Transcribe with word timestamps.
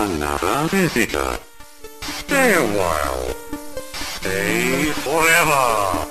Another 0.00 0.66
visitor. 0.70 1.38
Stay 2.00 2.54
a 2.54 2.62
while. 2.62 3.34
Stay 4.16 4.84
forever. 5.04 6.06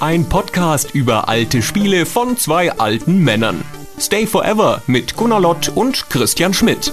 Ein 0.00 0.28
Podcast 0.28 0.92
über 0.92 1.28
alte 1.28 1.62
Spiele 1.62 2.04
von 2.04 2.36
zwei 2.36 2.72
alten 2.72 3.18
Männern. 3.22 3.64
Stay 4.00 4.26
Forever 4.26 4.82
mit 4.88 5.14
Gunnar 5.16 5.38
Lott 5.38 5.70
und 5.72 6.10
Christian 6.10 6.52
Schmidt. 6.52 6.92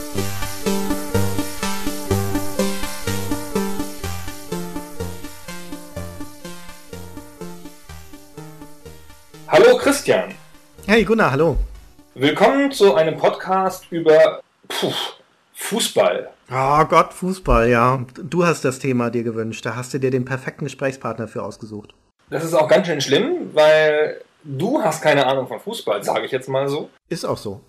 Hallo 9.47 9.77
Christian, 9.77 10.33
Hey 10.85 11.03
Gunnar, 11.03 11.31
hallo. 11.31 11.57
willkommen 12.15 12.71
zu 12.71 12.95
einem 12.95 13.17
Podcast 13.17 13.85
über 13.91 14.41
puh, 14.67 14.91
Fußball. 15.63 16.29
Oh 16.51 16.85
Gott, 16.85 17.13
Fußball, 17.13 17.69
ja. 17.69 18.03
Du 18.15 18.45
hast 18.45 18.63
das 18.65 18.79
Thema 18.79 19.09
dir 19.11 19.23
gewünscht. 19.23 19.65
Da 19.65 19.75
hast 19.75 19.93
du 19.93 19.99
dir 19.99 20.09
den 20.09 20.23
perfekten 20.25 20.63
Gesprächspartner 20.65 21.27
für 21.27 21.43
ausgesucht. 21.43 21.93
Das 22.29 22.43
ist 22.45 22.53
auch 22.53 22.67
ganz 22.67 22.87
schön 22.87 23.01
schlimm, 23.01 23.51
weil 23.53 24.21
du 24.43 24.81
hast 24.81 25.01
keine 25.03 25.27
Ahnung 25.27 25.47
von 25.47 25.59
Fußball, 25.59 26.01
sage 26.03 26.25
ich 26.25 26.31
jetzt 26.31 26.47
mal 26.47 26.69
so. 26.69 26.89
Ist 27.09 27.25
auch 27.25 27.37
so. 27.37 27.59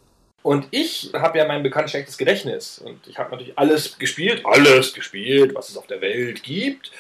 Und 0.43 0.69
ich 0.71 1.11
habe 1.15 1.37
ja 1.39 1.47
mein 1.47 1.63
bekannt 1.63 1.91
schlechtes 1.91 2.17
Gedächtnis. 2.17 2.79
Und 2.79 3.07
ich 3.09 3.19
habe 3.19 3.31
natürlich 3.33 3.59
alles 3.59 3.99
gespielt, 3.99 4.43
alles 4.47 4.95
gespielt, 4.95 5.55
was 5.55 5.69
es 5.69 5.77
auf 5.77 5.87
der 5.89 6.01
Welt 6.01 6.43
gibt. 6.45 6.93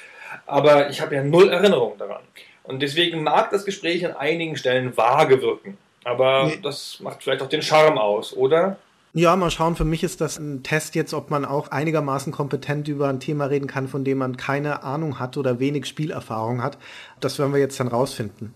Aber 0.46 0.90
ich 0.90 1.00
habe 1.00 1.14
ja 1.14 1.22
null 1.22 1.48
Erinnerung 1.50 1.96
daran. 1.98 2.22
Und 2.64 2.80
deswegen 2.82 3.22
mag 3.22 3.50
das 3.50 3.64
Gespräch 3.64 4.04
an 4.04 4.16
einigen 4.16 4.56
Stellen 4.56 4.96
vage 4.96 5.40
wirken. 5.40 5.78
Aber 6.04 6.46
Nee. 6.46 6.58
das 6.62 6.98
macht 7.00 7.22
vielleicht 7.22 7.42
auch 7.42 7.48
den 7.48 7.62
Charme 7.62 7.96
aus, 7.98 8.36
oder? 8.36 8.76
Ja, 9.12 9.34
mal 9.34 9.50
schauen. 9.50 9.74
Für 9.74 9.84
mich 9.84 10.04
ist 10.04 10.20
das 10.20 10.38
ein 10.38 10.62
Test 10.62 10.94
jetzt, 10.94 11.14
ob 11.14 11.30
man 11.30 11.44
auch 11.44 11.68
einigermaßen 11.72 12.32
kompetent 12.32 12.86
über 12.86 13.08
ein 13.08 13.18
Thema 13.18 13.46
reden 13.46 13.66
kann, 13.66 13.88
von 13.88 14.04
dem 14.04 14.18
man 14.18 14.36
keine 14.36 14.84
Ahnung 14.84 15.18
hat 15.18 15.36
oder 15.36 15.58
wenig 15.58 15.86
Spielerfahrung 15.86 16.62
hat. 16.62 16.78
Das 17.18 17.38
werden 17.40 17.52
wir 17.52 17.58
jetzt 17.58 17.80
dann 17.80 17.88
rausfinden. 17.88 18.54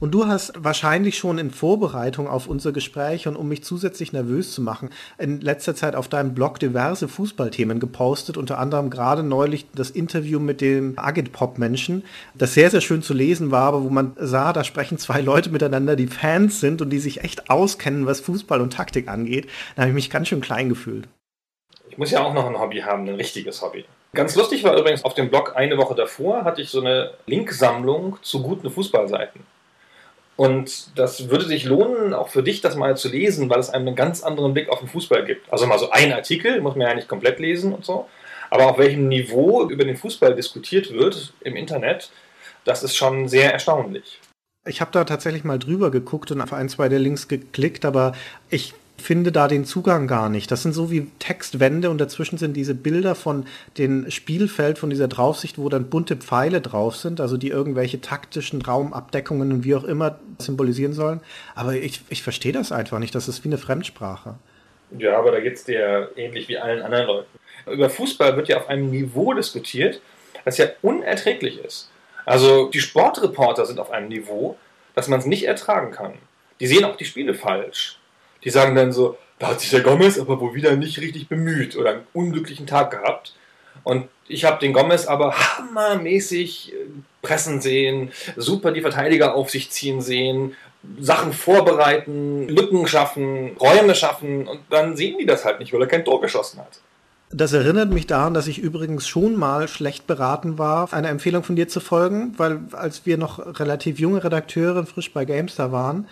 Und 0.00 0.12
du 0.12 0.26
hast 0.26 0.52
wahrscheinlich 0.56 1.18
schon 1.18 1.38
in 1.38 1.50
Vorbereitung 1.50 2.28
auf 2.28 2.46
unser 2.46 2.72
Gespräch 2.72 3.26
und 3.28 3.36
um 3.36 3.48
mich 3.48 3.64
zusätzlich 3.64 4.12
nervös 4.12 4.52
zu 4.52 4.62
machen, 4.62 4.90
in 5.18 5.40
letzter 5.40 5.74
Zeit 5.74 5.96
auf 5.96 6.08
deinem 6.08 6.34
Blog 6.34 6.58
diverse 6.58 7.08
Fußballthemen 7.08 7.80
gepostet, 7.80 8.36
unter 8.36 8.58
anderem 8.58 8.90
gerade 8.90 9.22
neulich 9.22 9.66
das 9.74 9.90
Interview 9.90 10.40
mit 10.40 10.60
dem 10.60 10.94
Agit-Pop-Menschen, 10.98 12.04
das 12.34 12.54
sehr, 12.54 12.70
sehr 12.70 12.80
schön 12.80 13.02
zu 13.02 13.14
lesen 13.14 13.50
war, 13.50 13.68
aber 13.68 13.84
wo 13.84 13.90
man 13.90 14.12
sah, 14.16 14.52
da 14.52 14.64
sprechen 14.64 14.98
zwei 14.98 15.20
Leute 15.20 15.50
miteinander, 15.50 15.96
die 15.96 16.06
Fans 16.06 16.60
sind 16.60 16.82
und 16.82 16.90
die 16.90 16.98
sich 16.98 17.24
echt 17.24 17.50
auskennen, 17.50 18.06
was 18.06 18.20
Fußball 18.20 18.60
und 18.60 18.72
Taktik 18.72 19.08
angeht. 19.08 19.48
Da 19.74 19.82
habe 19.82 19.90
ich 19.90 19.94
mich 19.94 20.10
ganz 20.10 20.28
schön 20.28 20.40
klein 20.40 20.68
gefühlt. 20.68 21.08
Ich 21.88 21.98
muss 21.98 22.10
ja 22.10 22.22
auch 22.22 22.34
noch 22.34 22.46
ein 22.46 22.58
Hobby 22.58 22.80
haben, 22.80 23.08
ein 23.08 23.14
richtiges 23.14 23.62
Hobby. 23.62 23.84
Ganz 24.16 24.34
lustig 24.34 24.64
war 24.64 24.76
übrigens 24.76 25.04
auf 25.04 25.14
dem 25.14 25.28
Blog 25.28 25.54
eine 25.56 25.76
Woche 25.76 25.94
davor 25.94 26.44
hatte 26.44 26.62
ich 26.62 26.70
so 26.70 26.80
eine 26.80 27.12
Linksammlung 27.26 28.16
zu 28.22 28.42
guten 28.42 28.70
Fußballseiten. 28.70 29.42
Und 30.36 30.98
das 30.98 31.30
würde 31.30 31.46
sich 31.46 31.64
lohnen, 31.64 32.12
auch 32.12 32.28
für 32.28 32.42
dich 32.42 32.60
das 32.60 32.76
mal 32.76 32.96
zu 32.96 33.08
lesen, 33.08 33.48
weil 33.48 33.58
es 33.58 33.70
einem 33.70 33.88
einen 33.88 33.96
ganz 33.96 34.22
anderen 34.22 34.52
Blick 34.52 34.68
auf 34.68 34.80
den 34.80 34.88
Fußball 34.88 35.24
gibt. 35.24 35.50
Also 35.50 35.66
mal 35.66 35.78
so 35.78 35.90
ein 35.90 36.12
Artikel, 36.12 36.60
muss 36.60 36.76
man 36.76 36.86
ja 36.88 36.94
nicht 36.94 37.08
komplett 37.08 37.38
lesen 37.38 37.72
und 37.72 37.84
so. 37.84 38.06
Aber 38.50 38.66
auf 38.66 38.78
welchem 38.78 39.08
Niveau 39.08 39.68
über 39.68 39.84
den 39.84 39.96
Fußball 39.96 40.34
diskutiert 40.34 40.92
wird 40.92 41.32
im 41.40 41.56
Internet, 41.56 42.10
das 42.64 42.82
ist 42.82 42.96
schon 42.96 43.28
sehr 43.28 43.52
erstaunlich. 43.52 44.20
Ich 44.66 44.80
habe 44.80 44.90
da 44.92 45.04
tatsächlich 45.04 45.44
mal 45.44 45.58
drüber 45.58 45.90
geguckt 45.90 46.30
und 46.32 46.40
auf 46.40 46.52
ein, 46.52 46.68
zwei 46.68 46.88
der 46.88 46.98
Links 46.98 47.28
geklickt, 47.28 47.84
aber 47.84 48.12
ich 48.50 48.74
finde 48.98 49.32
da 49.32 49.48
den 49.48 49.64
Zugang 49.64 50.06
gar 50.06 50.28
nicht. 50.28 50.50
Das 50.50 50.62
sind 50.62 50.72
so 50.72 50.90
wie 50.90 51.10
Textwände 51.18 51.90
und 51.90 51.98
dazwischen 51.98 52.38
sind 52.38 52.54
diese 52.54 52.74
Bilder 52.74 53.14
von 53.14 53.46
dem 53.78 54.10
Spielfeld, 54.10 54.78
von 54.78 54.90
dieser 54.90 55.08
Draufsicht, 55.08 55.58
wo 55.58 55.68
dann 55.68 55.90
bunte 55.90 56.16
Pfeile 56.16 56.60
drauf 56.60 56.96
sind, 56.96 57.20
also 57.20 57.36
die 57.36 57.48
irgendwelche 57.48 58.00
taktischen 58.00 58.62
Raumabdeckungen 58.62 59.52
und 59.52 59.64
wie 59.64 59.74
auch 59.74 59.84
immer 59.84 60.18
symbolisieren 60.38 60.92
sollen. 60.92 61.20
Aber 61.54 61.74
ich, 61.74 62.00
ich 62.08 62.22
verstehe 62.22 62.52
das 62.52 62.72
einfach 62.72 62.98
nicht. 62.98 63.14
Das 63.14 63.28
ist 63.28 63.44
wie 63.44 63.48
eine 63.48 63.58
Fremdsprache. 63.58 64.34
Ja, 64.96 65.18
aber 65.18 65.32
da 65.32 65.40
geht 65.40 65.54
es 65.54 65.64
dir 65.64 66.10
ähnlich 66.16 66.48
wie 66.48 66.58
allen 66.58 66.82
anderen 66.82 67.06
Leuten. 67.06 67.38
Über 67.66 67.90
Fußball 67.90 68.36
wird 68.36 68.48
ja 68.48 68.58
auf 68.58 68.68
einem 68.68 68.90
Niveau 68.90 69.34
diskutiert, 69.34 70.00
das 70.44 70.58
ja 70.58 70.66
unerträglich 70.82 71.58
ist. 71.58 71.90
Also 72.24 72.68
die 72.68 72.80
Sportreporter 72.80 73.66
sind 73.66 73.78
auf 73.78 73.90
einem 73.90 74.08
Niveau, 74.08 74.56
dass 74.94 75.08
man 75.08 75.20
es 75.20 75.26
nicht 75.26 75.44
ertragen 75.44 75.92
kann. 75.92 76.14
Die 76.60 76.66
sehen 76.66 76.84
auch 76.84 76.96
die 76.96 77.04
Spiele 77.04 77.34
falsch. 77.34 77.98
Die 78.44 78.50
sagen 78.50 78.74
dann 78.74 78.92
so, 78.92 79.18
da 79.38 79.48
hat 79.48 79.60
sich 79.60 79.70
der 79.70 79.80
Gomez 79.80 80.18
aber 80.18 80.40
wohl 80.40 80.54
wieder 80.54 80.74
nicht 80.76 80.98
richtig 81.00 81.28
bemüht 81.28 81.76
oder 81.76 81.90
einen 81.90 82.06
unglücklichen 82.12 82.66
Tag 82.66 82.90
gehabt. 82.90 83.34
Und 83.84 84.08
ich 84.28 84.44
habe 84.44 84.58
den 84.58 84.72
Gomez 84.72 85.06
aber 85.06 85.34
hammermäßig 85.38 86.72
äh, 86.72 86.76
pressen 87.22 87.60
sehen, 87.60 88.12
super 88.36 88.72
die 88.72 88.80
Verteidiger 88.80 89.34
auf 89.34 89.50
sich 89.50 89.70
ziehen 89.70 90.00
sehen, 90.00 90.56
Sachen 90.98 91.32
vorbereiten, 91.32 92.48
Lücken 92.48 92.86
schaffen, 92.86 93.56
Räume 93.60 93.94
schaffen 93.94 94.46
und 94.46 94.60
dann 94.70 94.96
sehen 94.96 95.16
die 95.18 95.26
das 95.26 95.44
halt 95.44 95.58
nicht, 95.58 95.72
weil 95.72 95.80
er 95.80 95.88
kein 95.88 96.04
Tor 96.04 96.20
geschossen 96.20 96.60
hat. 96.60 96.80
Das 97.30 97.52
erinnert 97.52 97.90
mich 97.90 98.06
daran, 98.06 98.34
dass 98.34 98.46
ich 98.46 98.60
übrigens 98.60 99.08
schon 99.08 99.34
mal 99.34 99.66
schlecht 99.66 100.06
beraten 100.06 100.58
war, 100.58 100.92
einer 100.92 101.08
Empfehlung 101.08 101.42
von 101.42 101.56
dir 101.56 101.66
zu 101.66 101.80
folgen, 101.80 102.34
weil 102.36 102.60
als 102.70 103.04
wir 103.04 103.18
noch 103.18 103.58
relativ 103.58 103.98
junge 103.98 104.22
Redakteure 104.22 104.86
frisch 104.86 105.12
bei 105.12 105.24
GameStar 105.24 105.72
waren, 105.72 106.06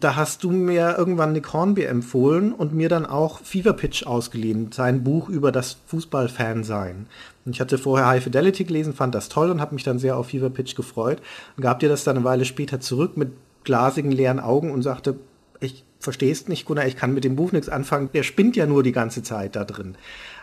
da 0.00 0.16
hast 0.16 0.44
du 0.44 0.50
mir 0.50 0.96
irgendwann 0.98 1.32
Nick 1.32 1.52
Hornby 1.52 1.84
empfohlen 1.84 2.52
und 2.52 2.74
mir 2.74 2.88
dann 2.88 3.06
auch 3.06 3.40
Fever 3.40 3.72
Pitch 3.72 4.04
ausgeliehen, 4.06 4.70
sein 4.72 5.02
Buch 5.02 5.28
über 5.28 5.52
das 5.52 5.78
Fußballfan-Sein. 5.86 7.06
Ich 7.46 7.60
hatte 7.60 7.78
vorher 7.78 8.06
High 8.06 8.24
Fidelity 8.24 8.64
gelesen, 8.64 8.92
fand 8.92 9.14
das 9.14 9.28
toll 9.28 9.50
und 9.50 9.60
habe 9.60 9.74
mich 9.74 9.84
dann 9.84 9.98
sehr 9.98 10.16
auf 10.16 10.28
Fever 10.28 10.50
Pitch 10.50 10.74
gefreut 10.74 11.22
und 11.56 11.62
gab 11.62 11.80
dir 11.80 11.88
das 11.88 12.04
dann 12.04 12.16
eine 12.16 12.24
Weile 12.24 12.44
später 12.44 12.80
zurück 12.80 13.16
mit 13.16 13.32
glasigen, 13.64 14.10
leeren 14.10 14.40
Augen 14.40 14.70
und 14.70 14.82
sagte, 14.82 15.16
ich 15.60 15.84
verstehe 16.00 16.32
es 16.32 16.48
nicht, 16.48 16.66
Gunnar, 16.66 16.86
ich 16.86 16.96
kann 16.96 17.14
mit 17.14 17.24
dem 17.24 17.36
Buch 17.36 17.52
nichts 17.52 17.68
anfangen. 17.68 18.10
Der 18.12 18.22
spinnt 18.22 18.56
ja 18.56 18.66
nur 18.66 18.82
die 18.82 18.92
ganze 18.92 19.22
Zeit 19.22 19.56
da 19.56 19.64
drin. 19.64 19.96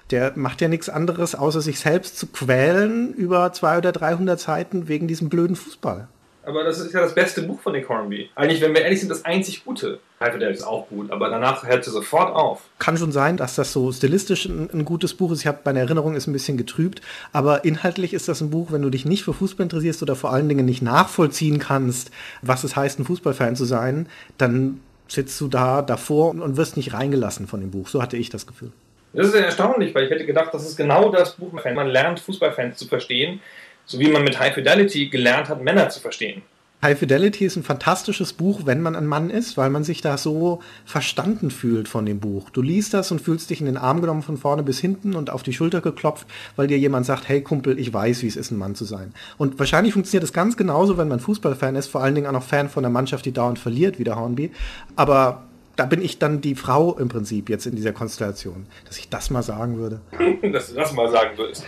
Der 0.10 0.34
macht 0.36 0.62
ja 0.62 0.68
nichts 0.68 0.90
anderes, 0.90 1.36
außer 1.36 1.62
sich 1.62 1.80
selbst 1.80 2.18
zu 2.18 2.28
quälen 2.28 3.14
über 3.14 3.54
200 3.54 3.86
oder 3.86 3.92
300 3.92 4.40
Seiten 4.40 4.88
wegen 4.88 5.08
diesem 5.08 5.30
blöden 5.30 5.56
Fußball. 5.56 6.08
Aber 6.44 6.64
das 6.64 6.80
ist 6.80 6.94
ja 6.94 7.02
das 7.02 7.14
beste 7.14 7.44
Buch 7.44 7.60
von 7.60 7.74
Nick 7.74 7.88
Hornby. 7.88 8.30
Eigentlich, 8.36 8.62
wenn 8.62 8.74
wir 8.74 8.82
ehrlich 8.82 9.00
sind, 9.00 9.10
das 9.10 9.26
einzig 9.26 9.64
gute. 9.64 10.00
High 10.20 10.34
Fidelity 10.34 10.58
ist 10.58 10.64
auch 10.64 10.88
gut, 10.90 11.12
aber 11.12 11.30
danach 11.30 11.66
hört 11.66 11.84
sie 11.84 11.92
sofort 11.92 12.34
auf. 12.36 12.62
Kann 12.80 12.98
schon 12.98 13.12
sein, 13.12 13.38
dass 13.38 13.56
das 13.56 13.72
so 13.72 13.92
stilistisch 13.92 14.46
ein, 14.46 14.70
ein 14.74 14.86
gutes 14.86 15.14
Buch 15.14 15.32
ist. 15.32 15.42
Ich 15.42 15.48
habe 15.48 15.60
meine 15.66 15.80
Erinnerung 15.80 16.16
ist 16.16 16.28
ein 16.28 16.34
bisschen 16.34 16.58
getrübt, 16.58 17.02
aber 17.32 17.64
inhaltlich 17.64 18.14
ist 18.14 18.28
das 18.28 18.42
ein 18.42 18.50
Buch, 18.50 18.72
wenn 18.72 18.82
du 18.82 18.90
dich 18.90 19.06
nicht 19.06 19.24
für 19.24 19.34
Fußball 19.34 19.64
interessierst 19.64 20.02
oder 20.02 20.16
vor 20.16 20.32
allen 20.32 20.50
Dingen 20.50 20.66
nicht 20.66 20.82
nachvollziehen 20.82 21.60
kannst, 21.60 22.12
was 22.42 22.64
es 22.64 22.76
heißt, 22.76 23.00
ein 23.00 23.06
Fußballfan 23.06 23.56
zu 23.56 23.66
sein, 23.66 24.08
dann 24.38 24.82
sitzt 25.08 25.40
du 25.42 25.48
da 25.48 25.82
davor 25.82 26.32
und 26.32 26.58
wirst 26.58 26.78
nicht 26.78 26.94
reingelassen 26.94 27.48
von 27.48 27.60
dem 27.60 27.72
Buch. 27.72 27.88
So 27.88 28.02
hatte 28.02 28.18
ich 28.18 28.30
das 28.30 28.48
Gefühl. 28.48 28.72
Das 29.14 29.28
ist 29.28 29.36
ja 29.36 29.42
erstaunlich, 29.42 29.94
weil 29.94 30.06
ich 30.06 30.10
hätte 30.10 30.26
gedacht, 30.26 30.54
das 30.54 30.66
ist 30.66 30.78
genau 30.78 31.12
das 31.12 31.34
Buch. 31.34 31.52
Man 31.52 31.88
lernt 31.88 32.22
Fußballfans 32.22 32.78
zu 32.78 32.88
verstehen, 32.88 33.42
so 33.86 34.00
wie 34.00 34.10
man 34.10 34.24
mit 34.24 34.40
High 34.40 34.54
Fidelity 34.54 35.08
gelernt 35.08 35.50
hat, 35.50 35.62
Männer 35.64 35.90
zu 35.90 36.00
verstehen. 36.00 36.42
High 36.84 36.98
Fidelity 36.98 37.46
ist 37.46 37.58
ein 37.58 37.64
fantastisches 37.64 38.34
Buch, 38.34 38.62
wenn 38.66 38.82
man 38.82 38.96
ein 38.96 39.06
Mann 39.06 39.30
ist, 39.30 39.56
weil 39.56 39.70
man 39.70 39.84
sich 39.84 40.02
da 40.02 40.18
so 40.18 40.62
verstanden 40.84 41.52
fühlt 41.52 41.88
von 41.88 42.08
dem 42.08 42.20
Buch. 42.20 42.50
Du 42.50 42.64
liest 42.64 42.96
das 42.96 43.12
und 43.12 43.22
fühlst 43.22 43.52
dich 43.52 43.60
in 43.60 43.68
den 43.68 43.78
Arm 43.78 44.02
genommen 44.02 44.24
von 44.24 44.36
vorne 44.36 44.64
bis 44.64 44.80
hinten 44.80 45.14
und 45.14 45.30
auf 45.30 45.44
die 45.44 45.54
Schulter 45.54 45.82
geklopft, 45.82 46.26
weil 46.56 46.66
dir 46.66 46.80
jemand 46.80 47.06
sagt, 47.06 47.30
hey 47.30 47.44
Kumpel, 47.44 47.78
ich 47.78 47.94
weiß, 47.94 48.24
wie 48.24 48.28
es 48.28 48.36
ist, 48.36 48.50
ein 48.50 48.58
Mann 48.58 48.74
zu 48.74 48.86
sein. 48.86 49.14
Und 49.38 49.60
wahrscheinlich 49.60 49.94
funktioniert 49.94 50.24
das 50.24 50.34
ganz 50.34 50.58
genauso, 50.58 50.98
wenn 50.98 51.08
man 51.08 51.20
Fußballfan 51.20 51.76
ist, 51.76 51.86
vor 51.86 52.02
allen 52.02 52.16
Dingen 52.16 52.26
auch 52.26 52.32
noch 52.32 52.44
Fan 52.44 52.68
von 52.68 52.84
einer 52.84 52.92
Mannschaft, 52.92 53.26
die 53.26 53.32
dauernd 53.32 53.60
verliert, 53.60 54.00
wie 54.00 54.04
der 54.04 54.16
Hornby. 54.16 54.50
Aber 54.96 55.44
da 55.76 55.86
bin 55.86 56.02
ich 56.02 56.18
dann 56.18 56.42
die 56.42 56.56
Frau 56.56 56.98
im 56.98 57.10
Prinzip 57.10 57.48
jetzt 57.50 57.68
in 57.68 57.76
dieser 57.76 57.94
Konstellation, 57.94 58.66
dass 58.88 58.98
ich 58.98 59.08
das 59.08 59.30
mal 59.30 59.44
sagen 59.44 59.78
würde. 59.78 60.02
dass 60.52 60.70
du 60.70 60.76
das 60.76 60.94
mal 60.94 61.12
sagen 61.12 61.38
würdest. 61.38 61.64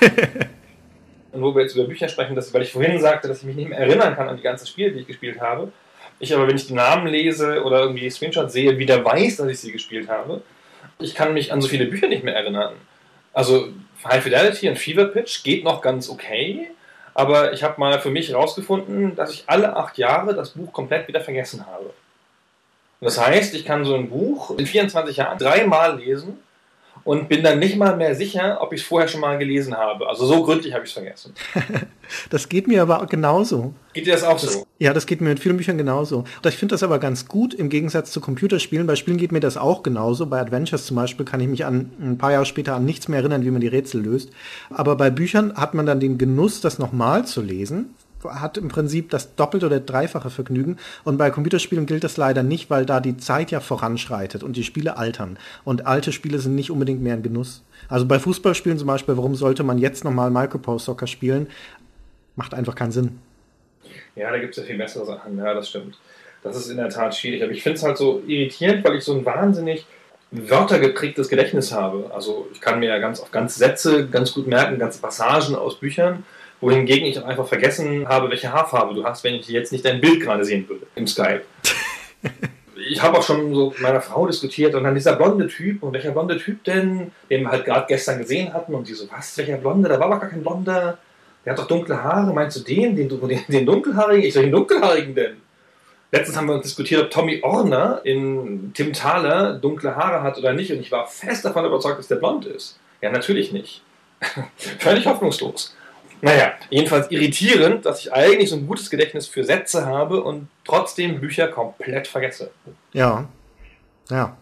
Und 1.32 1.42
wo 1.42 1.54
wir 1.54 1.62
jetzt 1.62 1.74
über 1.74 1.84
Bücher 1.84 2.08
sprechen, 2.08 2.34
das, 2.34 2.52
weil 2.54 2.62
ich 2.62 2.72
vorhin 2.72 3.00
sagte, 3.00 3.28
dass 3.28 3.40
ich 3.40 3.44
mich 3.44 3.56
nicht 3.56 3.68
mehr 3.68 3.78
erinnern 3.78 4.14
kann 4.16 4.28
an 4.28 4.36
die 4.36 4.42
ganzen 4.42 4.66
Spiele, 4.66 4.92
die 4.92 5.00
ich 5.00 5.06
gespielt 5.06 5.40
habe. 5.40 5.70
Ich 6.20 6.34
aber, 6.34 6.48
wenn 6.48 6.56
ich 6.56 6.66
die 6.66 6.74
Namen 6.74 7.06
lese 7.06 7.62
oder 7.62 7.80
irgendwie 7.80 8.10
Screenshots 8.10 8.52
sehe, 8.52 8.78
wieder 8.78 9.04
weiß, 9.04 9.36
dass 9.36 9.48
ich 9.48 9.60
sie 9.60 9.72
gespielt 9.72 10.08
habe. 10.08 10.42
Ich 10.98 11.14
kann 11.14 11.34
mich 11.34 11.52
an 11.52 11.60
so 11.60 11.68
viele 11.68 11.86
Bücher 11.86 12.08
nicht 12.08 12.24
mehr 12.24 12.34
erinnern. 12.34 12.74
Also 13.32 13.68
High 14.04 14.22
Fidelity 14.22 14.68
und 14.68 14.78
Fever 14.78 15.04
Pitch 15.04 15.44
geht 15.44 15.64
noch 15.64 15.80
ganz 15.80 16.08
okay, 16.08 16.70
aber 17.14 17.52
ich 17.52 17.62
habe 17.62 17.78
mal 17.78 18.00
für 18.00 18.10
mich 18.10 18.30
herausgefunden, 18.30 19.14
dass 19.14 19.32
ich 19.32 19.44
alle 19.46 19.76
acht 19.76 19.98
Jahre 19.98 20.34
das 20.34 20.50
Buch 20.50 20.72
komplett 20.72 21.08
wieder 21.08 21.20
vergessen 21.20 21.66
habe. 21.66 21.90
Das 23.00 23.20
heißt, 23.24 23.54
ich 23.54 23.64
kann 23.64 23.84
so 23.84 23.94
ein 23.94 24.08
Buch 24.08 24.58
in 24.58 24.66
24 24.66 25.18
Jahren 25.18 25.38
dreimal 25.38 25.98
lesen 25.98 26.38
und 27.04 27.28
bin 27.28 27.42
dann 27.42 27.58
nicht 27.58 27.76
mal 27.76 27.96
mehr 27.96 28.14
sicher, 28.14 28.58
ob 28.60 28.72
ich 28.72 28.80
es 28.80 28.86
vorher 28.86 29.08
schon 29.08 29.20
mal 29.20 29.38
gelesen 29.38 29.76
habe. 29.76 30.08
Also 30.08 30.26
so 30.26 30.42
gründlich 30.42 30.72
habe 30.72 30.84
ich 30.84 30.90
es 30.90 30.94
vergessen. 30.94 31.34
das 32.30 32.48
geht 32.48 32.68
mir 32.68 32.82
aber 32.82 33.06
genauso. 33.06 33.74
Geht 33.92 34.06
dir 34.06 34.12
das 34.12 34.24
auch 34.24 34.38
so? 34.38 34.66
Ja, 34.78 34.92
das 34.92 35.06
geht 35.06 35.20
mir 35.20 35.30
mit 35.30 35.40
vielen 35.40 35.56
Büchern 35.56 35.78
genauso. 35.78 36.24
Ich 36.44 36.56
finde 36.56 36.74
das 36.74 36.82
aber 36.82 36.98
ganz 36.98 37.26
gut 37.26 37.54
im 37.54 37.68
Gegensatz 37.68 38.12
zu 38.12 38.20
Computerspielen. 38.20 38.86
Bei 38.86 38.96
Spielen 38.96 39.16
geht 39.16 39.32
mir 39.32 39.40
das 39.40 39.56
auch 39.56 39.82
genauso. 39.82 40.26
Bei 40.26 40.40
Adventures 40.40 40.86
zum 40.86 40.96
Beispiel 40.96 41.26
kann 41.26 41.40
ich 41.40 41.48
mich 41.48 41.64
an 41.64 41.90
ein 42.00 42.18
paar 42.18 42.32
Jahre 42.32 42.46
später 42.46 42.74
an 42.74 42.84
nichts 42.84 43.08
mehr 43.08 43.20
erinnern, 43.20 43.44
wie 43.44 43.50
man 43.50 43.60
die 43.60 43.68
Rätsel 43.68 44.02
löst. 44.02 44.30
Aber 44.70 44.96
bei 44.96 45.10
Büchern 45.10 45.54
hat 45.54 45.74
man 45.74 45.86
dann 45.86 46.00
den 46.00 46.18
Genuss, 46.18 46.60
das 46.60 46.78
nochmal 46.78 47.26
zu 47.26 47.42
lesen 47.42 47.94
hat 48.24 48.58
im 48.58 48.68
Prinzip 48.68 49.10
das 49.10 49.34
doppelte 49.34 49.66
oder 49.66 49.80
dreifache 49.80 50.30
Vergnügen. 50.30 50.76
Und 51.04 51.18
bei 51.18 51.30
Computerspielen 51.30 51.86
gilt 51.86 52.04
das 52.04 52.16
leider 52.16 52.42
nicht, 52.42 52.70
weil 52.70 52.86
da 52.86 53.00
die 53.00 53.16
Zeit 53.16 53.50
ja 53.50 53.60
voranschreitet 53.60 54.42
und 54.42 54.56
die 54.56 54.64
Spiele 54.64 54.96
altern. 54.96 55.38
Und 55.64 55.86
alte 55.86 56.12
Spiele 56.12 56.38
sind 56.38 56.54
nicht 56.54 56.70
unbedingt 56.70 57.02
mehr 57.02 57.14
ein 57.14 57.22
Genuss. 57.22 57.62
Also 57.88 58.06
bei 58.06 58.18
Fußballspielen 58.18 58.78
zum 58.78 58.88
Beispiel, 58.88 59.16
warum 59.16 59.34
sollte 59.34 59.62
man 59.62 59.78
jetzt 59.78 60.04
nochmal 60.04 60.30
Micropose 60.30 60.84
Soccer 60.84 61.06
spielen? 61.06 61.48
Macht 62.36 62.54
einfach 62.54 62.74
keinen 62.74 62.92
Sinn. 62.92 63.18
Ja, 64.16 64.30
da 64.30 64.38
gibt 64.38 64.56
es 64.56 64.62
ja 64.62 64.64
viel 64.64 64.78
bessere 64.78 65.06
Sachen. 65.06 65.38
Ja, 65.38 65.54
das 65.54 65.68
stimmt. 65.68 65.98
Das 66.42 66.56
ist 66.56 66.70
in 66.70 66.76
der 66.76 66.88
Tat 66.88 67.14
schwierig. 67.14 67.42
Aber 67.42 67.52
ich 67.52 67.62
finde 67.62 67.78
es 67.78 67.82
halt 67.82 67.96
so 67.96 68.22
irritierend, 68.26 68.84
weil 68.84 68.96
ich 68.96 69.04
so 69.04 69.14
ein 69.14 69.24
wahnsinnig 69.24 69.86
wörtergeprägtes 70.30 71.28
Gedächtnis 71.28 71.72
habe. 71.72 72.10
Also 72.14 72.48
ich 72.52 72.60
kann 72.60 72.80
mir 72.80 72.88
ja 72.88 72.98
ganz 72.98 73.20
auf 73.20 73.30
ganze 73.30 73.58
Sätze 73.58 74.08
ganz 74.08 74.34
gut 74.34 74.46
merken, 74.46 74.78
ganze 74.78 75.00
Passagen 75.00 75.54
aus 75.54 75.80
Büchern 75.80 76.24
wohingegen 76.60 77.06
ich 77.06 77.18
auch 77.18 77.24
einfach 77.24 77.46
vergessen 77.46 78.08
habe, 78.08 78.30
welche 78.30 78.52
Haarfarbe 78.52 78.94
du 78.94 79.04
hast, 79.04 79.24
wenn 79.24 79.34
ich 79.34 79.48
jetzt 79.48 79.72
nicht 79.72 79.84
dein 79.84 80.00
Bild 80.00 80.20
gerade 80.20 80.44
sehen 80.44 80.68
würde 80.68 80.86
im 80.94 81.06
Skype. 81.06 81.42
ich 82.90 83.02
habe 83.02 83.18
auch 83.18 83.22
schon 83.22 83.54
so 83.54 83.70
mit 83.70 83.80
meiner 83.80 84.00
Frau 84.00 84.26
diskutiert 84.26 84.74
und 84.74 84.84
dann 84.84 84.94
dieser 84.94 85.16
blonde 85.16 85.48
Typ 85.48 85.82
und 85.82 85.92
welcher 85.92 86.10
blonde 86.10 86.38
Typ 86.38 86.64
denn, 86.64 87.12
den 87.30 87.42
wir 87.42 87.50
halt 87.50 87.64
gerade 87.64 87.86
gestern 87.88 88.18
gesehen 88.18 88.52
hatten 88.52 88.74
und 88.74 88.88
die 88.88 88.94
so, 88.94 89.08
was, 89.10 89.36
welcher 89.38 89.56
blonde, 89.56 89.88
da 89.88 89.98
war 89.98 90.06
aber 90.06 90.20
gar 90.20 90.30
kein 90.30 90.42
blonder, 90.42 90.98
der 91.44 91.52
hat 91.52 91.58
doch 91.58 91.66
dunkle 91.66 92.02
Haare, 92.02 92.32
meinst 92.32 92.58
du 92.58 92.60
den, 92.60 92.96
den, 92.96 93.08
den, 93.08 93.40
den 93.48 93.66
dunkelhaarigen? 93.66 94.24
Ich 94.24 94.34
sag, 94.34 94.42
den 94.42 94.52
dunkelhaarigen 94.52 95.14
denn? 95.14 95.36
Letztens 96.10 96.38
haben 96.38 96.46
wir 96.46 96.54
uns 96.54 96.64
diskutiert, 96.64 97.02
ob 97.02 97.10
Tommy 97.10 97.40
Orner 97.42 98.00
in 98.04 98.72
Tim 98.72 98.92
Thaler 98.92 99.54
dunkle 99.54 99.94
Haare 99.94 100.22
hat 100.22 100.38
oder 100.38 100.54
nicht 100.54 100.72
und 100.72 100.80
ich 100.80 100.90
war 100.90 101.06
fest 101.06 101.44
davon 101.44 101.66
überzeugt, 101.66 101.98
dass 101.98 102.08
der 102.08 102.16
blond 102.16 102.46
ist. 102.46 102.78
Ja, 103.02 103.10
natürlich 103.10 103.52
nicht. 103.52 103.82
Völlig 104.78 105.06
hoffnungslos. 105.06 105.76
Naja, 106.20 106.52
jedenfalls 106.70 107.10
irritierend, 107.10 107.86
dass 107.86 108.00
ich 108.00 108.12
eigentlich 108.12 108.50
so 108.50 108.56
ein 108.56 108.66
gutes 108.66 108.90
Gedächtnis 108.90 109.26
für 109.26 109.44
Sätze 109.44 109.86
habe 109.86 110.22
und 110.22 110.48
trotzdem 110.64 111.20
Bücher 111.20 111.48
komplett 111.48 112.06
vergesse. 112.06 112.50
Ja. 112.92 113.28
Ja. 114.10 114.36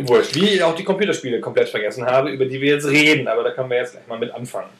Wurscht, 0.00 0.34
wie 0.36 0.48
ich 0.48 0.62
auch 0.62 0.74
die 0.74 0.84
Computerspiele 0.84 1.40
komplett 1.40 1.68
vergessen 1.68 2.06
habe, 2.06 2.30
über 2.30 2.46
die 2.46 2.60
wir 2.60 2.74
jetzt 2.74 2.86
reden, 2.86 3.26
aber 3.26 3.42
da 3.42 3.50
können 3.50 3.70
wir 3.70 3.78
jetzt 3.78 3.92
gleich 3.92 4.06
mal 4.06 4.18
mit 4.18 4.32
anfangen. 4.32 4.70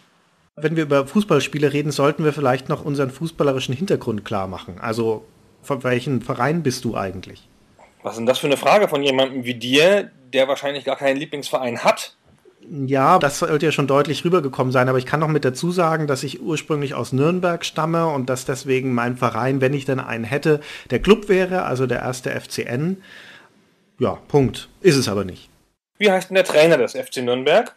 Wenn 0.56 0.76
wir 0.76 0.84
über 0.84 1.06
Fußballspiele 1.06 1.72
reden, 1.72 1.92
sollten 1.92 2.24
wir 2.24 2.32
vielleicht 2.32 2.68
noch 2.68 2.84
unseren 2.84 3.10
fußballerischen 3.10 3.74
Hintergrund 3.74 4.24
klar 4.24 4.48
machen. 4.48 4.78
Also, 4.80 5.24
von 5.62 5.82
welchem 5.84 6.20
Verein 6.20 6.62
bist 6.62 6.84
du 6.84 6.96
eigentlich? 6.96 7.48
Was 8.02 8.12
ist 8.12 8.18
denn 8.18 8.26
das 8.26 8.38
für 8.38 8.46
eine 8.46 8.56
Frage 8.56 8.88
von 8.88 9.02
jemandem 9.02 9.44
wie 9.44 9.54
dir, 9.54 10.10
der 10.32 10.48
wahrscheinlich 10.48 10.84
gar 10.84 10.96
keinen 10.96 11.16
Lieblingsverein 11.16 11.84
hat? 11.84 12.16
Ja, 12.70 13.18
das 13.18 13.38
sollte 13.38 13.66
ja 13.66 13.72
schon 13.72 13.86
deutlich 13.86 14.24
rübergekommen 14.24 14.72
sein, 14.72 14.88
aber 14.88 14.98
ich 14.98 15.06
kann 15.06 15.20
noch 15.20 15.28
mit 15.28 15.44
dazu 15.44 15.70
sagen, 15.70 16.06
dass 16.06 16.22
ich 16.22 16.42
ursprünglich 16.42 16.94
aus 16.94 17.12
Nürnberg 17.12 17.64
stamme 17.64 18.06
und 18.08 18.28
dass 18.28 18.44
deswegen 18.44 18.92
mein 18.92 19.16
Verein, 19.16 19.60
wenn 19.60 19.72
ich 19.72 19.86
denn 19.86 20.00
einen 20.00 20.24
hätte, 20.24 20.60
der 20.90 20.98
Club 20.98 21.28
wäre, 21.28 21.62
also 21.62 21.86
der 21.86 22.00
erste 22.00 22.30
FCN. 22.30 23.02
Ja, 23.98 24.18
Punkt. 24.28 24.68
Ist 24.80 24.96
es 24.96 25.08
aber 25.08 25.24
nicht. 25.24 25.48
Wie 25.98 26.10
heißt 26.10 26.30
denn 26.30 26.34
der 26.34 26.44
Trainer 26.44 26.76
des 26.76 26.92
FC 26.92 27.18
Nürnberg? 27.18 27.74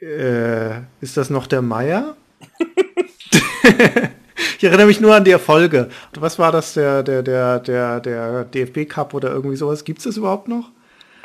Äh, 0.00 0.80
ist 1.00 1.16
das 1.16 1.30
noch 1.30 1.46
der 1.46 1.62
Meier? 1.62 2.16
ich 4.58 4.64
erinnere 4.64 4.86
mich 4.86 5.00
nur 5.00 5.14
an 5.14 5.24
die 5.24 5.30
Erfolge. 5.30 5.90
Was 6.14 6.38
war 6.38 6.50
das, 6.52 6.74
der, 6.74 7.02
der, 7.02 7.22
der, 7.22 7.60
der, 7.60 8.00
der 8.00 8.44
DFB 8.44 8.88
Cup 8.88 9.14
oder 9.14 9.30
irgendwie 9.30 9.56
sowas? 9.56 9.84
Gibt 9.84 9.98
es 10.00 10.04
das 10.04 10.16
überhaupt 10.16 10.48
noch? 10.48 10.70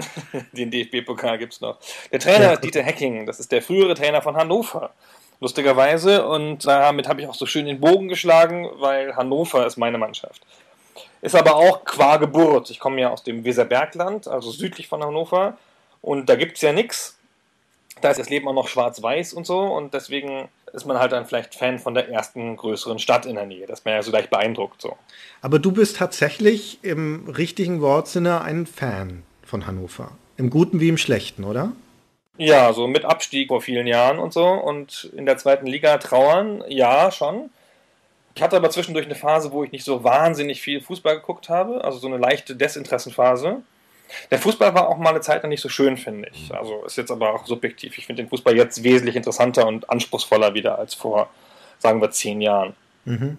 Den 0.51 0.71
DFB-Pokal 0.71 1.37
gibt 1.37 1.53
es 1.53 1.61
noch. 1.61 1.79
Der 2.11 2.19
Trainer 2.19 2.51
ja. 2.51 2.55
Dieter 2.55 2.83
Hecking, 2.83 3.25
das 3.25 3.39
ist 3.39 3.51
der 3.51 3.61
frühere 3.61 3.95
Trainer 3.95 4.21
von 4.21 4.35
Hannover. 4.35 4.91
Lustigerweise. 5.39 6.27
Und 6.27 6.65
damit 6.65 7.07
habe 7.07 7.21
ich 7.21 7.27
auch 7.27 7.35
so 7.35 7.45
schön 7.45 7.65
den 7.65 7.79
Bogen 7.79 8.07
geschlagen, 8.07 8.69
weil 8.75 9.15
Hannover 9.15 9.65
ist 9.65 9.77
meine 9.77 9.97
Mannschaft. 9.97 10.41
Ist 11.21 11.35
aber 11.35 11.55
auch 11.55 11.83
qua 11.85 12.17
Geburt. 12.17 12.69
Ich 12.69 12.79
komme 12.79 13.01
ja 13.01 13.09
aus 13.09 13.23
dem 13.23 13.43
Weserbergland, 13.43 14.27
also 14.27 14.51
südlich 14.51 14.87
von 14.87 15.03
Hannover. 15.03 15.57
Und 16.01 16.29
da 16.29 16.35
gibt 16.35 16.57
es 16.57 16.61
ja 16.61 16.71
nichts. 16.71 17.17
Da 18.01 18.11
ist 18.11 18.19
das 18.19 18.29
Leben 18.29 18.47
auch 18.47 18.53
noch 18.53 18.67
schwarz-weiß 18.67 19.33
und 19.33 19.45
so. 19.45 19.59
Und 19.61 19.93
deswegen 19.93 20.49
ist 20.73 20.85
man 20.85 20.99
halt 20.99 21.13
dann 21.13 21.25
vielleicht 21.25 21.55
Fan 21.55 21.79
von 21.79 21.93
der 21.93 22.09
ersten 22.09 22.57
größeren 22.57 22.99
Stadt 22.99 23.25
in 23.25 23.35
der 23.35 23.45
Nähe. 23.45 23.65
Das 23.65 23.79
ist 23.79 23.85
mir 23.85 23.93
ja 23.93 24.03
so 24.03 24.11
gleich 24.11 24.29
beeindruckt. 24.29 24.81
So. 24.81 24.97
Aber 25.41 25.57
du 25.57 25.71
bist 25.71 25.97
tatsächlich 25.97 26.79
im 26.83 27.27
richtigen 27.29 27.81
Wortsinne 27.81 28.41
ein 28.41 28.65
Fan 28.65 29.23
von 29.55 29.67
Hannover. 29.67 30.11
Im 30.35 30.49
Guten 30.49 30.81
wie 30.81 30.89
im 30.89 30.97
Schlechten, 30.97 31.45
oder? 31.45 31.71
Ja, 32.37 32.73
so 32.73 32.87
mit 32.87 33.05
Abstieg 33.05 33.47
vor 33.47 33.61
vielen 33.61 33.87
Jahren 33.87 34.19
und 34.19 34.33
so. 34.33 34.45
Und 34.45 35.09
in 35.15 35.25
der 35.25 35.37
zweiten 35.37 35.65
Liga 35.65 35.97
trauern, 35.97 36.61
ja, 36.67 37.09
schon. 37.09 37.49
Ich 38.35 38.41
hatte 38.41 38.57
aber 38.57 38.69
zwischendurch 38.69 39.05
eine 39.05 39.15
Phase, 39.15 39.53
wo 39.53 39.63
ich 39.63 39.71
nicht 39.71 39.85
so 39.85 40.03
wahnsinnig 40.03 40.61
viel 40.61 40.81
Fußball 40.81 41.15
geguckt 41.15 41.47
habe, 41.47 41.85
also 41.85 41.99
so 41.99 42.07
eine 42.07 42.17
leichte 42.17 42.53
Desinteressenphase. 42.57 43.61
Der 44.29 44.39
Fußball 44.39 44.75
war 44.75 44.89
auch 44.89 44.97
mal 44.97 45.11
eine 45.11 45.21
Zeit 45.21 45.41
lang 45.41 45.49
nicht 45.49 45.61
so 45.61 45.69
schön, 45.69 45.95
finde 45.95 46.29
ich. 46.33 46.53
Also 46.53 46.83
ist 46.83 46.97
jetzt 46.97 47.11
aber 47.11 47.33
auch 47.33 47.45
subjektiv. 47.45 47.97
Ich 47.97 48.07
finde 48.07 48.23
den 48.23 48.29
Fußball 48.29 48.57
jetzt 48.57 48.83
wesentlich 48.83 49.15
interessanter 49.15 49.65
und 49.65 49.89
anspruchsvoller 49.89 50.53
wieder 50.53 50.77
als 50.77 50.93
vor, 50.95 51.29
sagen 51.79 52.01
wir, 52.01 52.11
zehn 52.11 52.41
Jahren. 52.41 52.75
Mhm. 53.05 53.37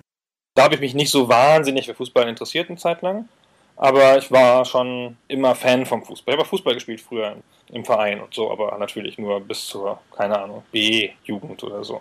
Da 0.55 0.63
habe 0.63 0.77
ich 0.77 0.81
mich 0.81 0.95
nicht 0.95 1.11
so 1.11 1.29
wahnsinnig 1.29 1.85
für 1.85 1.95
Fußball 1.95 2.27
interessiert 2.27 2.71
eine 2.71 2.79
Zeit 2.79 3.03
lang. 3.03 3.29
Aber 3.77 4.17
ich 4.17 4.31
war 4.31 4.65
schon 4.65 5.17
immer 5.29 5.55
Fan 5.55 5.85
vom 5.85 6.03
Fußball. 6.03 6.35
Ich 6.35 6.39
habe 6.39 6.49
Fußball 6.49 6.75
gespielt 6.75 7.01
früher 7.01 7.37
im 7.71 7.85
Verein 7.85 8.21
und 8.21 8.33
so, 8.33 8.51
aber 8.51 8.77
natürlich 8.79 9.19
nur 9.19 9.41
bis 9.41 9.67
zur, 9.67 10.01
keine 10.17 10.39
Ahnung, 10.39 10.63
B-Jugend 10.73 11.63
oder 11.63 11.85
so. 11.85 12.01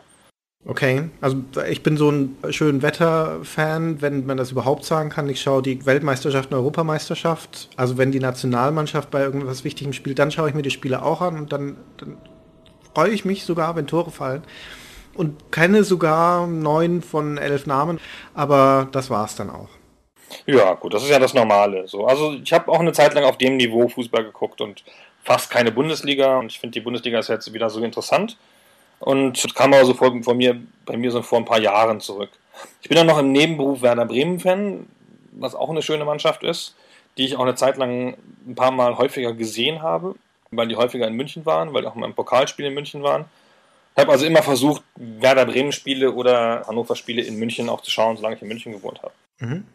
Okay, 0.68 1.10
also 1.22 1.38
ich 1.69 1.83
bin 1.83 1.95
so 1.95 2.10
ein 2.10 2.38
schön 2.50 2.81
Wetter-Fan, 2.81 4.01
wenn 4.01 4.25
man 4.25 4.38
das 4.38 4.51
überhaupt 4.51 4.83
sagen 4.83 5.10
kann. 5.10 5.30
Ich 5.30 5.42
schaue 5.42 5.62
die 5.62 5.86
Weltmeisterschaft 5.86 6.50
und 6.50 6.57
Europameisterschaft. 6.57 7.69
Also 7.75 8.00
wenn 8.00 8.12
die 8.12 8.19
Nationalmannschaft 8.19 9.12
bei 9.12 9.22
irgendwas 9.22 9.63
Wichtigem 9.63 9.94
spielt, 9.94 10.18
dann 10.18 10.31
schaue 10.31 10.50
ich 10.50 10.56
mir 10.56 10.63
die 10.63 10.72
Spiele 10.72 11.04
auch 11.04 11.22
an 11.22 11.38
und 11.38 11.51
dann, 11.51 11.77
dann 11.98 12.18
freue 12.95 13.12
ich 13.12 13.25
mich 13.25 13.45
sogar, 13.45 13.75
wenn 13.75 13.86
Tore 13.86 14.10
fallen. 14.10 14.44
Und 15.13 15.51
kenne 15.51 15.83
sogar 15.83 16.48
neun 16.48 17.04
von 17.04 17.38
elf 17.38 17.68
Namen, 17.68 18.00
aber 18.33 18.88
das 18.92 19.10
war 19.12 19.25
es 19.25 19.36
dann 19.36 19.51
auch. 19.51 19.69
Ja, 20.45 20.74
gut, 20.74 20.94
das 20.94 21.04
ist 21.04 21.10
ja 21.10 21.19
das 21.19 21.33
Normale. 21.33 21.88
So. 21.88 22.06
Also 22.06 22.33
ich 22.33 22.54
habe 22.54 22.72
auch 22.72 22.80
eine 22.80 22.94
Zeit 22.94 23.13
lang 23.13 23.24
auf 23.24 23.38
dem 23.38 23.57
Niveau 23.57 23.88
Fußball 23.88 24.24
geguckt 24.24 24.62
und 24.62 24.83
fast 25.24 25.50
keine 25.50 25.72
Bundesliga. 25.72 26.38
Und 26.38 26.51
ich 26.51 26.60
finde, 26.60 26.74
die 26.74 26.81
Bundesliga 26.81 27.19
ist 27.19 27.30
jetzt 27.30 27.51
wieder 27.54 27.69
so 27.69 27.81
interessant. 27.81 28.38
Und 29.00 29.44
das 29.44 29.53
kam 29.53 29.74
aber 29.74 29.86
so 29.86 29.94
vor, 29.94 30.13
vor 30.24 30.36
mir, 30.36 30.60
bei 30.86 30.98
mir 30.98 31.12
so 31.12 31.22
vor 31.22 31.39
ein 31.39 31.46
paar 31.46 31.60
Jahren 31.60 32.00
zurück. 32.00 32.29
Ich 32.82 32.89
bin 32.89 32.96
dann 32.96 33.08
noch 33.08 33.20
im 33.20 33.32
Nebenberuf 33.32 33.82
Werder 33.82 34.05
Bremen-Fan, 34.05 34.88
was 35.34 35.55
auch 35.55 35.70
eine 35.70 35.82
schöne 35.82 36.05
Mannschaft 36.05 36.44
ist, 36.44 36.75
die 37.17 37.25
ich 37.25 37.36
auch 37.36 37.41
eine 37.41 37.55
Zeit 37.55 37.77
lang 37.77 38.15
ein 38.48 38.55
paar 38.55 38.72
Mal 38.72 38.98
häufiger 38.98 39.34
gesehen 39.34 39.82
habe, 39.82 40.15
weil 40.51 40.67
die 40.67 40.77
häufiger 40.77 41.08
in 41.08 41.13
München 41.13 41.46
waren, 41.46 41.74
weil 41.74 41.82
die 41.82 41.88
auch 41.88 41.96
mal 41.96 42.05
im 42.05 42.13
Pokalspiel 42.13 42.65
in 42.65 42.74
München 42.74 43.03
waren. 43.03 43.25
Ich 43.96 44.01
habe 44.01 44.12
also 44.12 44.25
immer 44.25 44.44
versucht, 44.44 44.84
Werder 44.96 45.46
Bremen-Spiele 45.46 46.12
oder 46.12 46.65
Hannover-Spiele 46.67 47.22
in 47.22 47.38
München 47.38 47.70
auch 47.70 47.82
zu 47.82 47.91
schauen, 47.91 48.17
solange 48.17 48.36
ich 48.36 48.41
in 48.41 48.48
München 48.48 48.72
gewohnt 48.74 49.01
habe. 49.01 49.13
Mhm. 49.39 49.65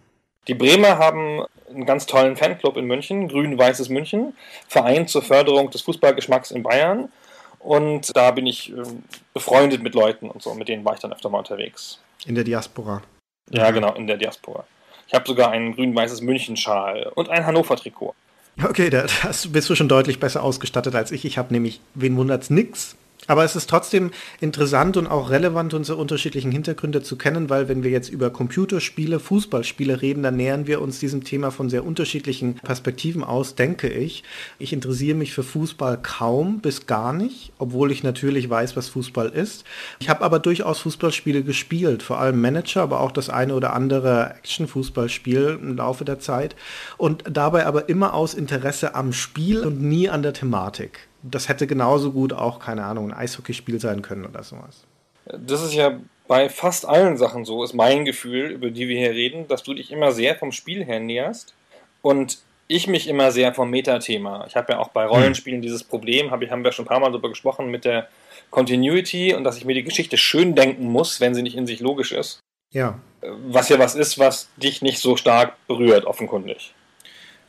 Die 0.48 0.54
Bremer 0.54 0.98
haben 0.98 1.44
einen 1.68 1.86
ganz 1.86 2.06
tollen 2.06 2.36
Fanclub 2.36 2.76
in 2.76 2.86
München, 2.86 3.28
Grün-Weißes 3.28 3.88
München, 3.88 4.34
Verein 4.68 5.06
zur 5.06 5.22
Förderung 5.22 5.70
des 5.70 5.82
Fußballgeschmacks 5.82 6.50
in 6.50 6.62
Bayern. 6.62 7.10
Und 7.58 8.16
da 8.16 8.30
bin 8.30 8.46
ich 8.46 8.70
ähm, 8.70 9.04
befreundet 9.34 9.82
mit 9.82 9.94
Leuten 9.94 10.30
und 10.30 10.42
so, 10.42 10.54
mit 10.54 10.68
denen 10.68 10.84
war 10.84 10.94
ich 10.94 11.00
dann 11.00 11.12
öfter 11.12 11.28
mal 11.28 11.38
unterwegs. 11.38 12.00
In 12.26 12.34
der 12.34 12.44
Diaspora. 12.44 13.02
Ja, 13.50 13.70
genau, 13.70 13.94
in 13.94 14.06
der 14.06 14.16
Diaspora. 14.16 14.64
Ich 15.06 15.14
habe 15.14 15.26
sogar 15.26 15.50
ein 15.50 15.74
grün-weißes 15.74 16.22
München-Schal 16.22 17.10
und 17.14 17.28
ein 17.28 17.44
Hannover-Trikot. 17.44 18.14
Okay, 18.62 18.90
da 18.90 19.06
bist 19.48 19.70
du 19.70 19.74
schon 19.74 19.88
deutlich 19.88 20.20
besser 20.20 20.42
ausgestattet 20.42 20.94
als 20.94 21.12
ich. 21.12 21.24
Ich 21.24 21.38
habe 21.38 21.52
nämlich, 21.52 21.80
wen 21.94 22.16
wundert's, 22.16 22.50
nix. 22.50 22.96
Aber 23.26 23.44
es 23.44 23.54
ist 23.54 23.68
trotzdem 23.68 24.10
interessant 24.40 24.96
und 24.96 25.06
auch 25.06 25.30
relevant, 25.30 25.74
unsere 25.74 25.98
unterschiedlichen 25.98 26.50
Hintergründe 26.50 27.02
zu 27.02 27.16
kennen, 27.16 27.50
weil 27.50 27.68
wenn 27.68 27.82
wir 27.82 27.90
jetzt 27.90 28.08
über 28.08 28.30
Computerspiele, 28.30 29.20
Fußballspiele 29.20 30.00
reden, 30.02 30.22
dann 30.22 30.36
nähern 30.36 30.66
wir 30.66 30.80
uns 30.80 30.98
diesem 30.98 31.22
Thema 31.22 31.50
von 31.50 31.68
sehr 31.68 31.84
unterschiedlichen 31.84 32.54
Perspektiven 32.54 33.22
aus, 33.22 33.54
denke 33.54 33.88
ich. 33.88 34.24
Ich 34.58 34.72
interessiere 34.72 35.16
mich 35.16 35.32
für 35.32 35.42
Fußball 35.42 35.98
kaum 36.02 36.60
bis 36.60 36.86
gar 36.86 37.12
nicht, 37.12 37.52
obwohl 37.58 37.92
ich 37.92 38.02
natürlich 38.02 38.48
weiß, 38.48 38.74
was 38.76 38.88
Fußball 38.88 39.28
ist. 39.28 39.64
Ich 40.00 40.08
habe 40.08 40.22
aber 40.22 40.38
durchaus 40.38 40.80
Fußballspiele 40.80 41.44
gespielt, 41.44 42.02
vor 42.02 42.18
allem 42.18 42.40
Manager, 42.40 42.82
aber 42.82 43.00
auch 43.00 43.12
das 43.12 43.28
eine 43.28 43.54
oder 43.54 43.74
andere 43.74 44.34
Action-Fußballspiel 44.38 45.58
im 45.60 45.76
Laufe 45.76 46.04
der 46.04 46.18
Zeit 46.18 46.56
und 46.96 47.24
dabei 47.30 47.66
aber 47.66 47.88
immer 47.88 48.14
aus 48.14 48.34
Interesse 48.34 48.94
am 48.94 49.12
Spiel 49.12 49.60
und 49.60 49.80
nie 49.80 50.08
an 50.08 50.22
der 50.22 50.32
Thematik. 50.32 51.09
Das 51.22 51.48
hätte 51.48 51.66
genauso 51.66 52.12
gut 52.12 52.32
auch, 52.32 52.58
keine 52.60 52.84
Ahnung, 52.84 53.10
ein 53.10 53.18
Eishockeyspiel 53.18 53.80
sein 53.80 54.02
können 54.02 54.24
oder 54.24 54.42
sowas. 54.42 54.84
Das 55.26 55.62
ist 55.62 55.74
ja 55.74 55.98
bei 56.26 56.48
fast 56.48 56.86
allen 56.86 57.16
Sachen 57.16 57.44
so, 57.44 57.64
ist 57.64 57.74
mein 57.74 58.04
Gefühl, 58.04 58.50
über 58.50 58.70
die 58.70 58.88
wir 58.88 58.98
hier 58.98 59.12
reden, 59.12 59.48
dass 59.48 59.62
du 59.62 59.74
dich 59.74 59.90
immer 59.90 60.12
sehr 60.12 60.36
vom 60.36 60.52
Spiel 60.52 60.84
her 60.84 61.00
näherst 61.00 61.54
und 62.02 62.38
ich 62.68 62.86
mich 62.86 63.08
immer 63.08 63.32
sehr 63.32 63.52
vom 63.52 63.68
Metathema. 63.68 64.44
Ich 64.46 64.54
habe 64.54 64.72
ja 64.72 64.78
auch 64.78 64.90
bei 64.90 65.04
Rollenspielen 65.04 65.60
dieses 65.60 65.82
Problem, 65.82 66.30
hab 66.30 66.40
ich, 66.42 66.52
haben 66.52 66.62
wir 66.62 66.70
schon 66.70 66.84
ein 66.84 66.88
paar 66.88 67.00
Mal 67.00 67.10
darüber 67.10 67.28
gesprochen, 67.28 67.68
mit 67.68 67.84
der 67.84 68.08
Continuity 68.50 69.34
und 69.34 69.42
dass 69.42 69.56
ich 69.56 69.64
mir 69.64 69.74
die 69.74 69.82
Geschichte 69.82 70.16
schön 70.16 70.54
denken 70.54 70.84
muss, 70.84 71.20
wenn 71.20 71.34
sie 71.34 71.42
nicht 71.42 71.56
in 71.56 71.66
sich 71.66 71.80
logisch 71.80 72.12
ist. 72.12 72.38
Ja. 72.72 73.00
Was 73.48 73.68
ja 73.68 73.80
was 73.80 73.96
ist, 73.96 74.18
was 74.20 74.48
dich 74.56 74.82
nicht 74.82 75.00
so 75.00 75.16
stark 75.16 75.54
berührt, 75.66 76.04
offenkundig. 76.04 76.72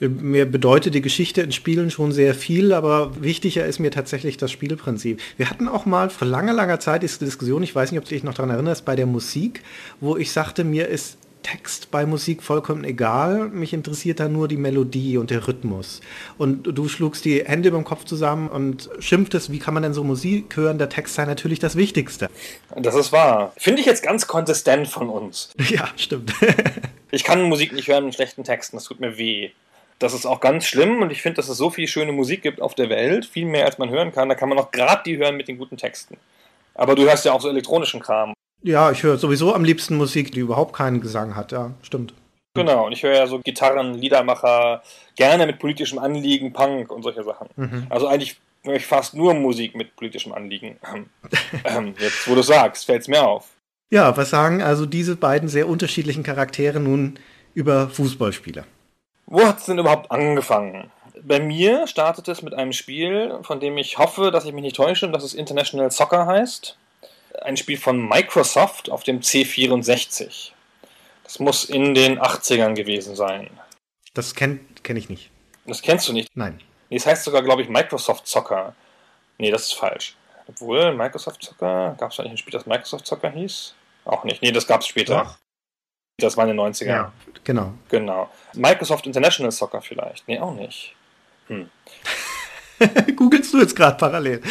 Mir 0.01 0.50
bedeutet 0.50 0.96
die 0.96 1.01
Geschichte 1.01 1.41
in 1.41 1.51
Spielen 1.51 1.91
schon 1.91 2.12
sehr 2.12 2.34
viel, 2.34 2.74
aber 2.74 3.22
wichtiger 3.22 3.67
ist 3.67 3.77
mir 3.77 3.91
tatsächlich 3.91 4.36
das 4.38 4.51
Spielprinzip. 4.51 5.22
Wir 5.38 5.50
hatten 5.50 5.67
auch 5.67 5.86
mal 5.86 6.10
vor 6.10 6.27
langer, 6.27 6.53
langer 6.53 6.79
Zeit 6.79 7.03
diese 7.03 7.24
Diskussion, 7.24 7.62
ich 7.62 7.75
weiß 7.75 7.91
nicht, 7.91 8.00
ob 8.00 8.05
du 8.05 8.15
dich 8.15 8.24
noch 8.24 8.34
daran 8.34 8.50
erinnerst, 8.50 8.84
bei 8.84 8.96
der 8.96 9.05
Musik, 9.05 9.62
wo 10.00 10.17
ich 10.17 10.31
sagte, 10.31 10.63
mir 10.63 10.88
ist 10.88 11.17
Text 11.43 11.91
bei 11.91 12.05
Musik 12.05 12.43
vollkommen 12.43 12.84
egal. 12.84 13.50
Mich 13.50 13.74
interessiert 13.74 14.20
da 14.20 14.27
nur 14.27 14.48
die 14.48 14.58
Melodie 14.58 15.17
und 15.17 15.29
der 15.29 15.48
Rhythmus. 15.48 16.01
Und 16.38 16.63
du 16.63 16.88
schlugst 16.88 17.25
die 17.25 17.43
Hände 17.46 17.72
beim 17.72 17.84
Kopf 17.84 18.05
zusammen 18.05 18.48
und 18.48 18.89
schimpftest, 19.00 19.51
wie 19.51 19.60
kann 19.60 19.74
man 19.74 19.84
denn 19.84 19.93
so 19.93 20.03
Musik 20.03 20.55
hören? 20.55 20.77
Der 20.77 20.89
Text 20.89 21.15
sei 21.15 21.25
natürlich 21.25 21.60
das 21.60 21.75
Wichtigste. 21.75 22.29
Das 22.75 22.96
ist 22.96 23.12
wahr. 23.12 23.53
Finde 23.58 23.81
ich 23.81 23.86
jetzt 23.86 24.03
ganz 24.03 24.27
konsistent 24.27 24.88
von 24.88 25.10
uns. 25.10 25.51
Ja, 25.72 25.88
stimmt. 25.96 26.34
ich 27.12 27.24
kann 27.24 27.43
Musik 27.43 27.72
nicht 27.72 27.88
hören 27.88 28.05
mit 28.05 28.15
schlechten 28.15 28.43
Texten, 28.43 28.75
das 28.75 28.84
tut 28.84 29.00
mir 29.00 29.17
weh. 29.17 29.51
Das 30.01 30.13
ist 30.13 30.25
auch 30.25 30.39
ganz 30.39 30.65
schlimm 30.65 31.01
und 31.03 31.12
ich 31.12 31.22
finde, 31.22 31.36
dass 31.36 31.48
es 31.48 31.58
so 31.58 31.70
viel 31.70 31.88
schöne 31.88 32.12
Musik 32.12 32.41
gibt 32.41 32.60
auf 32.60 32.74
der 32.74 32.89
Welt, 32.89 33.24
viel 33.24 33.46
mehr 33.46 33.65
als 33.65 33.77
man 33.77 33.91
hören 33.91 34.12
kann. 34.12 34.29
Da 34.29 34.36
kann 34.36 34.50
man 34.50 34.58
auch 34.58 34.72
gerade 34.72 35.03
die 35.05 35.17
hören 35.17 35.38
mit 35.38 35.48
den 35.48 35.60
guten 35.60 35.77
Texten. 35.77 36.17
Aber 36.74 36.96
du 36.96 37.03
hörst 37.03 37.24
ja 37.24 37.34
auch 37.34 37.41
so 37.41 37.50
elektronischen 37.50 38.00
Kram. 38.00 38.34
Ja, 38.63 38.91
ich 38.91 39.03
höre 39.03 39.17
sowieso 39.17 39.53
am 39.53 39.63
liebsten 39.63 39.98
Musik, 39.98 40.31
die 40.31 40.39
überhaupt 40.39 40.74
keinen 40.74 41.01
Gesang 41.01 41.36
hat, 41.36 41.51
ja, 41.51 41.72
stimmt. 41.84 42.15
Genau, 42.55 42.88
und 42.88 42.93
ich 42.93 43.03
höre 43.03 43.15
ja 43.15 43.27
so 43.27 43.39
Gitarren, 43.39 43.93
Liedermacher, 43.93 44.81
gerne 45.15 45.46
mit 45.46 45.60
politischem 45.60 46.00
Anliegen, 46.00 46.51
Punk 46.51 46.91
und 46.91 47.03
solche 47.03 47.24
Sachen. 47.24 47.50
Mhm. 47.55 47.86
Also 47.89 48.08
eigentlich 48.08 48.38
höre 48.63 48.75
ich 48.75 48.86
fast 48.86 49.13
nur 49.13 49.36
Musik 49.36 49.75
mit 49.75 49.96
politischem 49.96 50.34
Anliegen. 50.34 50.77
Ähm, 51.63 51.93
jetzt, 52.00 52.27
wo 52.27 52.34
du 52.34 52.41
sagst, 52.41 52.86
fällt 52.86 53.01
es 53.01 53.08
mir 53.08 53.22
auf. 53.22 53.50
Ja, 53.91 54.17
was 54.17 54.31
sagen 54.31 54.63
also 54.63 54.86
diese 54.88 55.15
beiden 55.15 55.48
sehr 55.48 55.67
unterschiedlichen 55.67 56.24
Charaktere 56.24 56.79
nun 56.79 57.20
über 57.53 57.88
Fußballspiele? 57.89 58.65
Wo 59.25 59.46
hat 59.46 59.60
es 59.60 59.66
denn 59.66 59.80
überhaupt 59.80 60.12
angefangen? 60.12 60.92
Bei 61.24 61.40
mir 61.40 61.88
startet 61.88 62.28
es 62.28 62.42
mit 62.42 62.54
einem 62.54 62.74
Spiel, 62.74 63.38
von 63.44 63.60
dem 63.60 63.78
ich 63.78 63.98
hoffe, 63.98 64.32
dass 64.32 64.46
ich 64.46 64.54
mich 64.54 64.63
nicht 64.63 64.75
täusche, 64.75 65.10
dass 65.10 65.24
es 65.24 65.34
International 65.34 65.92
Soccer 65.92 66.25
heißt 66.25 66.78
ein 67.42 67.58
Spiel 67.58 67.78
von 67.78 68.08
Microsoft 68.08 68.90
auf 68.90 69.04
dem 69.04 69.22
C64. 69.22 70.51
Das 71.24 71.40
muss 71.40 71.66
in 71.66 71.94
den 71.94 72.20
80ern 72.20 72.74
gewesen 72.74 73.16
sein. 73.16 73.50
Das 74.13 74.36
kenne 74.36 74.60
kenn 74.84 74.98
ich 74.98 75.10
nicht. 75.10 75.30
Das 75.66 75.82
kennst 75.82 76.08
du 76.08 76.13
nicht? 76.13 76.30
Nein. 76.36 76.60
Nee, 76.90 76.98
das 76.98 77.06
heißt 77.06 77.24
sogar, 77.24 77.42
glaube 77.42 77.62
ich, 77.62 77.70
Microsoft 77.70 78.28
Soccer. 78.28 78.75
Nee, 79.38 79.51
das 79.51 79.68
ist 79.68 79.74
falsch. 79.74 80.16
Obwohl, 80.48 80.94
Microsoft 80.94 81.44
Soccer, 81.44 81.96
gab 81.98 82.12
es 82.12 82.18
da 82.18 82.24
nicht 82.24 82.34
ein 82.34 82.38
Spiel, 82.38 82.51
das 82.51 82.66
Microsoft 82.66 83.08
Soccer 83.08 83.32
hieß? 83.32 83.75
Auch 84.04 84.24
nicht. 84.24 84.42
Nee, 84.42 84.51
das 84.51 84.68
gab 84.68 84.82
es 84.82 84.88
später. 84.88 85.24
Doch. 85.24 85.38
Das 86.24 86.38
war 86.38 86.48
in 86.48 86.56
den 86.56 86.60
90ern. 86.60 86.86
Ja, 86.86 87.12
genau. 87.44 87.74
Genau. 87.90 88.30
Microsoft 88.54 89.06
International 89.06 89.51
Soccer 89.51 89.82
vielleicht. 89.82 90.28
Nee, 90.28 90.40
auch 90.40 90.54
nicht. 90.54 90.94
Hm. 91.48 91.70
Googlest 93.16 93.54
du 93.54 93.60
jetzt 93.60 93.75
gerade 93.75 93.98
parallel? 93.98 94.42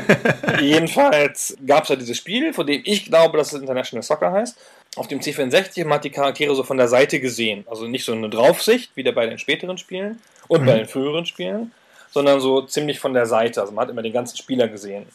Jedenfalls 0.60 1.56
gab 1.66 1.84
es 1.84 1.90
ja 1.90 1.96
dieses 1.96 2.16
Spiel, 2.16 2.52
von 2.52 2.66
dem 2.66 2.82
ich 2.84 3.06
glaube, 3.06 3.38
dass 3.38 3.52
es 3.52 3.60
International 3.60 4.02
Soccer 4.02 4.32
heißt. 4.32 4.58
Auf 4.96 5.08
dem 5.08 5.20
C64 5.20 5.84
man 5.84 5.94
hat 5.94 6.04
die 6.04 6.10
Charaktere 6.10 6.54
so 6.54 6.62
von 6.62 6.76
der 6.76 6.88
Seite 6.88 7.20
gesehen. 7.20 7.64
Also 7.68 7.86
nicht 7.86 8.04
so 8.04 8.12
eine 8.12 8.30
Draufsicht, 8.30 8.92
wie 8.94 9.02
bei 9.02 9.26
den 9.26 9.38
späteren 9.38 9.78
Spielen 9.78 10.20
und 10.48 10.62
mhm. 10.62 10.66
bei 10.66 10.76
den 10.76 10.86
früheren 10.86 11.26
Spielen, 11.26 11.72
sondern 12.10 12.40
so 12.40 12.62
ziemlich 12.62 13.00
von 13.00 13.12
der 13.12 13.26
Seite. 13.26 13.60
Also 13.60 13.72
man 13.72 13.82
hat 13.82 13.90
immer 13.90 14.02
den 14.02 14.12
ganzen 14.12 14.36
Spieler 14.36 14.68
gesehen. 14.68 15.06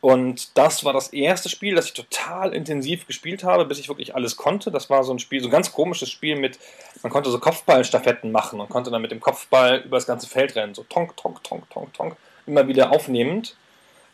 Und 0.00 0.56
das 0.56 0.84
war 0.84 0.92
das 0.92 1.08
erste 1.08 1.48
Spiel, 1.48 1.74
das 1.74 1.86
ich 1.86 1.92
total 1.92 2.54
intensiv 2.54 3.06
gespielt 3.06 3.42
habe, 3.42 3.64
bis 3.64 3.80
ich 3.80 3.88
wirklich 3.88 4.14
alles 4.14 4.36
konnte. 4.36 4.70
Das 4.70 4.88
war 4.90 5.02
so 5.02 5.12
ein 5.12 5.18
Spiel, 5.18 5.40
so 5.40 5.48
ein 5.48 5.52
ganz 5.52 5.72
komisches 5.72 6.08
Spiel 6.10 6.36
mit, 6.36 6.58
man 7.02 7.10
konnte 7.10 7.30
so 7.30 7.40
Kopfballstaffetten 7.40 8.30
machen 8.30 8.60
und 8.60 8.68
konnte 8.68 8.90
dann 8.90 9.02
mit 9.02 9.10
dem 9.10 9.20
Kopfball 9.20 9.82
über 9.84 9.96
das 9.96 10.06
ganze 10.06 10.28
Feld 10.28 10.54
rennen. 10.54 10.74
So 10.74 10.84
tonk, 10.84 11.16
tonk, 11.16 11.42
tonk, 11.42 11.68
tonk, 11.70 11.92
tonk. 11.94 12.16
Immer 12.46 12.68
wieder 12.68 12.92
aufnehmend. 12.92 13.56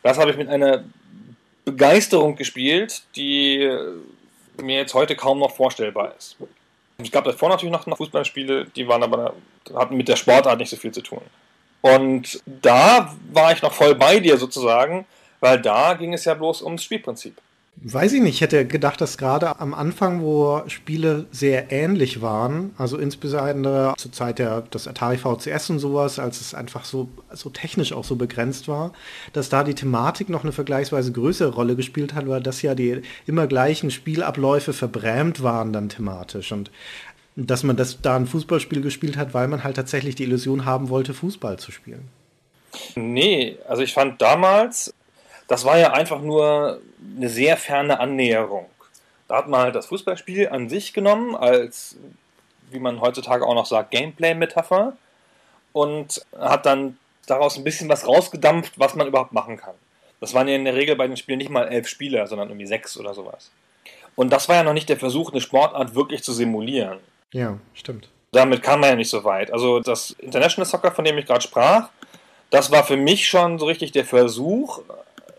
Das 0.01 0.17
habe 0.17 0.31
ich 0.31 0.37
mit 0.37 0.49
einer 0.49 0.83
Begeisterung 1.65 2.35
gespielt, 2.35 3.03
die 3.15 3.69
mir 4.61 4.77
jetzt 4.77 4.93
heute 4.95 5.15
kaum 5.15 5.39
noch 5.39 5.55
vorstellbar 5.55 6.15
ist. 6.17 6.35
Es 6.97 7.11
gab 7.11 7.25
davor 7.25 7.49
natürlich 7.49 7.73
noch 7.73 7.97
Fußballspiele, 7.97 8.65
die 8.75 8.87
waren 8.87 9.03
aber, 9.03 9.33
hatten 9.75 9.97
mit 9.97 10.07
der 10.07 10.15
Sportart 10.15 10.59
nicht 10.59 10.69
so 10.69 10.77
viel 10.77 10.91
zu 10.91 11.01
tun. 11.01 11.21
Und 11.81 12.41
da 12.45 13.13
war 13.31 13.51
ich 13.51 13.61
noch 13.61 13.73
voll 13.73 13.93
bei 13.93 14.19
dir 14.19 14.37
sozusagen 14.37 15.05
weil 15.45 15.61
da 15.61 15.93
ging 15.93 16.11
es 16.11 16.25
ja 16.25 16.33
bloß 16.33 16.63
ums 16.63 16.83
Spielprinzip. 16.83 17.39
Weiß 17.77 18.13
ich 18.13 18.21
nicht, 18.21 18.35
ich 18.35 18.41
hätte 18.41 18.65
gedacht, 18.65 18.99
dass 18.99 19.17
gerade 19.17 19.59
am 19.59 19.75
Anfang, 19.75 20.21
wo 20.21 20.63
Spiele 20.67 21.27
sehr 21.29 21.71
ähnlich 21.71 22.21
waren, 22.21 22.73
also 22.79 22.97
insbesondere 22.97 23.93
zur 23.97 24.11
Zeit 24.11 24.39
der, 24.39 24.61
des 24.61 24.87
Atari 24.87 25.17
VCS 25.17 25.69
und 25.69 25.79
sowas, 25.79 26.17
als 26.17 26.41
es 26.41 26.55
einfach 26.55 26.83
so, 26.83 27.09
so 27.31 27.49
technisch 27.51 27.93
auch 27.93 28.05
so 28.05 28.15
begrenzt 28.15 28.67
war, 28.67 28.91
dass 29.33 29.49
da 29.49 29.63
die 29.63 29.75
Thematik 29.75 30.29
noch 30.29 30.43
eine 30.43 30.51
vergleichsweise 30.51 31.11
größere 31.11 31.53
Rolle 31.53 31.75
gespielt 31.75 32.15
hat, 32.15 32.27
weil 32.27 32.41
das 32.41 32.63
ja 32.63 32.73
die 32.73 33.03
immer 33.27 33.45
gleichen 33.45 33.91
Spielabläufe 33.91 34.73
verbrämt 34.73 35.43
waren 35.43 35.73
dann 35.73 35.89
thematisch 35.89 36.53
und 36.53 36.71
dass 37.35 37.61
man 37.61 37.75
das 37.75 38.01
da 38.01 38.15
ein 38.15 38.25
Fußballspiel 38.25 38.81
gespielt 38.81 39.15
hat, 39.15 39.35
weil 39.35 39.47
man 39.47 39.63
halt 39.63 39.75
tatsächlich 39.75 40.15
die 40.15 40.23
Illusion 40.23 40.65
haben 40.65 40.89
wollte, 40.89 41.13
Fußball 41.13 41.59
zu 41.59 41.71
spielen. 41.71 42.07
Nee, 42.95 43.57
also 43.67 43.83
ich 43.83 43.93
fand 43.93 44.21
damals, 44.21 44.93
das 45.47 45.65
war 45.65 45.77
ja 45.77 45.93
einfach 45.93 46.21
nur 46.21 46.81
eine 47.17 47.29
sehr 47.29 47.57
ferne 47.57 47.99
Annäherung. 47.99 48.67
Da 49.27 49.37
hat 49.37 49.47
man 49.47 49.61
halt 49.61 49.75
das 49.75 49.87
Fußballspiel 49.87 50.49
an 50.49 50.69
sich 50.69 50.93
genommen 50.93 51.35
als, 51.35 51.97
wie 52.71 52.79
man 52.79 53.01
heutzutage 53.01 53.45
auch 53.45 53.55
noch 53.55 53.65
sagt, 53.65 53.91
Gameplay-Metapher 53.91 54.93
und 55.73 56.21
hat 56.39 56.65
dann 56.65 56.97
daraus 57.27 57.57
ein 57.57 57.63
bisschen 57.63 57.89
was 57.89 58.07
rausgedampft, 58.07 58.77
was 58.77 58.95
man 58.95 59.07
überhaupt 59.07 59.33
machen 59.33 59.57
kann. 59.57 59.73
Das 60.19 60.33
waren 60.33 60.47
ja 60.47 60.55
in 60.55 60.65
der 60.65 60.75
Regel 60.75 60.95
bei 60.95 61.07
den 61.07 61.17
Spielen 61.17 61.39
nicht 61.39 61.49
mal 61.49 61.67
elf 61.67 61.87
Spieler, 61.87 62.27
sondern 62.27 62.49
irgendwie 62.49 62.67
sechs 62.67 62.97
oder 62.97 63.13
sowas. 63.13 63.51
Und 64.15 64.31
das 64.31 64.47
war 64.47 64.55
ja 64.55 64.63
noch 64.63 64.73
nicht 64.73 64.89
der 64.89 64.97
Versuch, 64.97 65.31
eine 65.31 65.41
Sportart 65.41 65.93
wirklich 65.95 66.23
zu 66.23 66.33
simulieren. 66.33 66.99
Ja, 67.33 67.59
stimmt. 67.73 68.09
Damit 68.31 68.63
kam 68.63 68.79
man 68.79 68.91
ja 68.91 68.95
nicht 68.95 69.09
so 69.09 69.23
weit. 69.23 69.51
Also 69.51 69.79
das 69.79 70.11
International 70.11 70.65
Soccer, 70.65 70.91
von 70.91 71.05
dem 71.05 71.17
ich 71.17 71.25
gerade 71.25 71.41
sprach, 71.41 71.89
das 72.49 72.71
war 72.71 72.85
für 72.85 72.97
mich 72.97 73.27
schon 73.27 73.59
so 73.59 73.65
richtig 73.65 73.91
der 73.91 74.05
Versuch, 74.05 74.81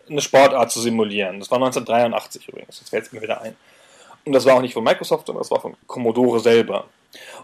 eine 0.09 0.21
Sportart 0.21 0.71
zu 0.71 0.81
simulieren. 0.81 1.41
Das 1.41 1.51
war 1.51 1.59
1983 1.59 2.49
übrigens, 2.49 2.79
das 2.81 2.89
fällt 2.89 3.07
es 3.07 3.13
mir 3.13 3.23
wieder 3.23 3.41
ein. 3.41 3.57
Und 4.25 4.33
das 4.33 4.45
war 4.45 4.55
auch 4.55 4.61
nicht 4.61 4.75
von 4.75 4.85
Microsoft, 4.85 5.27
sondern 5.27 5.43
das 5.43 5.51
war 5.51 5.61
von 5.61 5.77
Commodore 5.87 6.41
selber. 6.41 6.87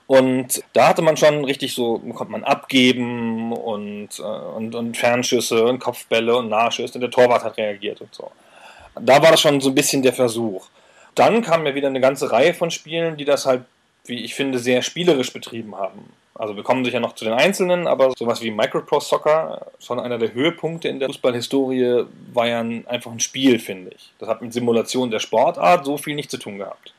Und 0.07 0.63
da 0.73 0.89
hatte 0.89 1.03
man 1.03 1.17
schon 1.17 1.45
richtig 1.45 1.75
so, 1.75 1.99
konnte 1.99 2.33
man 2.33 2.45
abgeben 2.45 3.53
und, 3.53 4.19
äh, 4.19 4.23
und, 4.23 4.75
und 4.75 4.97
Fernschüsse 4.97 5.65
und 5.65 5.79
Kopfbälle 5.79 6.37
und 6.37 6.49
Nahschüsse 6.49 6.95
und 6.95 7.01
der 7.01 7.11
Torwart 7.11 7.45
hat 7.45 7.57
reagiert 7.57 8.01
und 8.01 8.15
so. 8.15 8.31
Da 9.01 9.23
war 9.23 9.31
das 9.31 9.41
schon 9.41 9.61
so 9.61 9.71
ein 9.71 9.75
bisschen 9.75 10.03
der 10.03 10.13
Versuch. 10.13 10.67
Dann 11.15 11.43
kam 11.43 11.67
ja 11.67 11.75
wieder 11.75 11.89
eine 11.89 12.01
ganze 12.01 12.31
Reihe 12.31 12.53
von 12.53 12.71
Spielen, 12.71 13.17
die 13.17 13.25
das 13.25 13.47
halt, 13.47 13.63
wie 14.05 14.25
ich 14.25 14.35
finde, 14.35 14.59
sehr 14.59 14.83
spielerisch 14.83 15.33
betrieben 15.33 15.77
haben. 15.77 16.13
Also 16.35 16.57
wir 16.57 16.63
kommen 16.63 16.85
sicher 16.85 16.99
noch 16.99 17.15
zu 17.15 17.25
den 17.25 17.35
Einzelnen, 17.35 17.87
aber 17.87 18.13
sowas 18.17 18.43
wie 18.43 18.51
Micropro 18.51 19.01
Soccer, 19.01 19.67
schon 19.79 20.01
einer 20.01 20.19
der 20.19 20.33
Höhepunkte 20.33 20.89
in 20.89 20.99
der 20.99 21.09
Fußballhistorie, 21.09 22.05
war 22.33 22.47
ja 22.47 22.61
einfach 22.61 23.13
ein 23.13 23.21
Spiel, 23.21 23.59
finde 23.59 23.93
ich. 23.95 24.13
Das 24.19 24.29
hat 24.29 24.43
mit 24.43 24.53
Simulation 24.53 25.11
der 25.11 25.21
Sportart 25.21 25.85
so 25.85 25.99
viel 25.99 26.15
nicht 26.15 26.31
zu 26.31 26.39
tun 26.39 26.59
gehabt. 26.59 26.95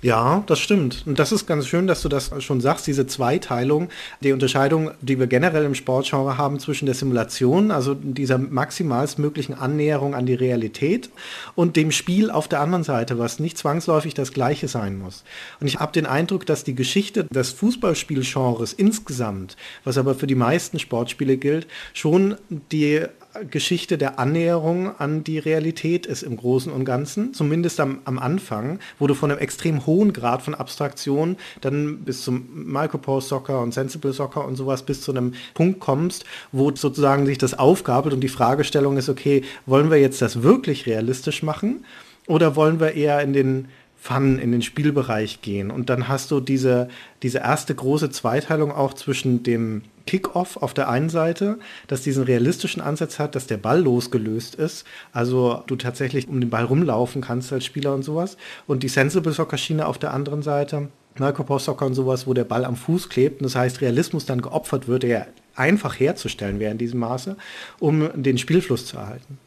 Ja, 0.00 0.44
das 0.46 0.60
stimmt. 0.60 1.02
Und 1.06 1.18
das 1.18 1.32
ist 1.32 1.46
ganz 1.46 1.66
schön, 1.66 1.88
dass 1.88 2.02
du 2.02 2.08
das 2.08 2.30
schon 2.38 2.60
sagst, 2.60 2.86
diese 2.86 3.06
Zweiteilung, 3.06 3.88
die 4.20 4.32
Unterscheidung, 4.32 4.92
die 5.00 5.18
wir 5.18 5.26
generell 5.26 5.64
im 5.64 5.74
Sportgenre 5.74 6.38
haben 6.38 6.60
zwischen 6.60 6.86
der 6.86 6.94
Simulation, 6.94 7.72
also 7.72 7.94
dieser 7.94 8.38
maximalstmöglichen 8.38 9.54
Annäherung 9.54 10.14
an 10.14 10.26
die 10.26 10.34
Realität 10.34 11.10
und 11.56 11.74
dem 11.76 11.90
Spiel 11.90 12.30
auf 12.30 12.46
der 12.46 12.60
anderen 12.60 12.84
Seite, 12.84 13.18
was 13.18 13.40
nicht 13.40 13.58
zwangsläufig 13.58 14.14
das 14.14 14.32
gleiche 14.32 14.68
sein 14.68 14.98
muss. 14.98 15.24
Und 15.60 15.66
ich 15.66 15.80
habe 15.80 15.92
den 15.92 16.06
Eindruck, 16.06 16.46
dass 16.46 16.62
die 16.62 16.76
Geschichte 16.76 17.24
des 17.24 17.50
Fußballspielgenres 17.50 18.72
insgesamt, 18.72 19.56
was 19.82 19.98
aber 19.98 20.14
für 20.14 20.28
die 20.28 20.36
meisten 20.36 20.78
Sportspiele 20.78 21.38
gilt, 21.38 21.66
schon 21.92 22.36
die 22.70 23.04
Geschichte 23.50 23.98
der 23.98 24.18
Annäherung 24.18 24.98
an 24.98 25.24
die 25.24 25.38
Realität 25.38 26.06
ist 26.06 26.22
im 26.22 26.36
Großen 26.36 26.72
und 26.72 26.84
Ganzen, 26.84 27.34
zumindest 27.34 27.80
am, 27.80 28.00
am 28.04 28.18
Anfang, 28.18 28.78
wo 28.98 29.06
du 29.06 29.14
von 29.14 29.30
einem 29.30 29.40
extrem 29.40 29.86
hohen 29.86 30.12
Grad 30.12 30.42
von 30.42 30.54
Abstraktion 30.54 31.36
dann 31.60 31.98
bis 31.98 32.22
zum 32.22 32.48
Micropose 32.72 33.28
Soccer 33.28 33.60
und 33.60 33.74
Sensible 33.74 34.12
Soccer 34.12 34.44
und 34.44 34.56
sowas 34.56 34.82
bis 34.82 35.00
zu 35.00 35.12
einem 35.12 35.34
Punkt 35.54 35.80
kommst, 35.80 36.24
wo 36.52 36.74
sozusagen 36.74 37.26
sich 37.26 37.38
das 37.38 37.58
aufgabelt 37.58 38.14
und 38.14 38.20
die 38.20 38.28
Fragestellung 38.28 38.96
ist, 38.96 39.08
okay, 39.08 39.42
wollen 39.66 39.90
wir 39.90 39.98
jetzt 39.98 40.22
das 40.22 40.42
wirklich 40.42 40.86
realistisch 40.86 41.42
machen 41.42 41.84
oder 42.26 42.56
wollen 42.56 42.80
wir 42.80 42.94
eher 42.94 43.20
in 43.22 43.32
den 43.32 43.68
Fun 44.00 44.38
in 44.38 44.52
den 44.52 44.62
Spielbereich 44.62 45.42
gehen. 45.42 45.72
Und 45.72 45.90
dann 45.90 46.06
hast 46.06 46.30
du 46.30 46.38
diese, 46.40 46.88
diese 47.22 47.38
erste 47.38 47.74
große 47.74 48.10
Zweiteilung 48.10 48.70
auch 48.70 48.94
zwischen 48.94 49.42
dem 49.42 49.82
Kickoff 50.08 50.56
auf 50.56 50.72
der 50.72 50.88
einen 50.88 51.10
Seite, 51.10 51.58
das 51.86 52.00
diesen 52.00 52.24
realistischen 52.24 52.80
Ansatz 52.80 53.18
hat, 53.18 53.34
dass 53.34 53.46
der 53.46 53.58
Ball 53.58 53.82
losgelöst 53.82 54.54
ist, 54.54 54.86
also 55.12 55.62
du 55.66 55.76
tatsächlich 55.76 56.28
um 56.28 56.40
den 56.40 56.48
Ball 56.48 56.64
rumlaufen 56.64 57.20
kannst 57.20 57.52
als 57.52 57.66
Spieler 57.66 57.92
und 57.92 58.04
sowas. 58.04 58.38
Und 58.66 58.82
die 58.82 58.88
Sensible 58.88 59.32
Soccer 59.32 59.58
Schiene 59.58 59.86
auf 59.86 59.98
der 59.98 60.14
anderen 60.14 60.40
Seite, 60.40 60.88
Micropause 61.18 61.66
Soccer 61.66 61.84
und 61.84 61.92
sowas, 61.92 62.26
wo 62.26 62.32
der 62.32 62.44
Ball 62.44 62.64
am 62.64 62.74
Fuß 62.74 63.10
klebt 63.10 63.42
und 63.42 63.44
das 63.44 63.54
heißt 63.54 63.82
Realismus 63.82 64.24
dann 64.24 64.40
geopfert 64.40 64.88
wird, 64.88 65.02
der 65.02 65.26
einfach 65.54 66.00
herzustellen 66.00 66.58
wäre 66.58 66.72
in 66.72 66.78
diesem 66.78 67.00
Maße, 67.00 67.36
um 67.78 68.10
den 68.14 68.38
Spielfluss 68.38 68.86
zu 68.86 68.96
erhalten. 68.96 69.38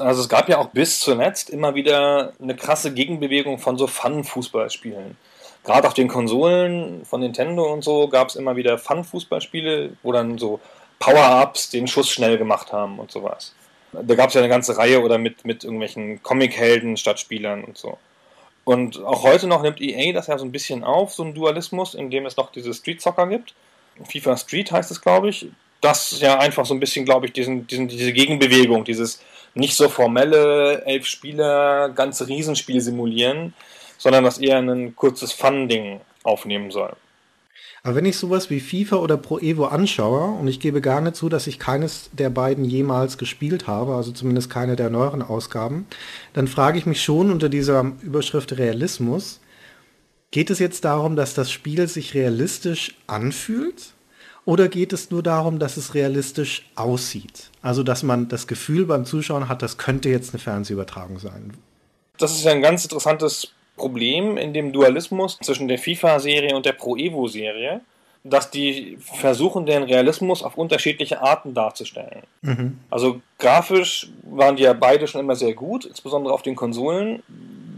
Also 0.00 0.22
es 0.22 0.30
gab 0.30 0.48
ja 0.48 0.56
auch 0.56 0.70
bis 0.70 1.00
zuletzt 1.00 1.50
immer 1.50 1.74
wieder 1.74 2.32
eine 2.40 2.56
krasse 2.56 2.94
Gegenbewegung 2.94 3.58
von 3.58 3.76
so 3.76 3.86
Fun-Fußballspielen. 3.86 5.18
Gerade 5.64 5.86
auf 5.86 5.94
den 5.94 6.08
Konsolen 6.08 7.04
von 7.04 7.20
Nintendo 7.20 7.70
und 7.72 7.82
so 7.82 8.08
gab 8.08 8.28
es 8.28 8.36
immer 8.36 8.56
wieder 8.56 8.78
Fun-Fußballspiele, 8.78 9.90
wo 10.02 10.12
dann 10.12 10.38
so 10.38 10.60
Power-Ups 10.98 11.70
den 11.70 11.86
Schuss 11.86 12.10
schnell 12.10 12.38
gemacht 12.38 12.72
haben 12.72 12.98
und 12.98 13.10
sowas. 13.10 13.54
Da 13.92 14.14
gab 14.14 14.28
es 14.28 14.34
ja 14.34 14.40
eine 14.40 14.48
ganze 14.48 14.76
Reihe 14.76 15.02
oder 15.02 15.18
mit, 15.18 15.44
mit 15.44 15.64
irgendwelchen 15.64 16.22
Comic-Helden 16.22 16.96
statt 16.96 17.20
Spielern 17.20 17.64
und 17.64 17.78
so. 17.78 17.98
Und 18.64 19.02
auch 19.02 19.22
heute 19.22 19.46
noch 19.46 19.62
nimmt 19.62 19.80
EA 19.80 20.12
das 20.12 20.26
ja 20.26 20.36
so 20.36 20.44
ein 20.44 20.52
bisschen 20.52 20.84
auf, 20.84 21.14
so 21.14 21.22
ein 21.22 21.34
Dualismus, 21.34 21.94
in 21.94 22.10
dem 22.10 22.26
es 22.26 22.36
noch 22.36 22.52
diese 22.52 22.74
Street 22.74 23.00
Soccer 23.00 23.26
gibt. 23.26 23.54
FIFA 24.04 24.36
Street 24.36 24.70
heißt 24.70 24.90
es, 24.90 25.00
glaube 25.00 25.30
ich. 25.30 25.48
Das 25.80 26.20
ja 26.20 26.38
einfach 26.38 26.66
so 26.66 26.74
ein 26.74 26.80
bisschen, 26.80 27.04
glaube 27.04 27.26
ich, 27.26 27.32
diesen, 27.32 27.66
diesen, 27.66 27.88
diese 27.88 28.12
Gegenbewegung, 28.12 28.84
dieses 28.84 29.22
nicht 29.54 29.74
so 29.74 29.88
formelle 29.88 30.84
elf 30.84 31.06
Spieler 31.06 31.88
ganze 31.90 32.28
Riesenspiel 32.28 32.80
simulieren, 32.80 33.54
sondern 33.98 34.24
das 34.24 34.38
eher 34.38 34.58
ein 34.58 34.96
kurzes 34.96 35.32
Fun-Ding 35.32 36.00
aufnehmen 36.22 36.70
soll. 36.70 36.96
Aber 37.82 37.94
wenn 37.94 38.06
ich 38.06 38.16
sowas 38.16 38.50
wie 38.50 38.60
FIFA 38.60 38.96
oder 38.96 39.16
Pro 39.16 39.38
Evo 39.38 39.66
anschaue, 39.66 40.38
und 40.38 40.48
ich 40.48 40.60
gebe 40.60 40.80
gar 40.80 41.00
nicht 41.00 41.16
zu, 41.16 41.28
dass 41.28 41.46
ich 41.46 41.58
keines 41.58 42.10
der 42.12 42.30
beiden 42.30 42.64
jemals 42.64 43.18
gespielt 43.18 43.66
habe, 43.66 43.94
also 43.94 44.10
zumindest 44.12 44.50
keine 44.50 44.76
der 44.76 44.90
neueren 44.90 45.22
Ausgaben, 45.22 45.86
dann 46.32 46.48
frage 46.48 46.78
ich 46.78 46.86
mich 46.86 47.02
schon 47.02 47.30
unter 47.30 47.48
dieser 47.48 47.92
Überschrift 48.02 48.58
Realismus, 48.58 49.40
geht 50.30 50.50
es 50.50 50.58
jetzt 50.58 50.84
darum, 50.84 51.16
dass 51.16 51.34
das 51.34 51.50
Spiel 51.50 51.88
sich 51.88 52.14
realistisch 52.14 52.96
anfühlt? 53.06 53.94
Oder 54.44 54.68
geht 54.68 54.94
es 54.94 55.10
nur 55.10 55.22
darum, 55.22 55.58
dass 55.58 55.76
es 55.76 55.94
realistisch 55.94 56.70
aussieht? 56.74 57.50
Also, 57.60 57.82
dass 57.82 58.02
man 58.02 58.28
das 58.28 58.46
Gefühl 58.46 58.86
beim 58.86 59.04
Zuschauen 59.04 59.48
hat, 59.48 59.60
das 59.60 59.76
könnte 59.76 60.08
jetzt 60.08 60.32
eine 60.32 60.40
Fernsehübertragung 60.40 61.18
sein. 61.18 61.52
Das 62.16 62.32
ist 62.32 62.44
ja 62.44 62.52
ein 62.52 62.62
ganz 62.62 62.82
interessantes 62.84 63.52
Problem 63.78 64.36
in 64.36 64.52
dem 64.52 64.72
Dualismus 64.72 65.38
zwischen 65.40 65.68
der 65.68 65.78
FIFA-Serie 65.78 66.54
und 66.54 66.66
der 66.66 66.72
Pro 66.72 66.96
Evo-Serie, 66.96 67.80
dass 68.24 68.50
die 68.50 68.98
versuchen, 69.00 69.64
den 69.64 69.84
Realismus 69.84 70.42
auf 70.42 70.58
unterschiedliche 70.58 71.22
Arten 71.22 71.54
darzustellen. 71.54 72.22
Mhm. 72.42 72.78
Also 72.90 73.22
grafisch 73.38 74.10
waren 74.22 74.56
die 74.56 74.64
ja 74.64 74.74
beide 74.74 75.06
schon 75.06 75.22
immer 75.22 75.36
sehr 75.36 75.54
gut, 75.54 75.86
insbesondere 75.86 76.34
auf 76.34 76.42
den 76.42 76.56
Konsolen. 76.56 77.22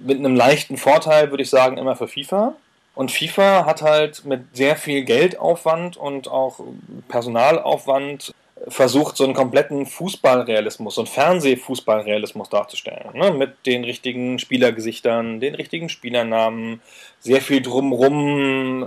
Mit 0.05 0.19
einem 0.19 0.35
leichten 0.35 0.77
Vorteil 0.77 1.31
würde 1.31 1.43
ich 1.43 1.51
sagen, 1.51 1.77
immer 1.77 1.95
für 1.95 2.09
FIFA. 2.09 2.55
Und 2.95 3.13
FIFA 3.13 3.67
hat 3.67 3.83
halt 3.83 4.25
mit 4.25 4.41
sehr 4.53 4.77
viel 4.77 5.05
Geldaufwand 5.05 5.97
und 5.97 6.29
auch 6.29 6.61
Personalaufwand 7.09 8.35
versucht, 8.69 9.17
so 9.17 9.25
einen 9.25 9.35
kompletten 9.35 9.87
Fußballrealismus, 9.87 10.95
so 10.95 11.03
einen 11.03 11.09
Fernsehfußballrealismus 11.09 12.49
darzustellen. 12.49 13.11
Ne? 13.15 13.33
Mit 13.33 13.67
den 13.67 13.85
richtigen 13.85 14.39
Spielergesichtern, 14.39 15.41
den 15.41 15.55
richtigen 15.55 15.89
Spielernamen, 15.89 16.81
sehr 17.21 17.41
viel 17.41 17.63
drumrum. 17.63 18.87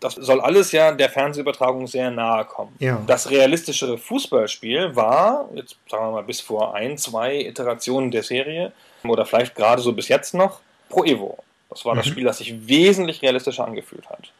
Das 0.00 0.14
soll 0.14 0.40
alles 0.40 0.72
ja 0.72 0.92
der 0.92 1.08
Fernsehübertragung 1.08 1.86
sehr 1.86 2.10
nahe 2.10 2.44
kommen. 2.44 2.74
Ja. 2.78 3.02
Das 3.06 3.30
realistischere 3.30 3.98
Fußballspiel 3.98 4.94
war, 4.94 5.48
jetzt 5.54 5.76
sagen 5.90 6.06
wir 6.06 6.12
mal 6.12 6.22
bis 6.24 6.40
vor 6.40 6.74
ein, 6.74 6.98
zwei 6.98 7.40
Iterationen 7.40 8.10
der 8.10 8.22
Serie, 8.22 8.72
oder 9.04 9.24
vielleicht 9.24 9.54
gerade 9.54 9.80
so 9.80 9.92
bis 9.92 10.08
jetzt 10.08 10.34
noch, 10.34 10.60
Pro 10.88 11.04
Evo. 11.04 11.38
Das 11.70 11.84
war 11.84 11.94
mhm. 11.94 11.98
das 11.98 12.06
Spiel, 12.06 12.24
das 12.24 12.38
sich 12.38 12.68
wesentlich 12.68 13.22
realistischer 13.22 13.66
angefühlt 13.66 14.08
hat. 14.08 14.32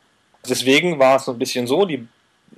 Deswegen 0.49 0.99
war 0.99 1.17
es 1.17 1.25
so 1.25 1.33
ein 1.33 1.39
bisschen 1.39 1.67
so, 1.67 1.85
die, 1.85 2.07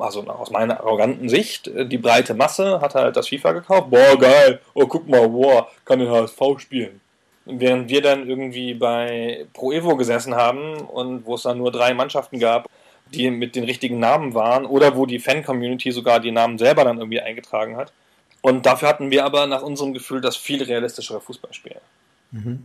also 0.00 0.26
aus 0.26 0.50
meiner 0.50 0.80
arroganten 0.80 1.28
Sicht, 1.28 1.68
äh, 1.68 1.86
die 1.86 1.98
breite 1.98 2.34
Masse 2.34 2.80
hat 2.80 2.94
halt 2.94 3.16
das 3.16 3.28
FIFA 3.28 3.52
gekauft. 3.52 3.90
Boah, 3.90 4.18
geil, 4.18 4.60
oh 4.74 4.86
guck 4.86 5.08
mal, 5.08 5.28
boah, 5.28 5.68
kann 5.84 5.98
den 5.98 6.10
HSV 6.10 6.40
spielen. 6.58 7.00
Während 7.46 7.88
wir 7.88 8.02
dann 8.02 8.28
irgendwie 8.28 8.74
bei 8.74 9.46
Pro 9.52 9.72
Evo 9.72 9.96
gesessen 9.96 10.34
haben 10.34 10.76
und 10.76 11.26
wo 11.26 11.34
es 11.34 11.42
dann 11.42 11.58
nur 11.58 11.72
drei 11.72 11.94
Mannschaften 11.94 12.38
gab, 12.38 12.68
die 13.12 13.30
mit 13.30 13.56
den 13.56 13.64
richtigen 13.64 13.98
Namen 13.98 14.34
waren 14.34 14.66
oder 14.66 14.96
wo 14.96 15.06
die 15.06 15.18
Fan-Community 15.18 15.90
sogar 15.90 16.20
die 16.20 16.30
Namen 16.30 16.58
selber 16.58 16.84
dann 16.84 16.98
irgendwie 16.98 17.20
eingetragen 17.20 17.76
hat. 17.76 17.92
Und 18.42 18.66
dafür 18.66 18.88
hatten 18.88 19.10
wir 19.10 19.24
aber 19.24 19.46
nach 19.46 19.62
unserem 19.62 19.92
Gefühl 19.92 20.20
das 20.20 20.36
viel 20.36 20.62
realistischere 20.62 21.20
Fußballspiel. 21.20 21.76
Mhm 22.30 22.64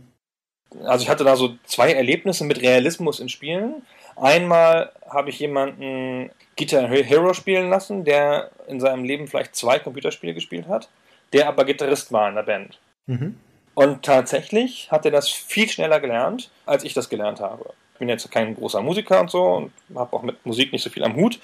also 0.84 1.02
ich 1.02 1.08
hatte 1.08 1.24
da 1.24 1.36
so 1.36 1.56
zwei 1.64 1.92
Erlebnisse 1.92 2.44
mit 2.44 2.60
Realismus 2.60 3.20
in 3.20 3.28
Spielen. 3.28 3.82
Einmal 4.16 4.92
habe 5.08 5.30
ich 5.30 5.38
jemanden 5.38 6.30
Guitar 6.56 6.88
Hero 6.88 7.34
spielen 7.34 7.68
lassen, 7.70 8.04
der 8.04 8.50
in 8.66 8.80
seinem 8.80 9.04
Leben 9.04 9.28
vielleicht 9.28 9.54
zwei 9.54 9.78
Computerspiele 9.78 10.34
gespielt 10.34 10.68
hat, 10.68 10.88
der 11.32 11.48
aber 11.48 11.64
Gitarrist 11.64 12.12
war 12.12 12.28
in 12.28 12.34
der 12.34 12.42
Band. 12.42 12.78
Mhm. 13.06 13.38
Und 13.74 14.02
tatsächlich 14.02 14.90
hat 14.90 15.04
er 15.04 15.10
das 15.10 15.28
viel 15.28 15.68
schneller 15.68 16.00
gelernt, 16.00 16.50
als 16.64 16.82
ich 16.82 16.94
das 16.94 17.10
gelernt 17.10 17.40
habe. 17.40 17.74
Ich 17.92 17.98
bin 17.98 18.08
jetzt 18.08 18.30
kein 18.30 18.54
großer 18.54 18.80
Musiker 18.80 19.20
und 19.20 19.30
so 19.30 19.42
und 19.42 19.72
habe 19.94 20.16
auch 20.16 20.22
mit 20.22 20.44
Musik 20.44 20.72
nicht 20.72 20.82
so 20.82 20.90
viel 20.90 21.04
am 21.04 21.14
Hut. 21.14 21.38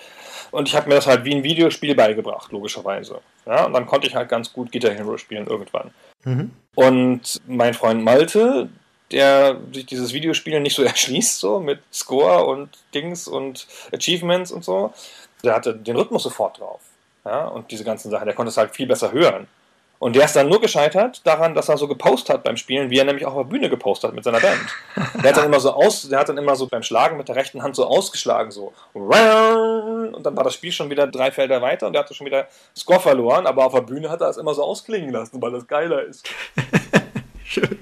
Und 0.51 0.69
ich 0.69 0.75
habe 0.75 0.89
mir 0.89 0.95
das 0.95 1.07
halt 1.07 1.25
wie 1.25 1.35
ein 1.35 1.45
Videospiel 1.45 1.95
beigebracht, 1.95 2.51
logischerweise. 2.53 3.21
Ja, 3.47 3.65
und 3.65 3.75
dann 3.75 3.87
konnte 3.87 4.07
ich 4.07 4.15
halt 4.15 4.29
ganz 4.29 4.53
gut 4.53 4.73
Guitar 4.73 4.93
Hero 4.93 5.17
spielen 5.19 5.47
irgendwann. 5.47 5.91
Mhm. 6.25 6.51
Und 6.75 7.41
mein 7.47 7.75
Freund 7.75 8.03
Malte, 8.03 8.69
der 9.13 9.59
sich 9.73 9.87
dieses 9.87 10.13
Videospiel 10.13 10.61
nicht 10.61 10.75
so 10.75 10.83
erschließt, 10.83 11.39
so 11.39 11.61
mit 11.61 11.81
Score 11.93 12.45
und 12.45 12.71
Dings 12.95 13.29
und 13.29 13.67
Achievements 13.93 14.51
und 14.51 14.65
so, 14.65 14.93
der 15.45 15.55
hatte 15.55 15.75
den 15.75 15.97
Rhythmus 15.97 16.25
sofort 16.25 16.59
drauf. 16.59 16.81
Ja, 17.25 17.47
und 17.47 17.71
diese 17.71 17.85
ganzen 17.85 18.11
Sachen, 18.11 18.27
der 18.27 18.35
konnte 18.35 18.51
es 18.51 18.57
halt 18.57 18.75
viel 18.75 18.87
besser 18.87 19.13
hören. 19.13 19.47
Und 20.01 20.17
der 20.17 20.25
ist 20.25 20.35
dann 20.35 20.49
nur 20.49 20.61
gescheitert 20.61 21.25
daran, 21.25 21.55
dass 21.55 21.69
er 21.69 21.79
so 21.79 21.87
gepostet 21.87 22.31
hat 22.35 22.43
beim 22.43 22.57
Spielen, 22.57 22.91
wie 22.91 22.99
er 22.99 23.05
nämlich 23.05 23.25
auch 23.25 23.35
auf 23.35 23.47
der 23.47 23.51
Bühne 23.51 23.71
gepostet 23.71 24.09
hat 24.09 24.17
mit 24.17 24.25
seiner 24.25 24.41
Band. 24.41 24.59
Der 25.23 25.31
hat 25.31 25.37
dann 25.37 25.45
immer 25.45 25.61
so 25.61 25.73
aus, 25.75 26.09
der 26.09 26.19
hat 26.19 26.29
dann 26.29 26.39
immer 26.39 26.57
so 26.57 26.67
beim 26.67 26.83
Schlagen 26.83 27.17
mit 27.17 27.29
der 27.29 27.37
rechten 27.37 27.63
Hand 27.63 27.77
so 27.77 27.87
ausgeschlagen, 27.87 28.51
so 28.51 28.73
und 28.95 30.27
dann 30.27 30.37
war 30.37 30.43
das 30.43 30.55
Spiel 30.55 30.73
schon 30.73 30.91
wieder 30.91 31.07
drei 31.07 31.31
Felder 31.31 31.63
weiter 31.63 31.87
und 31.87 31.93
der 31.93 32.03
hatte 32.03 32.15
schon 32.15 32.27
wieder 32.27 32.49
Score 32.77 32.99
verloren, 32.99 33.47
aber 33.47 33.65
auf 33.65 33.75
der 33.75 33.83
Bühne 33.83 34.11
hat 34.11 34.21
er 34.21 34.31
es 34.31 34.39
immer 34.39 34.55
so 34.55 34.65
ausklingen 34.65 35.11
lassen, 35.11 35.41
weil 35.41 35.53
das 35.53 35.69
geiler 35.69 36.03
ist. 36.03 36.29
Schön. 37.45 37.79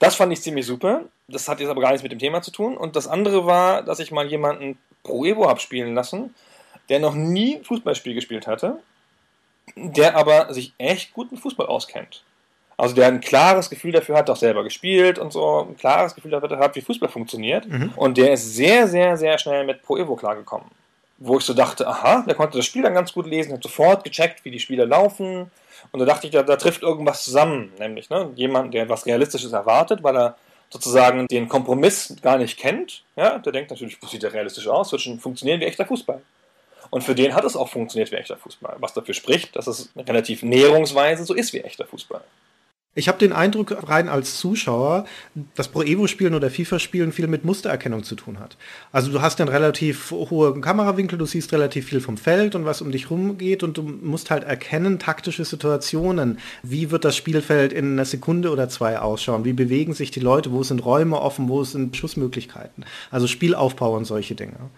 Das 0.00 0.16
fand 0.16 0.32
ich 0.32 0.42
ziemlich 0.42 0.66
super. 0.66 1.02
Das 1.28 1.46
hat 1.48 1.60
jetzt 1.60 1.68
aber 1.68 1.82
gar 1.82 1.90
nichts 1.90 2.02
mit 2.02 2.10
dem 2.10 2.18
Thema 2.18 2.42
zu 2.42 2.50
tun. 2.50 2.76
Und 2.76 2.96
das 2.96 3.06
andere 3.06 3.46
war, 3.46 3.82
dass 3.82 4.00
ich 4.00 4.10
mal 4.10 4.26
jemanden 4.26 4.78
Pro 5.04 5.24
Evo 5.24 5.48
habe 5.48 5.60
spielen 5.60 5.94
lassen, 5.94 6.34
der 6.88 6.98
noch 6.98 7.14
nie 7.14 7.60
Fußballspiel 7.62 8.14
gespielt 8.14 8.46
hatte, 8.46 8.80
der 9.76 10.16
aber 10.16 10.52
sich 10.52 10.72
echt 10.78 11.12
gut 11.12 11.30
mit 11.30 11.40
Fußball 11.40 11.66
auskennt. 11.66 12.24
Also 12.78 12.94
der 12.94 13.08
ein 13.08 13.20
klares 13.20 13.68
Gefühl 13.68 13.92
dafür 13.92 14.16
hat, 14.16 14.30
auch 14.30 14.36
selber 14.36 14.64
gespielt 14.64 15.18
und 15.18 15.34
so, 15.34 15.66
ein 15.68 15.76
klares 15.76 16.14
Gefühl 16.14 16.30
dafür 16.30 16.58
hat, 16.58 16.74
wie 16.76 16.80
Fußball 16.80 17.10
funktioniert. 17.10 17.68
Mhm. 17.68 17.92
Und 17.94 18.16
der 18.16 18.32
ist 18.32 18.54
sehr, 18.56 18.88
sehr, 18.88 19.18
sehr 19.18 19.36
schnell 19.36 19.66
mit 19.66 19.82
Pro 19.82 19.98
Evo 19.98 20.16
klargekommen. 20.16 20.66
Wo 21.20 21.38
ich 21.38 21.44
so 21.44 21.54
dachte, 21.54 21.86
aha, 21.86 22.24
der 22.26 22.34
konnte 22.34 22.56
das 22.56 22.66
Spiel 22.66 22.82
dann 22.82 22.94
ganz 22.94 23.12
gut 23.12 23.26
lesen, 23.26 23.52
hat 23.52 23.62
sofort 23.62 24.02
gecheckt, 24.04 24.44
wie 24.44 24.50
die 24.50 24.58
Spieler 24.58 24.86
laufen, 24.86 25.50
und 25.92 26.00
da 26.00 26.06
dachte 26.06 26.26
ich, 26.26 26.32
da, 26.32 26.42
da 26.42 26.56
trifft 26.56 26.82
irgendwas 26.82 27.24
zusammen, 27.24 27.72
nämlich 27.78 28.10
ne, 28.10 28.30
jemand, 28.34 28.74
der 28.74 28.84
etwas 28.84 29.06
Realistisches 29.06 29.52
erwartet, 29.52 30.02
weil 30.02 30.16
er 30.16 30.36
sozusagen 30.68 31.26
den 31.26 31.48
Kompromiss 31.48 32.16
gar 32.22 32.38
nicht 32.38 32.58
kennt. 32.58 33.02
Ja, 33.16 33.38
der 33.38 33.52
denkt 33.52 33.70
natürlich, 33.70 34.00
was 34.00 34.10
sieht 34.10 34.22
der 34.22 34.32
realistisch 34.32 34.68
aus, 34.68 34.92
wird 34.92 35.02
schon 35.02 35.18
funktionieren 35.18 35.60
wie 35.60 35.64
echter 35.64 35.86
Fußball. 35.86 36.20
Und 36.90 37.02
für 37.02 37.14
den 37.14 37.34
hat 37.34 37.44
es 37.44 37.56
auch 37.56 37.68
funktioniert 37.68 38.10
wie 38.12 38.16
echter 38.16 38.36
Fußball, 38.36 38.76
was 38.78 38.94
dafür 38.94 39.14
spricht, 39.14 39.56
dass 39.56 39.66
es 39.66 39.90
relativ 39.96 40.42
näherungsweise 40.42 41.24
so 41.24 41.34
ist 41.34 41.52
wie 41.52 41.60
echter 41.60 41.86
Fußball. 41.86 42.22
Ich 42.96 43.06
habe 43.06 43.18
den 43.18 43.32
Eindruck, 43.32 43.88
rein 43.88 44.08
als 44.08 44.38
Zuschauer, 44.38 45.04
dass 45.54 45.68
Pro 45.68 45.82
Evo-Spielen 45.82 46.34
oder 46.34 46.50
FIFA-Spielen 46.50 47.12
viel 47.12 47.28
mit 47.28 47.44
Mustererkennung 47.44 48.02
zu 48.02 48.16
tun 48.16 48.40
hat. 48.40 48.56
Also 48.90 49.12
du 49.12 49.22
hast 49.22 49.40
einen 49.40 49.48
relativ 49.48 50.10
hohen 50.10 50.60
Kamerawinkel, 50.60 51.16
du 51.16 51.24
siehst 51.24 51.52
relativ 51.52 51.86
viel 51.86 52.00
vom 52.00 52.16
Feld 52.16 52.56
und 52.56 52.64
was 52.64 52.82
um 52.82 52.90
dich 52.90 53.08
rumgeht 53.08 53.62
und 53.62 53.78
du 53.78 53.82
musst 53.82 54.32
halt 54.32 54.42
erkennen, 54.42 54.98
taktische 54.98 55.44
Situationen. 55.44 56.40
Wie 56.64 56.90
wird 56.90 57.04
das 57.04 57.16
Spielfeld 57.16 57.72
in 57.72 57.92
einer 57.92 58.04
Sekunde 58.04 58.50
oder 58.50 58.68
zwei 58.68 58.98
ausschauen? 58.98 59.44
Wie 59.44 59.52
bewegen 59.52 59.94
sich 59.94 60.10
die 60.10 60.18
Leute? 60.18 60.50
Wo 60.50 60.64
sind 60.64 60.84
Räume 60.84 61.20
offen? 61.20 61.48
Wo 61.48 61.62
sind 61.62 61.96
Schussmöglichkeiten? 61.96 62.84
Also 63.12 63.28
Spielaufbau 63.28 63.96
und 63.96 64.04
solche 64.04 64.34
Dinge. 64.34 64.68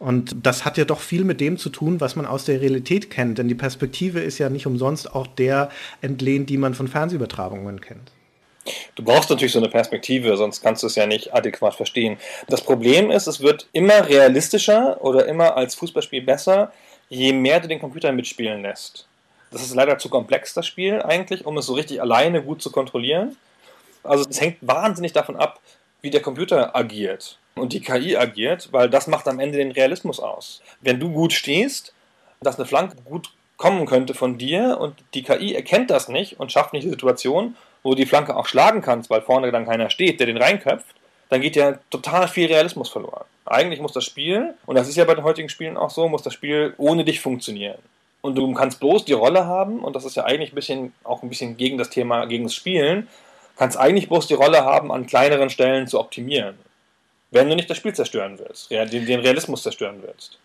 Und 0.00 0.34
das 0.46 0.64
hat 0.64 0.78
ja 0.78 0.86
doch 0.86 1.00
viel 1.00 1.24
mit 1.24 1.42
dem 1.42 1.58
zu 1.58 1.68
tun, 1.68 2.00
was 2.00 2.16
man 2.16 2.24
aus 2.24 2.46
der 2.46 2.62
Realität 2.62 3.10
kennt. 3.10 3.36
Denn 3.36 3.48
die 3.48 3.54
Perspektive 3.54 4.20
ist 4.20 4.38
ja 4.38 4.48
nicht 4.48 4.66
umsonst 4.66 5.14
auch 5.14 5.26
der 5.26 5.68
entlehnt, 6.00 6.48
die 6.48 6.56
man 6.56 6.74
von 6.74 6.88
Fernsehübertragungen 6.88 7.82
kennt. 7.82 8.10
Du 8.94 9.04
brauchst 9.04 9.28
natürlich 9.28 9.52
so 9.52 9.58
eine 9.58 9.68
Perspektive, 9.68 10.38
sonst 10.38 10.62
kannst 10.62 10.82
du 10.82 10.86
es 10.86 10.94
ja 10.94 11.06
nicht 11.06 11.34
adäquat 11.34 11.74
verstehen. 11.74 12.16
Das 12.48 12.62
Problem 12.62 13.10
ist, 13.10 13.26
es 13.26 13.40
wird 13.40 13.68
immer 13.72 14.08
realistischer 14.08 15.02
oder 15.02 15.26
immer 15.26 15.56
als 15.58 15.74
Fußballspiel 15.74 16.22
besser, 16.22 16.72
je 17.10 17.34
mehr 17.34 17.60
du 17.60 17.68
den 17.68 17.78
Computer 17.78 18.10
mitspielen 18.10 18.62
lässt. 18.62 19.06
Das 19.50 19.60
ist 19.60 19.74
leider 19.74 19.98
zu 19.98 20.08
komplex, 20.08 20.54
das 20.54 20.66
Spiel 20.66 21.02
eigentlich, 21.02 21.44
um 21.44 21.58
es 21.58 21.66
so 21.66 21.74
richtig 21.74 22.00
alleine 22.00 22.42
gut 22.42 22.62
zu 22.62 22.70
kontrollieren. 22.70 23.36
Also 24.02 24.24
es 24.28 24.40
hängt 24.40 24.56
wahnsinnig 24.62 25.12
davon 25.12 25.36
ab, 25.36 25.60
wie 26.00 26.10
der 26.10 26.22
Computer 26.22 26.74
agiert 26.74 27.38
und 27.60 27.72
die 27.72 27.80
KI 27.80 28.16
agiert, 28.16 28.68
weil 28.72 28.90
das 28.90 29.06
macht 29.06 29.28
am 29.28 29.38
Ende 29.38 29.58
den 29.58 29.72
Realismus 29.72 30.18
aus. 30.20 30.62
Wenn 30.80 30.98
du 30.98 31.12
gut 31.12 31.32
stehst, 31.32 31.92
dass 32.40 32.56
eine 32.56 32.66
Flanke 32.66 32.96
gut 33.04 33.30
kommen 33.56 33.86
könnte 33.86 34.14
von 34.14 34.38
dir 34.38 34.78
und 34.80 34.94
die 35.12 35.22
KI 35.22 35.54
erkennt 35.54 35.90
das 35.90 36.08
nicht 36.08 36.40
und 36.40 36.50
schafft 36.50 36.72
nicht 36.72 36.84
die 36.84 36.90
Situation, 36.90 37.56
wo 37.82 37.90
du 37.90 37.96
die 37.96 38.06
Flanke 38.06 38.34
auch 38.34 38.46
schlagen 38.46 38.80
kannst, 38.80 39.10
weil 39.10 39.20
vorne 39.20 39.52
dann 39.52 39.66
keiner 39.66 39.90
steht, 39.90 40.18
der 40.18 40.26
den 40.26 40.38
reinköpft, 40.38 40.96
dann 41.28 41.40
geht 41.40 41.56
ja 41.56 41.78
total 41.90 42.26
viel 42.28 42.46
Realismus 42.46 42.88
verloren. 42.88 43.24
Eigentlich 43.44 43.80
muss 43.80 43.92
das 43.92 44.04
Spiel, 44.04 44.54
und 44.66 44.76
das 44.76 44.88
ist 44.88 44.96
ja 44.96 45.04
bei 45.04 45.14
den 45.14 45.24
heutigen 45.24 45.48
Spielen 45.48 45.76
auch 45.76 45.90
so, 45.90 46.08
muss 46.08 46.22
das 46.22 46.34
Spiel 46.34 46.74
ohne 46.78 47.04
dich 47.04 47.20
funktionieren. 47.20 47.78
Und 48.22 48.36
du 48.36 48.52
kannst 48.52 48.80
bloß 48.80 49.04
die 49.04 49.12
Rolle 49.12 49.46
haben, 49.46 49.80
und 49.80 49.96
das 49.96 50.04
ist 50.04 50.16
ja 50.16 50.24
eigentlich 50.24 50.52
ein 50.52 50.56
bisschen, 50.56 50.92
auch 51.04 51.22
ein 51.22 51.28
bisschen 51.28 51.56
gegen 51.56 51.78
das 51.78 51.90
Thema, 51.90 52.26
gegen 52.26 52.44
das 52.44 52.54
Spielen, 52.54 53.08
kannst 53.56 53.78
eigentlich 53.78 54.08
bloß 54.08 54.26
die 54.26 54.34
Rolle 54.34 54.64
haben, 54.64 54.90
an 54.90 55.06
kleineren 55.06 55.50
Stellen 55.50 55.86
zu 55.86 56.00
optimieren. 56.00 56.56
Wenn 57.30 57.48
du 57.48 57.54
nicht 57.54 57.70
das 57.70 57.76
Spiel 57.76 57.94
zerstören 57.94 58.38
willst, 58.38 58.70
den, 58.70 59.20
Realismus 59.20 59.62
zerstören 59.62 60.02
willst. 60.02 60.38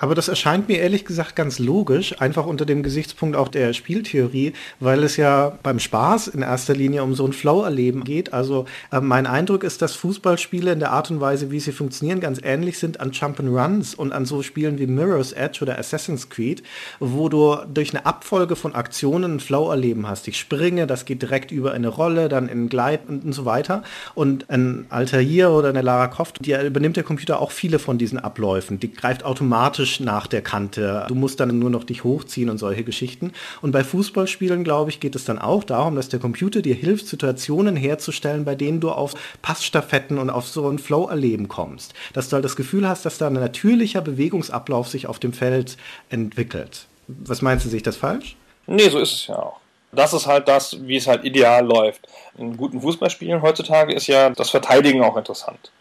Aber 0.00 0.14
das 0.14 0.28
erscheint 0.28 0.66
mir 0.66 0.78
ehrlich 0.78 1.04
gesagt 1.04 1.36
ganz 1.36 1.58
logisch, 1.58 2.18
einfach 2.22 2.46
unter 2.46 2.64
dem 2.64 2.82
Gesichtspunkt 2.82 3.36
auch 3.36 3.48
der 3.48 3.74
Spieltheorie, 3.74 4.54
weil 4.80 5.04
es 5.04 5.18
ja 5.18 5.58
beim 5.62 5.78
Spaß 5.78 6.28
in 6.28 6.40
erster 6.40 6.74
Linie 6.74 7.02
um 7.02 7.14
so 7.14 7.26
ein 7.26 7.34
Flow-Erleben 7.34 8.02
geht. 8.04 8.32
Also 8.32 8.64
äh, 8.90 9.02
mein 9.02 9.26
Eindruck 9.26 9.62
ist, 9.62 9.82
dass 9.82 9.94
Fußballspiele 9.96 10.72
in 10.72 10.78
der 10.78 10.92
Art 10.92 11.10
und 11.10 11.20
Weise, 11.20 11.50
wie 11.50 11.60
sie 11.60 11.72
funktionieren, 11.72 12.20
ganz 12.20 12.40
ähnlich 12.42 12.78
sind 12.78 12.98
an 12.98 13.10
Jump'n'Runs 13.10 13.94
und 13.94 14.12
an 14.12 14.24
so 14.24 14.42
Spielen 14.42 14.78
wie 14.78 14.86
Mirror's 14.86 15.32
Edge 15.32 15.58
oder 15.60 15.78
Assassin's 15.78 16.30
Creed, 16.30 16.62
wo 16.98 17.28
du 17.28 17.58
durch 17.72 17.94
eine 17.94 18.06
Abfolge 18.06 18.56
von 18.56 18.74
Aktionen 18.74 19.34
ein 19.34 19.40
Flow-Erleben 19.40 20.08
hast. 20.08 20.26
Ich 20.28 20.38
springe, 20.38 20.86
das 20.86 21.04
geht 21.04 21.20
direkt 21.20 21.50
über 21.50 21.72
eine 21.72 21.88
Rolle, 21.88 22.30
dann 22.30 22.48
in 22.48 22.70
Gleit 22.70 23.06
und, 23.06 23.34
so 23.34 23.44
weiter. 23.44 23.82
Und 24.14 24.48
ein 24.48 24.86
Altair 24.88 25.50
oder 25.50 25.68
eine 25.68 25.82
Lara 25.82 26.08
Croft, 26.08 26.38
die 26.40 26.52
übernimmt 26.54 26.96
der 26.96 27.04
Computer 27.04 27.38
auch 27.42 27.50
viele 27.50 27.78
von 27.78 27.98
diesen 27.98 28.18
Abläufen. 28.18 28.80
Die 28.80 28.90
greift 28.90 29.24
automatisch 29.24 29.89
Tisch 29.90 30.00
nach 30.00 30.26
der 30.26 30.42
Kante. 30.42 31.04
Du 31.08 31.14
musst 31.14 31.40
dann 31.40 31.58
nur 31.58 31.70
noch 31.70 31.84
dich 31.84 32.04
hochziehen 32.04 32.48
und 32.48 32.58
solche 32.58 32.84
Geschichten. 32.84 33.32
Und 33.60 33.72
bei 33.72 33.82
Fußballspielen, 33.82 34.62
glaube 34.62 34.90
ich, 34.90 35.00
geht 35.00 35.16
es 35.16 35.24
dann 35.24 35.38
auch 35.38 35.64
darum, 35.64 35.96
dass 35.96 36.08
der 36.08 36.20
Computer 36.20 36.62
dir 36.62 36.74
hilft, 36.74 37.06
Situationen 37.06 37.76
herzustellen, 37.76 38.44
bei 38.44 38.54
denen 38.54 38.80
du 38.80 38.90
auf 38.90 39.14
Passstaffetten 39.42 40.18
und 40.18 40.30
auf 40.30 40.46
so 40.46 40.68
ein 40.68 40.78
Flow-Erleben 40.78 41.48
kommst. 41.48 41.94
Dass 42.12 42.28
du 42.28 42.34
halt 42.34 42.44
das 42.44 42.56
Gefühl 42.56 42.88
hast, 42.88 43.04
dass 43.04 43.18
da 43.18 43.26
ein 43.26 43.34
natürlicher 43.34 44.00
Bewegungsablauf 44.00 44.88
sich 44.88 45.06
auf 45.06 45.18
dem 45.18 45.32
Feld 45.32 45.76
entwickelt. 46.08 46.86
Was 47.08 47.42
meinst 47.42 47.64
du, 47.64 47.68
sehe 47.68 47.78
ich 47.78 47.82
das 47.82 47.96
falsch? 47.96 48.36
Nee, 48.66 48.88
so 48.88 49.00
ist 49.00 49.12
es 49.12 49.26
ja 49.26 49.36
auch. 49.36 49.56
Das 49.92 50.12
ist 50.12 50.26
halt 50.26 50.46
das, 50.46 50.76
wie 50.82 50.96
es 50.96 51.08
halt 51.08 51.24
ideal 51.24 51.66
läuft. 51.66 52.06
In 52.38 52.56
guten 52.56 52.80
Fußballspielen 52.80 53.42
heutzutage 53.42 53.92
ist 53.92 54.06
ja 54.06 54.30
das 54.30 54.50
Verteidigen 54.50 55.02
auch 55.02 55.16
interessant. 55.16 55.72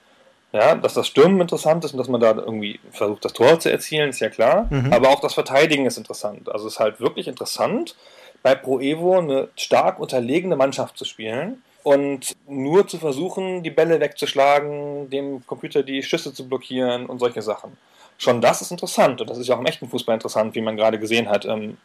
Ja, 0.51 0.73
dass 0.73 0.95
das 0.95 1.07
Stürmen 1.07 1.39
interessant 1.39 1.85
ist 1.85 1.93
und 1.93 1.99
dass 1.99 2.07
man 2.07 2.21
da 2.21 2.31
irgendwie 2.31 2.79
versucht, 2.91 3.23
das 3.23 3.33
Tor 3.33 3.59
zu 3.59 3.71
erzielen, 3.71 4.09
ist 4.09 4.19
ja 4.19 4.29
klar. 4.29 4.67
Mhm. 4.71 4.91
Aber 4.91 5.09
auch 5.09 5.19
das 5.19 5.35
Verteidigen 5.35 5.85
ist 5.85 5.97
interessant. 5.97 6.49
Also 6.49 6.65
es 6.65 6.73
ist 6.73 6.79
halt 6.79 6.99
wirklich 6.99 7.27
interessant, 7.27 7.95
bei 8.41 8.55
Pro 8.55 8.79
Evo 8.79 9.19
eine 9.19 9.49
stark 9.55 9.99
unterlegene 9.99 10.55
Mannschaft 10.55 10.97
zu 10.97 11.05
spielen 11.05 11.61
und 11.83 12.35
nur 12.47 12.87
zu 12.87 12.97
versuchen, 12.97 13.63
die 13.63 13.69
Bälle 13.69 13.99
wegzuschlagen, 13.99 15.09
dem 15.09 15.45
Computer 15.45 15.83
die 15.83 16.01
Schüsse 16.01 16.33
zu 16.33 16.47
blockieren 16.47 17.05
und 17.05 17.19
solche 17.19 17.41
Sachen. 17.41 17.77
Schon 18.17 18.41
das 18.41 18.61
ist 18.61 18.71
interessant 18.71 19.21
und 19.21 19.29
das 19.29 19.37
ist 19.37 19.47
ja 19.47 19.55
auch 19.55 19.59
im 19.59 19.65
echten 19.65 19.87
Fußball 19.87 20.15
interessant, 20.15 20.55
wie 20.55 20.61
man 20.61 20.75
gerade 20.75 20.99
gesehen 20.99 21.29
hat, 21.29 21.45
ähm, 21.45 21.77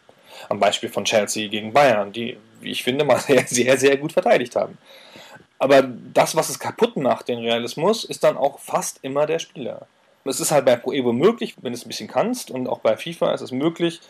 am 0.49 0.59
Beispiel 0.59 0.89
von 0.89 1.05
Chelsea 1.05 1.49
gegen 1.49 1.73
Bayern, 1.73 2.13
die, 2.13 2.37
wie 2.61 2.73
ich 2.73 2.83
finde, 2.83 3.05
mal 3.05 3.19
sehr, 3.21 3.47
sehr, 3.47 3.79
sehr 3.79 3.97
gut 3.97 4.13
verteidigt 4.13 4.57
haben. 4.57 4.79
Aber 5.65 5.81
das, 5.81 6.37
was 6.37 6.51
es 6.51 6.59
kaputt 6.59 6.95
macht, 6.99 7.29
den 7.29 7.39
Realismus, 7.39 8.05
ist 8.05 8.23
dann 8.23 8.37
auch 8.37 8.59
fast 8.59 8.99
immer 9.01 9.25
der 9.25 9.39
Spieler. 9.39 9.87
Es 10.27 10.39
ist 10.39 10.51
halt 10.51 10.67
bei 10.67 10.77
Pro 10.77 10.93
Evo 10.93 11.15
möglich, 11.15 11.57
wenn 11.63 11.73
du 11.73 11.79
es 11.79 11.87
ein 11.87 11.89
bisschen 11.89 12.07
kannst, 12.07 12.51
und 12.51 12.69
auch 12.69 12.81
bei 12.81 12.99
FIFA 12.99 13.33
ist 13.33 13.41
es 13.41 13.51
möglich, 13.51 14.03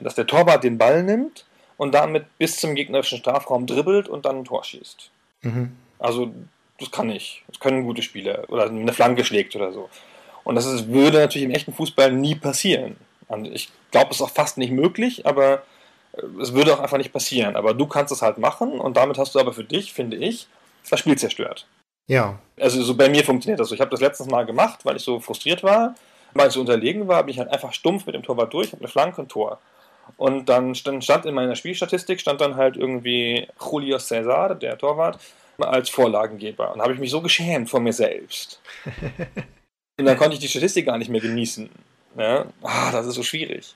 dass 0.00 0.16
der 0.16 0.26
Torwart 0.26 0.64
den 0.64 0.78
Ball 0.78 1.04
nimmt 1.04 1.44
und 1.76 1.94
damit 1.94 2.24
bis 2.38 2.56
zum 2.56 2.74
gegnerischen 2.74 3.18
Strafraum 3.18 3.68
dribbelt 3.68 4.08
und 4.08 4.24
dann 4.24 4.38
ein 4.38 4.44
Tor 4.44 4.64
schießt. 4.64 5.12
Mhm. 5.42 5.76
Also, 6.00 6.32
das 6.80 6.90
kann 6.90 7.08
ich. 7.08 7.44
Das 7.46 7.60
können 7.60 7.84
gute 7.84 8.02
Spieler. 8.02 8.42
Oder 8.48 8.64
eine 8.64 8.92
Flanke 8.92 9.24
schlägt 9.24 9.54
oder 9.54 9.70
so. 9.70 9.88
Und 10.42 10.56
das 10.56 10.66
ist, 10.66 10.88
würde 10.88 11.18
natürlich 11.18 11.46
im 11.46 11.54
echten 11.54 11.72
Fußball 11.72 12.10
nie 12.10 12.34
passieren. 12.34 12.96
Und 13.28 13.46
ich 13.46 13.70
glaube, 13.92 14.10
es 14.10 14.16
ist 14.16 14.22
auch 14.22 14.30
fast 14.30 14.58
nicht 14.58 14.72
möglich, 14.72 15.24
aber 15.24 15.62
äh, 16.14 16.22
es 16.42 16.52
würde 16.52 16.74
auch 16.74 16.80
einfach 16.80 16.98
nicht 16.98 17.12
passieren. 17.12 17.54
Aber 17.54 17.74
du 17.74 17.86
kannst 17.86 18.10
es 18.10 18.22
halt 18.22 18.38
machen 18.38 18.80
und 18.80 18.96
damit 18.96 19.18
hast 19.18 19.36
du 19.36 19.38
aber 19.38 19.52
für 19.52 19.62
dich, 19.62 19.92
finde 19.92 20.16
ich, 20.16 20.48
das 20.90 21.00
Spiel 21.00 21.16
zerstört. 21.16 21.66
Ja. 22.08 22.38
Also 22.60 22.82
so 22.82 22.96
bei 22.96 23.08
mir 23.08 23.24
funktioniert 23.24 23.60
das 23.60 23.68
so. 23.68 23.74
Ich 23.74 23.80
habe 23.80 23.90
das 23.90 24.00
letztes 24.00 24.26
Mal 24.26 24.44
gemacht, 24.46 24.84
weil 24.84 24.96
ich 24.96 25.02
so 25.02 25.20
frustriert 25.20 25.62
war, 25.62 25.94
weil 26.34 26.48
ich 26.48 26.54
so 26.54 26.60
unterlegen 26.60 27.08
war, 27.08 27.22
bin 27.24 27.32
ich 27.32 27.38
halt 27.38 27.50
einfach 27.50 27.72
stumpf 27.72 28.06
mit 28.06 28.14
dem 28.14 28.22
Torwart 28.22 28.52
durch, 28.52 28.68
habe 28.68 28.80
eine 28.80 28.88
Flanke 28.88 29.20
und 29.20 29.28
Tor. 29.28 29.58
Und 30.16 30.48
dann 30.48 30.74
stand, 30.74 31.02
stand 31.02 31.26
in 31.26 31.34
meiner 31.34 31.56
Spielstatistik, 31.56 32.20
stand 32.20 32.40
dann 32.40 32.56
halt 32.56 32.76
irgendwie 32.76 33.48
Julio 33.60 33.98
Cesar, 33.98 34.54
der 34.54 34.78
Torwart, 34.78 35.18
als 35.58 35.90
Vorlagengeber. 35.90 36.72
Und 36.72 36.80
habe 36.80 36.92
ich 36.92 37.00
mich 37.00 37.10
so 37.10 37.20
geschämt 37.20 37.68
vor 37.68 37.80
mir 37.80 37.92
selbst. 37.92 38.60
und 39.98 40.04
dann 40.04 40.16
konnte 40.16 40.34
ich 40.34 40.40
die 40.40 40.48
Statistik 40.48 40.86
gar 40.86 40.98
nicht 40.98 41.10
mehr 41.10 41.20
genießen. 41.20 41.68
Ja? 42.16 42.46
Ah, 42.62 42.92
das 42.92 43.06
ist 43.06 43.14
so 43.14 43.22
schwierig. 43.22 43.74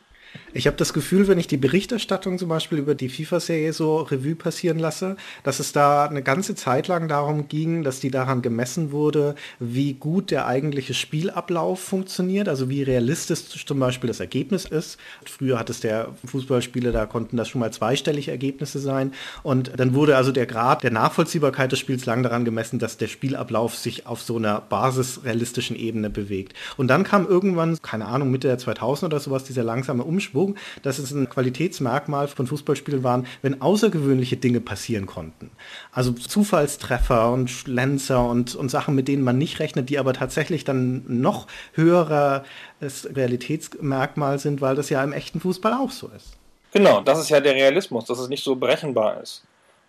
Ich 0.53 0.67
habe 0.67 0.77
das 0.77 0.93
Gefühl, 0.93 1.29
wenn 1.29 1.39
ich 1.39 1.47
die 1.47 1.57
Berichterstattung 1.57 2.37
zum 2.37 2.49
Beispiel 2.49 2.79
über 2.79 2.97
die 2.97 3.09
FIFA-Serie 3.09 3.73
so 3.73 3.99
Revue 3.99 4.35
passieren 4.35 4.81
lasse, 4.81 5.15
dass 5.45 5.61
es 5.61 5.73
da 5.73 6.07
eine 6.07 6.23
ganze 6.23 6.57
Zeit 6.57 6.89
lang 6.89 7.07
darum 7.07 7.47
ging, 7.47 7.85
dass 7.85 8.01
die 8.01 8.11
daran 8.11 8.43
gemessen 8.43 8.91
wurde, 8.91 9.37
wie 9.61 9.95
gut 9.95 10.33
der 10.33 10.47
eigentliche 10.47 10.93
Spielablauf 10.93 11.79
funktioniert, 11.79 12.49
also 12.49 12.69
wie 12.69 12.83
realistisch 12.83 13.65
zum 13.65 13.79
Beispiel 13.79 14.09
das 14.09 14.19
Ergebnis 14.19 14.65
ist. 14.65 14.99
Früher 15.25 15.57
hat 15.57 15.71
es 15.71 15.81
der 15.81 16.09
Fußballspiele, 16.25 16.91
da 16.91 17.07
konnten 17.07 17.37
das 17.37 17.49
schon 17.49 17.61
mal 17.61 17.73
zweistellige 17.73 18.33
Ergebnisse 18.33 18.81
sein. 18.81 19.13
Und 19.45 19.79
dann 19.79 19.95
wurde 19.95 20.17
also 20.17 20.33
der 20.33 20.47
Grad 20.47 20.83
der 20.83 20.91
Nachvollziehbarkeit 20.91 21.71
des 21.71 21.79
Spiels 21.79 22.07
lang 22.07 22.25
daran 22.25 22.45
gemessen, 22.45 22.81
dass 22.81 22.97
der 22.97 23.07
Spielablauf 23.07 23.77
sich 23.77 24.09
auf 24.09 24.21
so 24.21 24.37
einer 24.37 24.61
basisrealistischen 24.61 25.77
Ebene 25.77 26.11
bewegt. 26.11 26.55
Und 26.77 26.89
dann 26.89 27.05
kam 27.05 27.29
irgendwann, 27.29 27.79
keine 27.83 28.07
Ahnung, 28.07 28.33
Mitte 28.33 28.49
der 28.49 28.59
2000 28.59 29.13
oder 29.13 29.21
sowas, 29.21 29.45
dieser 29.45 29.63
langsame 29.63 30.03
Umschwung 30.03 30.20
Umschwung, 30.21 30.57
dass 30.83 30.99
es 30.99 31.13
ein 31.13 31.29
Qualitätsmerkmal 31.29 32.29
von 32.29 32.47
Fußballspielen 32.47 33.03
waren, 33.03 33.27
wenn 33.43 33.63
außergewöhnliche 33.63 34.37
Dinge 34.37 34.61
passieren 34.61 35.07
konnten. 35.07 35.51
Also 35.93 36.13
Zufallstreffer 36.13 37.33
und 37.33 37.51
Schlenzer 37.51 38.29
und, 38.29 38.55
und 38.55 38.69
Sachen, 38.69 38.95
mit 38.95 39.09
denen 39.09 39.23
man 39.23 39.39
nicht 39.39 39.61
rechnet, 39.61 39.89
die 39.89 39.99
aber 39.99 40.13
tatsächlich 40.13 40.65
dann 40.65 41.05
noch 41.07 41.47
höherer 41.73 42.45
Realitätsmerkmal 42.83 44.39
sind, 44.39 44.61
weil 44.61 44.77
das 44.77 44.91
ja 44.91 45.03
im 45.03 45.13
echten 45.13 45.41
Fußball 45.41 45.73
auch 45.73 45.91
so 45.91 46.09
ist. 46.09 46.37
Genau, 46.73 47.01
das 47.01 47.19
ist 47.19 47.31
ja 47.31 47.41
der 47.41 47.55
Realismus, 47.55 48.05
dass 48.05 48.19
es 48.19 48.29
nicht 48.29 48.45
so 48.45 48.55
berechenbar 48.55 49.21
ist. 49.23 49.43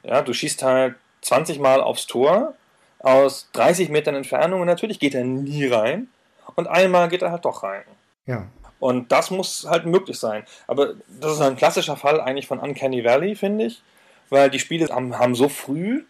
Ja, 0.03 0.21
du 0.21 0.33
schießt 0.33 0.63
halt 0.63 0.95
20 1.21 1.59
Mal 1.59 1.81
aufs 1.81 2.07
Tor 2.07 2.55
aus 2.99 3.49
30 3.53 3.89
Metern 3.89 4.15
Entfernung 4.15 4.61
und 4.61 4.67
natürlich 4.67 4.99
geht 4.99 5.13
er 5.13 5.23
nie 5.23 5.67
rein 5.67 6.07
und 6.55 6.67
einmal 6.67 7.09
geht 7.09 7.21
er 7.21 7.31
halt 7.31 7.45
doch 7.45 7.63
rein. 7.63 7.83
Ja. 8.25 8.47
Und 8.81 9.11
das 9.11 9.29
muss 9.29 9.67
halt 9.69 9.85
möglich 9.85 10.17
sein. 10.17 10.43
Aber 10.65 10.95
das 11.07 11.33
ist 11.33 11.41
ein 11.41 11.55
klassischer 11.55 11.95
Fall 11.95 12.19
eigentlich 12.19 12.47
von 12.47 12.57
Uncanny 12.57 13.05
Valley, 13.05 13.35
finde 13.35 13.65
ich, 13.65 13.83
weil 14.31 14.49
die 14.49 14.57
Spiele 14.57 14.89
haben, 14.89 15.19
haben 15.19 15.35
so 15.35 15.49
früh 15.49 16.03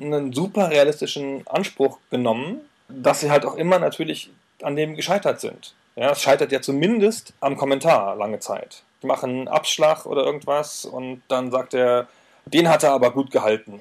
einen 0.00 0.32
super 0.32 0.70
realistischen 0.70 1.44
Anspruch 1.48 1.98
genommen, 2.10 2.60
dass 2.88 3.20
sie 3.20 3.32
halt 3.32 3.44
auch 3.44 3.56
immer 3.56 3.80
natürlich 3.80 4.30
an 4.62 4.76
dem 4.76 4.94
gescheitert 4.94 5.40
sind. 5.40 5.74
Ja, 5.96 6.12
es 6.12 6.22
scheitert 6.22 6.52
ja 6.52 6.60
zumindest 6.60 7.32
am 7.40 7.56
Kommentar 7.56 8.14
lange 8.14 8.38
Zeit. 8.38 8.84
Die 9.02 9.08
machen 9.08 9.30
einen 9.30 9.48
Abschlag 9.48 10.06
oder 10.06 10.24
irgendwas 10.24 10.84
und 10.84 11.20
dann 11.26 11.50
sagt 11.50 11.72
der 11.72 12.06
Den 12.46 12.68
hat 12.68 12.84
er 12.84 12.92
aber 12.92 13.10
gut 13.10 13.32
gehalten. 13.32 13.80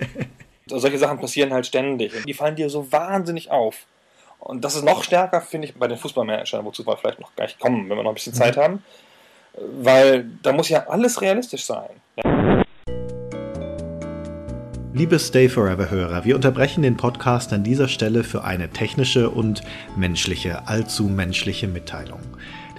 Solche 0.66 0.96
Sachen 0.96 1.18
passieren 1.20 1.52
halt 1.52 1.66
ständig. 1.66 2.24
Die 2.24 2.34
fallen 2.34 2.56
dir 2.56 2.70
so 2.70 2.90
wahnsinnig 2.90 3.50
auf. 3.50 3.84
Und 4.40 4.64
das 4.64 4.74
ist 4.74 4.84
noch 4.84 5.04
stärker, 5.04 5.40
finde 5.42 5.68
ich, 5.68 5.74
bei 5.74 5.86
den 5.86 5.98
Fußballmanagern, 5.98 6.64
wozu 6.64 6.86
wir 6.86 6.96
vielleicht 6.96 7.20
noch 7.20 7.34
gleich 7.36 7.58
kommen, 7.58 7.88
wenn 7.88 7.96
wir 7.96 8.02
noch 8.02 8.10
ein 8.10 8.14
bisschen 8.14 8.34
Zeit 8.34 8.56
haben. 8.56 8.82
Weil 9.54 10.30
da 10.42 10.52
muss 10.52 10.68
ja 10.68 10.88
alles 10.88 11.20
realistisch 11.20 11.64
sein. 11.64 11.90
Liebe 14.92 15.18
Stay 15.18 15.48
Forever-Hörer, 15.48 16.24
wir 16.24 16.34
unterbrechen 16.34 16.82
den 16.82 16.96
Podcast 16.96 17.52
an 17.52 17.62
dieser 17.62 17.88
Stelle 17.88 18.24
für 18.24 18.42
eine 18.44 18.70
technische 18.70 19.30
und 19.30 19.62
menschliche, 19.96 20.66
allzu 20.66 21.04
menschliche 21.04 21.68
Mitteilung. 21.68 22.20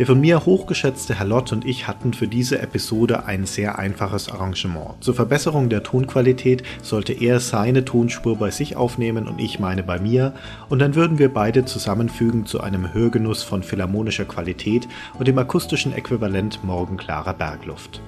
Der 0.01 0.07
von 0.07 0.19
mir 0.19 0.47
hochgeschätzte 0.47 1.19
Herr 1.19 1.27
Lott 1.27 1.51
und 1.51 1.63
ich 1.63 1.87
hatten 1.87 2.15
für 2.15 2.27
diese 2.27 2.57
Episode 2.57 3.27
ein 3.27 3.45
sehr 3.45 3.77
einfaches 3.77 4.29
Arrangement. 4.29 4.95
Zur 4.99 5.13
Verbesserung 5.13 5.69
der 5.69 5.83
Tonqualität 5.83 6.63
sollte 6.81 7.13
er 7.13 7.39
seine 7.39 7.85
Tonspur 7.85 8.35
bei 8.35 8.49
sich 8.49 8.75
aufnehmen 8.75 9.27
und 9.27 9.39
ich 9.39 9.59
meine 9.59 9.83
bei 9.83 9.99
mir, 9.99 10.33
und 10.69 10.79
dann 10.79 10.95
würden 10.95 11.19
wir 11.19 11.31
beide 11.31 11.65
zusammenfügen 11.65 12.47
zu 12.47 12.61
einem 12.61 12.95
Hörgenuss 12.95 13.43
von 13.43 13.61
philharmonischer 13.61 14.25
Qualität 14.25 14.87
und 15.19 15.27
dem 15.27 15.37
akustischen 15.37 15.93
Äquivalent 15.93 16.63
morgenklarer 16.63 17.35
Bergluft. 17.35 18.01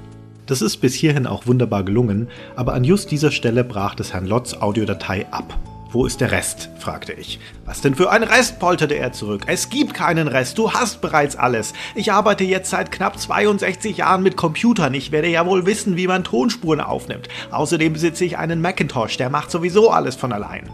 Das 0.48 0.64
ist 0.64 0.78
bis 0.78 0.96
hierhin 0.96 1.28
auch 1.28 1.46
wunderbar 1.46 1.84
gelungen, 1.84 2.28
aber 2.56 2.74
an 2.74 2.84
just 2.84 3.12
dieser 3.12 3.30
Stelle 3.30 3.64
brach 3.64 3.94
des 3.94 4.14
Herrn 4.14 4.26
Lotz 4.26 4.56
Audiodatei 4.56 5.28
ab. 5.30 5.60
Wo 5.94 6.08
ist 6.08 6.22
der 6.22 6.32
Rest? 6.32 6.70
fragte 6.80 7.14
ich. 7.14 7.40
Was 7.66 7.82
denn 7.82 7.94
für 7.94 8.10
ein 8.10 8.24
Rest? 8.24 8.60
polterte 8.60 8.96
er 8.96 9.12
zurück. 9.12 9.44
Es 9.46 9.70
gibt 9.70 9.94
keinen 9.94 10.28
Rest, 10.28 10.58
du 10.58 10.74
hast 10.74 11.02
bereits 11.02 11.36
alles. 11.36 11.74
Ich 11.94 12.12
arbeite 12.12 12.44
jetzt 12.44 12.72
seit 12.72 12.92
knapp 12.92 13.20
62 13.20 13.98
Jahren 13.98 14.24
mit 14.24 14.36
Computern. 14.36 14.96
Ich 14.96 15.12
werde 15.12 15.28
ja 15.28 15.46
wohl 15.46 15.68
wissen, 15.68 15.96
wie 15.96 16.08
man 16.08 16.24
Tonspuren 16.24 16.82
aufnimmt. 16.82 17.30
Außerdem 17.52 17.94
besitze 17.94 18.26
ich 18.26 18.40
einen 18.40 18.60
Macintosh, 18.60 19.18
der 19.18 19.30
macht 19.30 19.52
sowieso 19.52 19.92
alles 19.92 20.16
von 20.16 20.34
allein. 20.34 20.68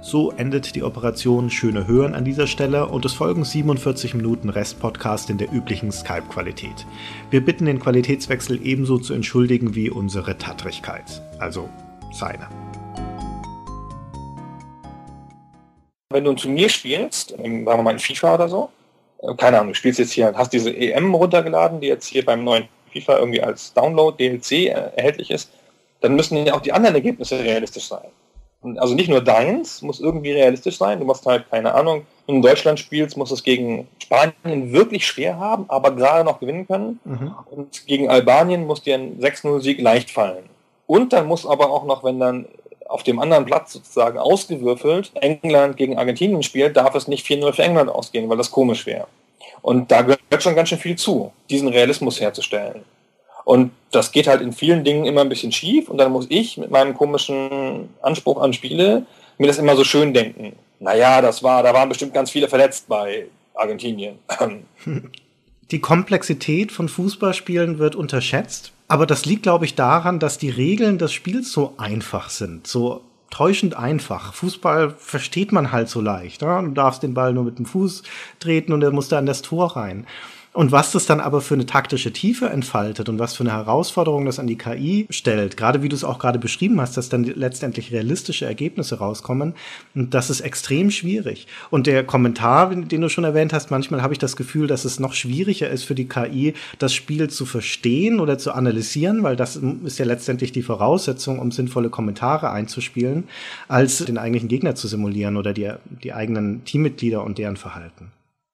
So 0.00 0.32
endet 0.32 0.74
die 0.74 0.82
Operation 0.82 1.48
Schöne 1.48 1.86
Hören 1.86 2.16
an 2.16 2.24
dieser 2.24 2.48
Stelle 2.48 2.88
und 2.88 3.04
es 3.04 3.12
folgen 3.12 3.44
47 3.44 4.14
Minuten 4.14 4.48
Restpodcast 4.48 5.30
in 5.30 5.38
der 5.38 5.52
üblichen 5.52 5.92
Skype-Qualität. 5.92 6.84
Wir 7.30 7.44
bitten 7.44 7.66
den 7.66 7.78
Qualitätswechsel 7.78 8.58
ebenso 8.66 8.98
zu 8.98 9.14
entschuldigen 9.14 9.76
wie 9.76 9.88
unsere 9.88 10.36
Tattrigkeit. 10.36 11.22
Also 11.38 11.68
seine. 12.10 12.48
Wenn 16.12 16.24
du 16.24 16.30
ein 16.30 16.36
Turnier 16.36 16.68
spielst, 16.68 17.30
sagen 17.30 17.64
wir 17.64 17.82
mal 17.82 17.92
in 17.92 17.98
FIFA 17.98 18.34
oder 18.34 18.48
so, 18.48 18.70
äh, 19.22 19.34
keine 19.34 19.58
Ahnung, 19.58 19.72
du 19.72 19.74
spielst 19.74 19.98
jetzt 19.98 20.12
hier, 20.12 20.32
hast 20.34 20.52
diese 20.52 20.74
EM 20.74 21.14
runtergeladen, 21.14 21.80
die 21.80 21.88
jetzt 21.88 22.06
hier 22.06 22.24
beim 22.24 22.44
neuen 22.44 22.68
FIFA 22.92 23.18
irgendwie 23.18 23.42
als 23.42 23.72
Download, 23.72 24.16
DLC 24.16 24.52
äh, 24.52 24.90
erhältlich 24.96 25.30
ist, 25.30 25.50
dann 26.00 26.14
müssen 26.14 26.44
ja 26.44 26.54
auch 26.54 26.60
die 26.60 26.72
anderen 26.72 26.94
Ergebnisse 26.94 27.38
realistisch 27.38 27.88
sein. 27.88 28.08
Also 28.76 28.94
nicht 28.94 29.08
nur 29.08 29.20
deins 29.20 29.82
muss 29.82 29.98
irgendwie 29.98 30.32
realistisch 30.32 30.78
sein, 30.78 31.00
du 31.00 31.04
musst 31.04 31.26
halt, 31.26 31.50
keine 31.50 31.74
Ahnung, 31.74 32.06
wenn 32.26 32.34
du 32.34 32.36
in 32.36 32.42
Deutschland 32.42 32.78
spielst, 32.78 33.16
musst 33.16 33.32
du 33.32 33.34
es 33.34 33.42
gegen 33.42 33.88
Spanien 34.00 34.72
wirklich 34.72 35.04
schwer 35.04 35.38
haben, 35.38 35.64
aber 35.68 35.96
gerade 35.96 36.24
noch 36.24 36.38
gewinnen 36.38 36.68
können. 36.68 37.00
Mhm. 37.04 37.34
Und 37.50 37.86
gegen 37.86 38.08
Albanien 38.08 38.66
muss 38.66 38.82
dir 38.82 38.94
ein 38.94 39.18
6-0-Sieg 39.18 39.80
leicht 39.80 40.10
fallen. 40.10 40.44
Und 40.86 41.12
dann 41.12 41.26
muss 41.26 41.44
aber 41.44 41.70
auch 41.70 41.84
noch, 41.84 42.04
wenn 42.04 42.20
dann 42.20 42.46
auf 42.88 43.02
dem 43.02 43.18
anderen 43.18 43.44
Platz 43.44 43.72
sozusagen 43.72 44.18
ausgewürfelt 44.18 45.12
England 45.14 45.76
gegen 45.76 45.98
Argentinien 45.98 46.42
spielt, 46.42 46.76
darf 46.76 46.94
es 46.94 47.08
nicht 47.08 47.26
4-0 47.26 47.52
für 47.52 47.62
England 47.62 47.90
ausgehen, 47.90 48.28
weil 48.28 48.36
das 48.36 48.50
komisch 48.50 48.86
wäre. 48.86 49.06
Und 49.62 49.90
da 49.90 50.02
gehört 50.02 50.42
schon 50.42 50.56
ganz 50.56 50.68
schön 50.68 50.78
viel 50.78 50.96
zu, 50.96 51.32
diesen 51.48 51.68
Realismus 51.68 52.20
herzustellen. 52.20 52.84
Und 53.44 53.72
das 53.90 54.12
geht 54.12 54.26
halt 54.28 54.40
in 54.40 54.52
vielen 54.52 54.84
Dingen 54.84 55.04
immer 55.04 55.20
ein 55.20 55.28
bisschen 55.28 55.52
schief 55.52 55.88
und 55.88 55.98
dann 55.98 56.12
muss 56.12 56.26
ich 56.28 56.58
mit 56.58 56.70
meinem 56.70 56.94
komischen 56.94 57.88
Anspruch 58.00 58.40
an 58.40 58.52
Spiele 58.52 59.04
mir 59.38 59.46
das 59.46 59.58
immer 59.58 59.76
so 59.76 59.84
schön 59.84 60.14
denken. 60.14 60.54
Naja, 60.78 61.20
das 61.20 61.42
war, 61.42 61.62
da 61.62 61.74
waren 61.74 61.88
bestimmt 61.88 62.14
ganz 62.14 62.30
viele 62.30 62.48
verletzt 62.48 62.86
bei 62.88 63.26
Argentinien. 63.54 64.18
Die 65.72 65.80
Komplexität 65.80 66.70
von 66.70 66.86
Fußballspielen 66.86 67.78
wird 67.78 67.96
unterschätzt. 67.96 68.72
Aber 68.88 69.06
das 69.06 69.24
liegt, 69.24 69.44
glaube 69.44 69.64
ich, 69.64 69.74
daran, 69.74 70.18
dass 70.18 70.36
die 70.36 70.50
Regeln 70.50 70.98
des 70.98 71.14
Spiels 71.14 71.50
so 71.50 71.72
einfach 71.78 72.28
sind, 72.28 72.66
so 72.66 73.00
täuschend 73.30 73.74
einfach. 73.74 74.34
Fußball 74.34 74.94
versteht 74.98 75.50
man 75.50 75.72
halt 75.72 75.88
so 75.88 76.02
leicht. 76.02 76.42
Ja? 76.42 76.60
Du 76.60 76.72
darfst 76.72 77.02
den 77.02 77.14
Ball 77.14 77.32
nur 77.32 77.44
mit 77.44 77.58
dem 77.58 77.64
Fuß 77.64 78.02
treten 78.38 78.74
und 78.74 78.82
er 78.82 78.90
muss 78.90 79.08
da 79.08 79.18
in 79.18 79.24
das 79.24 79.40
Tor 79.40 79.74
rein. 79.74 80.06
Und 80.54 80.70
was 80.70 80.92
das 80.92 81.06
dann 81.06 81.20
aber 81.20 81.40
für 81.40 81.54
eine 81.54 81.64
taktische 81.64 82.12
Tiefe 82.12 82.50
entfaltet 82.50 83.08
und 83.08 83.18
was 83.18 83.34
für 83.34 83.42
eine 83.42 83.52
Herausforderung 83.52 84.26
das 84.26 84.38
an 84.38 84.46
die 84.46 84.58
KI 84.58 85.06
stellt, 85.08 85.56
gerade 85.56 85.82
wie 85.82 85.88
du 85.88 85.96
es 85.96 86.04
auch 86.04 86.18
gerade 86.18 86.38
beschrieben 86.38 86.78
hast, 86.78 86.98
dass 86.98 87.08
dann 87.08 87.24
letztendlich 87.24 87.90
realistische 87.90 88.44
Ergebnisse 88.44 88.98
rauskommen, 88.98 89.54
das 89.94 90.28
ist 90.28 90.42
extrem 90.42 90.90
schwierig. 90.90 91.46
Und 91.70 91.86
der 91.86 92.04
Kommentar, 92.04 92.74
den 92.74 93.00
du 93.00 93.08
schon 93.08 93.24
erwähnt 93.24 93.54
hast, 93.54 93.70
manchmal 93.70 94.02
habe 94.02 94.12
ich 94.12 94.18
das 94.18 94.36
Gefühl, 94.36 94.66
dass 94.66 94.84
es 94.84 95.00
noch 95.00 95.14
schwieriger 95.14 95.70
ist 95.70 95.84
für 95.84 95.94
die 95.94 96.06
KI, 96.06 96.52
das 96.78 96.92
Spiel 96.92 97.30
zu 97.30 97.46
verstehen 97.46 98.20
oder 98.20 98.36
zu 98.36 98.52
analysieren, 98.52 99.22
weil 99.22 99.36
das 99.36 99.56
ist 99.56 99.98
ja 99.98 100.04
letztendlich 100.04 100.52
die 100.52 100.62
Voraussetzung, 100.62 101.38
um 101.38 101.50
sinnvolle 101.50 101.88
Kommentare 101.88 102.50
einzuspielen, 102.50 103.24
als 103.68 104.04
den 104.04 104.18
eigentlichen 104.18 104.50
Gegner 104.50 104.74
zu 104.74 104.86
simulieren 104.86 105.38
oder 105.38 105.54
die, 105.54 105.72
die 106.02 106.12
eigenen 106.12 106.62
Teammitglieder 106.66 107.24
und 107.24 107.38
deren 107.38 107.56
Verhalten 107.56 108.12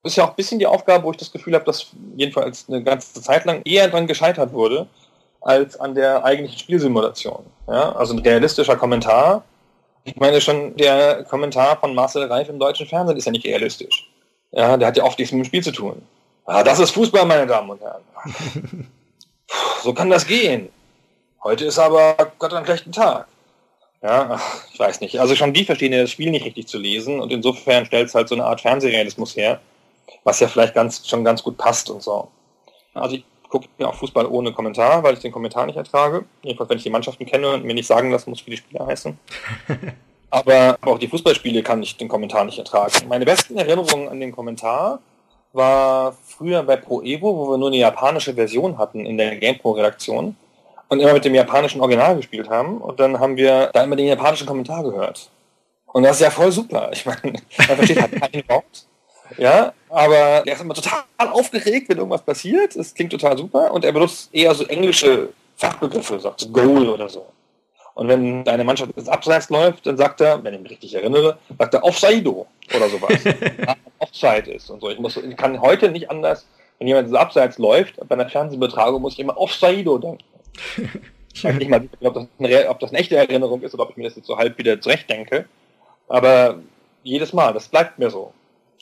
ist 0.09 0.17
ja 0.17 0.25
auch 0.25 0.31
ein 0.31 0.37
bisschen 0.37 0.59
die 0.59 0.67
Aufgabe, 0.67 1.05
wo 1.05 1.11
ich 1.11 1.17
das 1.17 1.33
Gefühl 1.33 1.55
habe, 1.55 1.65
dass 1.65 1.87
jedenfalls 2.17 2.67
eine 2.69 2.83
ganze 2.83 3.21
Zeit 3.23 3.45
lang 3.45 3.63
eher 3.65 3.89
dran 3.89 4.07
gescheitert 4.07 4.53
wurde, 4.53 4.87
als 5.41 5.79
an 5.79 5.95
der 5.95 6.25
eigentlichen 6.25 6.59
Spielsimulation. 6.59 7.45
Ja? 7.69 7.93
Also 7.93 8.15
ein 8.15 8.19
realistischer 8.21 8.77
Kommentar. 8.77 9.45
Ich 10.05 10.17
meine 10.17 10.41
schon, 10.41 10.77
der 10.77 11.25
Kommentar 11.25 11.79
von 11.79 11.95
Marcel 11.95 12.25
Reif 12.25 12.49
im 12.49 12.59
deutschen 12.59 12.87
Fernsehen 12.87 13.17
ist 13.17 13.27
ja 13.27 13.33
nicht 13.33 13.47
realistisch. 13.47 14.11
Ja, 14.53 14.77
der 14.77 14.89
hat 14.89 14.97
ja 14.97 15.05
oft 15.05 15.19
nichts 15.19 15.33
mit 15.33 15.45
dem 15.45 15.47
Spiel 15.47 15.63
zu 15.63 15.73
tun. 15.73 16.03
Ah, 16.47 16.63
das 16.63 16.79
ist 16.79 16.93
Fußball, 16.93 17.27
meine 17.27 17.47
Damen 17.47 17.71
und 17.71 17.81
Herren. 17.83 18.03
so 19.83 19.93
kann 19.93 20.09
das 20.09 20.27
gehen. 20.27 20.71
Heute 21.45 21.67
ist 21.67 21.79
aber 21.79 22.17
Gott 22.39 22.55
ein 22.55 22.65
schlechten 22.65 22.93
Tag. 22.93 23.29
Ja, 24.03 24.29
ach, 24.33 24.65
ich 24.73 24.79
weiß 24.79 25.01
nicht. 25.01 25.21
Also 25.21 25.35
schon 25.35 25.53
die 25.53 25.65
verstehen 25.65 25.93
ja 25.93 26.01
das 26.01 26.11
Spiel 26.11 26.31
nicht 26.31 26.45
richtig 26.45 26.69
zu 26.69 26.79
lesen 26.79 27.21
und 27.21 27.33
insofern 27.33 27.85
stellt 27.85 28.09
es 28.09 28.15
halt 28.15 28.29
so 28.29 28.35
eine 28.35 28.45
Art 28.45 28.61
Fernsehrealismus 28.61 29.37
her, 29.37 29.61
was 30.25 30.41
ja 30.41 30.49
vielleicht 30.49 30.75
ganz, 30.75 31.07
schon 31.07 31.25
ganz 31.25 31.43
gut 31.43 31.57
passt 31.57 31.91
und 31.91 32.03
so. 32.03 32.29
Also 32.95 33.17
ich 33.17 33.25
gucke 33.49 33.69
mir 33.79 33.89
auch 33.89 33.95
Fußball 33.95 34.27
ohne 34.27 34.53
Kommentar, 34.53 35.03
weil 35.03 35.15
ich 35.15 35.21
den 35.21 35.33
Kommentar 35.33 35.67
nicht 35.67 35.77
ertrage. 35.77 36.25
Jedenfalls, 36.43 36.71
wenn 36.71 36.79
ich 36.79 36.85
die 36.85 36.91
Mannschaften 36.91 37.27
kenne 37.27 37.55
und 37.55 37.65
mir 37.65 37.75
nicht 37.75 37.87
sagen 37.87 38.11
lassen 38.11 38.31
muss, 38.31 38.45
wie 38.47 38.51
die 38.51 38.57
Spieler 38.57 38.87
heißen. 38.87 39.19
Aber 40.31 40.77
auch 40.83 40.99
die 40.99 41.09
Fußballspiele 41.09 41.63
kann 41.63 41.83
ich 41.83 41.97
den 41.97 42.09
Kommentar 42.09 42.45
nicht 42.45 42.59
ertragen. 42.59 43.09
Meine 43.09 43.25
besten 43.25 43.57
Erinnerungen 43.57 44.09
an 44.09 44.21
den 44.21 44.33
Kommentar 44.33 45.01
war 45.53 46.15
früher 46.27 46.63
bei 46.63 46.77
Pro 46.77 47.01
Evo, 47.01 47.35
wo 47.35 47.51
wir 47.51 47.59
nur 47.59 47.69
eine 47.69 47.79
japanische 47.79 48.35
Version 48.35 48.77
hatten 48.77 49.07
in 49.07 49.17
der 49.17 49.37
GamePro-Redaktion 49.37 50.37
und 50.89 51.01
immer 51.01 51.15
mit 51.15 51.25
dem 51.25 51.35
japanischen 51.35 51.81
Original 51.81 52.17
gespielt 52.17 52.51
haben. 52.51 52.79
Und 52.79 53.01
dann 53.01 53.19
haben 53.19 53.37
wir 53.37 53.71
da 53.73 53.85
immer 53.85 53.97
den 53.97 54.07
japanischen 54.07 54.47
Kommentar 54.47 54.83
gehört. 54.83 55.31
Und 55.87 56.03
das 56.03 56.17
ist 56.17 56.23
ja 56.23 56.31
voll 56.31 56.53
super. 56.53 56.91
Ich 56.93 57.07
meine, 57.07 57.21
man 57.23 57.77
versteht 57.77 58.01
halt 58.01 58.13
kein 58.13 58.49
Wort. 58.49 58.88
Ja, 59.37 59.73
aber 59.89 60.17
er 60.17 60.47
ist 60.47 60.61
immer 60.61 60.75
total 60.75 61.03
aufgeregt, 61.19 61.89
wenn 61.89 61.99
irgendwas 61.99 62.23
passiert. 62.23 62.77
Es 62.77 62.95
klingt 62.95 63.13
total 63.13 63.37
super 63.37 63.73
und 63.73 63.85
er 63.85 63.93
benutzt 63.93 64.31
eher 64.33 64.55
so 64.55 64.65
englische 64.65 65.31
Fachbegriffe, 65.57 66.19
sagt 66.21 66.53
Goal 66.53 66.89
oder 66.89 67.09
so. 67.09 67.27
Und 67.95 68.07
wenn 68.07 68.45
deine 68.45 68.63
Mannschaft 68.63 68.97
ins 68.97 69.09
Abseits 69.09 69.51
läuft, 69.51 69.87
dann 69.87 69.97
sagt 69.97 70.21
er, 70.21 70.43
wenn 70.45 70.55
ich 70.55 70.61
mich 70.61 70.71
richtig 70.71 70.95
erinnere, 70.95 71.37
sagt 71.59 71.75
er 71.75 71.83
Offside 71.83 72.31
oder 72.31 72.89
sowas. 72.89 73.19
Offside 73.99 74.53
ist 74.53 74.71
und 74.71 74.81
so. 74.81 74.91
Ich, 74.91 75.01
muss, 75.01 75.17
ich 75.17 75.37
kann 75.37 75.61
heute 75.61 75.91
nicht 75.91 76.09
anders, 76.09 76.47
wenn 76.79 76.87
jemand 76.87 77.09
ins 77.09 77.17
Abseits 77.17 77.59
läuft, 77.59 77.97
bei 78.09 78.15
einer 78.15 78.29
Fernsehbetragung 78.29 79.03
muss 79.03 79.15
ich 79.15 79.19
immer 79.19 79.37
Offside 79.37 79.99
denken. 79.99 80.19
Ich 81.35 81.45
weiß 81.45 81.55
nicht 81.55 81.71
mal, 81.71 81.89
ob 82.01 82.15
das, 82.15 82.27
eine, 82.41 82.69
ob 82.69 82.81
das 82.81 82.91
eine 82.91 82.99
echte 82.99 83.17
Erinnerung 83.17 83.63
ist 83.63 83.73
oder 83.73 83.85
ob 83.85 83.91
ich 83.91 83.97
mir 83.97 84.05
das 84.05 84.17
jetzt 84.17 84.27
so 84.27 84.37
halb 84.37 84.59
wieder 84.59 84.81
zurecht 84.81 85.09
denke. 85.09 85.45
Aber 86.09 86.59
jedes 87.05 87.33
Mal, 87.33 87.53
das 87.53 87.69
bleibt 87.69 87.99
mir 87.99 88.11
so. 88.11 88.33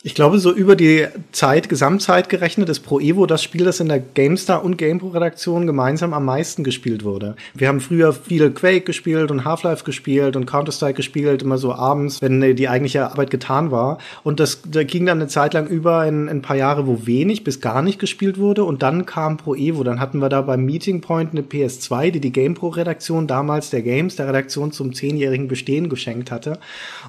Ich 0.06 0.14
glaube, 0.14 0.38
so 0.38 0.52
über 0.52 0.76
die 0.76 1.08
Zeit, 1.32 1.68
Gesamtzeit 1.68 2.28
gerechnet, 2.28 2.68
ist 2.68 2.78
Pro 2.78 3.00
Evo 3.00 3.26
das 3.26 3.42
Spiel, 3.42 3.64
das 3.64 3.80
in 3.80 3.88
der 3.88 3.98
GameStar 3.98 4.64
und 4.64 4.78
GamePro-Redaktion 4.78 5.66
gemeinsam 5.66 6.14
am 6.14 6.24
meisten 6.24 6.62
gespielt 6.62 7.02
wurde. 7.02 7.34
Wir 7.54 7.66
haben 7.66 7.80
früher 7.80 8.12
viel 8.12 8.52
Quake 8.52 8.82
gespielt 8.82 9.32
und 9.32 9.44
Half-Life 9.44 9.82
gespielt 9.82 10.36
und 10.36 10.46
Counter-Strike 10.46 10.94
gespielt, 10.94 11.42
immer 11.42 11.58
so 11.58 11.74
abends, 11.74 12.22
wenn 12.22 12.40
die 12.54 12.68
eigentliche 12.68 13.10
Arbeit 13.10 13.30
getan 13.30 13.72
war. 13.72 13.98
Und 14.22 14.38
das 14.38 14.60
da 14.70 14.84
ging 14.84 15.06
dann 15.06 15.18
eine 15.18 15.26
Zeit 15.26 15.54
lang 15.54 15.66
über 15.66 16.06
in, 16.06 16.28
in 16.28 16.36
ein 16.36 16.42
paar 16.42 16.54
Jahre, 16.54 16.86
wo 16.86 17.04
wenig 17.08 17.42
bis 17.42 17.60
gar 17.60 17.82
nicht 17.82 17.98
gespielt 17.98 18.38
wurde. 18.38 18.62
Und 18.62 18.84
dann 18.84 19.06
kam 19.06 19.38
Pro 19.38 19.56
Evo. 19.56 19.82
Dann 19.82 19.98
hatten 19.98 20.18
wir 20.18 20.28
da 20.28 20.40
beim 20.42 20.64
Meeting 20.64 21.00
Point 21.00 21.32
eine 21.32 21.42
PS2, 21.42 22.12
die 22.12 22.20
die 22.20 22.30
GamePro-Redaktion 22.32 23.26
damals 23.26 23.70
der 23.70 23.82
Games, 23.82 24.14
der 24.14 24.28
Redaktion 24.28 24.70
zum 24.70 24.94
zehnjährigen 24.94 25.48
Bestehen 25.48 25.88
geschenkt 25.88 26.30
hatte. 26.30 26.60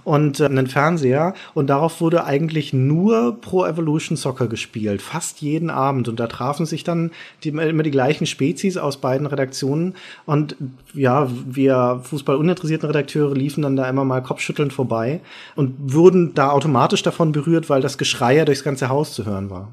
Und 0.03 0.39
äh, 0.39 0.45
einen 0.45 0.65
Fernseher. 0.65 1.36
Und 1.53 1.67
darauf 1.67 2.01
wurde 2.01 2.25
eigentlich 2.25 2.73
nur 2.88 3.39
Pro 3.41 3.65
Evolution 3.65 4.17
Soccer 4.17 4.47
gespielt, 4.47 5.02
fast 5.02 5.41
jeden 5.41 5.69
Abend. 5.69 6.08
Und 6.08 6.19
da 6.19 6.28
trafen 6.28 6.65
sich 6.65 6.84
dann 6.84 7.12
die, 7.43 7.50
immer 7.50 7.84
die 7.84 7.91
gleichen 7.91 8.26
Spezies 8.26 8.78
aus 8.78 8.97
beiden 8.97 9.28
Redaktionen. 9.28 9.95
Und 10.26 10.56
ja, 10.93 11.30
wir 11.45 12.02
fußballuninteressierten 12.04 12.88
Redakteure 12.88 13.36
liefen 13.36 13.62
dann 13.62 13.76
da 13.76 13.88
immer 13.89 14.06
mal 14.06 14.21
kopfschüttelnd 14.21 14.73
vorbei 14.73 15.19
und 15.56 15.93
wurden 15.93 16.34
da 16.34 16.52
automatisch 16.52 17.04
davon 17.04 17.32
berührt, 17.32 17.69
weil 17.69 17.82
das 17.82 17.97
Geschrei 17.97 18.36
ja 18.36 18.45
durchs 18.45 18.63
ganze 18.63 18.89
Haus 18.89 19.13
zu 19.13 19.26
hören 19.26 19.50
war. 19.50 19.69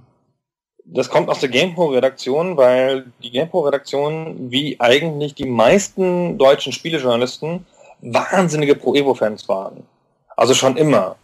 Das 0.86 1.08
kommt 1.08 1.30
aus 1.30 1.40
der 1.40 1.48
GamePro-Redaktion, 1.48 2.58
weil 2.58 3.06
die 3.22 3.30
GamePro-Redaktion, 3.30 4.50
wie 4.50 4.78
eigentlich 4.80 5.34
die 5.34 5.46
meisten 5.46 6.36
deutschen 6.36 6.72
Spielejournalisten, 6.72 7.64
wahnsinnige 8.02 8.74
Pro-Evo-Fans 8.74 9.48
waren. 9.48 9.84
Also 10.36 10.52
schon 10.52 10.76
immer. 10.76 11.16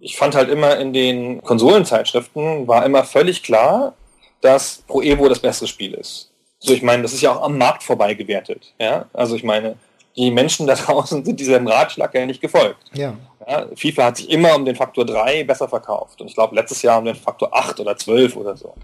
Ich 0.00 0.16
fand 0.16 0.34
halt 0.34 0.48
immer 0.48 0.78
in 0.78 0.92
den 0.92 1.42
Konsolenzeitschriften 1.42 2.66
war 2.66 2.84
immer 2.84 3.04
völlig 3.04 3.42
klar, 3.42 3.94
dass 4.40 4.82
Pro 4.86 5.02
Evo 5.02 5.28
das 5.28 5.38
beste 5.38 5.66
Spiel 5.66 5.94
ist. 5.94 6.30
So, 6.58 6.72
ich 6.72 6.82
meine, 6.82 7.02
das 7.02 7.12
ist 7.12 7.22
ja 7.22 7.32
auch 7.32 7.42
am 7.42 7.58
Markt 7.58 7.82
vorbei 7.82 8.14
gewertet. 8.14 8.74
Ja? 8.78 9.06
Also 9.12 9.36
ich 9.36 9.44
meine, 9.44 9.76
die 10.16 10.30
Menschen 10.30 10.66
da 10.66 10.74
draußen 10.86 11.24
sind 11.24 11.40
diesem 11.40 11.66
Ratschlag 11.66 12.14
ja 12.14 12.26
nicht 12.26 12.40
gefolgt. 12.40 12.90
Ja. 12.92 13.14
ja. 13.46 13.66
FIFA 13.74 14.04
hat 14.04 14.16
sich 14.18 14.30
immer 14.30 14.54
um 14.54 14.64
den 14.64 14.76
Faktor 14.76 15.04
3 15.04 15.44
besser 15.44 15.68
verkauft. 15.68 16.20
Und 16.20 16.28
ich 16.28 16.34
glaube, 16.34 16.54
letztes 16.54 16.82
Jahr 16.82 16.98
um 16.98 17.04
den 17.04 17.14
Faktor 17.14 17.54
8 17.54 17.80
oder 17.80 17.96
12 17.96 18.36
oder 18.36 18.56
so. 18.56 18.74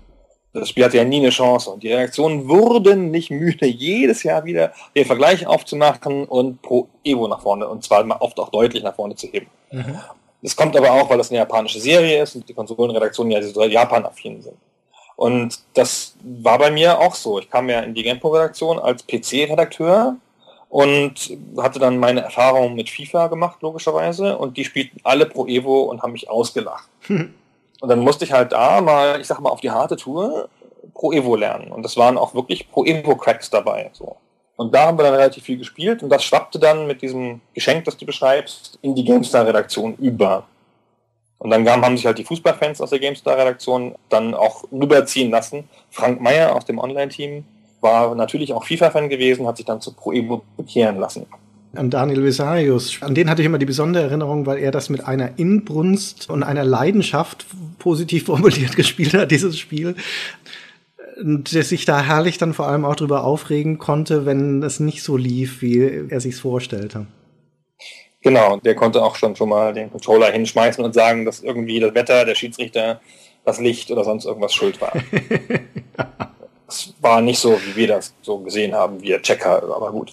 Das 0.52 0.70
Spiel 0.70 0.84
hatte 0.84 0.96
ja 0.96 1.04
nie 1.04 1.18
eine 1.18 1.28
Chance. 1.28 1.70
Und 1.70 1.82
die 1.82 1.92
Reaktionen 1.92 2.48
wurden 2.48 3.10
nicht 3.10 3.30
müde, 3.30 3.66
jedes 3.66 4.22
Jahr 4.22 4.44
wieder 4.44 4.72
den 4.94 5.04
Vergleich 5.04 5.46
aufzumachen 5.46 6.24
und 6.24 6.62
Pro 6.62 6.88
Evo 7.04 7.28
nach 7.28 7.42
vorne, 7.42 7.68
und 7.68 7.84
zwar 7.84 8.04
oft 8.22 8.38
auch 8.40 8.48
deutlich 8.48 8.82
nach 8.82 8.94
vorne 8.94 9.16
zu 9.16 9.26
heben. 9.26 9.48
Mhm. 9.70 9.98
Das 10.46 10.54
kommt 10.54 10.76
aber 10.76 10.92
auch, 10.92 11.10
weil 11.10 11.18
das 11.18 11.30
eine 11.30 11.38
japanische 11.38 11.80
Serie 11.80 12.22
ist 12.22 12.36
und 12.36 12.48
die 12.48 12.54
Konsolenredaktionen 12.54 13.32
ja 13.32 13.42
so 13.42 13.64
Japan-affin 13.64 14.42
sind. 14.42 14.56
Und 15.16 15.58
das 15.74 16.14
war 16.22 16.56
bei 16.56 16.70
mir 16.70 17.00
auch 17.00 17.16
so. 17.16 17.40
Ich 17.40 17.50
kam 17.50 17.68
ja 17.68 17.80
in 17.80 17.94
die 17.94 18.04
Genpo-Redaktion 18.04 18.78
als 18.78 19.04
PC-Redakteur 19.04 20.14
und 20.68 21.36
hatte 21.58 21.80
dann 21.80 21.98
meine 21.98 22.20
Erfahrungen 22.20 22.76
mit 22.76 22.88
FIFA 22.88 23.26
gemacht, 23.26 23.60
logischerweise. 23.60 24.38
Und 24.38 24.56
die 24.56 24.64
spielten 24.64 25.00
alle 25.02 25.26
Pro 25.26 25.48
Evo 25.48 25.80
und 25.80 26.02
haben 26.02 26.12
mich 26.12 26.30
ausgelacht. 26.30 26.88
Und 27.08 27.90
dann 27.90 27.98
musste 27.98 28.24
ich 28.24 28.32
halt 28.32 28.52
da 28.52 28.80
mal, 28.80 29.20
ich 29.20 29.26
sag 29.26 29.40
mal, 29.40 29.50
auf 29.50 29.60
die 29.60 29.70
harte 29.70 29.96
Tour 29.96 30.48
Pro 30.94 31.12
Evo 31.12 31.34
lernen. 31.34 31.72
Und 31.72 31.82
das 31.82 31.96
waren 31.96 32.16
auch 32.16 32.34
wirklich 32.34 32.70
Pro 32.70 32.84
Evo-Cracks 32.84 33.50
dabei. 33.50 33.90
So. 33.92 34.16
Und 34.56 34.74
da 34.74 34.86
haben 34.86 34.98
wir 34.98 35.04
dann 35.04 35.14
relativ 35.14 35.44
viel 35.44 35.58
gespielt 35.58 36.02
und 36.02 36.08
das 36.08 36.24
schwappte 36.24 36.58
dann 36.58 36.86
mit 36.86 37.02
diesem 37.02 37.40
Geschenk, 37.54 37.84
das 37.84 37.96
du 37.96 38.06
beschreibst, 38.06 38.78
in 38.80 38.94
die 38.94 39.04
GameStar-Redaktion 39.04 39.94
über. 39.96 40.46
Und 41.38 41.50
dann 41.50 41.68
haben 41.68 41.96
sich 41.96 42.06
halt 42.06 42.16
die 42.18 42.24
Fußballfans 42.24 42.80
aus 42.80 42.90
der 42.90 42.98
GameStar-Redaktion 42.98 43.94
dann 44.08 44.34
auch 44.34 44.64
rüberziehen 44.72 45.30
lassen. 45.30 45.64
Frank 45.90 46.20
Meyer 46.22 46.56
aus 46.56 46.64
dem 46.64 46.78
Online-Team 46.78 47.44
war 47.82 48.14
natürlich 48.14 48.54
auch 48.54 48.64
FIFA-Fan 48.64 49.10
gewesen, 49.10 49.46
hat 49.46 49.58
sich 49.58 49.66
dann 49.66 49.82
zu 49.82 49.92
Pro 49.92 50.12
Evo 50.12 50.42
bekehren 50.56 50.98
lassen. 50.98 51.26
An 51.74 51.90
Daniel 51.90 52.24
Vesarius, 52.24 53.02
an 53.02 53.14
den 53.14 53.28
hatte 53.28 53.42
ich 53.42 53.46
immer 53.46 53.58
die 53.58 53.66
besondere 53.66 54.04
Erinnerung, 54.04 54.46
weil 54.46 54.56
er 54.56 54.70
das 54.70 54.88
mit 54.88 55.04
einer 55.04 55.38
Inbrunst 55.38 56.30
und 56.30 56.42
einer 56.42 56.64
Leidenschaft 56.64 57.44
positiv 57.78 58.24
formuliert 58.24 58.76
gespielt 58.76 59.12
hat, 59.12 59.30
dieses 59.30 59.58
Spiel 59.58 59.94
der 61.18 61.62
sich 61.62 61.84
da 61.84 62.02
herrlich 62.02 62.38
dann 62.38 62.52
vor 62.52 62.66
allem 62.66 62.84
auch 62.84 62.96
drüber 62.96 63.24
aufregen 63.24 63.78
konnte, 63.78 64.26
wenn 64.26 64.62
es 64.62 64.80
nicht 64.80 65.02
so 65.02 65.16
lief, 65.16 65.62
wie 65.62 66.06
er 66.08 66.20
sich's 66.20 66.40
vorstellte. 66.40 67.06
Genau, 68.20 68.56
der 68.56 68.74
konnte 68.74 69.02
auch 69.02 69.16
schon 69.16 69.36
schon 69.36 69.48
mal 69.48 69.72
den 69.72 69.90
Controller 69.90 70.30
hinschmeißen 70.32 70.84
und 70.84 70.92
sagen, 70.94 71.24
dass 71.24 71.42
irgendwie 71.42 71.78
das 71.80 71.94
Wetter, 71.94 72.24
der 72.24 72.34
Schiedsrichter, 72.34 73.00
das 73.44 73.60
Licht 73.60 73.90
oder 73.90 74.04
sonst 74.04 74.24
irgendwas 74.24 74.52
schuld 74.52 74.80
war. 74.80 74.92
Es 76.68 76.92
war 77.00 77.20
nicht 77.20 77.38
so, 77.38 77.60
wie 77.64 77.76
wir 77.76 77.86
das 77.86 78.12
so 78.22 78.38
gesehen 78.38 78.74
haben, 78.74 79.00
wir 79.00 79.22
Checker, 79.22 79.62
aber 79.62 79.92
gut. 79.92 80.12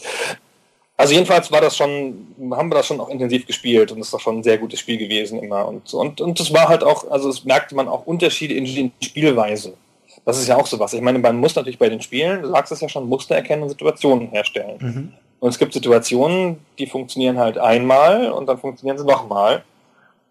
Also 0.95 1.15
jedenfalls 1.15 1.51
war 1.51 1.61
das 1.61 1.75
schon, 1.75 2.27
haben 2.51 2.69
wir 2.69 2.75
das 2.75 2.85
schon 2.85 2.99
auch 2.99 3.09
intensiv 3.09 3.47
gespielt 3.47 3.91
und 3.91 3.99
es 3.99 4.07
ist 4.07 4.13
doch 4.13 4.19
schon 4.19 4.37
ein 4.37 4.43
sehr 4.43 4.59
gutes 4.59 4.79
Spiel 4.79 4.99
gewesen 4.99 5.41
immer 5.41 5.67
und 5.67 5.91
und 5.95 6.21
und 6.21 6.39
es 6.39 6.53
war 6.53 6.69
halt 6.69 6.83
auch, 6.83 7.09
also 7.09 7.29
es 7.29 7.43
merkte 7.43 7.73
man 7.73 7.87
auch 7.87 8.05
Unterschiede 8.05 8.53
in 8.53 8.65
den 8.65 8.91
Spielweisen. 9.01 9.73
Das 10.25 10.39
ist 10.39 10.47
ja 10.47 10.57
auch 10.57 10.67
sowas. 10.67 10.93
Ich 10.93 11.01
meine, 11.01 11.19
man 11.19 11.37
muss 11.37 11.55
natürlich 11.55 11.79
bei 11.79 11.89
den 11.89 12.01
Spielen, 12.01 12.41
du 12.41 12.49
sagst 12.49 12.71
es 12.71 12.81
ja 12.81 12.89
schon, 12.89 13.07
Muster 13.07 13.35
erkennen 13.35 13.63
und 13.63 13.69
Situationen 13.69 14.29
herstellen. 14.29 14.77
Mhm. 14.79 15.13
Und 15.39 15.49
es 15.49 15.59
gibt 15.59 15.73
Situationen, 15.73 16.59
die 16.79 16.87
funktionieren 16.87 17.37
halt 17.37 17.57
einmal 17.57 18.31
und 18.31 18.47
dann 18.47 18.57
funktionieren 18.57 18.97
sie 18.97 19.05
nochmal. 19.05 19.63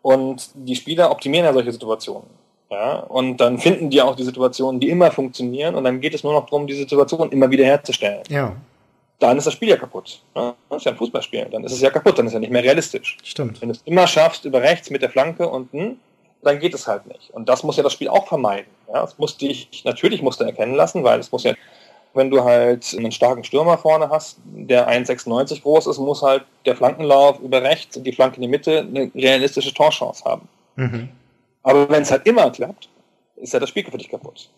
Und 0.00 0.50
die 0.55 0.74
Spieler 0.74 1.11
optimieren 1.11 1.44
ja 1.44 1.52
solche 1.52 1.72
Situationen. 1.72 2.26
Ja, 2.70 3.00
und 3.00 3.37
dann 3.37 3.59
finden 3.59 3.90
die 3.90 4.00
auch 4.00 4.16
die 4.16 4.22
Situationen, 4.22 4.81
die 4.81 4.88
immer 4.88 5.11
funktionieren 5.11 5.74
und 5.74 5.85
dann 5.85 6.00
geht 6.00 6.14
es 6.14 6.24
nur 6.24 6.33
noch 6.33 6.46
darum, 6.46 6.66
die 6.66 6.72
Situation 6.72 7.31
immer 7.31 7.50
wieder 7.50 7.66
herzustellen. 7.66 8.22
Ja. 8.31 8.57
Dann 9.18 9.37
ist 9.37 9.46
das 9.46 9.52
Spiel 9.52 9.68
ja 9.68 9.76
kaputt. 9.76 10.22
Ja, 10.35 10.55
das 10.70 10.78
ist 10.78 10.85
ja 10.87 10.92
ein 10.92 10.96
Fußballspiel. 10.96 11.48
Dann 11.52 11.62
ist 11.64 11.72
es 11.72 11.83
ja 11.83 11.90
kaputt, 11.90 12.18
dann 12.18 12.24
ist 12.24 12.31
es 12.31 12.35
ja 12.35 12.40
nicht 12.40 12.50
mehr 12.50 12.64
realistisch. 12.64 13.18
Stimmt. 13.22 13.61
Wenn 13.61 13.68
du 13.68 13.74
es 13.74 13.83
immer 13.85 14.07
schaffst, 14.07 14.46
über 14.46 14.62
rechts 14.62 14.88
mit 14.88 15.02
der 15.02 15.11
Flanke 15.11 15.46
unten, 15.46 16.00
dann 16.42 16.59
geht 16.59 16.72
es 16.72 16.87
halt 16.87 17.07
nicht. 17.07 17.31
Und 17.31 17.48
das 17.48 17.62
muss 17.62 17.76
ja 17.76 17.83
das 17.83 17.92
Spiel 17.92 18.09
auch 18.09 18.26
vermeiden. 18.26 18.70
Ja, 18.92 19.05
es 19.05 19.18
muss 19.18 19.37
dich, 19.38 19.83
natürlich 19.85 20.22
musst 20.22 20.40
du 20.40 20.44
erkennen 20.44 20.74
lassen, 20.74 21.02
weil 21.02 21.18
es 21.18 21.33
muss 21.33 21.44
ja, 21.44 21.55
wenn 22.14 22.31
du 22.31 22.44
halt 22.44 22.94
einen 22.96 23.12
starken 23.12 23.42
Stürmer 23.42 23.78
vorne 23.78 24.11
hast, 24.11 24.38
der 24.44 24.88
1,96 24.88 25.62
groß 25.62 25.87
ist, 25.87 25.98
muss 25.98 26.22
halt 26.22 26.44
der 26.66 26.76
Flankenlauf 26.76 27.40
über 27.40 27.62
rechts 27.62 27.96
und 27.96 28.05
die 28.05 28.12
Flanke 28.12 28.37
in 28.37 28.42
die 28.42 28.48
Mitte 28.48 28.81
eine 28.81 29.11
realistische 29.14 29.72
Torchance 29.72 30.24
haben. 30.24 30.46
Mhm. 30.76 31.09
Aber 31.62 31.88
wenn 31.88 32.02
es 32.02 32.11
halt 32.11 32.26
immer 32.26 32.50
klappt, 32.50 32.88
ist 33.37 33.55
ja 33.55 33.61
das 33.61 33.70
Spiel 33.70 33.85
für 33.85 33.96
dich 33.96 34.11
kaputt. 34.11 34.50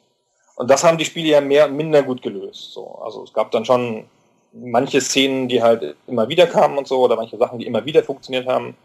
Und 0.56 0.70
das 0.70 0.84
haben 0.84 0.98
die 0.98 1.04
Spiele 1.04 1.28
ja 1.28 1.40
mehr 1.40 1.66
und 1.66 1.76
minder 1.76 2.02
gut 2.02 2.22
gelöst. 2.22 2.72
So. 2.72 2.98
Also 3.04 3.24
es 3.24 3.32
gab 3.32 3.50
dann 3.50 3.64
schon 3.64 4.04
manche 4.52 5.00
Szenen, 5.00 5.48
die 5.48 5.62
halt 5.62 5.96
immer 6.06 6.28
wieder 6.28 6.46
kamen 6.46 6.78
und 6.78 6.86
so, 6.86 7.00
oder 7.00 7.16
manche 7.16 7.36
Sachen, 7.36 7.58
die 7.58 7.66
immer 7.66 7.84
wieder 7.84 8.02
funktioniert 8.02 8.46
haben. 8.46 8.76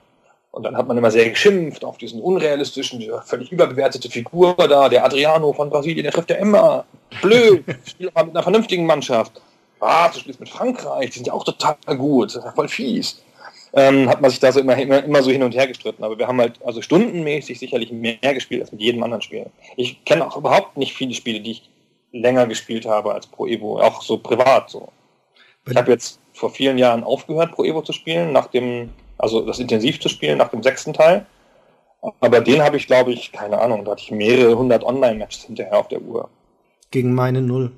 Und 0.51 0.63
dann 0.63 0.75
hat 0.75 0.87
man 0.87 0.97
immer 0.97 1.11
sehr 1.11 1.29
geschimpft 1.29 1.85
auf 1.85 1.97
diesen 1.97 2.21
unrealistischen, 2.21 3.03
völlig 3.23 3.51
überbewertete 3.51 4.09
Figur 4.09 4.55
da, 4.55 4.89
der 4.89 5.05
Adriano 5.05 5.53
von 5.53 5.69
Brasilien, 5.69 6.03
der 6.03 6.11
trifft 6.11 6.31
ja 6.31 6.37
immer. 6.37 6.85
Blöd, 7.21 7.63
spiel 7.85 8.09
mal 8.13 8.25
mit 8.25 8.35
einer 8.35 8.43
vernünftigen 8.43 8.85
Mannschaft. 8.85 9.41
Ah, 9.79 10.09
du 10.09 10.19
spielst 10.19 10.39
mit 10.39 10.49
Frankreich, 10.49 11.11
die 11.11 11.17
sind 11.17 11.27
ja 11.27 11.33
auch 11.33 11.43
total 11.43 11.75
gut, 11.95 12.29
das 12.29 12.37
ist 12.37 12.45
ja 12.45 12.51
voll 12.51 12.67
fies. 12.67 13.21
Ähm, 13.71 14.09
hat 14.09 14.19
man 14.19 14.31
sich 14.31 14.39
da 14.39 14.51
so 14.51 14.59
immer, 14.59 14.75
immer, 14.75 15.03
immer 15.03 15.21
so 15.21 15.29
hin 15.29 15.43
und 15.43 15.55
her 15.55 15.67
gestritten. 15.67 16.03
Aber 16.03 16.17
wir 16.17 16.27
haben 16.27 16.39
halt 16.39 16.59
also 16.65 16.81
stundenmäßig 16.81 17.59
sicherlich 17.59 17.91
mehr 17.91 18.33
gespielt 18.33 18.61
als 18.61 18.71
mit 18.71 18.81
jedem 18.81 19.03
anderen 19.03 19.21
Spiel. 19.21 19.45
Ich 19.77 20.03
kenne 20.05 20.25
auch 20.25 20.35
überhaupt 20.35 20.77
nicht 20.77 20.95
viele 20.95 21.13
Spiele, 21.13 21.39
die 21.39 21.51
ich 21.51 21.69
länger 22.11 22.47
gespielt 22.47 22.87
habe 22.87 23.13
als 23.13 23.27
Pro 23.27 23.45
Evo, 23.45 23.79
auch 23.79 24.01
so 24.01 24.17
privat 24.17 24.71
so. 24.71 24.89
Ich 25.69 25.75
habe 25.77 25.91
jetzt 25.91 26.19
vor 26.33 26.49
vielen 26.49 26.79
Jahren 26.79 27.03
aufgehört, 27.03 27.51
Pro 27.51 27.63
Evo 27.63 27.83
zu 27.83 27.93
spielen, 27.93 28.31
nach 28.31 28.47
dem 28.47 28.89
also 29.19 29.41
das 29.41 29.59
intensiv 29.59 29.99
zu 29.99 30.09
spielen 30.09 30.37
nach 30.37 30.49
dem 30.49 30.63
sechsten 30.63 30.93
Teil. 30.93 31.25
Aber 32.21 32.39
den 32.39 32.63
habe 32.63 32.77
ich, 32.77 32.87
glaube 32.87 33.11
ich, 33.11 33.31
keine 33.31 33.59
Ahnung, 33.59 33.83
da 33.83 33.91
hatte 33.91 34.01
ich 34.01 34.11
mehrere 34.11 34.57
hundert 34.57 34.83
Online-Matches 34.83 35.43
hinterher 35.43 35.77
auf 35.77 35.89
der 35.89 36.01
Uhr. 36.01 36.29
Gegen 36.91 37.13
meine 37.13 37.41
Null. 37.41 37.71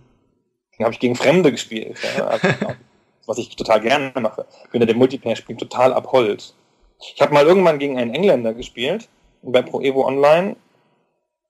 Den 0.78 0.86
habe 0.86 0.94
ich 0.94 1.00
gegen 1.00 1.16
Fremde 1.16 1.52
gespielt, 1.52 1.98
ja, 2.18 2.28
also, 2.28 2.48
was 3.26 3.38
ich 3.40 3.56
total 3.56 3.82
gerne 3.82 4.12
mache. 4.20 4.46
Ich 4.66 4.72
bin 4.72 4.82
ja 4.82 4.88
dem 4.88 4.98
Multiplayer-Spiel 4.98 5.58
total 5.58 5.94
abhold. 5.94 6.54
Ich 7.00 7.22
habe 7.22 7.34
mal 7.34 7.46
irgendwann 7.46 7.80
gegen 7.80 7.98
einen 7.98 8.14
Engländer 8.14 8.54
gespielt, 8.54 9.10
bei 9.42 9.64
Pro 9.64 9.82
Evo 9.82 10.06
Online, 10.06 10.56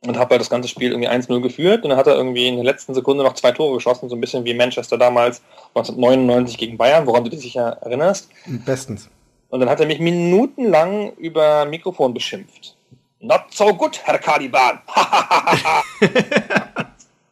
und 0.06 0.17
habe 0.17 0.32
halt 0.32 0.41
das 0.41 0.49
ganze 0.49 0.69
Spiel 0.69 0.91
irgendwie 0.91 1.10
1-0 1.10 1.41
geführt 1.41 1.84
und 1.84 1.89
dann 1.89 1.99
hat 1.99 2.08
er 2.08 2.15
irgendwie 2.15 2.47
in 2.47 2.56
der 2.56 2.63
letzten 2.63 2.93
Sekunde 2.93 3.23
noch 3.23 3.34
zwei 3.34 3.51
Tore 3.51 3.75
geschossen, 3.75 4.10
so 4.10 4.15
ein 4.15 4.21
bisschen 4.21 4.45
wie 4.45 4.54
Manchester 4.54 4.97
damals 4.97 5.41
1999 5.75 6.58
gegen 6.58 6.77
Bayern, 6.77 7.06
woran 7.06 7.23
du 7.23 7.30
dich 7.30 7.41
sicher 7.41 7.77
erinnerst. 7.82 8.30
Bestens. 8.65 9.10
Und 9.51 9.59
dann 9.59 9.69
hat 9.69 9.81
er 9.81 9.85
mich 9.85 9.99
minutenlang 9.99 11.11
über 11.17 11.65
Mikrofon 11.65 12.13
beschimpft. 12.13 12.77
Not 13.19 13.43
so 13.49 13.73
good, 13.73 13.99
Herr 14.05 14.17
Caliban. 14.17 14.79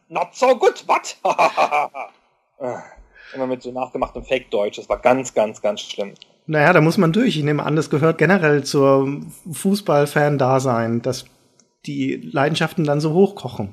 Not 0.08 0.28
so 0.34 0.54
good, 0.54 0.84
what? 0.86 1.16
Immer 3.34 3.46
mit 3.46 3.62
so 3.62 3.72
nachgemachtem 3.72 4.22
Fake-Deutsch. 4.22 4.76
Das 4.76 4.88
war 4.88 4.98
ganz, 4.98 5.32
ganz, 5.32 5.62
ganz 5.62 5.80
schlimm. 5.80 6.12
Naja, 6.46 6.74
da 6.74 6.82
muss 6.82 6.98
man 6.98 7.12
durch. 7.12 7.38
Ich 7.38 7.42
nehme 7.42 7.64
an, 7.64 7.74
das 7.74 7.88
gehört 7.88 8.18
generell 8.18 8.64
zur 8.64 9.22
Fußballfan-Dasein, 9.50 11.00
dass 11.00 11.24
die 11.86 12.16
Leidenschaften 12.16 12.84
dann 12.84 13.00
so 13.00 13.14
hochkochen. 13.14 13.72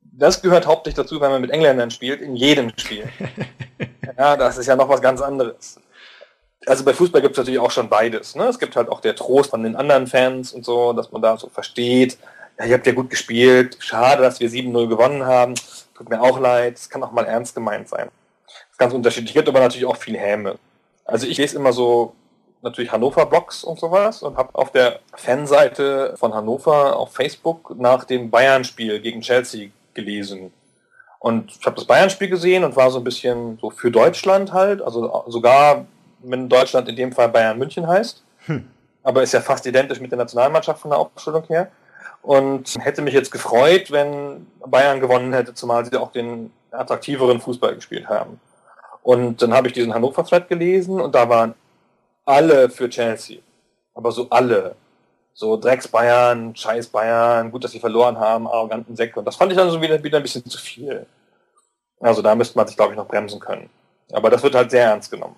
Das 0.00 0.40
gehört 0.40 0.66
hauptsächlich 0.66 1.04
dazu, 1.04 1.20
wenn 1.20 1.30
man 1.30 1.42
mit 1.42 1.50
Engländern 1.50 1.90
spielt, 1.90 2.22
in 2.22 2.36
jedem 2.36 2.72
Spiel. 2.78 3.06
ja, 4.18 4.36
das 4.38 4.56
ist 4.56 4.66
ja 4.66 4.76
noch 4.76 4.88
was 4.88 5.02
ganz 5.02 5.20
anderes 5.20 5.78
also 6.66 6.84
bei 6.84 6.92
Fußball 6.92 7.22
gibt 7.22 7.32
es 7.32 7.38
natürlich 7.38 7.60
auch 7.60 7.70
schon 7.70 7.88
beides. 7.88 8.34
Ne? 8.34 8.44
Es 8.44 8.58
gibt 8.58 8.76
halt 8.76 8.88
auch 8.88 9.00
der 9.00 9.16
Trost 9.16 9.50
von 9.50 9.62
den 9.62 9.76
anderen 9.76 10.06
Fans 10.06 10.52
und 10.52 10.64
so, 10.64 10.92
dass 10.92 11.10
man 11.10 11.22
da 11.22 11.36
so 11.36 11.48
versteht, 11.48 12.18
ja, 12.58 12.66
ihr 12.66 12.74
habt 12.74 12.86
ja 12.86 12.92
gut 12.92 13.08
gespielt, 13.08 13.78
schade, 13.80 14.22
dass 14.22 14.40
wir 14.40 14.50
7-0 14.50 14.88
gewonnen 14.88 15.24
haben, 15.24 15.54
tut 15.94 16.10
mir 16.10 16.20
auch 16.20 16.38
leid, 16.38 16.76
es 16.76 16.90
kann 16.90 17.02
auch 17.02 17.12
mal 17.12 17.24
ernst 17.24 17.54
gemeint 17.54 17.88
sein. 17.88 18.10
Das 18.46 18.72
ist 18.72 18.78
ganz 18.78 18.92
unterschiedlich, 18.92 19.32
gibt 19.32 19.48
aber 19.48 19.60
natürlich 19.60 19.86
auch 19.86 19.96
viel 19.96 20.18
Häme. 20.18 20.58
Also 21.04 21.26
ich 21.26 21.38
lese 21.38 21.56
immer 21.56 21.72
so 21.72 22.14
natürlich 22.62 22.92
Hannover-Blogs 22.92 23.64
und 23.64 23.80
sowas 23.80 24.22
und 24.22 24.36
habe 24.36 24.54
auf 24.54 24.70
der 24.72 25.00
Fanseite 25.14 26.14
von 26.16 26.34
Hannover 26.34 26.96
auf 26.96 27.14
Facebook 27.14 27.74
nach 27.78 28.04
dem 28.04 28.30
Bayern-Spiel 28.30 29.00
gegen 29.00 29.22
Chelsea 29.22 29.70
gelesen. 29.94 30.52
Und 31.18 31.56
ich 31.58 31.66
habe 31.66 31.76
das 31.76 31.86
Bayern-Spiel 31.86 32.28
gesehen 32.28 32.64
und 32.64 32.76
war 32.76 32.90
so 32.90 32.98
ein 32.98 33.04
bisschen 33.04 33.58
so 33.60 33.70
für 33.70 33.90
Deutschland 33.90 34.52
halt, 34.52 34.82
also 34.82 35.24
sogar 35.28 35.86
wenn 36.22 36.48
Deutschland 36.48 36.88
in 36.88 36.96
dem 36.96 37.12
Fall 37.12 37.28
Bayern 37.28 37.58
München 37.58 37.86
heißt. 37.86 38.22
Hm. 38.46 38.68
Aber 39.02 39.22
ist 39.22 39.32
ja 39.32 39.40
fast 39.40 39.66
identisch 39.66 40.00
mit 40.00 40.10
der 40.10 40.18
Nationalmannschaft 40.18 40.80
von 40.80 40.90
der 40.90 40.98
Aufstellung 40.98 41.44
her. 41.44 41.70
Und 42.22 42.76
hätte 42.84 43.00
mich 43.00 43.14
jetzt 43.14 43.30
gefreut, 43.30 43.90
wenn 43.90 44.46
Bayern 44.66 45.00
gewonnen 45.00 45.32
hätte, 45.32 45.54
zumal 45.54 45.84
sie 45.86 45.96
auch 45.96 46.12
den 46.12 46.52
attraktiveren 46.70 47.40
Fußball 47.40 47.74
gespielt 47.74 48.08
haben. 48.08 48.38
Und 49.02 49.40
dann 49.40 49.54
habe 49.54 49.68
ich 49.68 49.72
diesen 49.72 49.94
Hannover-Thread 49.94 50.48
gelesen 50.48 51.00
und 51.00 51.14
da 51.14 51.28
waren 51.28 51.54
alle 52.26 52.68
für 52.68 52.90
Chelsea. 52.90 53.38
Aber 53.94 54.12
so 54.12 54.28
alle. 54.30 54.74
So 55.32 55.56
Drecks 55.56 55.88
Bayern, 55.88 56.54
Scheiß 56.54 56.88
Bayern, 56.88 57.50
gut, 57.50 57.64
dass 57.64 57.70
sie 57.70 57.80
verloren 57.80 58.18
haben, 58.18 58.46
arroganten 58.46 58.94
Säcke. 58.94 59.18
Und 59.18 59.24
das 59.24 59.36
fand 59.36 59.52
ich 59.52 59.58
dann 59.58 59.70
so 59.70 59.80
wieder, 59.80 60.02
wieder 60.02 60.18
ein 60.18 60.22
bisschen 60.22 60.44
zu 60.44 60.58
viel. 60.58 61.06
Also 62.00 62.20
da 62.20 62.34
müsste 62.34 62.58
man 62.58 62.66
sich, 62.66 62.76
glaube 62.76 62.92
ich, 62.92 62.98
noch 62.98 63.08
bremsen 63.08 63.40
können. 63.40 63.70
Aber 64.12 64.28
das 64.28 64.42
wird 64.42 64.54
halt 64.54 64.70
sehr 64.70 64.84
ernst 64.84 65.10
genommen. 65.10 65.36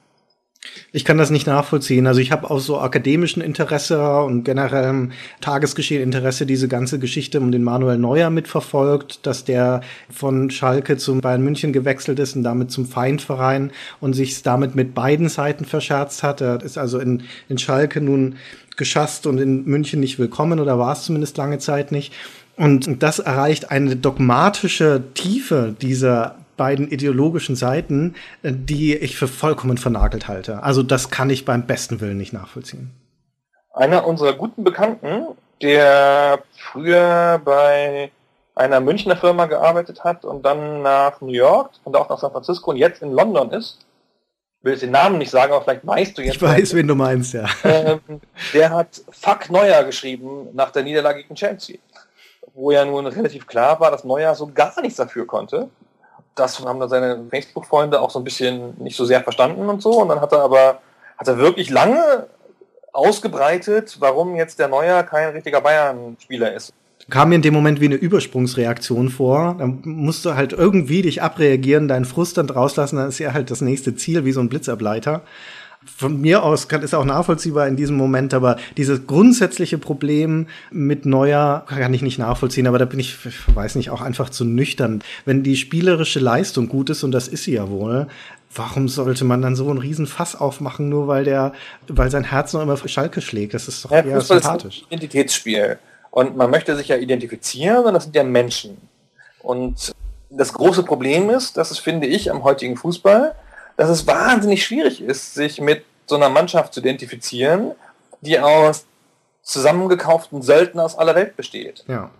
Ich 0.92 1.04
kann 1.04 1.18
das 1.18 1.30
nicht 1.30 1.46
nachvollziehen. 1.46 2.06
Also 2.06 2.20
ich 2.20 2.30
habe 2.30 2.48
aus 2.48 2.66
so 2.66 2.78
akademischen 2.78 3.42
Interesse 3.42 4.20
und 4.22 4.44
generellem 4.44 5.12
Tagesgeschehen 5.40 6.02
Interesse 6.02 6.46
diese 6.46 6.68
ganze 6.68 6.98
Geschichte 6.98 7.40
um 7.40 7.50
den 7.50 7.64
Manuel 7.64 7.98
Neuer 7.98 8.30
mitverfolgt, 8.30 9.26
dass 9.26 9.44
der 9.44 9.80
von 10.10 10.50
Schalke 10.50 10.98
zum 10.98 11.20
Bayern 11.20 11.42
München 11.42 11.72
gewechselt 11.72 12.18
ist 12.18 12.36
und 12.36 12.44
damit 12.44 12.70
zum 12.70 12.86
Feindverein 12.86 13.72
und 14.00 14.12
sich 14.12 14.42
damit 14.42 14.74
mit 14.76 14.94
beiden 14.94 15.28
Seiten 15.28 15.64
verscherzt 15.64 16.22
hat. 16.22 16.40
Er 16.40 16.62
ist 16.62 16.78
also 16.78 17.00
in, 17.00 17.24
in 17.48 17.58
Schalke 17.58 18.00
nun 18.00 18.36
geschasst 18.76 19.26
und 19.26 19.38
in 19.38 19.64
München 19.64 19.98
nicht 19.98 20.18
willkommen 20.18 20.60
oder 20.60 20.78
war 20.78 20.92
es 20.92 21.02
zumindest 21.02 21.36
lange 21.38 21.58
Zeit 21.58 21.90
nicht. 21.90 22.12
Und 22.56 23.02
das 23.02 23.18
erreicht 23.18 23.70
eine 23.70 23.96
dogmatische 23.96 25.02
Tiefe 25.14 25.74
dieser 25.80 26.36
beiden 26.62 26.86
ideologischen 26.88 27.56
Seiten, 27.56 28.14
äh, 28.44 28.52
die 28.54 28.94
ich 28.94 29.16
für 29.16 29.26
vollkommen 29.26 29.78
vernagelt 29.78 30.28
halte. 30.28 30.62
Also 30.62 30.84
das 30.84 31.10
kann 31.10 31.28
ich 31.28 31.44
beim 31.44 31.66
besten 31.66 32.00
Willen 32.00 32.18
nicht 32.18 32.32
nachvollziehen. 32.32 32.92
Einer 33.72 34.06
unserer 34.06 34.34
guten 34.34 34.62
Bekannten, 34.62 35.26
der 35.60 36.38
früher 36.56 37.40
bei 37.44 38.12
einer 38.54 38.78
Münchner 38.78 39.16
Firma 39.16 39.46
gearbeitet 39.46 40.04
hat 40.04 40.24
und 40.24 40.46
dann 40.46 40.82
nach 40.82 41.20
New 41.20 41.32
York 41.32 41.70
und 41.82 41.96
auch 41.96 42.08
nach 42.08 42.20
San 42.20 42.30
Francisco 42.30 42.70
und 42.70 42.76
jetzt 42.76 43.02
in 43.02 43.10
London 43.10 43.50
ist, 43.50 43.78
ich 44.60 44.64
will 44.64 44.72
jetzt 44.74 44.82
den 44.82 44.92
Namen 44.92 45.18
nicht 45.18 45.30
sagen, 45.30 45.52
aber 45.52 45.64
vielleicht 45.64 45.84
weißt 45.84 46.16
du 46.16 46.22
jetzt. 46.22 46.36
Ich 46.36 46.42
weiß, 46.42 46.74
wen 46.74 46.86
du 46.86 46.94
meinst, 46.94 47.34
ja. 47.34 47.46
Ähm, 47.64 48.20
der 48.54 48.70
hat 48.70 49.02
Fuck 49.10 49.50
Neuer 49.50 49.82
geschrieben 49.82 50.46
nach 50.52 50.70
der 50.70 50.84
Niederlage 50.84 51.22
gegen 51.22 51.34
Chelsea. 51.34 51.78
Wo 52.54 52.70
ja 52.70 52.84
nun 52.84 53.06
relativ 53.06 53.48
klar 53.48 53.80
war, 53.80 53.90
dass 53.90 54.04
Neuer 54.04 54.32
so 54.36 54.46
gar 54.46 54.80
nichts 54.80 54.98
dafür 54.98 55.26
konnte 55.26 55.68
das 56.34 56.64
haben 56.64 56.80
dann 56.80 56.88
seine 56.88 57.24
Facebook-Freunde 57.30 58.00
auch 58.00 58.10
so 58.10 58.18
ein 58.18 58.24
bisschen 58.24 58.74
nicht 58.78 58.96
so 58.96 59.04
sehr 59.04 59.22
verstanden 59.22 59.68
und 59.68 59.82
so. 59.82 60.00
Und 60.00 60.08
dann 60.08 60.20
hat 60.20 60.32
er 60.32 60.40
aber, 60.40 60.80
hat 61.18 61.28
er 61.28 61.38
wirklich 61.38 61.70
lange 61.70 62.26
ausgebreitet, 62.92 63.96
warum 64.00 64.36
jetzt 64.36 64.58
der 64.58 64.68
Neuer 64.68 65.02
kein 65.02 65.30
richtiger 65.30 65.60
Bayern-Spieler 65.60 66.52
ist. 66.52 66.72
Kam 67.10 67.30
mir 67.30 67.34
in 67.36 67.42
dem 67.42 67.54
Moment 67.54 67.80
wie 67.80 67.86
eine 67.86 67.96
Übersprungsreaktion 67.96 69.08
vor. 69.08 69.56
Dann 69.58 69.80
musst 69.84 70.24
du 70.24 70.34
halt 70.34 70.52
irgendwie 70.52 71.02
dich 71.02 71.20
abreagieren, 71.20 71.88
deinen 71.88 72.04
Frust 72.04 72.38
dann 72.38 72.48
rauslassen, 72.48 72.96
dann 72.96 73.08
ist 73.08 73.18
ja 73.18 73.32
halt 73.32 73.50
das 73.50 73.60
nächste 73.60 73.96
Ziel, 73.96 74.24
wie 74.24 74.32
so 74.32 74.40
ein 74.40 74.48
Blitzableiter 74.48 75.22
von 75.84 76.20
mir 76.20 76.42
aus 76.42 76.68
kann, 76.68 76.82
ist 76.82 76.94
auch 76.94 77.04
nachvollziehbar 77.04 77.68
in 77.68 77.76
diesem 77.76 77.96
Moment, 77.96 78.34
aber 78.34 78.56
dieses 78.76 79.06
grundsätzliche 79.06 79.78
Problem 79.78 80.46
mit 80.70 81.06
Neuer 81.06 81.64
kann 81.66 81.94
ich 81.94 82.02
nicht 82.02 82.18
nachvollziehen, 82.18 82.66
aber 82.66 82.78
da 82.78 82.84
bin 82.84 82.98
ich, 82.98 83.18
ich 83.24 83.54
weiß 83.54 83.74
nicht, 83.76 83.90
auch 83.90 84.00
einfach 84.00 84.30
zu 84.30 84.44
nüchtern. 84.44 85.02
Wenn 85.24 85.42
die 85.42 85.56
spielerische 85.56 86.20
Leistung 86.20 86.68
gut 86.68 86.90
ist, 86.90 87.04
und 87.04 87.12
das 87.12 87.28
ist 87.28 87.44
sie 87.44 87.54
ja 87.54 87.68
wohl, 87.68 88.06
warum 88.54 88.88
sollte 88.88 89.24
man 89.24 89.42
dann 89.42 89.56
so 89.56 89.68
einen 89.68 89.78
riesen 89.78 90.06
Fass 90.06 90.34
aufmachen, 90.34 90.88
nur 90.88 91.08
weil 91.08 91.24
der, 91.24 91.52
weil 91.88 92.10
sein 92.10 92.24
Herz 92.24 92.52
noch 92.52 92.62
immer 92.62 92.76
für 92.76 92.88
Schalke 92.88 93.20
schlägt? 93.20 93.54
Das 93.54 93.68
ist 93.68 93.84
doch 93.84 93.90
ja, 93.90 94.02
eher 94.02 94.20
sympathisch. 94.20 94.78
Ist 94.78 94.82
ein 94.84 94.94
Identitätsspiel. 94.94 95.78
Und 96.10 96.36
man 96.36 96.50
möchte 96.50 96.76
sich 96.76 96.88
ja 96.88 96.96
identifizieren, 96.96 97.84
und 97.84 97.94
das 97.94 98.04
sind 98.04 98.14
ja 98.14 98.22
Menschen. 98.22 98.76
Und 99.40 99.92
das 100.30 100.52
große 100.52 100.82
Problem 100.82 101.30
ist, 101.30 101.56
das 101.56 101.70
ist, 101.70 101.78
finde 101.78 102.06
ich, 102.06 102.30
am 102.30 102.44
heutigen 102.44 102.76
Fußball, 102.76 103.34
dass 103.76 103.90
es 103.90 104.06
wahnsinnig 104.06 104.64
schwierig 104.64 105.02
ist, 105.02 105.34
sich 105.34 105.60
mit 105.60 105.84
so 106.06 106.16
einer 106.16 106.28
Mannschaft 106.28 106.74
zu 106.74 106.80
identifizieren, 106.80 107.72
die 108.20 108.38
aus 108.38 108.86
zusammengekauften 109.42 110.42
Söldnern 110.42 110.84
aus 110.84 110.96
aller 110.96 111.14
Welt 111.14 111.36
besteht. 111.36 111.84
Ja. 111.88 112.10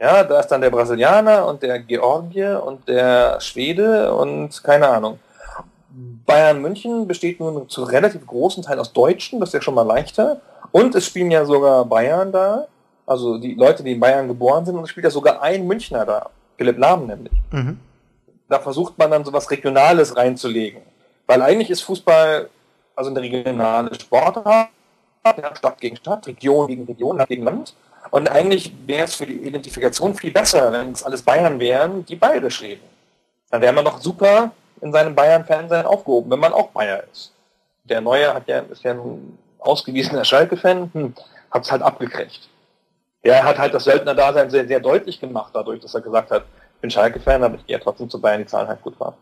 Ja, 0.00 0.24
da 0.24 0.40
ist 0.40 0.48
dann 0.48 0.60
der 0.62 0.70
Brasilianer 0.70 1.46
und 1.46 1.62
der 1.62 1.78
Georgier 1.78 2.60
und 2.64 2.88
der 2.88 3.40
Schwede 3.40 4.12
und 4.12 4.64
keine 4.64 4.88
Ahnung. 4.88 5.20
Bayern 6.26 6.60
München 6.60 7.06
besteht 7.06 7.38
nun 7.38 7.68
zu 7.68 7.84
relativ 7.84 8.26
großen 8.26 8.64
Teil 8.64 8.80
aus 8.80 8.92
Deutschen, 8.92 9.38
das 9.38 9.50
ist 9.50 9.54
ja 9.54 9.62
schon 9.62 9.74
mal 9.74 9.86
leichter. 9.86 10.40
Und 10.72 10.94
es 10.96 11.06
spielen 11.06 11.30
ja 11.30 11.44
sogar 11.44 11.84
Bayern 11.84 12.32
da, 12.32 12.66
also 13.06 13.38
die 13.38 13.54
Leute, 13.54 13.84
die 13.84 13.92
in 13.92 14.00
Bayern 14.00 14.26
geboren 14.26 14.64
sind, 14.64 14.76
und 14.76 14.84
es 14.84 14.90
spielt 14.90 15.04
ja 15.04 15.10
sogar 15.10 15.40
ein 15.40 15.66
Münchner 15.68 16.04
da, 16.04 16.30
Philipp 16.56 16.78
Lahm 16.78 17.06
nämlich. 17.06 17.34
Mhm. 17.52 17.78
Da 18.52 18.58
versucht 18.58 18.98
man 18.98 19.10
dann 19.10 19.24
so 19.24 19.32
was 19.32 19.50
Regionales 19.50 20.14
reinzulegen. 20.14 20.82
Weil 21.26 21.40
eigentlich 21.40 21.70
ist 21.70 21.80
Fußball 21.80 22.50
also 22.94 23.08
eine 23.08 23.22
regionale 23.22 23.94
Sportart, 23.94 24.68
Stadt 25.54 25.80
gegen 25.80 25.96
Stadt, 25.96 26.26
Region 26.26 26.66
gegen 26.66 26.84
Region, 26.84 27.16
Land 27.16 27.30
gegen 27.30 27.44
Land. 27.44 27.74
Und 28.10 28.30
eigentlich 28.30 28.70
wäre 28.86 29.04
es 29.04 29.14
für 29.14 29.24
die 29.24 29.38
Identifikation 29.38 30.14
viel 30.14 30.32
besser, 30.32 30.70
wenn 30.70 30.92
es 30.92 31.02
alles 31.02 31.22
Bayern 31.22 31.58
wären, 31.60 32.04
die 32.04 32.14
bayerisch 32.14 32.60
reden. 32.60 32.82
Dann 33.50 33.62
wäre 33.62 33.72
man 33.72 33.84
noch 33.84 34.02
super 34.02 34.50
in 34.82 34.92
seinem 34.92 35.14
Bayern-Fernsehen 35.14 35.86
aufgehoben, 35.86 36.30
wenn 36.30 36.40
man 36.40 36.52
auch 36.52 36.68
Bayer 36.72 37.04
ist. 37.10 37.32
Der 37.84 38.02
Neue 38.02 38.34
hat 38.34 38.48
ja, 38.48 38.58
ist 38.58 38.82
ja 38.82 38.90
ein 38.90 39.38
ausgewiesener 39.60 40.26
Schalke-Fan, 40.26 40.90
hm, 40.92 41.14
hat 41.50 41.64
es 41.64 41.72
halt 41.72 41.80
abgekriegt. 41.80 42.50
Er 43.22 43.44
hat 43.44 43.58
halt 43.58 43.72
das 43.72 43.84
Söldner-Dasein 43.84 44.50
sehr, 44.50 44.68
sehr 44.68 44.80
deutlich 44.80 45.20
gemacht, 45.20 45.52
dadurch, 45.54 45.80
dass 45.80 45.94
er 45.94 46.02
gesagt 46.02 46.30
hat, 46.30 46.44
bin 46.82 46.90
Schalke-Fan, 46.90 47.42
aber 47.42 47.54
ich 47.54 47.66
gehe 47.66 47.80
trotzdem 47.80 48.10
zu 48.10 48.20
Bayern, 48.20 48.40
die 48.40 48.46
Zahlen 48.46 48.68
halt 48.68 48.82
gut 48.82 49.00
waren. 49.00 49.14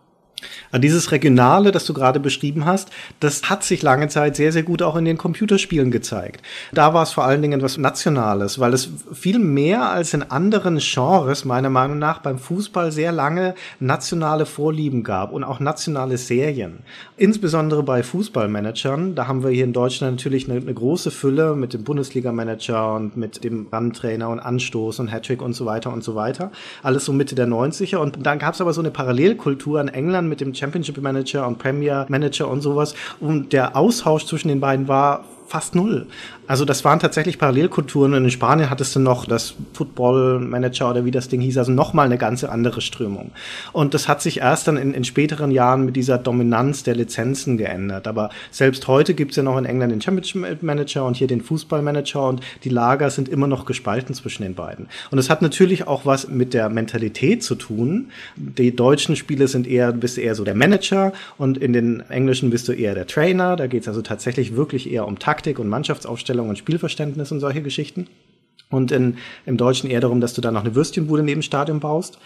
Dieses 0.79 1.13
Regionale, 1.13 1.73
das 1.73 1.85
du 1.85 1.93
gerade 1.93 2.21
beschrieben 2.21 2.65
hast, 2.65 2.91
das 3.19 3.51
hat 3.51 3.65
sich 3.65 3.83
lange 3.83 4.09
Zeit 4.09 4.37
sehr, 4.37 4.53
sehr 4.53 4.63
gut 4.63 4.83
auch 4.83 4.97
in 4.97 5.05
den 5.05 5.19
Computerspielen 5.19 5.91
gezeigt. 5.91 6.43
Da 6.73 6.95
war 6.95 7.03
es 7.03 7.13
vor 7.13 7.25
allen 7.25 7.43
Dingen 7.43 7.59
etwas 7.59 7.77
Nationales, 7.79 8.59
weil 8.59 8.73
es 8.73 8.91
viel 9.13 9.39
mehr 9.39 9.91
als 9.91 10.15
in 10.15 10.23
anderen 10.23 10.79
Genres 10.79 11.45
meiner 11.45 11.71
Meinung 11.71 11.99
nach 11.99 12.21
beim 12.21 12.39
Fußball 12.39 12.93
sehr 12.93 13.13
lange 13.13 13.55
nationale 13.81 14.47
Vorlieben 14.47 15.03
gab 15.03 15.33
und 15.33 15.45
auch 15.45 15.61
nationale 15.61 16.19
Serien. 16.19 16.81
Insbesondere 17.17 17.83
bei 17.83 18.03
Fußballmanagern, 18.03 19.15
da 19.15 19.27
haben 19.27 19.43
wir 19.43 19.51
hier 19.51 19.65
in 19.65 19.73
Deutschland 19.73 20.17
natürlich 20.17 20.49
eine, 20.49 20.61
eine 20.61 20.73
große 20.73 21.11
Fülle 21.11 21.55
mit 21.55 21.75
dem 21.75 21.85
Bundesliga-Manager 21.85 22.95
und 22.95 23.17
mit 23.17 23.45
dem 23.45 23.67
Randtrainer 23.71 24.29
und 24.29 24.41
Anstoß 24.41 25.01
und 25.01 25.09
Hattrick 25.09 25.43
und 25.43 25.53
so 25.53 25.67
weiter 25.67 25.93
und 25.93 26.03
so 26.03 26.15
weiter. 26.15 26.51
Alles 26.83 27.05
so 27.05 27.13
Mitte 27.13 27.35
der 27.35 27.47
90er. 27.47 27.97
Und 27.97 28.25
dann 28.25 28.39
gab 28.39 28.55
es 28.55 28.61
aber 28.61 28.73
so 28.73 28.81
eine 28.81 28.91
Parallelkultur 28.91 29.81
in 29.81 29.89
England 29.89 30.29
mit 30.31 30.41
dem 30.41 30.55
Championship 30.55 30.97
Manager 31.03 31.47
und 31.47 31.59
Premier 31.59 32.07
Manager 32.09 32.49
und 32.49 32.63
sowas. 32.63 32.95
Und 33.21 33.53
der 33.53 33.77
Austausch 33.77 34.25
zwischen 34.25 34.49
den 34.49 34.61
beiden 34.61 34.89
war 34.89 35.25
fast 35.51 35.75
null. 35.75 36.07
Also 36.47 36.65
das 36.65 36.85
waren 36.85 37.01
tatsächlich 37.01 37.39
Parallelkulturen 37.39 38.15
und 38.15 38.25
in 38.25 38.31
Spanien 38.31 38.71
hattest 38.71 38.95
du 38.95 39.01
noch 39.01 39.25
das 39.25 39.55
Football 39.73 40.39
Manager 40.39 40.91
oder 40.91 41.05
wie 41.05 41.11
das 41.11 41.29
Ding 41.29 41.41
hieß, 41.41 41.59
also 41.59 41.73
nochmal 41.73 42.07
eine 42.07 42.19
ganze 42.19 42.51
andere 42.51 42.81
Strömung. 42.81 43.33
Und 43.73 43.93
das 43.95 44.07
hat 44.07 44.23
sich 44.23 44.39
erst 44.39 44.69
dann 44.69 44.77
in, 44.77 44.95
in 44.95 45.03
späteren 45.03 45.51
Jahren 45.51 45.85
mit 45.85 45.97
dieser 45.97 46.19
Dominanz 46.19 46.85
der 46.85 46.95
Lizenzen 46.95 47.57
geändert. 47.57 48.07
Aber 48.07 48.31
selbst 48.53 48.87
heute 48.87 49.15
gibt's 49.15 49.37
ja 49.37 49.43
noch 49.43 49.59
in 49.59 49.65
England 49.65 49.93
den 49.93 50.01
Championship 50.01 50.63
Manager 50.63 51.05
und 51.05 51.17
hier 51.17 51.27
den 51.27 51.41
Fußball 51.41 51.83
Manager 51.83 52.29
und 52.29 52.41
die 52.63 52.69
Lager 52.69 53.11
sind 53.11 53.29
immer 53.29 53.49
noch 53.49 53.65
gespalten 53.65 54.15
zwischen 54.15 54.45
den 54.45 54.55
beiden. 54.55 54.87
Und 55.11 55.19
es 55.19 55.31
hat 55.31 55.43
natürlich 55.43 55.89
auch 55.89 56.07
was 56.07 56.29
mit 56.29 56.55
der 56.55 56.69
Mentalität 56.69 57.43
zu 57.43 57.57
tun. 57.57 58.11
Die 58.37 58.75
deutschen 58.75 59.17
Spiele 59.17 59.49
sind 59.49 59.67
eher, 59.67 59.93
bist 59.93 60.17
du 60.17 60.21
eher 60.21 60.37
so 60.37 60.45
der 60.45 60.55
Manager 60.55 61.13
und 61.39 61.59
in 61.59 61.73
den 61.73 62.01
englischen 62.09 62.51
bist 62.51 62.69
du 62.69 62.73
eher 62.73 62.95
der 62.95 63.09
Trainer. 63.09 63.57
Da 63.57 63.67
geht's 63.67 63.89
also 63.89 64.01
tatsächlich 64.01 64.55
wirklich 64.55 64.91
eher 64.91 65.09
um 65.09 65.19
Taktik 65.19 65.40
und 65.47 65.69
Mannschaftsaufstellung 65.69 66.49
und 66.49 66.59
Spielverständnis 66.59 67.33
und 67.33 67.41
solche 67.41 67.63
Geschichten. 67.63 68.07
Und 68.71 68.93
in, 68.93 69.17
im 69.47 69.57
Deutschen 69.57 69.91
eher 69.91 70.01
darum, 70.01 70.21
dass 70.21 70.35
du 70.35 70.41
da 70.41 70.53
noch 70.53 70.65
eine 70.65 70.75
Würstchenbude 70.75 71.23
neben 71.23 71.43
Stadion 71.43 71.81
baust. 71.81 72.19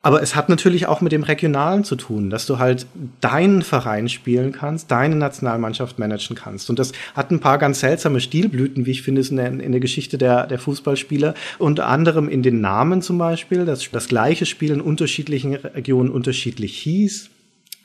Aber 0.00 0.22
es 0.22 0.36
hat 0.36 0.50
natürlich 0.50 0.86
auch 0.86 1.00
mit 1.00 1.12
dem 1.12 1.22
Regionalen 1.22 1.82
zu 1.82 1.96
tun, 1.96 2.28
dass 2.28 2.44
du 2.44 2.58
halt 2.58 2.86
deinen 3.22 3.62
Verein 3.62 4.10
spielen 4.10 4.52
kannst, 4.52 4.90
deine 4.90 5.16
Nationalmannschaft 5.16 5.98
managen 5.98 6.36
kannst. 6.36 6.68
Und 6.68 6.78
das 6.78 6.92
hat 7.14 7.30
ein 7.30 7.40
paar 7.40 7.56
ganz 7.56 7.80
seltsame 7.80 8.20
Stilblüten, 8.20 8.84
wie 8.84 8.90
ich 8.90 9.00
finde, 9.00 9.22
in 9.22 9.36
der, 9.36 9.46
in 9.46 9.72
der 9.72 9.80
Geschichte 9.80 10.18
der, 10.18 10.46
der 10.46 10.58
Fußballspieler. 10.58 11.34
Unter 11.58 11.86
anderem 11.88 12.28
in 12.28 12.42
den 12.42 12.60
Namen 12.60 13.00
zum 13.00 13.16
Beispiel, 13.16 13.64
dass 13.64 13.90
das 13.90 14.08
gleiche 14.08 14.44
Spiel 14.44 14.72
in 14.72 14.82
unterschiedlichen 14.82 15.54
Regionen 15.54 16.10
unterschiedlich 16.10 16.76
hieß 16.78 17.30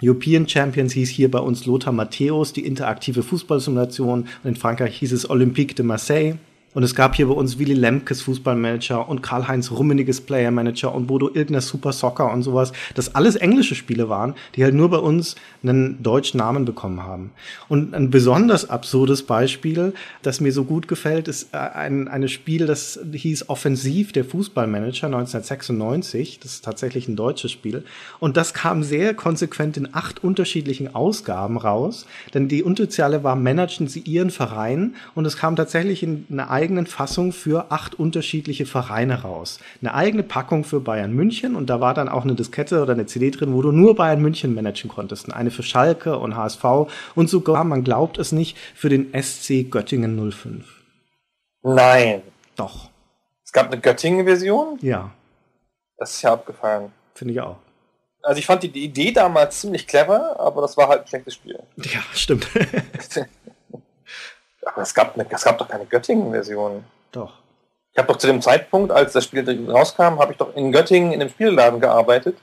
European 0.01 0.47
Champions 0.47 0.93
hieß 0.93 1.09
hier 1.09 1.29
bei 1.29 1.39
uns 1.39 1.65
Lothar 1.65 1.91
Matthäus, 1.91 2.53
die 2.53 2.65
interaktive 2.65 3.21
Fußballsimulation. 3.21 4.21
Und 4.21 4.49
in 4.49 4.55
Frankreich 4.55 4.97
hieß 4.97 5.11
es 5.11 5.29
Olympique 5.29 5.75
de 5.75 5.85
Marseille. 5.85 6.35
Und 6.75 6.83
es 6.83 6.93
gab 6.93 7.15
hier 7.15 7.27
bei 7.27 7.33
uns 7.33 7.57
Willy 7.57 7.73
Lemkes 7.73 8.21
Fußballmanager 8.21 9.09
und 9.09 9.23
Karl-Heinz 9.23 9.71
Rummeniges 9.71 10.21
Playermanager 10.21 10.93
und 10.93 11.07
Bodo 11.07 11.31
Ilgner 11.33 11.61
Super 11.61 11.93
Soccer 11.93 12.31
und 12.31 12.43
sowas, 12.43 12.73
das 12.93 13.15
alles 13.15 13.35
englische 13.35 13.73
Spiele 13.73 14.07
waren, 14.07 14.35
die 14.55 14.63
halt 14.63 14.75
nur 14.75 14.89
bei 14.89 14.97
uns 14.99 15.35
einen 15.63 16.03
deutschen 16.03 16.37
Namen 16.37 16.65
bekommen 16.65 17.01
haben. 17.01 17.31
Und 17.69 17.95
ein 17.95 18.11
besonders 18.11 18.69
absurdes 18.69 19.23
Beispiel, 19.23 19.93
das 20.21 20.41
mir 20.41 20.51
so 20.51 20.63
gut 20.63 20.87
gefällt, 20.87 21.27
ist 21.27 21.53
äh, 21.53 21.57
ein, 21.57 22.07
ein 22.07 22.27
Spiel, 22.27 22.67
das 22.67 22.99
hieß 23.11 23.49
Offensiv 23.49 24.11
der 24.11 24.25
Fußballmanager 24.25 25.07
1996. 25.07 26.39
Das 26.39 26.53
ist 26.53 26.65
tatsächlich 26.65 27.07
ein 27.07 27.15
deutsches 27.15 27.51
Spiel. 27.51 27.83
Und 28.19 28.37
das 28.37 28.53
kam 28.53 28.83
sehr 28.83 29.15
konsequent 29.15 29.75
in 29.77 29.89
acht 29.93 30.23
unterschiedlichen 30.23 30.93
Ausgaben 30.93 31.57
raus, 31.57 32.05
denn 32.35 32.47
die 32.47 32.61
Unterzahl 32.61 33.23
war, 33.23 33.35
managen 33.35 33.87
Sie 33.87 34.01
Ihren 34.01 34.29
Verein 34.29 34.93
und 35.15 35.25
es 35.25 35.35
kam 35.35 35.55
tatsächlich 35.55 36.03
in 36.03 36.25
eine 36.29 36.58
eigenen 36.59 36.87
Fassung 36.87 37.31
für 37.31 37.71
acht 37.71 37.95
unterschiedliche 37.95 38.65
Vereine 38.65 39.21
raus. 39.21 39.59
Eine 39.81 39.93
eigene 39.93 40.23
Packung 40.23 40.65
für 40.65 40.81
Bayern 40.81 41.13
München 41.13 41.55
und 41.55 41.69
da 41.69 41.79
war 41.79 41.93
dann 41.93 42.09
auch 42.09 42.23
eine 42.23 42.35
Diskette 42.35 42.81
oder 42.81 42.93
eine 42.93 43.05
CD 43.05 43.31
drin, 43.31 43.53
wo 43.53 43.61
du 43.61 43.71
nur 43.71 43.95
Bayern 43.95 44.21
München 44.21 44.53
managen 44.53 44.89
konntest. 44.89 45.31
Eine 45.31 45.51
für 45.51 45.63
Schalke 45.63 46.19
und 46.19 46.35
HSV 46.35 46.63
und 47.15 47.29
sogar, 47.29 47.63
man 47.63 47.85
glaubt 47.85 48.17
es 48.17 48.33
nicht, 48.33 48.57
für 48.75 48.89
den 48.89 49.13
SC 49.13 49.71
Göttingen 49.71 50.31
05. 50.31 50.65
Nein. 51.63 52.21
Doch. 52.57 52.89
Es 53.45 53.53
gab 53.53 53.71
eine 53.71 53.79
Göttingen-Version? 53.79 54.79
Ja. 54.81 55.11
Das 55.97 56.11
ist 56.11 56.21
ja 56.21 56.33
abgefallen. 56.33 56.91
Finde 57.13 57.33
ich 57.33 57.41
auch. 57.41 57.55
Also 58.21 58.39
ich 58.39 58.45
fand 58.45 58.63
die 58.63 58.83
Idee 58.83 59.11
damals 59.11 59.61
ziemlich 59.61 59.87
clever, 59.87 60.37
aber 60.39 60.61
das 60.61 60.75
war 60.75 60.89
halt 60.89 61.01
ein 61.01 61.07
schlechtes 61.07 61.35
Spiel. 61.35 61.57
Ja, 61.77 62.01
stimmt. 62.13 62.47
Aber 64.65 64.81
es 64.81 64.93
gab, 64.93 65.15
eine, 65.15 65.25
es 65.29 65.43
gab 65.43 65.57
doch 65.57 65.67
keine 65.67 65.85
Göttingen-Version. 65.85 66.83
Doch. 67.11 67.33
Ich 67.91 67.97
habe 67.97 68.07
doch 68.07 68.17
zu 68.17 68.27
dem 68.27 68.41
Zeitpunkt, 68.41 68.91
als 68.91 69.13
das 69.13 69.23
Spiel 69.25 69.69
rauskam, 69.69 70.19
habe 70.19 70.31
ich 70.31 70.37
doch 70.37 70.55
in 70.55 70.71
Göttingen 70.71 71.11
in 71.11 71.19
dem 71.19 71.29
Spielladen 71.29 71.79
gearbeitet. 71.79 72.37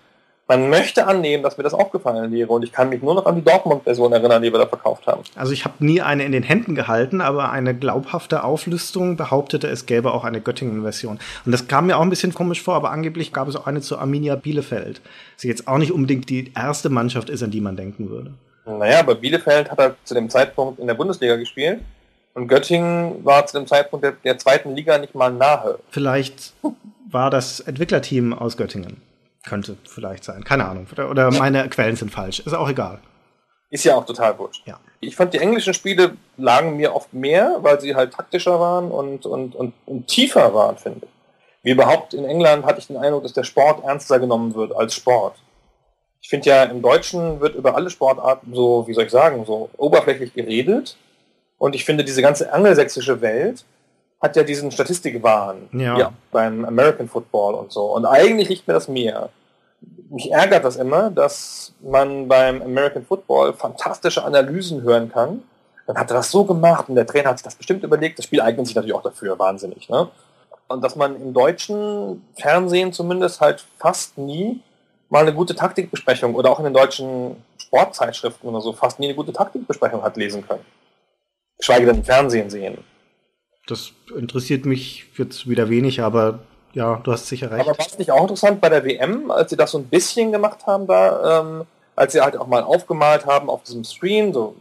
Man 0.49 0.71
möchte 0.71 1.09
annehmen, 1.09 1.43
dass 1.43 1.57
mir 1.57 1.65
das 1.65 1.75
aufgefallen 1.75 2.31
wäre 2.31 2.53
und 2.53 2.63
ich 2.63 2.71
kann 2.71 2.89
mich 2.89 3.03
nur 3.03 3.17
noch 3.17 3.27
an 3.27 3.35
die 3.35 3.43
Dortmund-Version 3.43 4.13
erinnern, 4.13 4.43
die 4.43 4.53
wir 4.53 4.61
da 4.61 4.67
verkauft 4.67 5.05
haben. 5.09 5.23
Also 5.35 5.53
ich 5.53 5.65
habe 5.65 5.85
nie 5.85 6.01
eine 6.01 6.25
in 6.25 6.31
den 6.31 6.45
Händen 6.45 6.77
gehalten, 6.77 7.21
aber 7.21 7.51
eine 7.51 7.75
glaubhafte 7.75 8.45
Auflistung 8.45 9.17
behauptete, 9.17 9.67
es 9.67 9.87
gäbe 9.87 10.13
auch 10.13 10.23
eine 10.23 10.41
Göttingen-Version. 10.41 11.19
Und 11.45 11.53
das 11.53 11.67
kam 11.67 11.87
mir 11.87 11.97
auch 11.97 12.03
ein 12.03 12.11
bisschen 12.11 12.33
komisch 12.33 12.63
vor, 12.63 12.77
aber 12.77 12.93
angeblich 12.93 13.33
gab 13.33 13.49
es 13.49 13.57
auch 13.57 13.67
eine 13.67 13.81
zu 13.81 13.99
Arminia 13.99 14.37
Bielefeld. 14.37 15.01
Sie 15.37 15.49
jetzt 15.49 15.67
auch 15.67 15.79
nicht 15.79 15.91
unbedingt 15.91 16.31
die 16.31 16.53
erste 16.55 16.91
Mannschaft 16.91 17.29
ist, 17.29 17.43
an 17.43 17.51
die 17.51 17.61
man 17.61 17.77
denken 17.77 18.09
würde. 18.09 18.33
Naja, 18.67 19.01
aber 19.01 19.17
Bielefeld 19.17 19.71
hat 19.71 19.81
er 19.81 19.97
zu 20.05 20.15
dem 20.15 20.31
Zeitpunkt 20.31 20.79
in 20.79 20.87
der 20.87 20.95
Bundesliga 20.95 21.35
gespielt 21.35 21.81
und 22.37 22.49
Göttingen 22.49 23.25
war 23.25 23.47
zu 23.47 23.59
dem 23.59 23.67
Zeitpunkt 23.67 24.05
der, 24.05 24.13
der 24.13 24.37
zweiten 24.37 24.77
Liga 24.77 24.99
nicht 24.99 25.15
mal 25.15 25.33
nahe. 25.33 25.79
Vielleicht 25.89 26.53
war 27.11 27.31
das 27.31 27.61
Entwicklerteam 27.61 28.35
aus 28.35 28.59
Göttingen. 28.59 29.01
Könnte 29.47 29.79
vielleicht 29.89 30.23
sein. 30.23 30.45
Keine 30.45 30.67
Ahnung. 30.67 30.87
Oder 31.11 31.31
meine 31.31 31.67
Quellen 31.71 31.97
sind 31.97 32.11
falsch. 32.11 32.41
Ist 32.41 32.53
auch 32.53 32.69
egal. 32.69 32.99
Ist 33.71 33.85
ja 33.85 33.97
auch 33.97 34.05
total 34.05 34.39
wurscht. 34.39 34.67
Ja. 34.67 34.79
Ich 35.01 35.17
fand 35.17 35.33
die 35.33 35.39
englischen 35.39 35.73
Spiele 35.73 36.13
lagen 36.37 36.77
mir 36.77 36.95
oft 36.95 37.15
mehr, 37.15 37.57
weil 37.63 37.81
sie 37.81 37.95
halt 37.95 38.13
taktischer 38.13 38.61
waren 38.61 38.91
und, 38.91 39.25
und, 39.25 39.55
und, 39.55 39.73
und 39.87 40.07
tiefer 40.07 40.53
waren, 40.53 40.77
finde 40.77 41.07
ich. 41.07 41.11
Wie 41.63 41.71
überhaupt 41.71 42.13
in 42.13 42.27
England 42.27 42.67
hatte 42.67 42.81
ich 42.81 42.87
den 42.87 42.99
Eindruck, 42.99 43.23
dass 43.23 43.33
der 43.33 43.45
Sport 43.45 43.83
ernster 43.83 44.21
genommen 44.21 44.55
wird 44.55 44.77
als 44.77 44.95
Sport. 44.95 45.37
Ich 46.21 46.29
finde 46.29 46.51
ja, 46.51 46.65
im 46.65 46.83
Deutschen 46.83 47.41
wird 47.41 47.55
über 47.55 47.75
alle 47.77 47.89
Sportarten 47.89 48.55
so, 48.55 48.87
wie 48.87 48.93
soll 48.93 49.05
ich 49.05 49.11
sagen, 49.11 49.47
so 49.47 49.71
oberflächlich 49.79 50.35
geredet 50.35 50.99
und 51.59 51.75
ich 51.75 51.85
finde, 51.85 52.05
diese 52.05 52.23
ganze 52.23 52.53
angelsächsische 52.53 53.21
Welt 53.21 53.65
hat 54.21 54.37
ja 54.37 54.43
diesen 54.43 54.71
Statistikwahn 54.71 55.69
ja. 55.73 55.99
ja. 55.99 56.13
beim 56.31 56.65
American 56.65 57.09
Football 57.09 57.55
und 57.55 57.73
so. 57.73 57.95
Und 57.95 58.07
eigentlich 58.07 58.49
liegt 58.49 58.67
mir 58.67 58.75
das 58.75 58.89
mehr. 58.89 59.31
Mich 60.11 60.31
ärgert 60.31 60.65
das 60.65 60.77
immer, 60.77 61.11
dass 61.11 61.73
man 61.81 62.29
beim 62.29 62.63
American 62.63 63.05
Football 63.05 63.53
fantastische 63.55 64.25
Analysen 64.25 64.83
hören 64.83 65.11
kann. 65.11 65.43
Dann 65.87 65.99
hat 65.99 66.11
er 66.11 66.17
das 66.17 66.31
so 66.31 66.45
gemacht 66.45 66.89
und 66.89 66.97
der 66.97 67.07
Trainer 67.07 67.31
hat 67.31 67.39
sich 67.39 67.45
das 67.45 67.55
bestimmt 67.55 67.85
überlegt. 67.85 68.19
Das 68.19 68.25
Spiel 68.25 68.41
eignet 68.41 68.67
sich 68.67 68.75
natürlich 68.75 68.95
auch 68.95 69.03
dafür, 69.03 69.39
wahnsinnig. 69.39 69.89
Ne? 69.89 70.09
Und 70.69 70.83
dass 70.83 70.97
man 70.97 71.21
im 71.21 71.33
deutschen 71.33 72.25
Fernsehen 72.37 72.93
zumindest 72.93 73.41
halt 73.41 73.65
fast 73.79 74.19
nie 74.19 74.61
mal 75.09 75.21
eine 75.21 75.35
gute 75.35 75.55
Taktikbesprechung 75.55 76.35
oder 76.35 76.51
auch 76.51 76.59
in 76.59 76.65
den 76.65 76.75
deutschen 76.75 77.37
Sportzeitschriften 77.59 78.49
oder 78.49 78.61
so 78.61 78.73
fast 78.73 78.99
nie 78.99 79.07
eine 79.07 79.15
gute 79.15 79.33
Taktikbesprechung 79.33 80.03
hat 80.03 80.17
lesen 80.17 80.47
können 80.47 80.65
geschweige 81.59 81.87
denn 81.87 81.97
im 81.97 82.05
Fernsehen 82.05 82.51
sehen. 82.51 82.79
Das 83.67 83.93
interessiert 84.17 84.65
mich 84.65 85.07
jetzt 85.17 85.49
wieder 85.49 85.69
wenig, 85.69 86.01
aber 86.01 86.41
ja, 86.73 87.01
du 87.03 87.13
hast 87.13 87.27
sicher 87.27 87.51
recht. 87.51 87.67
Aber 87.67 87.79
war 87.79 87.87
es 87.87 87.99
nicht 87.99 88.11
auch 88.11 88.23
interessant 88.23 88.61
bei 88.61 88.69
der 88.69 88.85
WM, 88.85 89.31
als 89.31 89.51
sie 89.51 89.57
das 89.57 89.71
so 89.71 89.79
ein 89.79 89.87
bisschen 89.87 90.31
gemacht 90.31 90.67
haben 90.67 90.87
da, 90.87 91.41
ähm, 91.41 91.65
als 91.97 92.13
sie 92.13 92.21
halt 92.21 92.37
auch 92.37 92.47
mal 92.47 92.63
aufgemalt 92.63 93.27
haben 93.27 93.49
auf 93.49 93.63
diesem 93.63 93.83
Screen, 93.83 94.33
so 94.33 94.55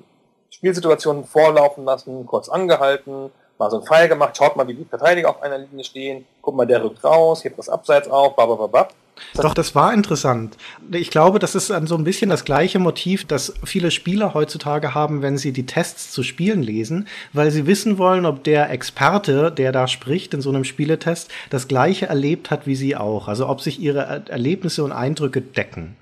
Spielsituationen 0.49 1.25
vorlaufen 1.25 1.83
lassen, 1.83 2.25
kurz 2.25 2.47
angehalten, 2.49 3.29
mal 3.57 3.69
so 3.69 3.77
einen 3.77 3.85
Pfeil 3.85 4.07
gemacht, 4.07 4.37
schaut 4.37 4.55
mal, 4.55 4.67
wie 4.67 4.73
die 4.73 4.85
Verteidiger 4.85 5.29
auf 5.29 5.41
einer 5.41 5.57
Linie 5.57 5.83
stehen, 5.83 6.25
guck 6.41 6.55
mal, 6.55 6.65
der 6.65 6.83
rückt 6.83 7.03
raus, 7.03 7.43
hebt 7.43 7.59
das 7.59 7.69
Abseits 7.69 8.09
auf, 8.09 8.35
babababab. 8.35 8.93
Doch, 9.35 9.53
das 9.53 9.75
war 9.75 9.93
interessant. 9.93 10.57
Ich 10.91 11.09
glaube, 11.09 11.39
das 11.39 11.55
ist 11.55 11.69
dann 11.69 11.87
so 11.87 11.95
ein 11.95 12.03
bisschen 12.03 12.29
das 12.29 12.45
gleiche 12.45 12.79
Motiv, 12.79 13.25
das 13.25 13.53
viele 13.63 13.91
Spieler 13.91 14.33
heutzutage 14.33 14.93
haben, 14.93 15.21
wenn 15.21 15.37
sie 15.37 15.51
die 15.51 15.65
Tests 15.65 16.11
zu 16.11 16.23
Spielen 16.23 16.61
lesen, 16.61 17.07
weil 17.33 17.51
sie 17.51 17.65
wissen 17.65 17.97
wollen, 17.97 18.25
ob 18.25 18.43
der 18.43 18.69
Experte, 18.69 19.51
der 19.51 19.71
da 19.71 19.87
spricht 19.87 20.33
in 20.33 20.41
so 20.41 20.49
einem 20.49 20.63
Spieletest, 20.63 21.31
das 21.49 21.67
gleiche 21.67 22.07
erlebt 22.07 22.51
hat 22.51 22.67
wie 22.67 22.75
sie 22.75 22.95
auch. 22.95 23.27
Also 23.27 23.47
ob 23.47 23.61
sich 23.61 23.79
ihre 23.79 24.23
Erlebnisse 24.27 24.83
und 24.83 24.91
Eindrücke 24.91 25.41
decken. 25.41 25.95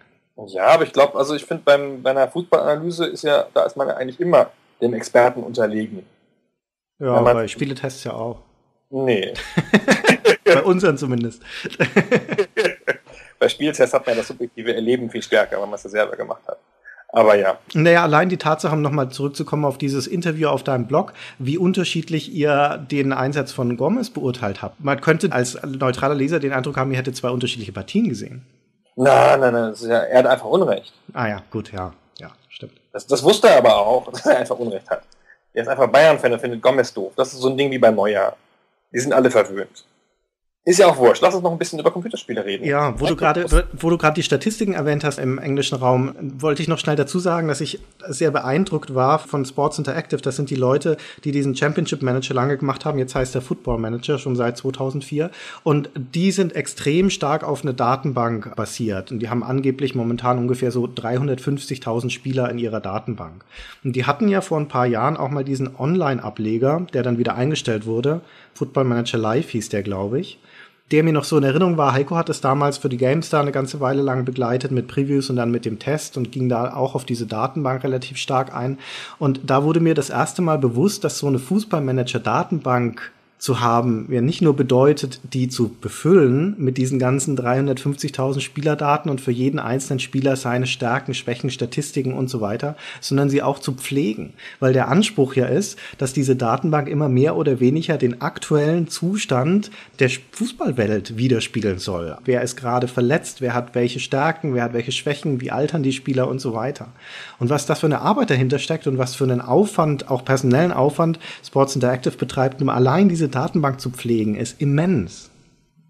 Ja, 0.48 0.68
aber 0.68 0.84
ich 0.84 0.94
glaube, 0.94 1.18
also 1.18 1.36
ich 1.36 1.46
finde, 1.46 1.64
bei 2.02 2.10
einer 2.10 2.28
Fußballanalyse 2.28 3.06
ist 3.06 3.24
ja, 3.24 3.46
da 3.54 3.64
ist 3.64 3.78
man 3.78 3.88
ja 3.88 3.96
eigentlich 3.96 4.20
immer 4.20 4.50
dem 4.82 4.94
Experten 4.94 5.44
unterlegen. 5.44 6.06
Ja, 7.00 7.22
bei 7.22 7.48
Spieletests 7.48 8.04
ja 8.04 8.14
auch. 8.14 8.40
Nee. 8.90 9.34
bei 10.46 10.62
unseren 10.64 10.98
zumindest. 10.98 11.42
bei 13.44 13.50
Spieltests 13.50 13.94
hat 13.94 14.08
man 14.08 14.16
das 14.16 14.30
subjektive 14.30 14.74
Erleben 14.74 15.10
viel 15.10 15.22
stärker, 15.22 15.60
weil 15.60 15.68
man 15.68 15.76
es 15.76 15.84
ja 15.84 15.90
selber 15.90 16.16
gemacht 16.16 16.44
hat. 16.48 16.58
Aber 17.10 17.36
ja. 17.36 17.58
Naja, 17.74 18.02
allein 18.02 18.30
die 18.30 18.38
Tatsache, 18.38 18.74
um 18.74 18.82
nochmal 18.82 19.10
zurückzukommen 19.10 19.66
auf 19.66 19.78
dieses 19.78 20.08
Interview 20.08 20.48
auf 20.48 20.64
deinem 20.64 20.88
Blog, 20.88 21.14
wie 21.40 21.58
unterschiedlich 21.58 22.34
ihr 22.34 22.78
den 22.90 23.12
Einsatz 23.12 23.52
von 23.52 23.76
Gomez 23.76 24.10
beurteilt 24.10 24.62
habt. 24.62 24.80
Man 24.80 25.02
könnte 25.02 25.32
als 25.34 25.62
neutraler 25.62 26.16
Leser 26.16 26.40
den 26.40 26.54
Eindruck 26.54 26.78
haben, 26.78 26.92
ihr 26.92 26.98
hättet 26.98 27.18
zwei 27.18 27.30
unterschiedliche 27.32 27.74
Partien 27.74 28.08
gesehen. 28.08 28.48
Nein, 28.96 29.42
nein, 29.42 29.54
nein, 29.54 29.74
ja, 29.82 30.00
er 30.00 30.20
hat 30.20 30.28
einfach 30.28 30.46
Unrecht. 30.46 30.94
Ah 31.12 31.28
ja, 31.28 31.44
gut, 31.52 31.72
ja, 31.74 31.94
ja, 32.20 32.32
stimmt. 32.48 32.80
Das, 32.94 33.06
das 33.06 33.22
wusste 33.24 33.50
er 33.50 33.58
aber 33.58 33.76
auch, 33.76 34.06
dass 34.12 34.26
er 34.26 34.38
einfach 34.38 34.58
Unrecht 34.58 34.90
hat. 34.90 35.04
Er 35.54 35.64
ist 35.64 35.68
einfach 35.68 35.88
Bayern-Fan 35.88 36.32
und 36.32 36.40
findet 36.40 36.62
Gomez 36.62 36.94
doof. 36.94 37.12
Das 37.18 37.34
ist 37.34 37.42
so 37.42 37.50
ein 37.50 37.58
Ding 37.58 37.70
wie 37.70 37.78
bei 37.78 37.92
Neujahr. 37.92 38.38
Die 38.94 39.00
sind 39.00 39.12
alle 39.12 39.30
verwöhnt. 39.30 39.84
Ist 40.66 40.80
ja 40.80 40.88
auch 40.88 40.98
wurscht. 40.98 41.22
Lass 41.22 41.36
uns 41.36 41.44
noch 41.44 41.52
ein 41.52 41.58
bisschen 41.58 41.80
über 41.80 41.92
Computerspiele 41.92 42.46
reden. 42.46 42.64
Ja, 42.64 42.98
wo 42.98 43.06
du 43.06 43.18
gerade, 43.18 43.66
wo 43.74 43.90
du 43.90 43.98
gerade 43.98 44.16
die 44.16 44.24
Statistiken 44.24 44.72
erwähnt 44.72 45.04
hast 45.04 45.20
im 45.20 45.38
englischen 45.38 45.76
Raum, 45.76 46.16
wollte 46.38 46.62
ich 46.62 46.70
noch 46.70 46.78
schnell 46.78 46.96
dazu 46.96 47.20
sagen, 47.20 47.50
dass 47.50 47.60
ich 47.60 47.80
sehr 48.08 48.32
beeindruckt 48.32 48.96
war 48.96 49.20
von 49.20 49.44
Sports 49.44 49.78
Interactive. 49.78 50.22
Das 50.22 50.38
sind 50.38 50.50
die 50.50 50.56
Leute, 50.56 50.96
die 51.26 51.34
diesen 51.34 51.54
Championship 51.54 52.02
Manager 52.02 52.34
lange 52.34 52.58
gemacht 52.58 52.86
haben. 52.86 52.98
Jetzt 52.98 53.14
heißt 53.14 53.36
der 53.36 53.42
Football 53.42 53.78
Manager 53.80 54.18
schon 54.18 54.38
seit 54.38 54.56
2004. 54.56 55.32
Und 55.64 55.90
die 55.96 56.32
sind 56.32 56.56
extrem 56.56 57.10
stark 57.10 57.44
auf 57.44 57.64
eine 57.64 57.74
Datenbank 57.74 58.56
basiert. 58.56 59.12
Und 59.12 59.20
die 59.20 59.30
haben 59.30 59.44
angeblich 59.44 59.96
momentan 59.96 60.38
ungefähr 60.38 60.72
so 60.72 60.86
350.000 60.86 62.10
Spieler 62.10 62.50
in 62.50 62.58
ihrer 62.58 62.80
Datenbank. 62.80 63.44
Und 63.84 63.98
die 63.98 64.06
hatten 64.06 64.30
ja 64.30 64.40
vor 64.40 64.62
ein 64.62 64.70
paar 64.70 64.86
Jahren 64.86 65.18
auch 65.18 65.30
mal 65.30 65.44
diesen 65.44 65.76
Online-Ableger, 65.78 66.88
der 66.94 67.04
dann 67.04 67.18
wieder 67.18 67.36
eingestellt 67.36 67.86
wurde. 67.86 68.22
Football 68.54 68.86
Manager 68.86 69.18
Live 69.18 69.50
hieß 69.50 69.68
der, 69.68 69.84
glaube 69.84 70.22
ich 70.22 70.40
der 70.92 71.04
mir 71.04 71.14
noch 71.14 71.24
so 71.24 71.38
in 71.38 71.44
Erinnerung 71.44 71.78
war. 71.78 71.94
Heiko 71.94 72.16
hat 72.16 72.30
es 72.30 72.42
damals 72.42 72.78
für 72.78 72.90
die 72.90 72.98
GameStar 72.98 73.42
eine 73.42 73.52
ganze 73.52 73.80
Weile 73.80 74.02
lang 74.02 74.26
begleitet 74.26 74.72
mit 74.72 74.88
Previews 74.88 75.30
und 75.30 75.38
dann 75.38 75.52
mit 75.52 75.66
dem 75.66 75.80
Test 75.80 76.18
und 76.18 76.32
ging 76.32 76.50
da 76.50 76.74
auch 76.74 76.94
auf 76.96 77.06
diese 77.06 77.26
Datenbank 77.26 77.84
relativ 77.84 78.18
stark 78.18 78.54
ein. 78.54 78.78
Und 79.18 79.42
da 79.46 79.64
wurde 79.64 79.80
mir 79.80 79.96
das 79.96 80.10
erste 80.10 80.42
Mal 80.42 80.58
bewusst, 80.58 81.04
dass 81.04 81.18
so 81.18 81.28
eine 81.28 81.40
Fußballmanager-Datenbank 81.40 83.12
zu 83.44 83.60
haben, 83.60 84.08
ja 84.10 84.22
nicht 84.22 84.42
nur 84.42 84.56
bedeutet, 84.56 85.20
die 85.34 85.50
zu 85.50 85.76
befüllen 85.82 86.56
mit 86.58 86.78
diesen 86.78 86.98
ganzen 86.98 87.38
350.000 87.38 88.40
Spielerdaten 88.40 89.12
und 89.12 89.20
für 89.20 89.32
jeden 89.32 89.60
einzelnen 89.60 90.00
Spieler 90.00 90.38
seine 90.38 90.66
Stärken, 90.66 91.14
Schwächen, 91.14 91.50
Statistiken 91.50 92.14
und 92.14 92.30
so 92.30 92.40
weiter, 92.40 92.78
sondern 93.02 93.30
sie 93.30 93.42
auch 93.42 93.60
zu 93.60 93.74
pflegen. 93.74 94.32
Weil 94.62 94.72
der 94.72 94.88
Anspruch 94.88 95.34
ja 95.36 95.48
ist, 95.48 95.78
dass 95.98 96.14
diese 96.14 96.38
Datenbank 96.38 96.88
immer 96.88 97.10
mehr 97.10 97.36
oder 97.36 97.60
weniger 97.60 97.98
den 97.98 98.22
aktuellen 98.22 98.88
Zustand 98.88 99.72
der 100.00 100.10
Fußballwelt 100.32 101.18
widerspiegeln 101.18 101.80
soll. 101.80 102.16
Wer 102.24 102.44
ist 102.44 102.56
gerade 102.56 102.88
verletzt, 102.88 103.42
wer 103.42 103.54
hat 103.54 103.76
welche 103.76 104.00
Stärken, 104.00 104.54
wer 104.54 104.64
hat 104.64 104.74
welche 104.74 104.94
Schwächen, 104.94 105.42
wie 105.42 105.52
altern 105.52 105.84
die 105.84 105.92
Spieler 105.92 106.30
und 106.30 106.40
so 106.40 106.54
weiter. 106.54 106.94
Und 107.40 107.50
was 107.50 107.66
das 107.66 107.82
für 107.82 107.88
eine 107.88 108.00
Arbeit 108.00 108.30
dahinter 108.30 108.58
steckt 108.58 108.88
und 108.88 108.98
was 108.98 109.16
für 109.16 109.26
einen 109.26 109.42
Aufwand, 109.42 110.10
auch 110.10 110.24
personellen 110.24 110.72
Aufwand 110.72 111.20
Sports 111.46 111.76
Interactive 111.76 112.16
betreibt, 112.16 112.62
um 112.62 112.70
allein 112.70 113.10
diese 113.10 113.33
Datenbank 113.34 113.80
zu 113.80 113.90
pflegen, 113.90 114.36
ist 114.36 114.62
immens. 114.62 115.30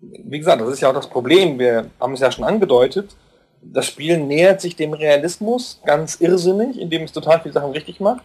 Wie 0.01 0.39
gesagt, 0.39 0.61
das 0.61 0.69
ist 0.69 0.81
ja 0.81 0.89
auch 0.89 0.93
das 0.93 1.09
Problem. 1.09 1.59
Wir 1.59 1.89
haben 1.99 2.13
es 2.13 2.19
ja 2.19 2.31
schon 2.31 2.43
angedeutet. 2.43 3.15
Das 3.61 3.85
Spiel 3.85 4.17
nähert 4.17 4.59
sich 4.59 4.75
dem 4.75 4.93
Realismus 4.93 5.79
ganz 5.85 6.19
irrsinnig, 6.19 6.79
indem 6.79 7.03
es 7.03 7.13
total 7.13 7.41
viele 7.41 7.53
Sachen 7.53 7.71
richtig 7.71 7.99
macht. 7.99 8.23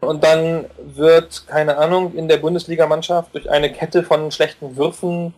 Und 0.00 0.22
dann 0.22 0.66
wird, 0.94 1.46
keine 1.48 1.76
Ahnung, 1.76 2.14
in 2.14 2.28
der 2.28 2.36
Bundesligamannschaft 2.36 3.34
durch 3.34 3.50
eine 3.50 3.72
Kette 3.72 4.04
von 4.04 4.30
schlechten 4.30 4.76
Würfen 4.76 5.34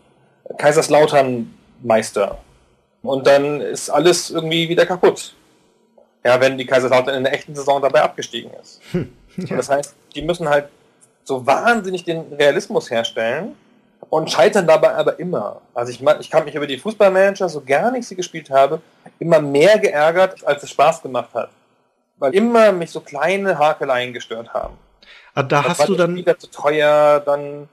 Kaiserslautern 0.58 1.54
Meister. 1.82 2.38
Und 3.02 3.26
dann 3.26 3.60
ist 3.60 3.88
alles 3.88 4.30
irgendwie 4.30 4.68
wieder 4.68 4.84
kaputt. 4.84 5.34
Ja, 6.24 6.38
wenn 6.40 6.58
die 6.58 6.66
Kaiserslautern 6.66 7.14
in 7.14 7.24
der 7.24 7.32
echten 7.32 7.54
Saison 7.54 7.80
dabei 7.80 8.02
abgestiegen 8.02 8.50
ist. 8.60 8.82
Hm, 8.92 9.10
ja. 9.38 9.56
Das 9.56 9.70
heißt, 9.70 9.94
die 10.14 10.22
müssen 10.22 10.48
halt 10.48 10.68
so 11.24 11.46
wahnsinnig 11.46 12.04
den 12.04 12.32
Realismus 12.32 12.90
herstellen 12.90 13.56
und 14.08 14.30
scheitern 14.30 14.66
dabei 14.66 14.94
aber 14.94 15.18
immer. 15.18 15.60
Also 15.74 15.92
ich, 15.92 16.02
ich 16.20 16.30
kann 16.30 16.44
mich 16.44 16.54
über 16.54 16.66
die 16.66 16.78
Fußballmanager, 16.78 17.48
so 17.48 17.60
gar 17.60 17.90
nicht 17.90 18.06
sie 18.06 18.16
gespielt 18.16 18.50
habe, 18.50 18.80
immer 19.18 19.40
mehr 19.40 19.78
geärgert, 19.78 20.46
als 20.46 20.62
es 20.62 20.70
Spaß 20.70 21.02
gemacht 21.02 21.30
hat. 21.34 21.50
Weil 22.18 22.34
immer 22.34 22.72
mich 22.72 22.90
so 22.90 23.00
kleine 23.00 23.58
Hakeleien 23.58 24.12
gestört 24.12 24.52
haben. 24.52 24.76
Aber 25.34 25.40
ah, 25.40 25.42
da 25.42 25.62
das 25.62 25.78
hast 25.78 25.88
du 25.88 25.94
dann... 25.94 26.12
Spieler 26.12 26.38
zu 26.38 26.50
teuer, 26.50 27.20
dann 27.20 27.68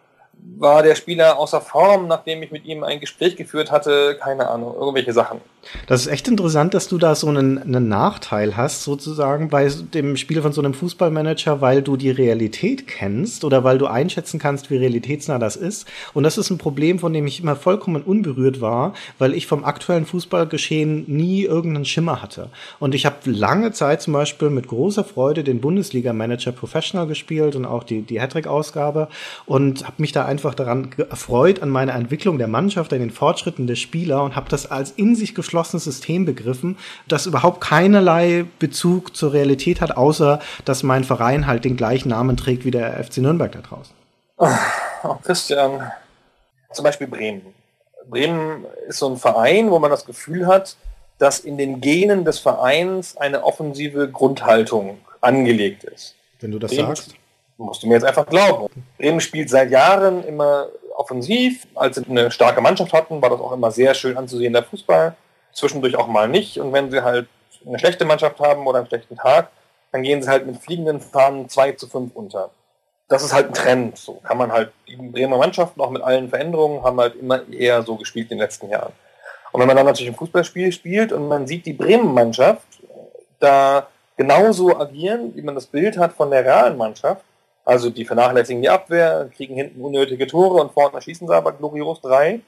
war 0.59 0.83
der 0.83 0.95
Spieler 0.95 1.37
außer 1.37 1.61
Form, 1.61 2.07
nachdem 2.07 2.41
ich 2.41 2.51
mit 2.51 2.65
ihm 2.65 2.83
ein 2.83 2.99
Gespräch 2.99 3.35
geführt 3.35 3.71
hatte, 3.71 4.17
keine 4.19 4.49
Ahnung, 4.49 4.73
irgendwelche 4.75 5.13
Sachen. 5.13 5.39
Das 5.85 6.01
ist 6.01 6.07
echt 6.07 6.27
interessant, 6.27 6.73
dass 6.73 6.87
du 6.87 6.97
da 6.97 7.15
so 7.15 7.27
einen, 7.27 7.57
einen, 7.57 7.87
Nachteil 7.87 8.55
hast, 8.57 8.83
sozusagen 8.83 9.49
bei 9.49 9.67
dem 9.93 10.17
Spiel 10.17 10.41
von 10.41 10.53
so 10.53 10.61
einem 10.61 10.73
Fußballmanager, 10.73 11.61
weil 11.61 11.81
du 11.81 11.97
die 11.97 12.11
Realität 12.11 12.87
kennst 12.87 13.43
oder 13.43 13.63
weil 13.63 13.77
du 13.77 13.87
einschätzen 13.87 14.39
kannst, 14.39 14.69
wie 14.69 14.77
realitätsnah 14.77 15.39
das 15.39 15.55
ist. 15.55 15.87
Und 16.13 16.23
das 16.23 16.37
ist 16.37 16.49
ein 16.49 16.57
Problem, 16.57 16.99
von 16.99 17.13
dem 17.13 17.27
ich 17.27 17.41
immer 17.41 17.55
vollkommen 17.55 18.03
unberührt 18.03 18.61
war, 18.61 18.93
weil 19.17 19.33
ich 19.33 19.47
vom 19.47 19.63
aktuellen 19.63 20.05
Fußballgeschehen 20.05 21.05
nie 21.07 21.43
irgendeinen 21.43 21.85
Schimmer 21.85 22.21
hatte. 22.21 22.49
Und 22.79 22.95
ich 22.95 23.05
habe 23.05 23.17
lange 23.25 23.71
Zeit 23.71 24.01
zum 24.01 24.13
Beispiel 24.13 24.49
mit 24.49 24.67
großer 24.67 25.03
Freude 25.03 25.43
den 25.43 25.61
Bundesliga-Manager 25.61 26.51
Professional 26.51 27.07
gespielt 27.07 27.55
und 27.55 27.65
auch 27.65 27.83
die, 27.83 28.01
die 28.01 28.21
Hattrick-Ausgabe 28.21 29.07
und 29.45 29.85
habe 29.85 29.95
mich 29.97 30.11
da 30.11 30.25
einfach 30.27 30.53
daran 30.53 30.91
erfreut, 31.09 31.61
an 31.61 31.69
meiner 31.69 31.93
Entwicklung 31.93 32.37
der 32.37 32.47
Mannschaft, 32.47 32.93
an 32.93 32.99
den 32.99 33.11
Fortschritten 33.11 33.65
der 33.67 33.75
Spieler 33.75 34.23
und 34.23 34.35
habe 34.35 34.49
das 34.49 34.69
als 34.69 34.91
in 34.91 35.15
sich 35.15 35.33
geschlossen 35.33 35.57
geschlossenes 35.57 35.83
System 35.83 36.25
begriffen, 36.25 36.77
das 37.07 37.25
überhaupt 37.25 37.61
keinerlei 37.61 38.45
Bezug 38.59 39.15
zur 39.15 39.33
Realität 39.33 39.81
hat, 39.81 39.97
außer 39.97 40.39
dass 40.65 40.83
mein 40.83 41.03
Verein 41.03 41.47
halt 41.47 41.65
den 41.65 41.77
gleichen 41.77 42.09
Namen 42.09 42.37
trägt 42.37 42.65
wie 42.65 42.71
der 42.71 43.03
FC 43.03 43.17
Nürnberg 43.17 43.51
da 43.51 43.59
draußen. 43.59 43.95
Oh, 45.03 45.15
Christian, 45.23 45.91
zum 46.71 46.83
Beispiel 46.83 47.07
Bremen. 47.07 47.41
Bremen 48.09 48.65
ist 48.87 48.99
so 48.99 49.09
ein 49.09 49.17
Verein, 49.17 49.71
wo 49.71 49.79
man 49.79 49.89
das 49.89 50.05
Gefühl 50.05 50.47
hat, 50.47 50.75
dass 51.17 51.39
in 51.39 51.57
den 51.57 51.81
Genen 51.81 52.23
des 52.23 52.39
Vereins 52.39 53.17
eine 53.17 53.43
offensive 53.43 54.09
Grundhaltung 54.09 54.99
angelegt 55.21 55.83
ist. 55.83 56.15
Wenn 56.39 56.51
du 56.51 56.59
das 56.59 56.71
Bremen 56.71 56.95
sagst. 56.95 57.15
Musst 57.57 57.81
du 57.81 57.87
mir 57.87 57.95
jetzt 57.95 58.05
einfach 58.05 58.27
glauben. 58.27 58.67
Bremen 58.97 59.19
spielt 59.19 59.49
seit 59.49 59.71
Jahren 59.71 60.23
immer 60.23 60.67
offensiv. 60.95 61.65
Als 61.75 61.95
sie 61.95 62.05
eine 62.07 62.29
starke 62.31 62.61
Mannschaft 62.61 62.93
hatten, 62.93 63.21
war 63.21 63.29
das 63.29 63.39
auch 63.39 63.51
immer 63.51 63.71
sehr 63.71 63.93
schön 63.93 64.17
anzusehen, 64.17 64.53
der 64.53 64.63
Fußball 64.63 65.15
zwischendurch 65.53 65.95
auch 65.95 66.07
mal 66.07 66.27
nicht. 66.27 66.59
Und 66.59 66.71
wenn 66.71 66.91
sie 66.91 67.03
halt 67.03 67.27
eine 67.65 67.79
schlechte 67.79 68.05
Mannschaft 68.05 68.39
haben 68.39 68.67
oder 68.67 68.79
einen 68.79 68.87
schlechten 68.87 69.15
Tag, 69.15 69.49
dann 69.91 70.03
gehen 70.03 70.21
sie 70.21 70.29
halt 70.29 70.45
mit 70.45 70.57
fliegenden 70.57 70.99
Fahnen 71.01 71.49
2 71.49 71.73
zu 71.73 71.87
5 71.87 72.15
unter. 72.15 72.51
Das 73.07 73.23
ist 73.23 73.33
halt 73.33 73.47
ein 73.47 73.53
Trend. 73.53 73.97
So 73.97 74.15
kann 74.23 74.37
man 74.37 74.51
halt, 74.51 74.71
die 74.87 74.95
Bremer 74.95 75.37
Mannschaften 75.37 75.81
auch 75.81 75.89
mit 75.89 76.03
allen 76.03 76.29
Veränderungen 76.29 76.83
haben 76.83 76.99
halt 76.99 77.15
immer 77.15 77.47
eher 77.49 77.81
so 77.83 77.95
gespielt 77.95 78.31
in 78.31 78.37
den 78.37 78.43
letzten 78.43 78.69
Jahren. 78.69 78.93
Und 79.51 79.61
wenn 79.61 79.67
man 79.67 79.77
dann 79.77 79.85
natürlich 79.85 80.11
ein 80.11 80.17
Fußballspiel 80.17 80.71
spielt 80.71 81.11
und 81.11 81.27
man 81.27 81.47
sieht 81.47 81.65
die 81.65 81.73
Bremen-Mannschaft 81.73 82.67
da 83.39 83.87
genauso 84.17 84.77
agieren, 84.77 85.33
wie 85.35 85.41
man 85.41 85.55
das 85.55 85.67
Bild 85.67 85.97
hat 85.97 86.13
von 86.13 86.29
der 86.29 86.43
realen 86.43 86.77
Mannschaft, 86.77 87.23
also 87.67 87.89
die 87.89 88.05
vernachlässigen 88.05 88.61
die 88.61 88.69
Abwehr, 88.69 89.29
kriegen 89.35 89.55
hinten 89.55 89.81
unnötige 89.81 90.25
Tore 90.25 90.61
und 90.61 90.71
vorne 90.71 91.01
schießen 91.01 91.27
sie 91.27 91.35
aber 91.35 91.51
glorios 91.51 91.99
drei, 91.99 92.39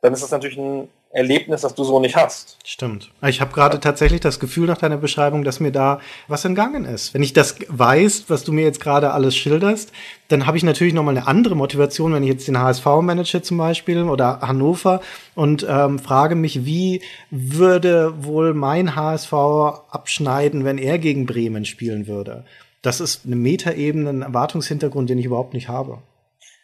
dann 0.00 0.12
ist 0.12 0.22
das 0.22 0.32
natürlich 0.32 0.58
ein 0.58 0.88
Erlebnis, 1.10 1.60
das 1.60 1.76
du 1.76 1.84
so 1.84 2.00
nicht 2.00 2.16
hast. 2.16 2.58
Stimmt. 2.64 3.12
Ich 3.24 3.40
habe 3.40 3.54
gerade 3.54 3.78
tatsächlich 3.78 4.20
das 4.20 4.40
Gefühl 4.40 4.66
nach 4.66 4.76
deiner 4.76 4.96
Beschreibung, 4.96 5.44
dass 5.44 5.60
mir 5.60 5.70
da 5.70 6.00
was 6.26 6.44
entgangen 6.44 6.84
ist. 6.84 7.14
Wenn 7.14 7.22
ich 7.22 7.32
das 7.32 7.56
weiß, 7.68 8.24
was 8.28 8.42
du 8.42 8.52
mir 8.52 8.64
jetzt 8.64 8.80
gerade 8.80 9.12
alles 9.12 9.36
schilderst, 9.36 9.92
dann 10.26 10.44
habe 10.44 10.56
ich 10.56 10.64
natürlich 10.64 10.92
nochmal 10.92 11.16
eine 11.16 11.28
andere 11.28 11.54
Motivation, 11.54 12.12
wenn 12.12 12.24
ich 12.24 12.28
jetzt 12.28 12.48
den 12.48 12.58
HSV 12.58 12.84
manage 13.00 13.40
zum 13.42 13.58
Beispiel 13.58 14.02
oder 14.02 14.40
Hannover 14.40 15.00
und 15.36 15.64
ähm, 15.68 16.00
frage 16.00 16.34
mich, 16.34 16.64
wie 16.66 17.00
würde 17.30 18.24
wohl 18.24 18.54
mein 18.54 18.96
HSV 18.96 19.32
abschneiden, 19.32 20.64
wenn 20.64 20.78
er 20.78 20.98
gegen 20.98 21.26
Bremen 21.26 21.64
spielen 21.64 22.08
würde? 22.08 22.44
Das 22.82 23.00
ist 23.00 23.26
eine 23.26 23.36
Metaebene, 23.36 24.10
ein 24.10 24.22
Erwartungshintergrund, 24.22 25.10
den 25.10 25.18
ich 25.18 25.26
überhaupt 25.26 25.54
nicht 25.54 25.68
habe 25.68 25.98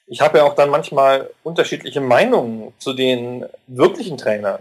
ich 0.07 0.21
habe 0.21 0.39
ja 0.39 0.45
auch 0.45 0.55
dann 0.55 0.71
manchmal 0.71 1.31
unterschiedliche 1.43 2.01
Meinungen 2.01 2.73
zu 2.79 2.93
den 2.93 3.47
wirklichen 3.67 4.19
Trainern. 4.19 4.61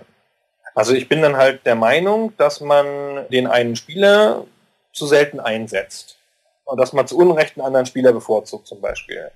Also 0.75 0.93
ich 0.93 1.07
bin 1.07 1.21
dann 1.21 1.37
halt 1.37 1.65
der 1.65 1.75
Meinung, 1.75 2.33
dass 2.37 2.61
man 2.61 3.27
den 3.29 3.47
einen 3.47 3.75
Spieler 3.75 4.45
zu 4.93 5.05
selten 5.05 5.39
einsetzt. 5.39 6.17
Und 6.65 6.79
dass 6.79 6.93
man 6.93 7.05
zu 7.05 7.17
Unrecht 7.17 7.57
einen 7.57 7.65
anderen 7.65 7.85
Spieler 7.85 8.13
bevorzugt 8.13 8.67
zum 8.67 8.79
Beispiel. 8.79 9.29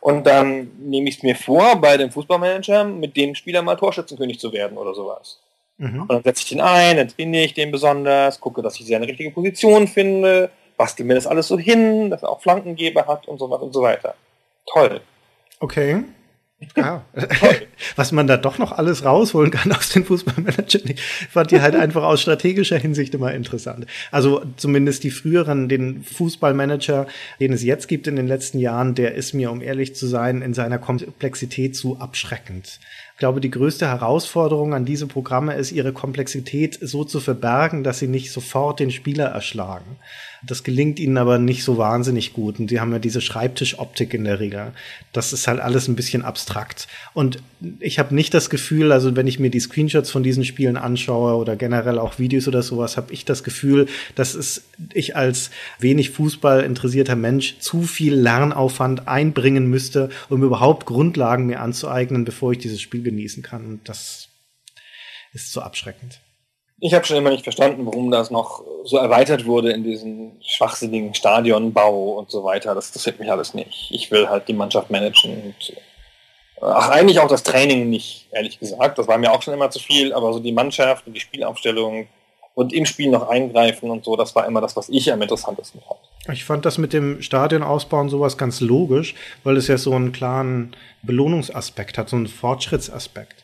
Und 0.00 0.26
dann 0.26 0.72
nehme 0.78 1.08
ich 1.08 1.18
es 1.18 1.22
mir 1.22 1.36
vor, 1.36 1.80
bei 1.80 1.96
dem 1.96 2.10
Fußballmanager 2.10 2.84
mit 2.84 3.16
dem 3.16 3.34
Spieler 3.34 3.62
mal 3.62 3.76
Torschützenkönig 3.76 4.40
zu 4.40 4.52
werden 4.52 4.76
oder 4.76 4.92
sowas. 4.94 5.38
Mhm. 5.78 6.02
Und 6.02 6.12
dann 6.12 6.22
setze 6.24 6.42
ich 6.42 6.48
den 6.48 6.60
ein, 6.60 6.96
dann 6.96 7.08
trainiere 7.08 7.44
ich 7.44 7.54
den 7.54 7.70
besonders, 7.70 8.40
gucke, 8.40 8.62
dass 8.62 8.80
ich 8.80 8.86
seine 8.86 9.06
richtige 9.06 9.30
Position 9.30 9.86
finde, 9.86 10.50
bastel 10.76 11.06
mir 11.06 11.14
das 11.14 11.26
alles 11.26 11.48
so 11.48 11.58
hin, 11.58 12.10
dass 12.10 12.22
er 12.22 12.30
auch 12.30 12.42
Flankengeber 12.42 13.06
hat 13.06 13.28
und 13.28 13.38
so 13.38 13.50
was 13.50 13.62
und 13.62 13.72
so 13.72 13.82
weiter. 13.82 14.14
Toll. 14.66 15.00
Okay. 15.60 16.04
Ja. 16.76 17.04
Was 17.96 18.12
man 18.12 18.26
da 18.26 18.36
doch 18.36 18.58
noch 18.58 18.72
alles 18.72 19.04
rausholen 19.04 19.50
kann 19.50 19.72
aus 19.72 19.90
den 19.90 20.04
Fußballmanagern, 20.04 20.82
ich 20.84 21.00
fand 21.30 21.50
die 21.50 21.60
halt 21.60 21.74
einfach 21.74 22.04
aus 22.04 22.22
strategischer 22.22 22.78
Hinsicht 22.78 23.14
immer 23.14 23.32
interessant. 23.34 23.86
Also 24.10 24.42
zumindest 24.56 25.04
die 25.04 25.10
früheren, 25.10 25.68
den 25.68 26.04
Fußballmanager, 26.04 27.06
den 27.40 27.52
es 27.52 27.62
jetzt 27.62 27.88
gibt 27.88 28.06
in 28.06 28.16
den 28.16 28.26
letzten 28.26 28.58
Jahren, 28.58 28.94
der 28.94 29.14
ist 29.14 29.32
mir, 29.32 29.50
um 29.50 29.60
ehrlich 29.60 29.94
zu 29.94 30.06
sein, 30.06 30.42
in 30.42 30.54
seiner 30.54 30.78
Komplexität 30.78 31.76
zu 31.76 31.98
abschreckend. 31.98 32.78
Ich 33.14 33.18
glaube, 33.18 33.40
die 33.40 33.50
größte 33.50 33.86
Herausforderung 33.86 34.74
an 34.74 34.84
diese 34.84 35.06
Programme 35.06 35.54
ist, 35.54 35.72
ihre 35.72 35.92
Komplexität 35.92 36.78
so 36.80 37.04
zu 37.04 37.20
verbergen, 37.20 37.84
dass 37.84 37.98
sie 37.98 38.08
nicht 38.08 38.32
sofort 38.32 38.80
den 38.80 38.90
Spieler 38.90 39.26
erschlagen. 39.26 39.96
Das 40.44 40.64
gelingt 40.64 40.98
ihnen 40.98 41.18
aber 41.18 41.38
nicht 41.38 41.62
so 41.62 41.78
wahnsinnig 41.78 42.32
gut. 42.32 42.58
Und 42.58 42.70
die 42.70 42.80
haben 42.80 42.90
ja 42.92 42.98
diese 42.98 43.20
Schreibtischoptik 43.20 44.12
in 44.12 44.24
der 44.24 44.40
Regel. 44.40 44.72
Das 45.12 45.32
ist 45.32 45.46
halt 45.46 45.60
alles 45.60 45.86
ein 45.86 45.94
bisschen 45.94 46.22
abstrakt. 46.22 46.88
Und 47.14 47.42
ich 47.78 47.98
habe 48.00 48.14
nicht 48.14 48.34
das 48.34 48.50
Gefühl, 48.50 48.90
also 48.90 49.14
wenn 49.14 49.28
ich 49.28 49.38
mir 49.38 49.50
die 49.50 49.60
Screenshots 49.60 50.10
von 50.10 50.22
diesen 50.22 50.44
Spielen 50.44 50.76
anschaue 50.76 51.36
oder 51.36 51.54
generell 51.54 51.98
auch 51.98 52.18
Videos 52.18 52.48
oder 52.48 52.62
sowas, 52.62 52.96
habe 52.96 53.12
ich 53.12 53.24
das 53.24 53.44
Gefühl, 53.44 53.86
dass 54.16 54.34
es 54.34 54.64
ich 54.92 55.14
als 55.14 55.50
wenig 55.78 56.10
Fußball 56.10 56.64
interessierter 56.64 57.16
Mensch 57.16 57.58
zu 57.60 57.82
viel 57.82 58.14
Lernaufwand 58.14 59.06
einbringen 59.06 59.68
müsste, 59.68 60.10
um 60.28 60.42
überhaupt 60.42 60.86
Grundlagen 60.86 61.46
mir 61.46 61.60
anzueignen, 61.60 62.24
bevor 62.24 62.52
ich 62.52 62.58
dieses 62.58 62.80
Spiel 62.80 63.02
genießen 63.02 63.42
kann. 63.42 63.66
Und 63.66 63.88
das 63.88 64.28
ist 65.32 65.52
so 65.52 65.60
abschreckend. 65.60 66.20
Ich 66.84 66.94
habe 66.94 67.04
schon 67.04 67.16
immer 67.16 67.30
nicht 67.30 67.44
verstanden, 67.44 67.86
warum 67.86 68.10
das 68.10 68.32
noch 68.32 68.64
so 68.84 68.96
erweitert 68.96 69.46
wurde 69.46 69.70
in 69.70 69.84
diesen 69.84 70.32
schwachsinnigen 70.42 71.14
Stadionbau 71.14 72.18
und 72.18 72.28
so 72.28 72.42
weiter. 72.42 72.74
Das 72.74 72.88
interessiert 72.88 73.20
mich 73.20 73.30
alles 73.30 73.54
nicht. 73.54 73.92
Ich 73.92 74.10
will 74.10 74.28
halt 74.28 74.48
die 74.48 74.52
Mannschaft 74.52 74.90
managen 74.90 75.30
und 75.44 75.76
ach, 76.60 76.88
eigentlich 76.88 77.20
auch 77.20 77.28
das 77.28 77.44
Training 77.44 77.88
nicht, 77.88 78.26
ehrlich 78.32 78.58
gesagt. 78.58 78.98
Das 78.98 79.06
war 79.06 79.16
mir 79.16 79.30
auch 79.30 79.42
schon 79.42 79.54
immer 79.54 79.70
zu 79.70 79.78
viel, 79.78 80.12
aber 80.12 80.32
so 80.32 80.40
die 80.40 80.50
Mannschaft 80.50 81.06
und 81.06 81.12
die 81.12 81.20
Spielaufstellung 81.20 82.08
und 82.54 82.72
im 82.72 82.84
Spiel 82.84 83.10
noch 83.10 83.28
eingreifen 83.28 83.88
und 83.88 84.04
so, 84.04 84.16
das 84.16 84.34
war 84.34 84.46
immer 84.46 84.60
das, 84.60 84.74
was 84.74 84.88
ich 84.88 85.12
am 85.12 85.22
interessantesten 85.22 85.80
fand. 85.86 86.00
Ich 86.36 86.44
fand 86.44 86.64
das 86.64 86.78
mit 86.78 86.92
dem 86.92 87.22
Stadionausbau 87.22 88.00
und 88.00 88.08
sowas 88.08 88.36
ganz 88.36 88.60
logisch, 88.60 89.14
weil 89.44 89.56
es 89.56 89.68
ja 89.68 89.78
so 89.78 89.94
einen 89.94 90.10
klaren 90.10 90.74
Belohnungsaspekt 91.02 91.96
hat, 91.96 92.08
so 92.08 92.16
einen 92.16 92.26
Fortschrittsaspekt. 92.26 93.41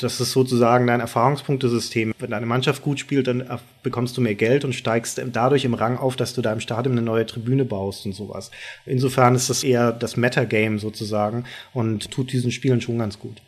Das 0.00 0.20
ist 0.20 0.30
sozusagen 0.30 0.86
dein 0.86 1.00
Erfahrungspunktesystem. 1.00 2.14
Wenn 2.18 2.30
deine 2.30 2.46
Mannschaft 2.46 2.82
gut 2.82 3.00
spielt, 3.00 3.26
dann 3.26 3.58
bekommst 3.82 4.16
du 4.16 4.20
mehr 4.20 4.36
Geld 4.36 4.64
und 4.64 4.72
steigst 4.72 5.20
dadurch 5.32 5.64
im 5.64 5.74
Rang 5.74 5.98
auf, 5.98 6.14
dass 6.14 6.34
du 6.34 6.42
deinem 6.42 6.60
Stadion 6.60 6.92
eine 6.92 7.02
neue 7.02 7.26
Tribüne 7.26 7.64
baust 7.64 8.06
und 8.06 8.12
sowas. 8.12 8.52
Insofern 8.86 9.34
ist 9.34 9.50
das 9.50 9.64
eher 9.64 9.90
das 9.90 10.16
Meta-Game 10.16 10.78
sozusagen 10.78 11.44
und 11.74 12.10
tut 12.12 12.32
diesen 12.32 12.52
Spielen 12.52 12.80
schon 12.80 12.98
ganz 12.98 13.18
gut. 13.18 13.42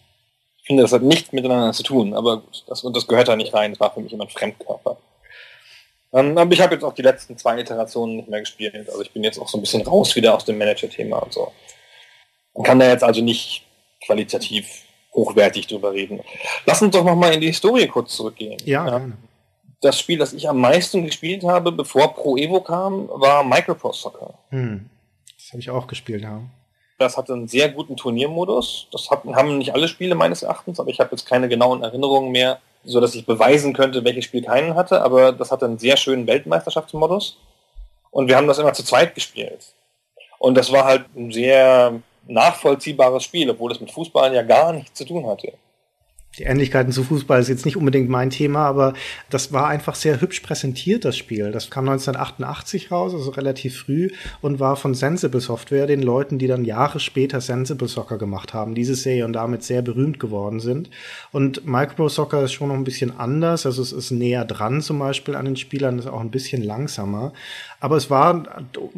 Ich 0.59 0.67
finde, 0.67 0.83
das 0.83 0.93
hat 0.93 1.03
nichts 1.03 1.33
miteinander 1.33 1.73
zu 1.73 1.85
tun, 1.85 2.15
aber 2.15 2.43
das, 2.67 2.83
und 2.83 2.97
das 2.97 3.07
gehört 3.07 3.29
da 3.29 3.37
nicht 3.37 3.55
rein. 3.55 3.73
Das 3.73 3.81
war 3.81 3.95
für 3.95 4.01
mich 4.01 4.13
immer 4.13 4.25
ein 4.25 4.31
Fremdkörper. 4.31 4.99
Ähm, 6.13 6.37
aber 6.37 6.53
ich 6.53 6.61
habe 6.61 6.75
jetzt 6.75 6.83
auch 6.83 6.95
die 6.95 7.03
letzten 7.03 7.37
zwei 7.39 7.61
Iterationen 7.61 8.17
nicht 8.17 8.29
mehr 8.29 8.41
gespielt. 8.41 8.75
Also 8.75 9.03
ich 9.03 9.13
bin 9.13 9.23
jetzt 9.23 9.39
auch 9.39 9.49
so 9.49 9.59
ein 9.59 9.61
bisschen 9.61 9.83
raus 9.83 10.17
wieder 10.17 10.35
aus 10.35 10.45
dem 10.45 10.59
Manager-Thema 10.59 11.19
und 11.19 11.33
so. 11.33 11.53
Man 12.55 12.65
kann 12.65 12.81
da 12.81 12.89
jetzt 12.89 13.05
also 13.05 13.23
nicht 13.23 13.65
qualitativ 14.05 14.67
hochwertig 15.13 15.67
drüber 15.67 15.93
reden. 15.93 16.21
Lass 16.67 16.83
uns 16.83 16.95
doch 16.95 17.05
nochmal 17.05 17.35
in 17.35 17.41
die 17.41 17.49
Historie 17.49 17.87
kurz 17.87 18.17
zurückgehen. 18.17 18.59
Ja, 18.65 18.87
ja. 18.87 19.03
Das 19.81 19.99
Spiel, 19.99 20.19
das 20.19 20.33
ich 20.33 20.49
am 20.49 20.61
meisten 20.61 21.05
gespielt 21.05 21.43
habe, 21.43 21.73
bevor 21.73 22.15
Pro 22.15 22.37
Evo 22.37 22.61
kam, 22.61 23.09
war 23.09 23.43
Micropro 23.43 23.93
Soccer. 23.93 24.35
Hm. 24.51 24.91
Das 25.37 25.49
habe 25.49 25.61
ich 25.61 25.71
auch 25.71 25.87
gespielt, 25.87 26.23
ja. 26.23 26.43
Das 26.99 27.17
hatte 27.17 27.33
einen 27.33 27.49
sehr 27.49 27.71
guten 27.71 27.97
Turniermodus. 27.97 28.89
Das 28.93 29.09
haben 29.11 29.57
nicht 29.57 29.73
alle 29.73 29.89
Spiele 29.89 30.15
meines 30.15 30.43
Erachtens, 30.43 30.79
aber 30.79 30.91
ich 30.91 31.01
habe 31.01 31.13
jetzt 31.13 31.27
keine 31.27 31.49
genauen 31.49 31.83
Erinnerungen 31.83 32.31
mehr, 32.31 32.61
so 32.85 33.01
dass 33.01 33.15
ich 33.15 33.25
beweisen 33.25 33.73
könnte, 33.73 34.05
welches 34.05 34.27
Spiel 34.27 34.43
keinen 34.43 34.75
hatte, 34.75 35.01
aber 35.03 35.33
das 35.33 35.51
hatte 35.51 35.65
einen 35.65 35.79
sehr 35.79 35.97
schönen 35.97 36.27
Weltmeisterschaftsmodus. 36.27 37.39
Und 38.11 38.29
wir 38.29 38.37
haben 38.37 38.49
das 38.49 38.59
immer 38.59 38.75
zu 38.75 38.85
zweit 38.85 39.15
gespielt. 39.15 39.73
Und 40.39 40.57
das 40.57 40.73
war 40.73 40.85
halt 40.85 41.05
ein 41.17 41.33
sehr 41.33 42.01
nachvollziehbares 42.31 43.25
Spiel, 43.25 43.51
obwohl 43.51 43.73
es 43.73 43.81
mit 43.81 43.91
Fußball 43.91 44.35
ja 44.35 44.43
gar 44.43 44.73
nichts 44.73 44.95
zu 44.95 45.05
tun 45.05 45.27
hatte 45.27 45.53
die 46.39 46.45
Ähnlichkeiten 46.45 46.93
zu 46.93 47.03
Fußball 47.03 47.41
ist 47.41 47.49
jetzt 47.49 47.65
nicht 47.65 47.77
unbedingt 47.77 48.09
mein 48.09 48.31
Thema, 48.31 48.61
aber 48.67 48.95
das 49.31 49.53
war 49.53 49.67
einfach 49.67 49.97
sehr 49.97 50.21
hübsch 50.21 50.41
präsentiert, 50.41 51.05
das 51.05 51.17
Spiel. 51.17 51.51
Das 51.51 51.71
kam 51.71 51.89
1988 51.89 52.93
raus, 52.93 53.13
also 53.15 53.31
relativ 53.31 53.81
früh, 53.81 54.11
und 54.41 54.61
war 54.61 54.77
von 54.77 54.95
Sensible 54.95 55.41
Software, 55.41 55.87
den 55.87 56.03
Leuten, 56.03 56.39
die 56.39 56.47
dann 56.47 56.65
Jahre 56.65 57.01
später 57.01 57.41
Sensible 57.41 57.89
Soccer 57.89 58.17
gemacht 58.17 58.55
haben, 58.55 58.77
diese 58.77 58.95
Serie 58.95 59.25
und 59.25 59.33
damit 59.33 59.65
sehr 59.65 59.83
berühmt 59.83 60.21
geworden 60.21 60.61
sind. 60.61 60.89
Und 61.33 61.67
Micro 61.67 62.09
Soccer 62.09 62.45
ist 62.45 62.53
schon 62.53 62.69
noch 62.69 62.77
ein 62.77 62.85
bisschen 62.85 63.19
anders, 63.19 63.67
also 63.67 63.83
es 63.83 63.93
ist 63.93 64.13
näher 64.13 64.45
dran 64.45 64.83
zum 64.83 65.01
Beispiel 65.01 65.35
an 65.35 65.47
den 65.47 65.57
Spielern, 65.57 65.99
ist 65.99 66.07
auch 66.07 66.21
ein 66.21 66.31
bisschen 66.31 66.63
langsamer. 66.63 67.33
Aber 67.81 67.97
es 67.97 68.11
war 68.11 68.45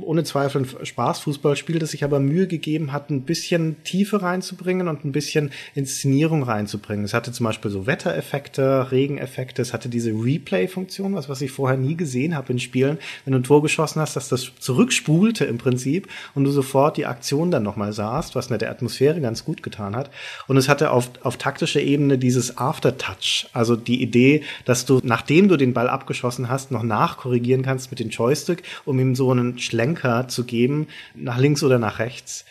ohne 0.01 0.25
Zweifel 0.25 0.63
ein 0.63 0.87
Spaßfußballspiel, 0.87 1.79
das 1.79 1.93
sich 1.93 2.03
aber 2.03 2.19
Mühe 2.19 2.49
gegeben 2.49 2.93
hat, 2.93 3.11
ein 3.11 3.23
bisschen 3.23 3.83
Tiefe 3.85 4.23
reinzubringen 4.23 4.89
und 4.89 5.05
ein 5.05 5.13
bisschen 5.13 5.53
Inszenierung 5.77 6.43
reinzubringen. 6.43 7.05
Es 7.05 7.15
hatte 7.15 7.31
zum 7.31 7.45
Beispiel 7.45 7.71
so 7.71 7.87
Wettereffekte, 7.87 8.91
Regeneffekte, 8.91 9.63
es 9.63 9.73
hatte 9.73 9.89
diese 9.89 10.11
Replay-Funktion, 10.11 11.15
was, 11.15 11.29
was 11.29 11.41
ich 11.43 11.53
vorher 11.53 11.79
nie 11.79 11.97
gesehen 11.97 12.35
habe 12.35 12.53
in 12.53 12.59
Spielen. 12.59 12.99
Wenn 13.25 13.33
du 13.33 13.39
ein 13.39 13.45
Tor 13.45 13.63
geschossen 13.63 14.01
hast, 14.01 14.17
dass 14.17 14.29
das 14.29 14.51
zurückspulte 14.59 15.45
im 15.45 15.59
Prinzip 15.59 16.09
und 16.35 16.43
du 16.43 16.51
sofort 16.51 16.97
die 16.97 17.07
Aktion 17.07 17.53
dann 17.53 17.63
nochmal 17.63 17.93
sahst, 17.93 18.35
was 18.35 18.51
mir 18.51 18.59
der 18.59 18.73
Atmosphäre 18.73 19.21
ganz 19.21 19.45
gut 19.45 19.63
getan 19.63 19.95
hat. 19.95 20.11
Und 20.49 20.57
es 20.57 20.69
hatte 20.69 20.91
auf, 20.91 21.09
auf 21.23 21.37
taktischer 21.37 21.81
Ebene 21.81 22.19
dieses 22.19 22.59
Aftertouch, 22.59 23.47
also 23.53 23.77
die 23.77 24.03
Idee, 24.03 24.43
dass 24.65 24.87
du, 24.87 25.01
nachdem 25.05 25.47
du 25.47 25.57
den 25.57 25.73
Ball 25.73 25.89
abgeschossen 25.89 26.49
hast, 26.49 26.73
noch 26.73 26.83
nachkorrigieren 26.83 27.63
kannst 27.63 27.93
mit 27.93 28.01
dem 28.01 28.09
Joystick 28.09 28.65
um 28.85 28.99
ihm 28.99 29.15
so 29.15 29.31
einen 29.31 29.59
Schlenker 29.59 30.29
zu 30.29 30.45
geben, 30.45 30.87
nach 31.15 31.39
links 31.39 31.63
oder 31.63 31.79
nach 31.79 31.99
rechts. 31.99 32.45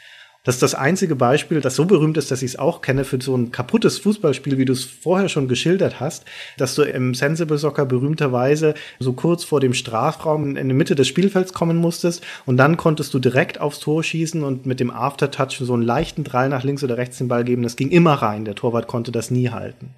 Das 0.43 0.55
ist 0.55 0.63
das 0.63 0.73
einzige 0.73 1.15
Beispiel, 1.15 1.61
das 1.61 1.75
so 1.75 1.85
berühmt 1.85 2.17
ist, 2.17 2.31
dass 2.31 2.41
ich 2.41 2.53
es 2.53 2.59
auch 2.59 2.81
kenne 2.81 3.03
für 3.05 3.21
so 3.21 3.35
ein 3.37 3.51
kaputtes 3.51 3.99
Fußballspiel, 3.99 4.57
wie 4.57 4.65
du 4.65 4.73
es 4.73 4.83
vorher 4.83 5.29
schon 5.29 5.47
geschildert 5.47 5.99
hast, 5.99 6.25
dass 6.57 6.73
du 6.73 6.81
im 6.81 7.13
Sensible 7.13 7.59
Soccer 7.59 7.85
berühmterweise 7.85 8.73
so 8.99 9.13
kurz 9.13 9.43
vor 9.43 9.59
dem 9.59 9.75
Strafraum 9.75 10.55
in 10.55 10.67
die 10.67 10.73
Mitte 10.73 10.95
des 10.95 11.07
Spielfelds 11.07 11.53
kommen 11.53 11.77
musstest 11.77 12.23
und 12.47 12.57
dann 12.57 12.75
konntest 12.75 13.13
du 13.13 13.19
direkt 13.19 13.61
aufs 13.61 13.79
Tor 13.79 14.03
schießen 14.03 14.43
und 14.43 14.65
mit 14.65 14.79
dem 14.79 14.89
Aftertouch 14.89 15.59
so 15.59 15.75
einen 15.75 15.83
leichten 15.83 16.23
Drall 16.23 16.49
nach 16.49 16.63
links 16.63 16.83
oder 16.83 16.97
rechts 16.97 17.19
den 17.19 17.27
Ball 17.27 17.43
geben. 17.43 17.61
Das 17.61 17.75
ging 17.75 17.91
immer 17.91 18.13
rein. 18.13 18.43
Der 18.43 18.55
Torwart 18.55 18.87
konnte 18.87 19.11
das 19.11 19.29
nie 19.29 19.49
halten. 19.49 19.93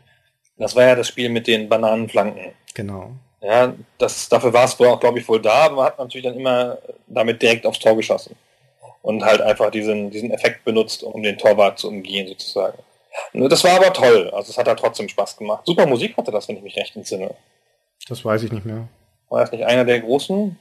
Das 0.58 0.76
war 0.76 0.84
ja 0.84 0.96
das 0.96 1.08
Spiel 1.08 1.30
mit 1.30 1.48
den 1.48 1.70
Bananenflanken. 1.70 2.52
Genau. 2.74 3.14
Ja, 3.44 3.74
das, 3.98 4.30
dafür 4.30 4.54
war 4.54 4.64
es 4.64 4.80
wohl 4.80 4.88
auch, 4.88 5.00
glaube 5.00 5.20
ich, 5.20 5.28
wohl 5.28 5.42
da, 5.42 5.66
aber 5.66 5.76
man 5.76 5.86
hat 5.86 6.00
natürlich 6.00 6.26
dann 6.26 6.38
immer 6.38 6.78
damit 7.08 7.42
direkt 7.42 7.66
aufs 7.66 7.80
Tor 7.80 7.96
geschossen. 7.98 8.36
Und 9.02 9.24
halt 9.24 9.42
einfach 9.42 9.70
diesen, 9.70 10.10
diesen 10.12 10.32
Effekt 10.32 10.64
benutzt, 10.64 11.04
um 11.04 11.22
den 11.22 11.38
Torwart 11.38 11.78
zu 11.78 11.90
umgehen, 11.90 12.26
sozusagen. 12.26 12.78
Das 13.34 13.64
war 13.66 13.76
aber 13.76 13.92
toll. 13.92 14.30
Also 14.34 14.52
es 14.52 14.58
hat 14.58 14.68
halt 14.68 14.80
trotzdem 14.80 15.10
Spaß 15.10 15.36
gemacht. 15.36 15.64
Super 15.66 15.86
Musik 15.86 16.16
hatte 16.16 16.32
das, 16.32 16.48
wenn 16.48 16.56
ich 16.56 16.64
mich 16.64 16.78
recht 16.78 16.96
entsinne. 16.96 17.36
Das 18.08 18.24
weiß 18.24 18.44
ich 18.44 18.52
nicht 18.54 18.66
mehr. 18.66 18.88
War 19.30 19.42
das 19.42 19.52
nicht 19.52 19.66
einer 19.66 19.84
der 19.84 20.00
großen? 20.00 20.58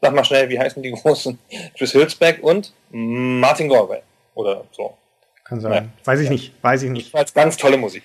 Sag 0.00 0.14
mal 0.14 0.24
schnell, 0.24 0.48
wie 0.48 0.58
heißen 0.58 0.82
die 0.82 0.90
großen? 0.90 1.38
Chris 1.76 1.92
Hülsbeck 1.92 2.42
und 2.42 2.72
Martin 2.90 3.68
Gorway. 3.68 4.00
Oder 4.34 4.64
so. 4.72 4.94
Kann 5.44 5.60
sein. 5.60 5.72
Ja. 5.72 6.06
Weiß 6.06 6.20
ich 6.20 6.30
nicht. 6.30 6.54
Weiß 6.62 6.82
ich 6.82 6.90
nicht. 6.90 7.14
Als 7.14 7.34
ganz 7.34 7.58
tolle 7.58 7.76
Musik 7.76 8.04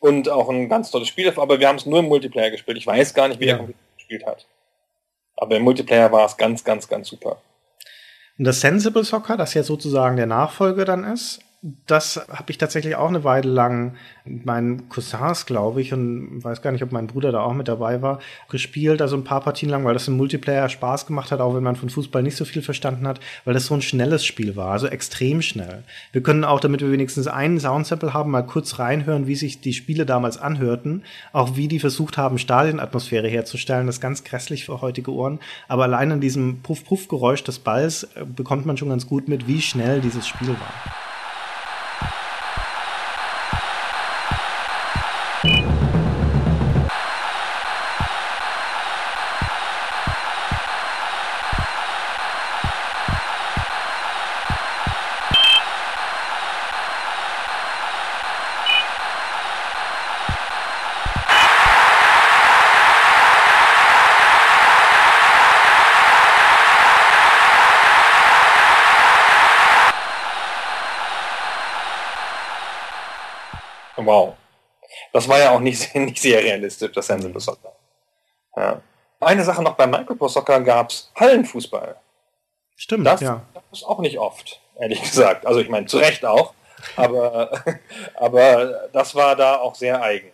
und 0.00 0.28
auch 0.28 0.48
ein 0.48 0.68
ganz 0.68 0.90
tolles 0.90 1.08
Spiel, 1.08 1.32
aber 1.36 1.60
wir 1.60 1.68
haben 1.68 1.76
es 1.76 1.86
nur 1.86 2.00
im 2.00 2.06
Multiplayer 2.06 2.50
gespielt. 2.50 2.76
Ich 2.78 2.86
weiß 2.86 3.14
gar 3.14 3.28
nicht, 3.28 3.38
wie 3.38 3.46
ja. 3.46 3.52
der 3.52 3.58
Computer 3.58 3.78
gespielt 3.96 4.26
hat. 4.26 4.46
Aber 5.36 5.56
im 5.56 5.62
Multiplayer 5.62 6.10
war 6.10 6.26
es 6.26 6.36
ganz, 6.36 6.64
ganz, 6.64 6.88
ganz 6.88 7.08
super. 7.08 7.40
Und 8.38 8.46
das 8.46 8.60
Sensible 8.60 9.04
Soccer, 9.04 9.36
das 9.36 9.54
ja 9.54 9.62
sozusagen 9.62 10.16
der 10.16 10.26
Nachfolger 10.26 10.84
dann 10.84 11.04
ist, 11.04 11.40
das 11.62 12.16
habe 12.16 12.50
ich 12.50 12.56
tatsächlich 12.56 12.96
auch 12.96 13.08
eine 13.08 13.22
Weile 13.22 13.50
lang 13.50 13.94
mit 14.24 14.46
meinen 14.46 14.88
Cousins, 14.88 15.44
glaube 15.44 15.82
ich, 15.82 15.92
und 15.92 16.42
weiß 16.42 16.62
gar 16.62 16.72
nicht, 16.72 16.82
ob 16.82 16.90
mein 16.90 17.06
Bruder 17.06 17.32
da 17.32 17.42
auch 17.42 17.52
mit 17.52 17.68
dabei 17.68 18.00
war, 18.00 18.20
gespielt, 18.48 19.02
also 19.02 19.14
ein 19.16 19.24
paar 19.24 19.42
Partien 19.42 19.68
lang, 19.68 19.84
weil 19.84 19.92
das 19.92 20.08
im 20.08 20.16
Multiplayer 20.16 20.70
Spaß 20.70 21.06
gemacht 21.06 21.30
hat, 21.30 21.40
auch 21.40 21.54
wenn 21.54 21.62
man 21.62 21.76
von 21.76 21.90
Fußball 21.90 22.22
nicht 22.22 22.36
so 22.36 22.46
viel 22.46 22.62
verstanden 22.62 23.06
hat, 23.06 23.20
weil 23.44 23.52
das 23.52 23.66
so 23.66 23.74
ein 23.74 23.82
schnelles 23.82 24.24
Spiel 24.24 24.56
war, 24.56 24.72
also 24.72 24.86
extrem 24.86 25.42
schnell. 25.42 25.84
Wir 26.12 26.22
können 26.22 26.44
auch, 26.44 26.60
damit 26.60 26.80
wir 26.80 26.90
wenigstens 26.92 27.26
einen 27.26 27.60
Soundsample 27.60 28.14
haben, 28.14 28.30
mal 28.30 28.46
kurz 28.46 28.78
reinhören, 28.78 29.26
wie 29.26 29.36
sich 29.36 29.60
die 29.60 29.74
Spiele 29.74 30.06
damals 30.06 30.38
anhörten, 30.38 31.02
auch 31.34 31.56
wie 31.56 31.68
die 31.68 31.78
versucht 31.78 32.16
haben, 32.16 32.38
Stadionatmosphäre 32.38 33.28
herzustellen. 33.28 33.86
Das 33.86 33.96
ist 33.96 34.00
ganz 34.00 34.24
grässlich 34.24 34.64
für 34.64 34.80
heutige 34.80 35.12
Ohren, 35.12 35.40
aber 35.68 35.82
allein 35.82 36.12
an 36.12 36.20
diesem 36.22 36.62
Puff-Puff-Geräusch 36.62 37.44
des 37.44 37.58
Balls 37.58 38.04
äh, 38.14 38.24
bekommt 38.24 38.64
man 38.64 38.78
schon 38.78 38.88
ganz 38.88 39.06
gut 39.06 39.28
mit, 39.28 39.46
wie 39.46 39.60
schnell 39.60 40.00
dieses 40.00 40.26
Spiel 40.26 40.48
war. 40.48 41.09
Das 75.20 75.28
war 75.28 75.38
ja 75.38 75.50
auch 75.50 75.60
nicht, 75.60 75.94
nicht 75.94 76.18
sehr 76.18 76.42
realistisch, 76.42 76.92
das 76.92 77.06
Sensible 77.06 77.40
Soccer. 77.40 77.72
Ja. 78.56 78.80
Eine 79.20 79.44
Sache 79.44 79.62
noch 79.62 79.74
beim 79.74 79.90
Micropro 79.90 80.28
Soccer 80.28 80.62
gab 80.62 80.88
es 80.88 81.12
Hallenfußball. 81.14 81.94
Stimmt, 82.74 83.06
das, 83.06 83.20
ja. 83.20 83.42
Das 83.52 83.80
ist 83.80 83.84
auch 83.84 83.98
nicht 83.98 84.18
oft, 84.18 84.62
ehrlich 84.78 85.02
gesagt. 85.02 85.44
Also 85.44 85.60
ich 85.60 85.68
meine, 85.68 85.84
zu 85.84 85.98
Recht 85.98 86.24
auch, 86.24 86.54
aber, 86.96 87.50
aber 88.14 88.88
das 88.94 89.14
war 89.14 89.36
da 89.36 89.56
auch 89.56 89.74
sehr 89.74 90.02
eigen. 90.02 90.32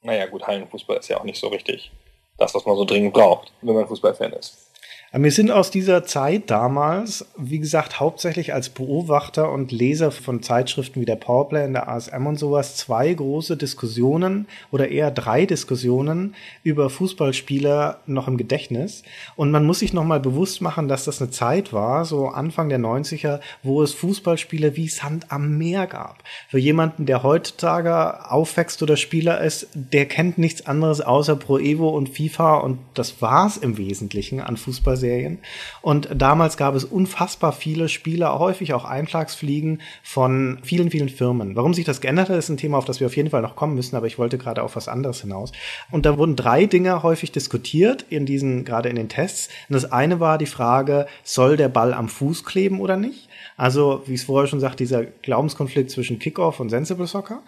Naja 0.00 0.24
gut, 0.24 0.46
Hallenfußball 0.46 0.96
ist 0.96 1.08
ja 1.08 1.18
auch 1.18 1.24
nicht 1.24 1.38
so 1.38 1.48
richtig 1.48 1.92
das, 2.38 2.54
was 2.54 2.64
man 2.64 2.76
so 2.76 2.86
dringend 2.86 3.12
braucht, 3.12 3.52
wenn 3.60 3.74
man 3.74 3.86
Fußballfan 3.86 4.32
ist. 4.32 4.67
Wir 5.10 5.32
sind 5.32 5.50
aus 5.50 5.70
dieser 5.70 6.04
Zeit 6.04 6.50
damals, 6.50 7.24
wie 7.38 7.58
gesagt, 7.58 7.98
hauptsächlich 7.98 8.52
als 8.52 8.68
Beobachter 8.68 9.50
und 9.50 9.72
Leser 9.72 10.10
von 10.10 10.42
Zeitschriften 10.42 11.00
wie 11.00 11.06
der 11.06 11.16
Powerplay 11.16 11.64
und 11.64 11.72
der 11.72 11.88
ASM 11.88 12.26
und 12.26 12.38
sowas, 12.38 12.76
zwei 12.76 13.14
große 13.14 13.56
Diskussionen 13.56 14.46
oder 14.70 14.90
eher 14.90 15.10
drei 15.10 15.46
Diskussionen 15.46 16.34
über 16.62 16.90
Fußballspieler 16.90 18.00
noch 18.04 18.28
im 18.28 18.36
Gedächtnis. 18.36 19.02
Und 19.34 19.50
man 19.50 19.64
muss 19.64 19.78
sich 19.78 19.94
nochmal 19.94 20.20
bewusst 20.20 20.60
machen, 20.60 20.88
dass 20.88 21.06
das 21.06 21.22
eine 21.22 21.30
Zeit 21.30 21.72
war, 21.72 22.04
so 22.04 22.28
Anfang 22.28 22.68
der 22.68 22.78
90er, 22.78 23.40
wo 23.62 23.82
es 23.82 23.94
Fußballspieler 23.94 24.76
wie 24.76 24.88
Sand 24.88 25.32
am 25.32 25.56
Meer 25.56 25.86
gab. 25.86 26.22
Für 26.50 26.58
jemanden, 26.58 27.06
der 27.06 27.22
heutzutage 27.22 28.30
aufwächst 28.30 28.82
oder 28.82 28.98
Spieler 28.98 29.40
ist, 29.40 29.68
der 29.72 30.04
kennt 30.04 30.36
nichts 30.36 30.66
anderes 30.66 31.00
außer 31.00 31.36
Pro 31.36 31.56
Evo 31.58 31.88
und 31.88 32.10
FIFA 32.10 32.58
und 32.58 32.78
das 32.92 33.22
war's 33.22 33.56
im 33.56 33.78
Wesentlichen 33.78 34.40
an 34.40 34.58
Fußball 34.58 34.97
Fußballerserien. 34.98 35.38
Und 35.80 36.08
damals 36.14 36.56
gab 36.56 36.74
es 36.74 36.84
unfassbar 36.84 37.52
viele 37.52 37.88
Spiele, 37.88 38.38
häufig 38.38 38.74
auch 38.74 38.84
Einschlagsfliegen 38.84 39.80
von 40.02 40.58
vielen, 40.62 40.90
vielen 40.90 41.08
Firmen. 41.08 41.56
Warum 41.56 41.74
sich 41.74 41.84
das 41.84 42.00
geändert 42.00 42.28
hat, 42.28 42.36
ist 42.36 42.48
ein 42.48 42.56
Thema, 42.56 42.78
auf 42.78 42.84
das 42.84 43.00
wir 43.00 43.06
auf 43.06 43.16
jeden 43.16 43.30
Fall 43.30 43.42
noch 43.42 43.56
kommen 43.56 43.74
müssen, 43.74 43.96
aber 43.96 44.06
ich 44.06 44.18
wollte 44.18 44.38
gerade 44.38 44.62
auf 44.62 44.76
was 44.76 44.88
anderes 44.88 45.20
hinaus. 45.20 45.52
Und 45.90 46.04
da 46.04 46.18
wurden 46.18 46.36
drei 46.36 46.66
Dinge 46.66 47.02
häufig 47.02 47.32
diskutiert 47.32 48.04
in 48.10 48.26
diesen, 48.26 48.64
gerade 48.64 48.88
in 48.88 48.96
den 48.96 49.08
Tests. 49.08 49.48
Und 49.68 49.74
das 49.74 49.90
eine 49.90 50.20
war 50.20 50.38
die 50.38 50.46
Frage, 50.46 51.06
soll 51.22 51.56
der 51.56 51.68
Ball 51.68 51.94
am 51.94 52.08
Fuß 52.08 52.44
kleben 52.44 52.80
oder 52.80 52.96
nicht? 52.96 53.28
Also, 53.56 54.02
wie 54.06 54.14
es 54.14 54.24
vorher 54.24 54.48
schon 54.48 54.60
sagt, 54.60 54.80
dieser 54.80 55.04
Glaubenskonflikt 55.04 55.90
zwischen 55.90 56.18
Kickoff 56.18 56.60
und 56.60 56.70
Sensible 56.70 57.06
Soccer. 57.06 57.42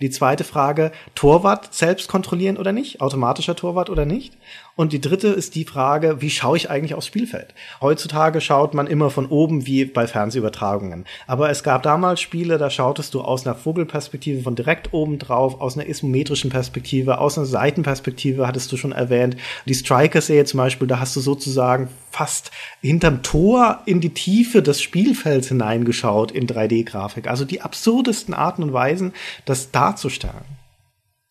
Die 0.00 0.10
zweite 0.10 0.44
Frage, 0.44 0.92
Torwart 1.16 1.74
selbst 1.74 2.08
kontrollieren 2.08 2.56
oder 2.56 2.70
nicht? 2.70 3.00
Automatischer 3.00 3.56
Torwart 3.56 3.90
oder 3.90 4.04
nicht? 4.04 4.36
Und 4.78 4.92
die 4.92 5.00
dritte 5.00 5.26
ist 5.26 5.56
die 5.56 5.64
Frage, 5.64 6.20
wie 6.20 6.30
schaue 6.30 6.56
ich 6.56 6.70
eigentlich 6.70 6.94
aufs 6.94 7.08
Spielfeld? 7.08 7.52
Heutzutage 7.80 8.40
schaut 8.40 8.74
man 8.74 8.86
immer 8.86 9.10
von 9.10 9.26
oben 9.26 9.66
wie 9.66 9.84
bei 9.84 10.06
Fernsehübertragungen. 10.06 11.04
Aber 11.26 11.50
es 11.50 11.64
gab 11.64 11.82
damals 11.82 12.20
Spiele, 12.20 12.58
da 12.58 12.70
schautest 12.70 13.12
du 13.12 13.20
aus 13.20 13.44
einer 13.44 13.56
Vogelperspektive 13.56 14.42
von 14.42 14.54
direkt 14.54 14.94
oben 14.94 15.18
drauf, 15.18 15.60
aus 15.60 15.76
einer 15.76 15.88
isometrischen 15.88 16.50
Perspektive, 16.50 17.18
aus 17.18 17.36
einer 17.36 17.48
Seitenperspektive, 17.48 18.46
hattest 18.46 18.70
du 18.70 18.76
schon 18.76 18.92
erwähnt. 18.92 19.36
Die 19.66 19.74
Striker-Serie 19.74 20.44
zum 20.44 20.58
Beispiel, 20.58 20.86
da 20.86 21.00
hast 21.00 21.16
du 21.16 21.20
sozusagen 21.20 21.88
fast 22.12 22.52
hinterm 22.80 23.24
Tor 23.24 23.82
in 23.84 24.00
die 24.00 24.14
Tiefe 24.14 24.62
des 24.62 24.80
Spielfelds 24.80 25.48
hineingeschaut 25.48 26.30
in 26.30 26.46
3D-Grafik. 26.46 27.26
Also 27.26 27.44
die 27.44 27.62
absurdesten 27.62 28.32
Arten 28.32 28.62
und 28.62 28.72
Weisen, 28.72 29.12
das 29.44 29.72
darzustellen 29.72 30.57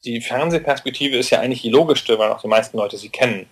die 0.05 0.21
Fernsehperspektive 0.21 1.17
ist 1.17 1.29
ja 1.29 1.39
eigentlich 1.39 1.61
die 1.61 1.69
logischste, 1.69 2.17
weil 2.19 2.31
auch 2.31 2.41
die 2.41 2.47
meisten 2.47 2.77
Leute 2.77 2.97
sie 2.97 3.09
kennen. 3.09 3.47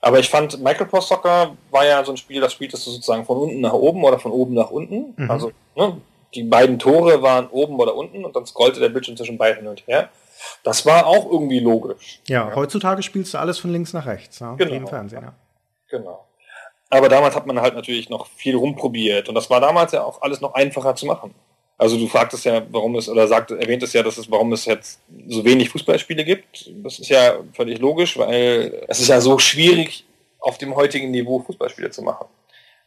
Aber 0.00 0.18
ich 0.18 0.28
fand, 0.28 0.60
Microprose 0.62 1.08
Soccer 1.08 1.56
war 1.70 1.86
ja 1.86 2.04
so 2.04 2.12
ein 2.12 2.16
Spiel, 2.16 2.40
das 2.40 2.52
spieltest 2.52 2.86
du 2.86 2.90
sozusagen 2.90 3.24
von 3.24 3.38
unten 3.38 3.60
nach 3.60 3.72
oben 3.72 4.02
oder 4.02 4.18
von 4.18 4.32
oben 4.32 4.54
nach 4.54 4.70
unten. 4.70 5.14
Mhm. 5.16 5.30
Also 5.30 5.52
ne, 5.76 6.00
die 6.34 6.42
beiden 6.42 6.78
Tore 6.78 7.22
waren 7.22 7.48
oben 7.48 7.78
oder 7.78 7.94
unten 7.94 8.24
und 8.24 8.34
dann 8.34 8.44
scrollte 8.44 8.80
der 8.80 8.88
Bildschirm 8.88 9.16
zwischen 9.16 9.38
beiden 9.38 9.58
hin 9.60 9.68
und 9.68 9.86
her. 9.86 10.08
Das 10.64 10.84
war 10.86 11.06
auch 11.06 11.30
irgendwie 11.30 11.60
logisch. 11.60 12.20
Ja, 12.26 12.48
ja. 12.48 12.56
heutzutage 12.56 13.02
spielst 13.02 13.34
du 13.34 13.38
alles 13.38 13.60
von 13.60 13.70
links 13.70 13.92
nach 13.92 14.06
rechts, 14.06 14.40
ja, 14.40 14.54
genau. 14.54 14.74
im 14.74 14.88
Fernsehen. 14.88 15.22
Ja. 15.22 15.34
Genau. 15.88 16.26
Aber 16.90 17.08
damals 17.08 17.36
hat 17.36 17.46
man 17.46 17.60
halt 17.60 17.74
natürlich 17.74 18.10
noch 18.10 18.26
viel 18.26 18.56
rumprobiert 18.56 19.28
und 19.28 19.34
das 19.36 19.48
war 19.50 19.60
damals 19.60 19.92
ja 19.92 20.02
auch 20.02 20.20
alles 20.20 20.40
noch 20.40 20.54
einfacher 20.54 20.96
zu 20.96 21.06
machen. 21.06 21.32
Also 21.82 21.96
du 21.96 22.06
fragtest 22.06 22.44
ja, 22.44 22.62
warum 22.70 22.94
es, 22.94 23.08
oder 23.08 23.26
sagt, 23.26 23.50
erwähnt 23.50 23.82
es 23.82 23.92
ja, 23.92 24.04
dass 24.04 24.16
es, 24.16 24.30
warum 24.30 24.52
es 24.52 24.66
jetzt 24.66 25.00
so 25.26 25.44
wenig 25.44 25.68
Fußballspiele 25.70 26.24
gibt. 26.24 26.70
Das 26.84 27.00
ist 27.00 27.08
ja 27.08 27.40
völlig 27.54 27.80
logisch, 27.80 28.16
weil 28.16 28.84
es 28.86 29.00
ist 29.00 29.08
ja 29.08 29.20
so 29.20 29.36
schwierig, 29.40 30.04
auf 30.38 30.58
dem 30.58 30.76
heutigen 30.76 31.10
Niveau 31.10 31.40
Fußballspiele 31.40 31.90
zu 31.90 32.02
machen. 32.02 32.26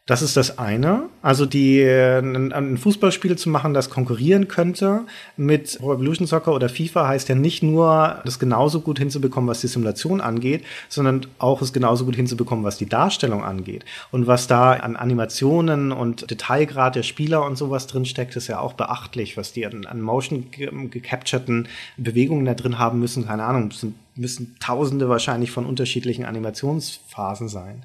Das 0.06 0.22
ist 0.22 0.36
das 0.36 0.58
eine. 0.58 1.08
Also 1.20 1.46
die 1.46 1.82
ein, 1.82 2.52
ein 2.52 2.78
Fußballspiel 2.78 3.36
zu 3.36 3.48
machen, 3.50 3.74
das 3.74 3.90
konkurrieren 3.90 4.46
könnte 4.46 5.00
mit 5.36 5.80
Pro 5.80 5.94
Evolution 5.94 6.28
Soccer 6.28 6.54
oder 6.54 6.68
FIFA, 6.68 7.08
heißt 7.08 7.28
ja 7.28 7.34
nicht 7.34 7.64
nur, 7.64 8.20
das 8.24 8.38
genauso 8.38 8.82
gut 8.82 9.00
hinzubekommen, 9.00 9.50
was 9.50 9.62
die 9.62 9.66
Simulation 9.66 10.20
angeht, 10.20 10.64
sondern 10.88 11.26
auch 11.38 11.60
es 11.60 11.72
genauso 11.72 12.04
gut 12.04 12.14
hinzubekommen, 12.14 12.64
was 12.64 12.78
die 12.78 12.88
Darstellung 12.88 13.42
angeht. 13.42 13.84
Und 14.12 14.28
was 14.28 14.46
da 14.46 14.74
an 14.74 14.94
Animationen 14.94 15.90
und 15.90 16.30
Detailgrad 16.30 16.94
der 16.94 17.02
Spieler 17.02 17.44
und 17.44 17.58
sowas 17.58 17.88
drin 17.88 18.04
steckt, 18.04 18.36
ist 18.36 18.46
ja 18.46 18.60
auch 18.60 18.74
beachtlich, 18.74 19.36
was 19.36 19.52
die 19.52 19.66
an, 19.66 19.86
an 19.86 20.00
Motion 20.00 20.52
gecapturten 20.52 21.66
Bewegungen 21.96 22.44
da 22.44 22.54
drin 22.54 22.78
haben 22.78 23.00
müssen. 23.00 23.26
Keine 23.26 23.42
Ahnung, 23.42 23.72
müssen 24.14 24.56
Tausende 24.60 25.08
wahrscheinlich 25.08 25.50
von 25.50 25.66
unterschiedlichen 25.66 26.24
Animationsphasen 26.24 27.48
sein. 27.48 27.82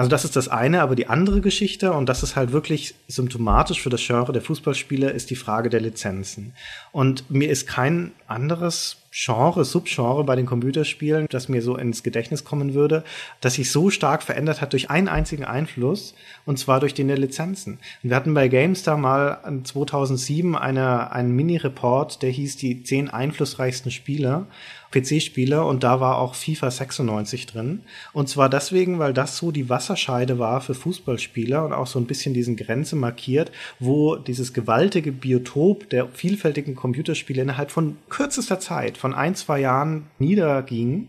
Also 0.00 0.08
das 0.08 0.24
ist 0.24 0.34
das 0.34 0.48
eine, 0.48 0.80
aber 0.80 0.96
die 0.96 1.08
andere 1.08 1.42
Geschichte, 1.42 1.92
und 1.92 2.08
das 2.08 2.22
ist 2.22 2.34
halt 2.34 2.52
wirklich 2.52 2.94
symptomatisch 3.06 3.82
für 3.82 3.90
das 3.90 4.00
Genre 4.00 4.32
der 4.32 4.40
Fußballspiele, 4.40 5.10
ist 5.10 5.28
die 5.28 5.36
Frage 5.36 5.68
der 5.68 5.82
Lizenzen. 5.82 6.54
Und 6.90 7.30
mir 7.30 7.50
ist 7.50 7.66
kein 7.66 8.12
anderes 8.26 8.96
Genre, 9.12 9.62
Subgenre 9.62 10.24
bei 10.24 10.36
den 10.36 10.46
Computerspielen, 10.46 11.26
das 11.28 11.50
mir 11.50 11.60
so 11.60 11.76
ins 11.76 12.02
Gedächtnis 12.02 12.44
kommen 12.46 12.72
würde, 12.72 13.04
das 13.42 13.54
sich 13.54 13.70
so 13.70 13.90
stark 13.90 14.22
verändert 14.22 14.62
hat 14.62 14.72
durch 14.72 14.88
einen 14.88 15.08
einzigen 15.08 15.44
Einfluss, 15.44 16.14
und 16.46 16.58
zwar 16.58 16.80
durch 16.80 16.94
den 16.94 17.08
der 17.08 17.18
Lizenzen. 17.18 17.78
Wir 18.02 18.16
hatten 18.16 18.32
bei 18.32 18.48
GameStar 18.48 18.96
mal 18.96 19.40
2007 19.64 20.56
eine, 20.56 21.12
einen 21.12 21.36
Mini-Report, 21.36 22.22
der 22.22 22.30
hieß 22.30 22.56
die 22.56 22.84
zehn 22.84 23.10
einflussreichsten 23.10 23.90
Spiele. 23.90 24.46
PC-Spiele 24.92 25.64
und 25.64 25.84
da 25.84 26.00
war 26.00 26.18
auch 26.18 26.34
FIFA 26.34 26.70
96 26.70 27.46
drin. 27.46 27.82
Und 28.12 28.28
zwar 28.28 28.48
deswegen, 28.48 28.98
weil 28.98 29.12
das 29.12 29.36
so 29.36 29.52
die 29.52 29.68
Wasserscheide 29.68 30.38
war 30.38 30.60
für 30.60 30.74
Fußballspieler 30.74 31.64
und 31.64 31.72
auch 31.72 31.86
so 31.86 31.98
ein 31.98 32.06
bisschen 32.06 32.34
diesen 32.34 32.56
Grenze 32.56 32.96
markiert, 32.96 33.52
wo 33.78 34.16
dieses 34.16 34.52
gewaltige 34.52 35.12
Biotop 35.12 35.88
der 35.90 36.08
vielfältigen 36.08 36.74
Computerspiele 36.74 37.42
innerhalb 37.42 37.70
von 37.70 37.96
kürzester 38.08 38.58
Zeit, 38.58 38.98
von 38.98 39.14
ein, 39.14 39.34
zwei 39.34 39.60
Jahren 39.60 40.06
niederging. 40.18 41.08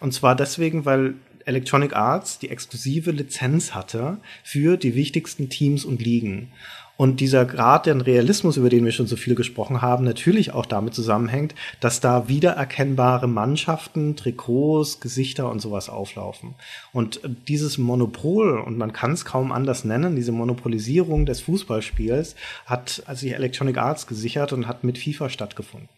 Und 0.00 0.12
zwar 0.12 0.36
deswegen, 0.36 0.84
weil 0.84 1.14
Electronic 1.46 1.94
Arts 1.94 2.38
die 2.38 2.50
exklusive 2.50 3.10
Lizenz 3.10 3.74
hatte 3.74 4.18
für 4.42 4.76
die 4.76 4.94
wichtigsten 4.94 5.48
Teams 5.48 5.84
und 5.84 6.02
Ligen. 6.02 6.50
Und 6.96 7.20
dieser 7.20 7.44
Grad 7.44 7.86
den 7.86 8.00
Realismus, 8.00 8.56
über 8.56 8.68
den 8.68 8.84
wir 8.84 8.92
schon 8.92 9.06
so 9.06 9.16
viel 9.16 9.34
gesprochen 9.34 9.82
haben, 9.82 10.04
natürlich 10.04 10.52
auch 10.52 10.66
damit 10.66 10.94
zusammenhängt, 10.94 11.54
dass 11.80 12.00
da 12.00 12.28
wiedererkennbare 12.28 13.26
Mannschaften, 13.26 14.14
Trikots, 14.14 15.00
Gesichter 15.00 15.50
und 15.50 15.60
sowas 15.60 15.88
auflaufen. 15.88 16.54
Und 16.92 17.20
dieses 17.48 17.78
Monopol, 17.78 18.58
und 18.58 18.78
man 18.78 18.92
kann 18.92 19.12
es 19.12 19.24
kaum 19.24 19.50
anders 19.50 19.84
nennen, 19.84 20.14
diese 20.14 20.32
Monopolisierung 20.32 21.26
des 21.26 21.40
Fußballspiels 21.40 22.36
hat 22.66 23.02
sich 23.14 23.32
Electronic 23.32 23.76
Arts 23.78 24.06
gesichert 24.06 24.52
und 24.52 24.68
hat 24.68 24.84
mit 24.84 24.98
FIFA 24.98 25.28
stattgefunden. 25.30 25.88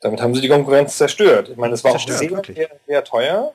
Damit 0.00 0.22
haben 0.22 0.34
sie 0.34 0.40
die 0.40 0.48
Konkurrenz 0.48 0.96
zerstört. 0.96 1.50
Ich 1.50 1.58
meine, 1.58 1.74
es 1.74 1.84
war 1.84 1.92
zerstört, 1.92 2.32
auch 2.32 2.44
sehr, 2.46 2.54
sehr, 2.54 2.70
sehr 2.86 3.04
teuer. 3.04 3.52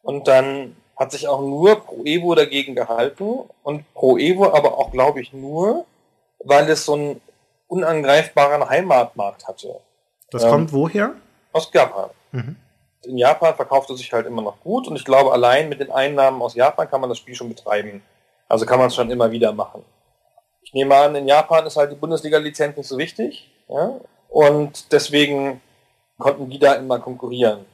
Und 0.00 0.26
dann 0.26 0.74
hat 0.96 1.12
sich 1.12 1.28
auch 1.28 1.40
nur 1.40 1.76
Pro 1.84 2.04
Evo 2.04 2.34
dagegen 2.34 2.74
gehalten 2.74 3.40
und 3.62 3.92
Pro 3.92 4.16
Evo 4.16 4.52
aber 4.52 4.78
auch, 4.78 4.90
glaube 4.90 5.20
ich, 5.20 5.32
nur, 5.32 5.84
weil 6.44 6.68
es 6.68 6.84
so 6.84 6.94
einen 6.94 7.20
unangreifbaren 7.68 8.68
Heimatmarkt 8.68 9.46
hatte. 9.48 9.80
Das 10.30 10.44
ähm, 10.44 10.50
kommt 10.50 10.72
woher? 10.72 11.14
Aus 11.52 11.70
Japan. 11.72 12.10
Mhm. 12.32 12.56
In 13.04 13.18
Japan 13.18 13.54
verkauft 13.54 13.90
es 13.90 13.98
sich 13.98 14.12
halt 14.12 14.26
immer 14.26 14.42
noch 14.42 14.60
gut 14.60 14.86
und 14.86 14.96
ich 14.96 15.04
glaube, 15.04 15.32
allein 15.32 15.68
mit 15.68 15.80
den 15.80 15.90
Einnahmen 15.90 16.40
aus 16.40 16.54
Japan 16.54 16.88
kann 16.88 17.00
man 17.00 17.10
das 17.10 17.18
Spiel 17.18 17.34
schon 17.34 17.48
betreiben. 17.48 18.02
Also 18.48 18.66
kann 18.66 18.78
man 18.78 18.88
es 18.88 18.94
schon 18.94 19.10
immer 19.10 19.30
wieder 19.30 19.52
machen. 19.52 19.84
Ich 20.62 20.72
nehme 20.72 20.94
an, 20.94 21.14
in 21.16 21.26
Japan 21.26 21.66
ist 21.66 21.76
halt 21.76 21.90
die 21.90 21.96
Bundesliga-Lizenz 21.96 22.76
nicht 22.76 22.86
so 22.86 22.98
wichtig. 22.98 23.50
Ja? 23.68 23.94
Und 24.28 24.92
deswegen 24.92 25.60
konnten 26.18 26.48
die 26.48 26.58
da 26.58 26.74
immer 26.74 27.00
konkurrieren. 27.00 27.64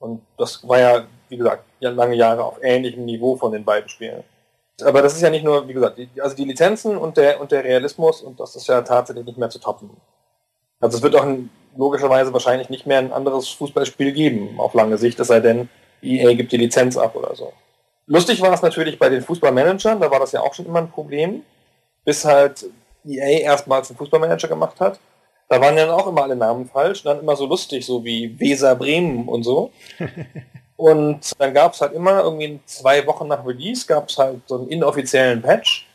Und 0.00 0.22
das 0.36 0.66
war 0.66 0.78
ja, 0.78 1.04
wie 1.28 1.36
gesagt, 1.36 1.64
lange 1.80 2.16
Jahre 2.16 2.44
auf 2.44 2.58
ähnlichem 2.62 3.04
Niveau 3.04 3.36
von 3.36 3.52
den 3.52 3.64
beiden 3.64 3.88
Spielen 3.88 4.24
aber 4.82 5.02
das 5.02 5.14
ist 5.14 5.22
ja 5.22 5.30
nicht 5.30 5.44
nur, 5.44 5.66
wie 5.68 5.72
gesagt, 5.72 5.98
die, 5.98 6.08
also 6.20 6.36
die 6.36 6.44
Lizenzen 6.44 6.96
und 6.96 7.16
der, 7.16 7.40
und 7.40 7.52
der 7.52 7.64
Realismus 7.64 8.22
und 8.22 8.38
das 8.40 8.56
ist 8.56 8.68
ja 8.68 8.82
tatsächlich 8.82 9.24
nicht 9.26 9.38
mehr 9.38 9.50
zu 9.50 9.58
toppen. 9.58 9.90
Also 10.80 10.98
es 10.98 11.02
wird 11.02 11.16
auch 11.16 11.24
ein, 11.24 11.50
logischerweise 11.76 12.32
wahrscheinlich 12.32 12.70
nicht 12.70 12.86
mehr 12.86 12.98
ein 12.98 13.12
anderes 13.12 13.48
Fußballspiel 13.48 14.12
geben 14.12 14.58
auf 14.58 14.74
lange 14.74 14.98
Sicht, 14.98 15.18
es 15.20 15.28
sei 15.28 15.40
denn, 15.40 15.68
EA 16.02 16.34
gibt 16.34 16.52
die 16.52 16.56
Lizenz 16.56 16.96
ab 16.96 17.16
oder 17.16 17.34
so. 17.34 17.52
Lustig 18.06 18.40
war 18.40 18.52
es 18.52 18.62
natürlich 18.62 18.98
bei 18.98 19.08
den 19.08 19.22
Fußballmanagern, 19.22 20.00
da 20.00 20.10
war 20.10 20.20
das 20.20 20.32
ja 20.32 20.40
auch 20.40 20.54
schon 20.54 20.66
immer 20.66 20.78
ein 20.78 20.90
Problem, 20.90 21.42
bis 22.04 22.24
halt 22.24 22.66
EA 23.04 23.40
erstmals 23.40 23.90
einen 23.90 23.98
Fußballmanager 23.98 24.48
gemacht 24.48 24.80
hat. 24.80 25.00
Da 25.48 25.60
waren 25.60 25.76
dann 25.76 25.90
auch 25.90 26.06
immer 26.06 26.22
alle 26.22 26.36
Namen 26.36 26.66
falsch, 26.66 27.02
dann 27.02 27.20
immer 27.20 27.34
so 27.34 27.46
lustig, 27.46 27.84
so 27.84 28.04
wie 28.04 28.38
Weser 28.38 28.76
Bremen 28.76 29.28
und 29.28 29.42
so. 29.44 29.72
Und 30.78 31.32
dann 31.40 31.54
gab 31.54 31.74
es 31.74 31.80
halt 31.80 31.92
immer 31.92 32.22
irgendwie 32.22 32.60
zwei 32.64 33.04
Wochen 33.04 33.26
nach 33.26 33.44
Release 33.44 33.84
gab 33.84 34.08
es 34.08 34.16
halt 34.16 34.42
so 34.46 34.58
einen 34.58 34.68
inoffiziellen 34.68 35.42
Patch. 35.42 35.88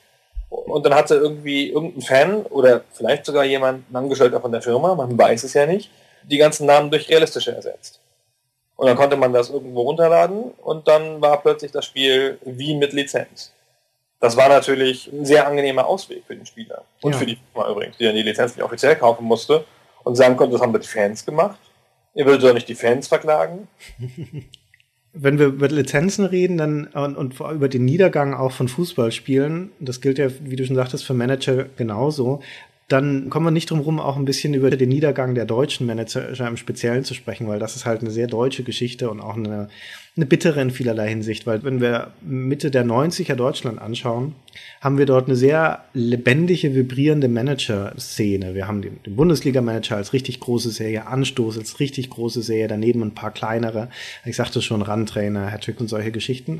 Und 0.49 0.86
dann 0.86 0.93
hatte 0.93 1.15
irgendwie 1.15 1.69
irgendein 1.69 2.01
Fan 2.01 2.45
oder 2.47 2.81
vielleicht 2.91 3.25
sogar 3.25 3.45
jemand, 3.45 3.89
ein 3.89 3.95
Angestellter 3.95 4.41
von 4.41 4.51
der 4.51 4.61
Firma, 4.61 4.93
man 4.93 5.17
weiß 5.17 5.45
es 5.45 5.53
ja 5.53 5.65
nicht, 5.65 5.89
die 6.23 6.38
ganzen 6.38 6.65
Namen 6.65 6.91
durch 6.91 7.07
realistische 7.07 7.55
ersetzt. 7.55 8.01
Und 8.75 8.88
dann 8.88 8.97
konnte 8.97 9.15
man 9.15 9.31
das 9.31 9.49
irgendwo 9.49 9.84
runterladen 9.84 10.51
und 10.61 10.86
dann 10.86 11.21
war 11.21 11.41
plötzlich 11.41 11.71
das 11.71 11.86
Spiel 11.86 12.38
wie 12.43 12.75
mit 12.75 12.91
Lizenz. 12.91 13.53
Das 14.19 14.36
war 14.36 14.49
natürlich 14.49 15.07
ein 15.13 15.25
sehr 15.25 15.47
angenehmer 15.47 15.86
Ausweg 15.86 16.23
für 16.27 16.36
den 16.36 16.45
Spieler. 16.45 16.84
Und 17.01 17.13
ja. 17.13 17.19
für 17.19 17.25
die 17.25 17.38
Firma 17.53 17.69
übrigens, 17.69 17.95
die 17.95 18.03
dann 18.03 18.15
die 18.15 18.23
Lizenz 18.23 18.53
nicht 18.53 18.65
offiziell 18.65 18.97
kaufen 18.97 19.23
musste 19.23 19.63
und 20.03 20.17
sagen 20.17 20.36
konnte, 20.36 20.53
das 20.53 20.61
haben 20.61 20.73
wir 20.73 20.79
die 20.79 20.88
Fans 20.88 21.25
gemacht. 21.25 21.59
Ihr 22.15 22.25
würdet 22.25 22.43
doch 22.43 22.53
nicht 22.53 22.67
die 22.67 22.75
Fans 22.75 23.07
verklagen. 23.07 23.69
wenn 25.14 25.38
wir 25.38 25.47
über 25.47 25.68
Lizenzen 25.68 26.26
reden 26.26 26.57
dann 26.57 26.88
und, 26.88 27.16
und 27.16 27.39
über 27.39 27.70
den 27.70 27.86
Niedergang 27.86 28.34
auch 28.34 28.51
von 28.51 28.68
Fußballspielen, 28.68 29.72
das 29.80 30.01
gilt 30.01 30.18
ja, 30.18 30.28
wie 30.43 30.55
du 30.55 30.66
schon 30.66 30.76
sagtest, 30.76 31.05
für 31.05 31.14
Manager 31.14 31.66
genauso, 31.76 32.41
dann 32.93 33.31
kommen 33.31 33.47
wir 33.47 33.51
nicht 33.51 33.71
drum 33.71 33.79
rum, 33.79 33.99
auch 33.99 34.17
ein 34.17 34.25
bisschen 34.25 34.53
über 34.53 34.69
den 34.69 34.89
Niedergang 34.89 35.33
der 35.33 35.45
deutschen 35.45 35.87
Manager 35.87 36.47
im 36.47 36.57
Speziellen 36.57 37.03
zu 37.03 37.15
sprechen, 37.15 37.47
weil 37.47 37.57
das 37.57 37.75
ist 37.75 37.85
halt 37.85 38.01
eine 38.01 38.11
sehr 38.11 38.27
deutsche 38.27 38.61
Geschichte 38.61 39.09
und 39.09 39.19
auch 39.19 39.35
eine, 39.35 39.67
eine 40.15 40.25
bittere 40.27 40.61
in 40.61 40.69
vielerlei 40.69 41.09
Hinsicht, 41.09 41.47
weil 41.47 41.63
wenn 41.63 41.81
wir 41.81 42.11
Mitte 42.21 42.69
der 42.69 42.85
90er 42.85 43.33
Deutschland 43.33 43.81
anschauen, 43.81 44.35
haben 44.79 44.99
wir 44.99 45.07
dort 45.07 45.25
eine 45.25 45.35
sehr 45.35 45.85
lebendige, 45.93 46.75
vibrierende 46.75 47.29
Manager-Szene. 47.29 48.53
Wir 48.53 48.67
haben 48.67 48.83
den, 48.83 49.01
den 49.03 49.15
Bundesliga-Manager 49.15 49.95
als 49.95 50.13
richtig 50.13 50.39
große 50.39 50.69
Serie, 50.69 51.07
Anstoß 51.07 51.57
als 51.57 51.79
richtig 51.79 52.11
große 52.11 52.43
Serie, 52.43 52.67
daneben 52.67 53.01
ein 53.01 53.15
paar 53.15 53.31
kleinere, 53.31 53.89
ich 54.23 54.35
sagte 54.35 54.61
schon, 54.61 54.83
Randtrainer, 54.83 55.51
Hattrick 55.51 55.81
und 55.81 55.87
solche 55.87 56.11
Geschichten. 56.11 56.59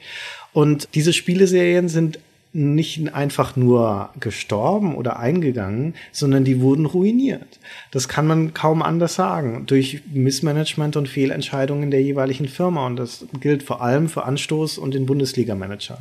Und 0.52 0.90
diese 0.96 1.14
Spieleserien 1.14 1.90
sind 1.90 2.18
nicht 2.54 3.14
einfach 3.14 3.56
nur 3.56 4.12
gestorben 4.20 4.96
oder 4.96 5.20
eingegangen, 5.20 5.96
sondern 6.12 6.44
die 6.44 6.62
wurden 6.62 6.86
ruiniert. 6.86 7.60
Das 7.92 8.08
kann 8.08 8.28
man 8.28 8.54
kaum 8.54 8.82
anders 8.82 9.16
sagen. 9.16 9.66
Durch 9.66 10.02
Missmanagement 10.14 10.96
und 10.96 11.10
Fehlentscheidungen 11.10 11.90
der 11.90 12.04
jeweiligen 12.04 12.48
Firma. 12.48 12.86
Und 12.86 12.98
das 12.98 13.26
gilt 13.40 13.64
vor 13.64 13.82
allem 13.82 14.08
für 14.08 14.24
Anstoß 14.24 14.78
und 14.78 14.94
den 14.94 15.08
Bundesliga-Manager. 15.08 15.98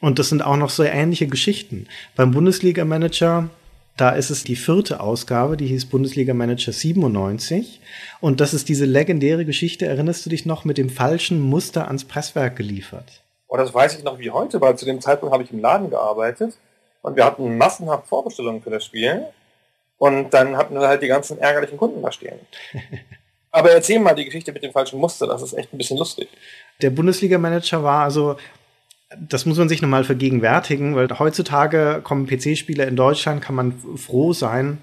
Und 0.00 0.18
das 0.18 0.28
sind 0.28 0.42
auch 0.42 0.56
noch 0.56 0.70
so 0.70 0.84
ähnliche 0.84 1.26
Geschichten. 1.26 1.86
Beim 2.14 2.30
Bundesliga-Manager 2.30 3.50
da 3.96 4.10
ist 4.10 4.30
es 4.30 4.44
die 4.44 4.56
vierte 4.56 5.00
Ausgabe, 5.00 5.58
die 5.58 5.66
hieß 5.66 5.84
Bundesliga 5.86 6.32
Manager 6.32 6.72
97. 6.72 7.82
Und 8.20 8.40
das 8.40 8.54
ist 8.54 8.70
diese 8.70 8.86
legendäre 8.86 9.44
Geschichte, 9.44 9.84
erinnerst 9.84 10.24
du 10.24 10.30
dich 10.30 10.46
noch, 10.46 10.64
mit 10.64 10.78
dem 10.78 10.88
falschen 10.88 11.38
Muster 11.38 11.86
ans 11.86 12.06
Presswerk 12.06 12.56
geliefert? 12.56 13.22
Und 13.50 13.58
das 13.58 13.74
weiß 13.74 13.98
ich 13.98 14.04
noch 14.04 14.20
wie 14.20 14.30
heute, 14.30 14.60
weil 14.60 14.78
zu 14.78 14.84
dem 14.84 15.00
Zeitpunkt 15.00 15.32
habe 15.32 15.42
ich 15.42 15.50
im 15.50 15.58
Laden 15.58 15.90
gearbeitet 15.90 16.56
und 17.02 17.16
wir 17.16 17.24
hatten 17.24 17.58
massenhaft 17.58 18.06
Vorbestellungen 18.06 18.62
für 18.62 18.70
das 18.70 18.84
Spiel. 18.84 19.26
Und 19.98 20.32
dann 20.32 20.56
hatten 20.56 20.74
wir 20.74 20.86
halt 20.86 21.02
die 21.02 21.08
ganzen 21.08 21.36
ärgerlichen 21.36 21.76
Kunden 21.76 22.00
da 22.00 22.12
stehen. 22.12 22.38
Aber 23.50 23.72
erzähl 23.72 23.98
mal 23.98 24.14
die 24.14 24.24
Geschichte 24.24 24.52
mit 24.52 24.62
dem 24.62 24.70
falschen 24.70 25.00
Muster, 25.00 25.26
das 25.26 25.42
ist 25.42 25.54
echt 25.54 25.74
ein 25.74 25.78
bisschen 25.78 25.98
lustig. 25.98 26.28
Der 26.80 26.90
Bundesliga-Manager 26.90 27.82
war 27.82 28.04
also, 28.04 28.36
das 29.18 29.46
muss 29.46 29.58
man 29.58 29.68
sich 29.68 29.82
nochmal 29.82 30.04
vergegenwärtigen, 30.04 30.94
weil 30.94 31.08
heutzutage 31.18 32.02
kommen 32.04 32.28
PC-Spieler 32.28 32.86
in 32.86 32.94
Deutschland, 32.94 33.42
kann 33.42 33.56
man 33.56 33.74
froh 33.96 34.32
sein, 34.32 34.78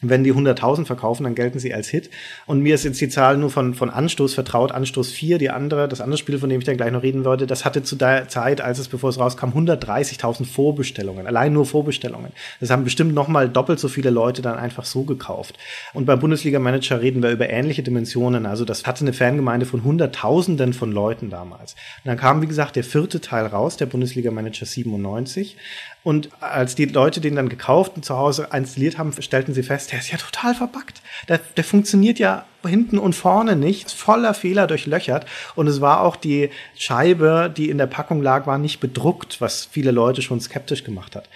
wenn 0.00 0.22
die 0.22 0.32
100.000 0.32 0.84
verkaufen, 0.84 1.24
dann 1.24 1.34
gelten 1.34 1.58
sie 1.58 1.74
als 1.74 1.88
Hit. 1.88 2.10
Und 2.46 2.60
mir 2.60 2.74
ist 2.74 2.84
jetzt 2.84 3.00
die 3.00 3.08
Zahl 3.08 3.36
nur 3.36 3.50
von, 3.50 3.74
von 3.74 3.90
Anstoß 3.90 4.34
vertraut. 4.34 4.70
Anstoß 4.70 5.10
4, 5.10 5.38
die 5.38 5.50
andere, 5.50 5.88
das 5.88 6.00
andere 6.00 6.18
Spiel, 6.18 6.38
von 6.38 6.48
dem 6.48 6.60
ich 6.60 6.66
dann 6.66 6.76
gleich 6.76 6.92
noch 6.92 7.02
reden 7.02 7.24
wollte, 7.24 7.46
das 7.46 7.64
hatte 7.64 7.82
zu 7.82 7.96
der 7.96 8.28
Zeit, 8.28 8.60
als 8.60 8.78
es, 8.78 8.88
bevor 8.88 9.10
es 9.10 9.18
rauskam, 9.18 9.48
130.000 9.48 10.44
Vorbestellungen. 10.44 11.26
Allein 11.26 11.52
nur 11.52 11.66
Vorbestellungen. 11.66 12.32
Das 12.60 12.70
haben 12.70 12.84
bestimmt 12.84 13.12
nochmal 13.12 13.48
doppelt 13.48 13.80
so 13.80 13.88
viele 13.88 14.10
Leute 14.10 14.40
dann 14.40 14.56
einfach 14.56 14.84
so 14.84 15.02
gekauft. 15.02 15.58
Und 15.94 16.06
beim 16.06 16.20
Bundesliga-Manager 16.20 17.00
reden 17.00 17.22
wir 17.22 17.30
über 17.30 17.50
ähnliche 17.50 17.82
Dimensionen. 17.82 18.46
Also 18.46 18.64
das 18.64 18.86
hatte 18.86 19.00
eine 19.00 19.12
Fangemeinde 19.12 19.66
von 19.66 19.82
Hunderttausenden 19.82 20.74
von 20.74 20.92
Leuten 20.92 21.28
damals. 21.28 21.72
Und 22.04 22.08
dann 22.08 22.16
kam, 22.16 22.40
wie 22.42 22.46
gesagt, 22.46 22.76
der 22.76 22.84
vierte 22.84 23.20
Teil 23.20 23.46
raus, 23.46 23.76
der 23.76 23.86
Bundesliga-Manager 23.86 24.64
97. 24.64 25.56
Und 26.04 26.30
als 26.40 26.74
die 26.74 26.86
Leute 26.86 27.20
den 27.20 27.36
dann 27.36 27.48
gekauft 27.48 27.92
und 27.96 28.04
zu 28.04 28.16
Hause 28.16 28.48
installiert 28.52 28.98
haben, 28.98 29.12
stellten 29.20 29.52
sie 29.52 29.62
fest, 29.62 29.92
der 29.92 29.98
ist 29.98 30.10
ja 30.10 30.18
total 30.18 30.54
verbuggt. 30.54 31.02
Der, 31.28 31.38
der 31.56 31.64
funktioniert 31.64 32.18
ja 32.18 32.44
hinten 32.66 32.98
und 32.98 33.14
vorne 33.14 33.56
nicht, 33.56 33.90
voller 33.90 34.34
Fehler 34.34 34.66
durchlöchert. 34.66 35.26
Und 35.54 35.66
es 35.66 35.80
war 35.80 36.00
auch 36.00 36.16
die 36.16 36.50
Scheibe, 36.76 37.52
die 37.54 37.68
in 37.68 37.78
der 37.78 37.86
Packung 37.86 38.22
lag, 38.22 38.46
war 38.46 38.58
nicht 38.58 38.80
bedruckt, 38.80 39.40
was 39.40 39.64
viele 39.64 39.90
Leute 39.90 40.22
schon 40.22 40.40
skeptisch 40.40 40.84
gemacht 40.84 41.16
hat. 41.16 41.28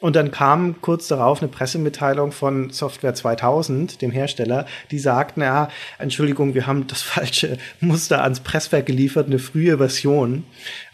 Und 0.00 0.14
dann 0.14 0.30
kam 0.30 0.82
kurz 0.82 1.08
darauf 1.08 1.40
eine 1.40 1.48
Pressemitteilung 1.48 2.30
von 2.30 2.68
Software 2.68 3.14
2000, 3.14 4.02
dem 4.02 4.10
Hersteller, 4.10 4.66
die 4.90 4.98
sagten, 4.98 5.40
ja, 5.40 5.70
Entschuldigung, 5.98 6.54
wir 6.54 6.66
haben 6.66 6.86
das 6.86 7.00
falsche 7.02 7.56
Muster 7.80 8.22
ans 8.22 8.40
Presswerk 8.40 8.84
geliefert, 8.84 9.26
eine 9.26 9.38
frühe 9.38 9.78
Version. 9.78 10.44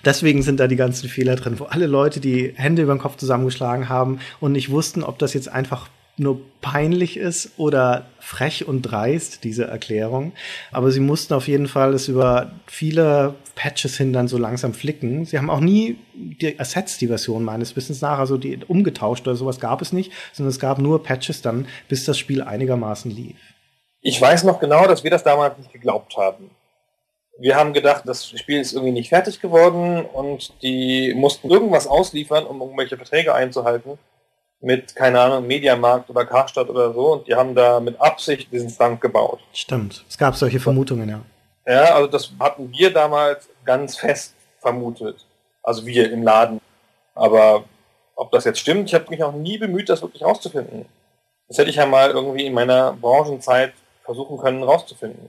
Deswegen 0.05 0.42
sind 0.42 0.61
da 0.61 0.68
die 0.68 0.76
ganzen 0.76 1.09
Fehler 1.09 1.34
drin, 1.34 1.59
wo 1.59 1.64
alle 1.64 1.86
Leute 1.86 2.20
die 2.20 2.53
Hände 2.55 2.82
über 2.82 2.94
den 2.94 3.00
Kopf 3.00 3.16
zusammengeschlagen 3.16 3.88
haben 3.88 4.20
und 4.38 4.53
nicht 4.53 4.70
wussten, 4.70 5.03
ob 5.03 5.18
das 5.18 5.34
jetzt 5.34 5.48
einfach 5.48 5.88
nur 6.16 6.40
peinlich 6.61 7.16
ist 7.16 7.53
oder 7.57 8.07
frech 8.20 8.68
und 8.68 8.82
dreist, 8.82 9.44
diese 9.44 9.64
Erklärung. 9.64 10.32
Aber 10.70 10.90
sie 10.90 11.00
mussten 11.00 11.34
auf 11.34 11.48
jeden 11.48 11.68
Fall 11.68 11.94
es 11.94 12.07
über 12.07 12.53
viele 12.66 13.34
Patches 13.55 13.96
hin 13.96 14.12
dann 14.12 14.28
so 14.28 14.38
langsam 14.38 14.74
flicken. 14.74 15.24
Sie 15.24 15.38
haben 15.38 15.50
auch 15.50 15.61
nie 15.61 15.98
die 16.14 16.59
ersetzt, 16.59 17.00
die 17.00 17.09
Version 17.09 17.44
meines 17.44 17.76
Wissens 17.76 18.00
nach, 18.00 18.18
also 18.18 18.36
die 18.36 18.59
umgetauscht 18.66 19.26
oder 19.26 19.36
sowas 19.36 19.61
gab 19.61 19.82
es 19.82 19.92
nicht, 19.92 20.12
sondern 20.32 20.50
es 20.50 20.59
gab 20.61 20.78
nur 20.78 21.03
Patches 21.03 21.42
dann, 21.42 21.66
bis 21.88 22.05
das 22.05 22.18
Spiel 22.18 22.42
einigermaßen 22.42 23.11
lief. 23.11 23.36
Ich 24.00 24.20
weiß 24.20 24.44
noch 24.44 24.59
genau, 24.59 24.86
dass 24.86 25.05
wir 25.05 25.11
das 25.11 25.22
damals 25.22 25.59
nicht 25.59 25.72
geglaubt 25.72 26.16
haben. 26.16 26.50
Wir 27.38 27.57
haben 27.57 27.72
gedacht, 27.72 28.03
das 28.07 28.28
Spiel 28.28 28.61
ist 28.61 28.72
irgendwie 28.72 28.92
nicht 28.92 29.09
fertig 29.09 29.40
geworden 29.40 30.05
und 30.05 30.53
die 30.62 31.14
mussten 31.14 31.50
irgendwas 31.50 31.86
ausliefern, 31.86 32.44
um 32.44 32.61
irgendwelche 32.61 32.96
Verträge 32.96 33.34
einzuhalten 33.34 33.98
mit, 34.61 34.94
keine 34.94 35.20
Ahnung, 35.20 35.46
Mediamarkt 35.46 36.09
oder 36.09 36.24
Karstadt 36.24 36.68
oder 36.70 36.92
so 36.92 37.12
und 37.14 37.26
die 37.26 37.34
haben 37.34 37.55
da 37.55 37.80
mit 37.80 38.00
Absicht 38.00 38.53
diesen 38.53 38.70
Stand 38.70 39.00
gebaut. 39.00 39.40
Stimmt, 39.53 40.05
es 40.09 40.16
gab 40.16 40.36
solche 40.36 40.61
Vermutungen, 40.61 41.09
ja. 41.09 41.20
Ja, 41.66 41.94
also 41.94 42.08
das 42.08 42.32
hatten 42.40 42.70
wir 42.72 42.92
damals 42.92 43.48
ganz 43.64 43.96
fest 43.96 44.34
vermutet. 44.60 45.26
Also 45.62 45.86
wir 45.86 46.10
im 46.10 46.22
Laden. 46.22 46.60
Aber 47.14 47.64
ob 48.16 48.32
das 48.32 48.44
jetzt 48.44 48.60
stimmt, 48.60 48.88
ich 48.88 48.94
habe 48.94 49.10
mich 49.10 49.22
auch 49.22 49.32
nie 49.32 49.58
bemüht, 49.58 49.88
das 49.88 50.02
wirklich 50.02 50.22
rauszufinden. 50.22 50.86
Das 51.48 51.58
hätte 51.58 51.70
ich 51.70 51.76
ja 51.76 51.86
mal 51.86 52.10
irgendwie 52.10 52.46
in 52.46 52.54
meiner 52.54 52.92
Branchenzeit 52.94 53.72
versuchen 54.04 54.38
können 54.38 54.62
rauszufinden. 54.62 55.28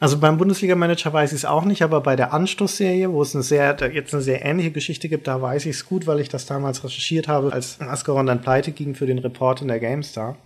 Also 0.00 0.18
beim 0.18 0.38
Bundesliga-Manager 0.38 1.12
weiß 1.12 1.32
ich 1.32 1.38
es 1.38 1.44
auch 1.44 1.64
nicht, 1.64 1.82
aber 1.82 2.00
bei 2.00 2.16
der 2.16 2.32
Anstoßserie, 2.32 3.12
wo 3.12 3.22
es 3.22 3.34
eine 3.34 3.44
sehr, 3.44 3.76
jetzt 3.92 4.12
eine 4.12 4.22
sehr 4.22 4.44
ähnliche 4.44 4.72
Geschichte 4.72 5.08
gibt, 5.08 5.28
da 5.28 5.40
weiß 5.40 5.66
ich 5.66 5.76
es 5.76 5.86
gut, 5.86 6.06
weil 6.06 6.20
ich 6.20 6.28
das 6.28 6.46
damals 6.46 6.82
recherchiert 6.82 7.28
habe, 7.28 7.52
als 7.52 7.80
Ascaron 7.80 8.26
dann 8.26 8.42
pleite 8.42 8.72
ging 8.72 8.94
für 8.94 9.06
den 9.06 9.18
Report 9.18 9.62
in 9.62 9.68
der 9.68 9.80
GameStar. 9.80 10.36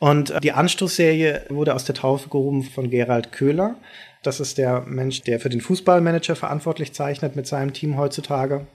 Und 0.00 0.34
die 0.42 0.52
Anstoßserie 0.52 1.46
wurde 1.50 1.74
aus 1.74 1.84
der 1.84 1.94
Taufe 1.94 2.28
gehoben 2.28 2.62
von 2.62 2.90
Gerald 2.90 3.32
Köhler. 3.32 3.76
Das 4.26 4.40
ist 4.40 4.58
der 4.58 4.80
Mensch, 4.82 5.22
der 5.22 5.38
für 5.38 5.48
den 5.48 5.60
Fußballmanager 5.60 6.36
verantwortlich 6.36 6.92
zeichnet 6.92 7.36
mit 7.36 7.46
seinem 7.46 7.72
Team 7.72 7.96
heutzutage. 7.96 8.66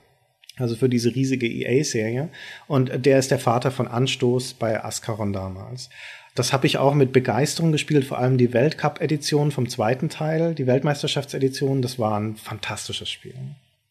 Also 0.57 0.75
für 0.75 0.89
diese 0.89 1.15
riesige 1.15 1.47
EA-Serie. 1.47 2.29
Und 2.67 3.05
der 3.05 3.19
ist 3.19 3.31
der 3.31 3.39
Vater 3.39 3.71
von 3.71 3.87
Anstoß 3.87 4.55
bei 4.55 4.83
Ascaron 4.83 5.33
damals. 5.33 5.89
Das 6.35 6.53
habe 6.53 6.67
ich 6.67 6.77
auch 6.77 6.93
mit 6.93 7.11
Begeisterung 7.11 7.71
gespielt, 7.71 8.05
vor 8.05 8.19
allem 8.19 8.37
die 8.37 8.53
Weltcup-Edition 8.53 9.51
vom 9.51 9.67
zweiten 9.67 10.09
Teil, 10.09 10.53
die 10.55 10.67
Weltmeisterschaftsedition, 10.67 11.81
das 11.81 11.97
war 11.97 12.19
ein 12.19 12.35
fantastisches 12.35 13.09
Spiel. 13.09 13.35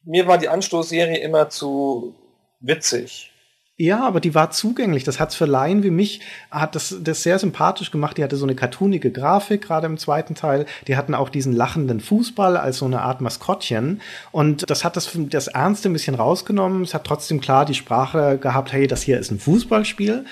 Mir 0.05 0.27
war 0.27 0.39
die 0.39 0.49
Anstoßserie 0.49 1.19
immer 1.19 1.51
zu 1.51 2.15
witzig. 2.61 3.33
Ja, 3.81 4.05
aber 4.05 4.19
die 4.19 4.35
war 4.35 4.51
zugänglich. 4.51 5.05
Das 5.05 5.21
hat's 5.21 5.37
für 5.37 5.47
Laien 5.47 5.85
wie 5.85 5.91
mich, 5.91 6.21
hat 6.51 6.75
das, 6.75 6.97
das 7.01 7.23
sehr 7.23 7.39
sympathisch 7.39 7.93
gemacht. 7.93 8.19
Die 8.19 8.25
hatte 8.25 8.37
so 8.37 8.45
eine 8.45 8.57
cartoonige 8.57 9.13
Grafik, 9.13 9.63
gerade 9.63 9.87
im 9.87 9.99
zweiten 9.99 10.35
Teil. 10.35 10.67
Die 10.89 10.97
hatten 10.97 11.15
auch 11.15 11.29
diesen 11.29 11.53
lachenden 11.53 12.01
Fußball 12.01 12.57
als 12.57 12.79
so 12.79 12.87
eine 12.87 13.03
Art 13.03 13.21
Maskottchen. 13.21 14.03
Und 14.33 14.69
das 14.69 14.85
hat 14.85 14.97
das, 14.97 15.11
das 15.15 15.47
Ernste 15.47 15.89
ein 15.89 15.93
bisschen 15.93 16.17
rausgenommen. 16.17 16.83
Es 16.83 16.93
hat 16.93 17.05
trotzdem 17.05 17.41
klar 17.41 17.65
die 17.65 17.75
Sprache 17.75 18.37
gehabt, 18.39 18.73
hey, 18.73 18.89
das 18.89 19.03
hier 19.03 19.19
ist 19.19 19.31
ein 19.31 19.39
Fußballspiel 19.39 20.25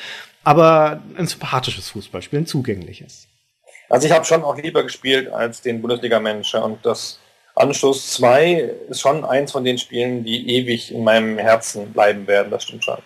aber 0.47 1.03
ein 1.19 1.27
sympathisches 1.27 1.91
Fußballspiel, 1.91 2.39
ein 2.39 2.47
zugängliches. 2.47 3.27
Also 3.89 4.07
ich 4.07 4.13
habe 4.13 4.25
schon 4.25 4.45
auch 4.45 4.57
lieber 4.57 4.85
gespielt 4.85 5.29
als 5.29 5.61
den 5.61 5.83
Bundesliga-Manager 5.83 6.65
und 6.65 6.87
das 6.87 7.19
Anschluss 7.57 8.13
2 8.13 8.53
ist 8.89 9.01
schon 9.01 9.25
eins 9.25 9.51
von 9.51 9.65
den 9.65 9.77
Spielen, 9.77 10.23
die 10.23 10.57
ewig 10.57 10.95
in 10.95 11.03
meinem 11.03 11.39
Herzen 11.39 11.93
bleiben 11.93 12.29
werden, 12.29 12.53
das 12.53 12.63
stimmt 12.63 12.85
schon. 12.85 12.99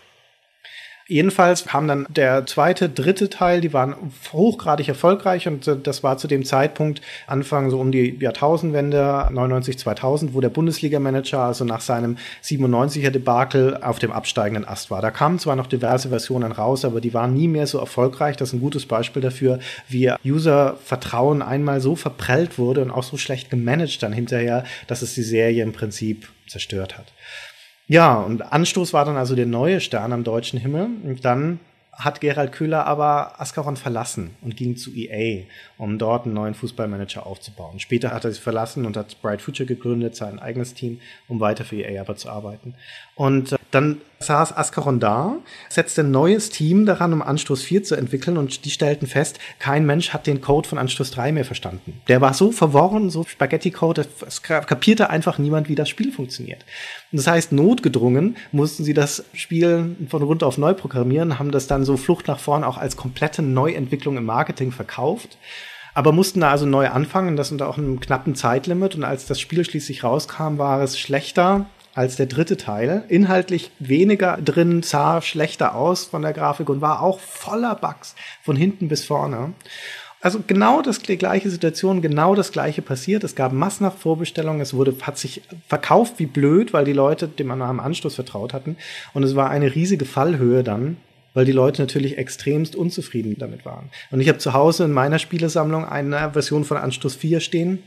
Jedenfalls 1.11 1.65
kam 1.65 1.89
dann 1.89 2.07
der 2.09 2.47
zweite, 2.47 2.89
dritte 2.89 3.29
Teil, 3.29 3.61
die 3.61 3.73
waren 3.73 3.97
hochgradig 4.33 4.87
erfolgreich 4.87 5.49
und 5.49 5.69
das 5.83 6.05
war 6.05 6.19
zu 6.19 6.29
dem 6.29 6.45
Zeitpunkt 6.45 7.03
Anfang 7.27 7.69
so 7.69 7.81
um 7.81 7.91
die 7.91 8.17
Jahrtausendwende 8.21 9.27
99 9.33 9.77
2000, 9.77 10.35
wo 10.35 10.41
der 10.41 10.51
Bundesliga-Manager 10.51 11.41
also 11.41 11.65
nach 11.65 11.81
seinem 11.81 12.17
97er 12.45 13.11
Debakel 13.11 13.77
auf 13.83 13.99
dem 13.99 14.13
absteigenden 14.13 14.65
Ast 14.65 14.93
war. 14.93 15.03
Da 15.03 15.11
kamen 15.11 15.41
zwar 15.41 15.57
noch 15.57 15.67
diverse 15.67 16.11
Versionen 16.11 16.53
raus, 16.53 16.85
aber 16.85 17.01
die 17.01 17.13
waren 17.13 17.35
nie 17.35 17.49
mehr 17.49 17.67
so 17.67 17.81
erfolgreich. 17.81 18.37
Das 18.37 18.51
ist 18.51 18.53
ein 18.53 18.61
gutes 18.61 18.87
Beispiel 18.87 19.21
dafür, 19.21 19.59
wie 19.89 20.13
User-Vertrauen 20.25 21.43
einmal 21.43 21.81
so 21.81 21.97
verprellt 21.97 22.57
wurde 22.57 22.83
und 22.83 22.93
auch 22.93 23.03
so 23.03 23.17
schlecht 23.17 23.51
gemanagt 23.51 24.01
dann 24.05 24.13
hinterher, 24.13 24.63
dass 24.87 25.03
es 25.03 25.15
die 25.15 25.25
Serie 25.25 25.65
im 25.65 25.73
Prinzip 25.73 26.29
zerstört 26.47 26.97
hat. 26.97 27.13
Ja, 27.91 28.21
und 28.21 28.53
Anstoß 28.53 28.93
war 28.93 29.05
dann 29.05 29.17
also 29.17 29.35
der 29.35 29.47
neue 29.47 29.81
Stern 29.81 30.13
am 30.13 30.23
deutschen 30.23 30.61
Himmel. 30.61 30.91
Und 31.03 31.25
dann 31.25 31.59
hat 31.91 32.21
Gerald 32.21 32.53
Köhler 32.53 32.87
aber 32.87 33.41
Ascaron 33.41 33.77
verlassen 33.77 34.31
und 34.43 34.57
ging 34.57 34.77
zu 34.77 34.95
EA, 34.95 35.43
um 35.77 35.99
dort 35.99 36.25
einen 36.25 36.35
neuen 36.35 36.55
Fußballmanager 36.55 37.27
aufzubauen. 37.27 37.81
Später 37.81 38.13
hat 38.13 38.25
er 38.25 38.31
sich 38.31 38.41
verlassen 38.41 38.87
und 38.87 38.97
hat 38.97 39.21
Bright 39.21 39.43
Future 39.43 39.67
gegründet, 39.67 40.15
sein 40.15 40.39
eigenes 40.39 40.75
Team, 40.75 41.01
um 41.27 41.41
weiter 41.41 41.65
für 41.65 41.83
EA 41.83 42.01
aber 42.01 42.15
zu 42.15 42.31
arbeiten. 42.31 42.77
Und 43.21 43.53
äh, 43.53 43.57
Dann 43.71 44.01
saß 44.21 44.57
Ascaron 44.57 44.99
da, 44.99 45.37
setzte 45.69 46.01
ein 46.01 46.11
neues 46.11 46.49
Team 46.49 46.87
daran, 46.87 47.13
um 47.13 47.21
Anstoß 47.21 47.63
4 47.63 47.83
zu 47.85 47.95
entwickeln 47.95 48.39
und 48.39 48.65
die 48.65 48.71
stellten 48.71 49.07
fest, 49.07 49.39
kein 49.59 49.85
Mensch 49.85 50.15
hat 50.15 50.27
den 50.27 50.41
Code 50.41 50.67
von 50.67 50.79
Anstoß 50.79 51.11
3 51.11 51.33
mehr 51.33 51.45
verstanden. 51.45 52.01
Der 52.09 52.23
war 52.23 52.33
so 52.33 52.51
verworren, 52.51 53.11
so 53.11 53.25
Spaghetti-Code, 53.25 54.07
es 54.27 54.41
kapierte 54.43 55.11
einfach 55.11 55.37
niemand, 55.37 55.69
wie 55.69 55.75
das 55.75 55.91
Spiel 55.91 56.13
funktioniert. 56.13 56.65
Das 57.13 57.27
heißt, 57.27 57.53
notgedrungen 57.53 58.39
mussten 58.53 58.85
sie 58.85 58.95
das 58.95 59.25
Spiel 59.35 59.97
von 60.09 60.23
Grund 60.23 60.43
auf 60.43 60.57
neu 60.57 60.73
programmieren, 60.73 61.39
haben 61.39 61.51
das 61.51 61.67
dann 61.67 61.85
so 61.85 61.99
Flucht 61.99 62.27
nach 62.27 62.39
vorn 62.39 62.65
auch 62.65 62.79
als 62.79 62.97
komplette 62.97 63.43
Neuentwicklung 63.43 64.17
im 64.17 64.25
Marketing 64.25 64.73
verkauft 64.73 65.37
aber 65.93 66.13
mussten 66.13 66.41
da 66.41 66.53
also 66.53 66.67
neu 66.67 66.89
anfangen, 66.89 67.37
das 67.37 67.51
unter 67.51 67.69
auch 67.69 67.77
einem 67.77 67.99
knappen 67.99 68.37
Zeitlimit. 68.37 68.95
Und 68.95 69.03
als 69.03 69.27
das 69.27 69.41
Spiel 69.41 69.65
schließlich 69.65 70.05
rauskam, 70.05 70.57
war 70.57 70.81
es 70.83 70.97
schlechter 70.97 71.67
als 71.95 72.17
der 72.17 72.27
dritte 72.27 72.57
Teil. 72.57 73.05
Inhaltlich 73.09 73.71
weniger 73.79 74.37
drin, 74.37 74.83
sah 74.83 75.23
schlechter 75.23 75.75
aus 75.75 76.05
von 76.05 76.23
der 76.23 76.33
Grafik 76.33 76.69
und 76.69 76.81
war 76.81 77.03
auch 77.03 77.19
voller 77.19 77.75
Bugs 77.75 78.15
von 78.43 78.57
hinten 78.57 78.89
bis 78.89 79.05
vorne. 79.05 79.53
Also 80.23 80.41
genau 80.47 80.83
das 80.83 81.01
die 81.01 81.17
gleiche 81.17 81.49
Situation, 81.49 82.03
genau 82.03 82.35
das 82.35 82.53
gleiche 82.53 82.83
passiert. 82.83 83.25
Es 83.25 83.35
gab 83.35 83.53
massenhaft 83.53 83.99
Vorbestellungen, 83.99 84.61
es 84.61 84.75
wurde, 84.75 84.95
hat 85.01 85.17
sich 85.17 85.43
verkauft 85.67 86.15
wie 86.19 86.27
blöd, 86.27 86.75
weil 86.75 86.85
die 86.85 86.93
Leute 86.93 87.27
dem 87.27 87.51
am 87.51 87.81
Anstoß 87.81 88.17
vertraut 88.17 88.53
hatten. 88.53 88.77
Und 89.15 89.23
es 89.23 89.35
war 89.35 89.49
eine 89.49 89.75
riesige 89.75 90.05
Fallhöhe 90.05 90.63
dann, 90.63 90.99
weil 91.33 91.47
die 91.47 91.53
Leute 91.53 91.81
natürlich 91.81 92.19
extremst 92.19 92.77
unzufrieden 92.77 93.37
damit 93.39 93.65
waren. 93.65 93.89
Und 94.11 94.21
ich 94.21 94.29
habe 94.29 94.39
zu 94.39 94.53
Hause 94.53 94.85
in 94.85 94.93
meiner 94.93 95.19
Spielesammlung 95.19 95.87
eine 95.87 96.33
Version 96.33 96.65
von 96.65 96.77
Anstoß 96.77 97.15
4 97.15 97.41
stehen 97.41 97.83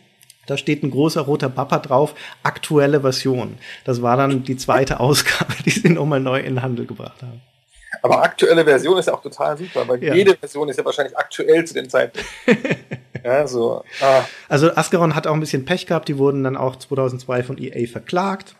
da 0.45 0.57
steht 0.57 0.83
ein 0.83 0.91
großer 0.91 1.21
roter 1.21 1.49
Papa 1.49 1.79
drauf, 1.79 2.15
aktuelle 2.43 3.01
Version. 3.01 3.57
Das 3.85 4.01
war 4.01 4.17
dann 4.17 4.43
die 4.43 4.57
zweite 4.57 4.99
Ausgabe, 4.99 5.53
die 5.65 5.71
sie 5.71 5.89
nochmal 5.89 6.19
neu 6.19 6.39
in 6.39 6.55
den 6.55 6.61
Handel 6.61 6.85
gebracht 6.85 7.21
haben. 7.21 7.41
Aber 8.01 8.23
aktuelle 8.23 8.65
Version 8.65 8.97
ist 8.97 9.05
ja 9.05 9.13
auch 9.13 9.21
total 9.21 9.57
super, 9.57 9.87
weil 9.87 10.03
ja. 10.03 10.13
jede 10.13 10.35
Version 10.35 10.67
ist 10.67 10.77
ja 10.77 10.83
wahrscheinlich 10.83 11.17
aktuell 11.17 11.63
zu 11.63 11.73
dem 11.73 11.87
Zeitpunkt. 11.87 12.27
ja, 13.23 13.47
so. 13.47 13.83
Ah. 14.01 14.23
Also 14.49 14.75
Ascaron 14.75 15.15
hat 15.15 15.27
auch 15.27 15.33
ein 15.33 15.39
bisschen 15.39 15.63
Pech 15.63 15.85
gehabt, 15.85 16.09
die 16.09 16.17
wurden 16.17 16.43
dann 16.43 16.57
auch 16.57 16.75
2002 16.75 17.43
von 17.43 17.57
EA 17.57 17.87
verklagt 17.87 18.55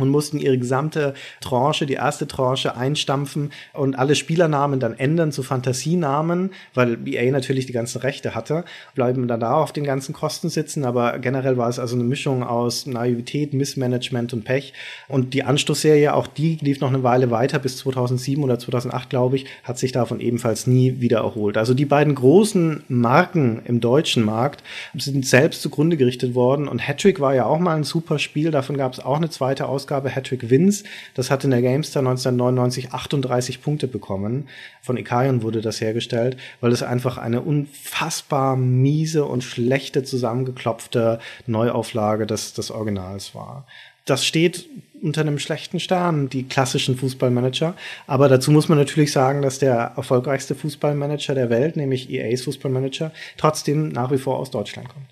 und 0.00 0.08
mussten 0.08 0.38
ihre 0.38 0.58
gesamte 0.58 1.14
Tranche, 1.40 1.86
die 1.86 1.94
erste 1.94 2.26
Tranche 2.26 2.76
einstampfen 2.76 3.52
und 3.72 3.98
alle 3.98 4.14
Spielernamen 4.14 4.80
dann 4.80 4.98
ändern 4.98 5.32
zu 5.32 5.42
Fantasienamen, 5.42 6.50
weil 6.74 6.98
EA 7.06 7.30
natürlich 7.30 7.66
die 7.66 7.72
ganzen 7.72 8.00
Rechte 8.00 8.34
hatte, 8.34 8.64
bleiben 8.94 9.28
dann 9.28 9.40
da 9.40 9.54
auf 9.54 9.72
den 9.72 9.84
ganzen 9.84 10.12
Kosten 10.14 10.48
sitzen, 10.48 10.84
aber 10.84 11.18
generell 11.18 11.56
war 11.56 11.68
es 11.68 11.78
also 11.78 11.94
eine 11.96 12.04
Mischung 12.04 12.42
aus 12.42 12.86
Naivität, 12.86 13.52
Missmanagement 13.52 14.32
und 14.32 14.44
Pech. 14.44 14.72
Und 15.08 15.34
die 15.34 15.42
Anstoßserie, 15.42 16.14
auch 16.14 16.26
die 16.26 16.58
lief 16.60 16.80
noch 16.80 16.88
eine 16.88 17.02
Weile 17.02 17.30
weiter 17.30 17.58
bis 17.58 17.78
2007 17.78 18.42
oder 18.42 18.58
2008, 18.58 19.10
glaube 19.10 19.36
ich, 19.36 19.46
hat 19.64 19.78
sich 19.78 19.92
davon 19.92 20.20
ebenfalls 20.20 20.66
nie 20.66 21.00
wieder 21.00 21.18
erholt. 21.18 21.56
Also 21.56 21.74
die 21.74 21.84
beiden 21.84 22.14
großen 22.14 22.84
Marken 22.88 23.62
im 23.64 23.80
deutschen 23.80 24.24
Markt 24.24 24.62
sind 24.96 25.26
selbst 25.26 25.62
zugrunde 25.62 25.96
gerichtet 25.96 26.34
worden. 26.34 26.68
Und 26.68 26.86
Hattrick 26.86 27.20
war 27.20 27.34
ja 27.34 27.46
auch 27.46 27.58
mal 27.58 27.76
ein 27.76 27.84
super 27.84 28.18
Spiel, 28.18 28.50
davon 28.50 28.76
gab 28.76 28.92
es 28.92 29.00
auch 29.00 29.16
eine 29.16 29.30
zweite 29.30 29.66
Ausgabe 29.66 29.89
Ausgabe 29.90 30.14
Hattrick 30.14 30.50
Wins. 30.50 30.84
Das 31.14 31.32
hat 31.32 31.42
in 31.42 31.50
der 31.50 31.62
GameStar 31.62 32.00
1999 32.02 32.92
38 32.92 33.60
Punkte 33.60 33.88
bekommen. 33.88 34.46
Von 34.82 34.96
Ikarion 34.96 35.42
wurde 35.42 35.62
das 35.62 35.80
hergestellt, 35.80 36.36
weil 36.60 36.70
es 36.70 36.84
einfach 36.84 37.18
eine 37.18 37.40
unfassbar 37.40 38.56
miese 38.56 39.24
und 39.24 39.42
schlechte 39.42 40.04
zusammengeklopfte 40.04 41.18
Neuauflage 41.48 42.24
des, 42.24 42.52
des 42.52 42.70
Originals 42.70 43.34
war. 43.34 43.66
Das 44.04 44.24
steht 44.24 44.68
unter 45.02 45.22
einem 45.22 45.40
schlechten 45.40 45.80
Stern, 45.80 46.28
die 46.28 46.44
klassischen 46.44 46.96
Fußballmanager. 46.96 47.74
Aber 48.06 48.28
dazu 48.28 48.52
muss 48.52 48.68
man 48.68 48.78
natürlich 48.78 49.10
sagen, 49.10 49.42
dass 49.42 49.58
der 49.58 49.94
erfolgreichste 49.96 50.54
Fußballmanager 50.54 51.34
der 51.34 51.50
Welt, 51.50 51.76
nämlich 51.76 52.08
EAs 52.10 52.42
Fußballmanager, 52.42 53.10
trotzdem 53.36 53.88
nach 53.88 54.12
wie 54.12 54.18
vor 54.18 54.38
aus 54.38 54.52
Deutschland 54.52 54.88
kommt. 54.88 55.06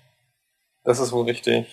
Das 0.85 1.01
ist 1.01 1.11
wohl 1.11 1.25
richtig 1.25 1.65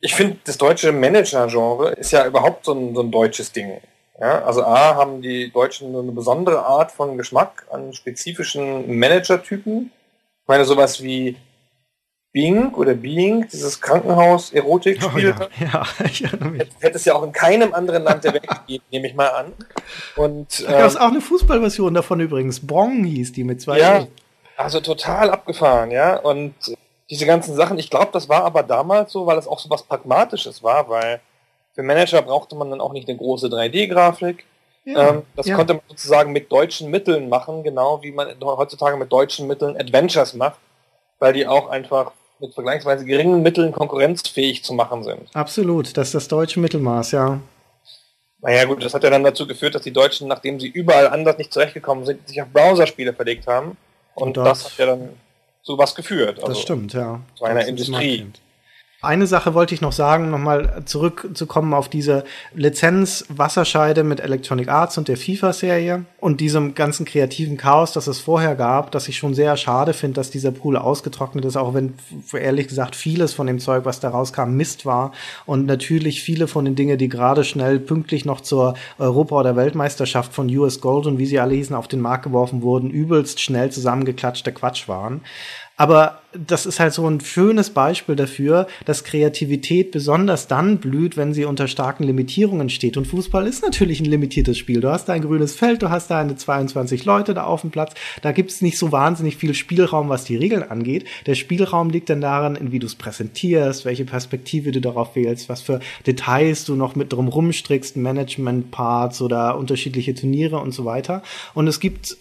ich 0.00 0.14
finde, 0.14 0.38
das 0.44 0.58
deutsche 0.58 0.92
Manager-Genre 0.92 1.90
ist 1.92 2.12
ja 2.12 2.26
überhaupt 2.26 2.64
so 2.64 2.72
ein, 2.72 2.94
so 2.94 3.02
ein 3.02 3.10
deutsches 3.10 3.52
Ding. 3.52 3.80
Ja, 4.20 4.44
also 4.44 4.64
A 4.64 4.96
haben 4.96 5.22
die 5.22 5.50
Deutschen 5.50 5.94
eine 5.94 6.12
besondere 6.12 6.64
Art 6.64 6.90
von 6.90 7.16
Geschmack 7.16 7.66
an 7.70 7.92
spezifischen 7.92 8.98
Manager-Typen. 8.98 9.92
Ich 10.42 10.48
meine, 10.48 10.64
sowas 10.64 11.02
wie 11.02 11.36
Bing 12.32 12.74
oder 12.74 12.94
Being, 12.94 13.48
dieses 13.48 13.80
Krankenhaus-Erotik-Spiel. 13.80 15.34
Oh, 15.38 15.44
ja. 15.60 15.66
ja, 15.72 15.86
ich 16.04 16.22
Hätte 16.22 16.96
es 16.96 17.04
ja 17.04 17.14
auch 17.14 17.22
in 17.22 17.32
keinem 17.32 17.72
anderen 17.74 18.02
Land 18.02 18.24
der 18.24 18.34
Welt 18.34 18.48
gegeben, 18.48 18.84
nehme 18.90 19.08
ich 19.08 19.14
mal 19.14 19.28
an. 19.28 19.52
Und, 20.16 20.64
da 20.64 20.72
gab 20.72 20.86
es 20.86 20.94
ähm, 20.96 21.00
auch 21.00 21.08
eine 21.08 21.20
Fußballversion 21.20 21.94
davon 21.94 22.20
übrigens. 22.20 22.60
Bong 22.60 23.04
hieß 23.04 23.32
die 23.32 23.44
mit 23.44 23.60
zwei. 23.60 23.78
Ja, 23.78 24.06
also 24.56 24.80
total 24.80 25.30
abgefahren, 25.30 25.90
ja. 25.90 26.16
Und 26.16 26.54
diese 27.10 27.26
ganzen 27.26 27.54
Sachen. 27.54 27.78
Ich 27.78 27.90
glaube, 27.90 28.10
das 28.12 28.28
war 28.28 28.44
aber 28.44 28.62
damals 28.62 29.12
so, 29.12 29.26
weil 29.26 29.38
es 29.38 29.46
auch 29.46 29.58
so 29.58 29.70
was 29.70 29.82
Pragmatisches 29.82 30.62
war, 30.62 30.88
weil 30.88 31.20
für 31.74 31.82
Manager 31.82 32.22
brauchte 32.22 32.56
man 32.56 32.70
dann 32.70 32.80
auch 32.80 32.92
nicht 32.92 33.08
eine 33.08 33.16
große 33.16 33.48
3D-Grafik. 33.48 34.44
Ja, 34.84 35.10
ähm, 35.10 35.22
das 35.36 35.46
ja. 35.46 35.56
konnte 35.56 35.74
man 35.74 35.82
sozusagen 35.88 36.32
mit 36.32 36.50
deutschen 36.50 36.90
Mitteln 36.90 37.28
machen, 37.28 37.62
genau 37.62 38.02
wie 38.02 38.12
man 38.12 38.28
heutzutage 38.40 38.96
mit 38.96 39.12
deutschen 39.12 39.46
Mitteln 39.46 39.76
Adventures 39.76 40.34
macht, 40.34 40.58
weil 41.18 41.32
die 41.32 41.46
auch 41.46 41.68
einfach 41.68 42.12
mit 42.40 42.54
vergleichsweise 42.54 43.04
geringen 43.04 43.42
Mitteln 43.42 43.72
konkurrenzfähig 43.72 44.64
zu 44.64 44.72
machen 44.72 45.02
sind. 45.02 45.28
Absolut, 45.34 45.96
das 45.96 46.08
ist 46.08 46.14
das 46.14 46.28
deutsche 46.28 46.60
Mittelmaß, 46.60 47.12
ja. 47.12 47.40
Naja 48.40 48.64
gut, 48.64 48.84
das 48.84 48.94
hat 48.94 49.02
ja 49.02 49.10
dann 49.10 49.24
dazu 49.24 49.46
geführt, 49.46 49.74
dass 49.74 49.82
die 49.82 49.92
Deutschen, 49.92 50.28
nachdem 50.28 50.60
sie 50.60 50.68
überall 50.68 51.08
anders 51.08 51.38
nicht 51.38 51.52
zurechtgekommen 51.52 52.04
sind, 52.04 52.28
sich 52.28 52.40
auf 52.40 52.48
Browserspiele 52.52 53.12
verlegt 53.12 53.48
haben. 53.48 53.76
Und, 54.14 54.38
Und 54.38 54.46
das 54.46 54.64
hat 54.64 54.78
ja 54.78 54.86
dann 54.86 55.10
zu 55.62 55.78
was 55.78 55.94
geführt. 55.94 56.38
Also 56.38 56.48
das 56.48 56.60
stimmt, 56.60 56.92
ja. 56.92 57.20
Zu 57.36 57.44
einer 57.44 57.66
Industrie. 57.66 58.26
Eine 59.00 59.28
Sache 59.28 59.54
wollte 59.54 59.76
ich 59.76 59.80
noch 59.80 59.92
sagen, 59.92 60.28
nochmal 60.28 60.82
zurückzukommen 60.84 61.72
auf 61.72 61.88
diese 61.88 62.24
Lizenz-Wasserscheide 62.54 64.02
mit 64.02 64.18
Electronic 64.18 64.68
Arts 64.68 64.98
und 64.98 65.06
der 65.06 65.16
FIFA-Serie 65.16 66.04
und 66.18 66.40
diesem 66.40 66.74
ganzen 66.74 67.06
kreativen 67.06 67.56
Chaos, 67.56 67.92
das 67.92 68.08
es 68.08 68.18
vorher 68.18 68.56
gab, 68.56 68.90
dass 68.90 69.06
ich 69.06 69.16
schon 69.16 69.34
sehr 69.34 69.56
schade 69.56 69.92
finde, 69.92 70.14
dass 70.14 70.32
dieser 70.32 70.50
Pool 70.50 70.76
ausgetrocknet 70.76 71.44
ist, 71.44 71.56
auch 71.56 71.74
wenn 71.74 71.94
ehrlich 72.32 72.66
gesagt 72.66 72.96
vieles 72.96 73.34
von 73.34 73.46
dem 73.46 73.60
Zeug, 73.60 73.84
was 73.84 74.00
da 74.00 74.08
rauskam, 74.08 74.56
Mist 74.56 74.84
war 74.84 75.12
und 75.46 75.64
natürlich 75.64 76.20
viele 76.20 76.48
von 76.48 76.64
den 76.64 76.74
Dingen, 76.74 76.98
die 76.98 77.08
gerade 77.08 77.44
schnell 77.44 77.78
pünktlich 77.78 78.24
noch 78.24 78.40
zur 78.40 78.74
Europa- 78.98 79.38
oder 79.38 79.54
Weltmeisterschaft 79.54 80.34
von 80.34 80.48
US 80.56 80.80
Gold 80.80 81.06
und 81.06 81.18
wie 81.18 81.26
sie 81.26 81.38
alle 81.38 81.54
hießen, 81.54 81.76
auf 81.76 81.86
den 81.86 82.00
Markt 82.00 82.24
geworfen 82.24 82.62
wurden, 82.62 82.90
übelst 82.90 83.40
schnell 83.40 83.70
zusammengeklatschter 83.70 84.50
Quatsch 84.50 84.88
waren. 84.88 85.20
Aber 85.78 86.18
das 86.32 86.66
ist 86.66 86.78
halt 86.78 86.92
so 86.92 87.08
ein 87.08 87.20
schönes 87.20 87.70
Beispiel 87.70 88.14
dafür, 88.14 88.66
dass 88.84 89.02
Kreativität 89.04 89.92
besonders 89.92 90.46
dann 90.46 90.78
blüht, 90.78 91.16
wenn 91.16 91.32
sie 91.32 91.46
unter 91.46 91.68
starken 91.68 92.04
Limitierungen 92.04 92.68
steht. 92.68 92.98
Und 92.98 93.06
Fußball 93.06 93.46
ist 93.46 93.62
natürlich 93.62 94.00
ein 94.00 94.04
limitiertes 94.04 94.58
Spiel. 94.58 94.80
Du 94.80 94.90
hast 94.90 95.06
da 95.06 95.14
ein 95.14 95.22
grünes 95.22 95.54
Feld, 95.54 95.80
du 95.80 95.88
hast 95.88 96.10
da 96.10 96.18
eine 96.18 96.36
22 96.36 97.06
Leute 97.06 97.32
da 97.32 97.44
auf 97.44 97.62
dem 97.62 97.70
Platz. 97.70 97.94
Da 98.20 98.32
gibt 98.32 98.50
es 98.50 98.60
nicht 98.60 98.76
so 98.76 98.92
wahnsinnig 98.92 99.36
viel 99.36 99.54
Spielraum, 99.54 100.10
was 100.10 100.24
die 100.24 100.36
Regeln 100.36 100.62
angeht. 100.62 101.06
Der 101.26 101.34
Spielraum 101.34 101.88
liegt 101.88 102.10
dann 102.10 102.20
daran, 102.20 102.56
in 102.56 102.72
wie 102.72 102.78
du 102.78 102.86
es 102.86 102.94
präsentierst, 102.94 103.86
welche 103.86 104.04
Perspektive 104.04 104.70
du 104.72 104.80
darauf 104.80 105.16
wählst, 105.16 105.48
was 105.48 105.62
für 105.62 105.80
Details 106.06 106.64
du 106.64 106.74
noch 106.74 106.94
mit 106.94 107.12
drum 107.12 107.28
rumstrickst, 107.28 107.96
Management-Parts 107.96 109.22
oder 109.22 109.56
unterschiedliche 109.56 110.14
Turniere 110.14 110.58
und 110.58 110.72
so 110.72 110.84
weiter. 110.84 111.22
Und 111.54 111.68
es 111.68 111.80
gibt 111.80 112.16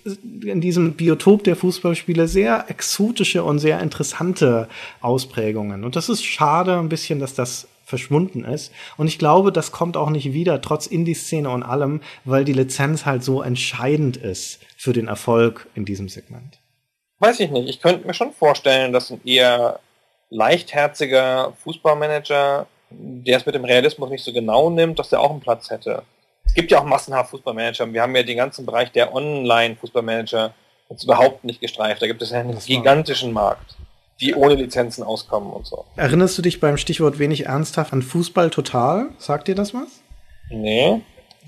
in 0.45 0.61
diesem 0.61 0.93
Biotop 0.93 1.43
der 1.43 1.57
Fußballspiele 1.57 2.27
sehr 2.27 2.65
exotische 2.69 3.43
und 3.47 3.59
sehr 3.59 3.79
interessante 3.79 4.67
Ausprägungen. 5.01 5.83
Und 5.83 5.95
das 5.95 6.09
ist 6.09 6.23
schade 6.23 6.77
ein 6.77 6.89
bisschen, 6.89 7.19
dass 7.19 7.33
das 7.33 7.67
verschwunden 7.85 8.43
ist. 8.43 8.73
Und 8.97 9.07
ich 9.07 9.17
glaube, 9.17 9.53
das 9.53 9.71
kommt 9.71 9.95
auch 9.95 10.09
nicht 10.09 10.33
wieder, 10.33 10.61
trotz 10.61 10.87
Indie-Szene 10.87 11.49
und 11.49 11.63
allem, 11.63 12.01
weil 12.25 12.43
die 12.43 12.53
Lizenz 12.53 13.05
halt 13.05 13.23
so 13.23 13.41
entscheidend 13.41 14.17
ist 14.17 14.59
für 14.75 14.91
den 14.91 15.07
Erfolg 15.07 15.67
in 15.73 15.85
diesem 15.85 16.09
Segment. 16.09 16.59
Weiß 17.19 17.39
ich 17.39 17.49
nicht. 17.49 17.69
Ich 17.69 17.81
könnte 17.81 18.05
mir 18.05 18.13
schon 18.13 18.33
vorstellen, 18.33 18.91
dass 18.91 19.09
ein 19.09 19.21
eher 19.23 19.79
leichtherziger 20.29 21.53
Fußballmanager, 21.63 22.67
der 22.89 23.37
es 23.37 23.45
mit 23.45 23.55
dem 23.55 23.63
Realismus 23.63 24.09
nicht 24.09 24.23
so 24.23 24.33
genau 24.33 24.69
nimmt, 24.69 24.99
dass 24.99 25.09
der 25.09 25.21
auch 25.21 25.31
einen 25.31 25.39
Platz 25.39 25.69
hätte. 25.69 26.03
Es 26.45 26.53
gibt 26.53 26.71
ja 26.71 26.79
auch 26.79 26.85
massenhaft 26.85 27.29
Fußballmanager. 27.31 27.91
Wir 27.93 28.01
haben 28.01 28.15
ja 28.15 28.23
den 28.23 28.37
ganzen 28.37 28.65
Bereich 28.65 28.91
der 28.91 29.15
Online-Fußballmanager 29.15 30.53
jetzt 30.89 31.03
überhaupt 31.03 31.43
nicht 31.43 31.61
gestreift. 31.61 32.01
Da 32.01 32.07
gibt 32.07 32.21
es 32.21 32.31
einen 32.31 32.57
gigantischen 32.59 33.33
Markt, 33.33 33.75
die 34.19 34.33
ohne 34.35 34.55
Lizenzen 34.55 35.03
auskommen 35.03 35.51
und 35.51 35.65
so. 35.65 35.85
Erinnerst 35.95 36.37
du 36.37 36.41
dich 36.41 36.59
beim 36.59 36.77
Stichwort 36.77 37.19
wenig 37.19 37.45
ernsthaft 37.45 37.93
an 37.93 38.01
Fußball 38.01 38.49
total? 38.49 39.09
Sagt 39.17 39.47
dir 39.47 39.55
das 39.55 39.73
was? 39.73 40.01
Nee. 40.49 41.01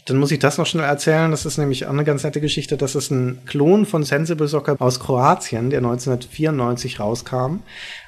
Dann 0.06 0.18
muss 0.18 0.32
ich 0.32 0.40
das 0.40 0.58
noch 0.58 0.66
schnell 0.66 0.86
erzählen. 0.86 1.30
Das 1.32 1.46
ist 1.46 1.58
nämlich 1.58 1.86
auch 1.86 1.92
eine 1.92 2.04
ganz 2.04 2.24
nette 2.24 2.42
Geschichte. 2.42 2.78
Das 2.78 2.96
ist 2.96 3.12
ein 3.12 3.44
Klon 3.46 3.86
von 3.86 4.04
Sensible 4.04 4.48
Soccer 4.48 4.76
aus 4.80 5.00
Kroatien, 5.00 5.70
der 5.70 5.80
1994 5.80 7.00
rauskam. 7.00 7.60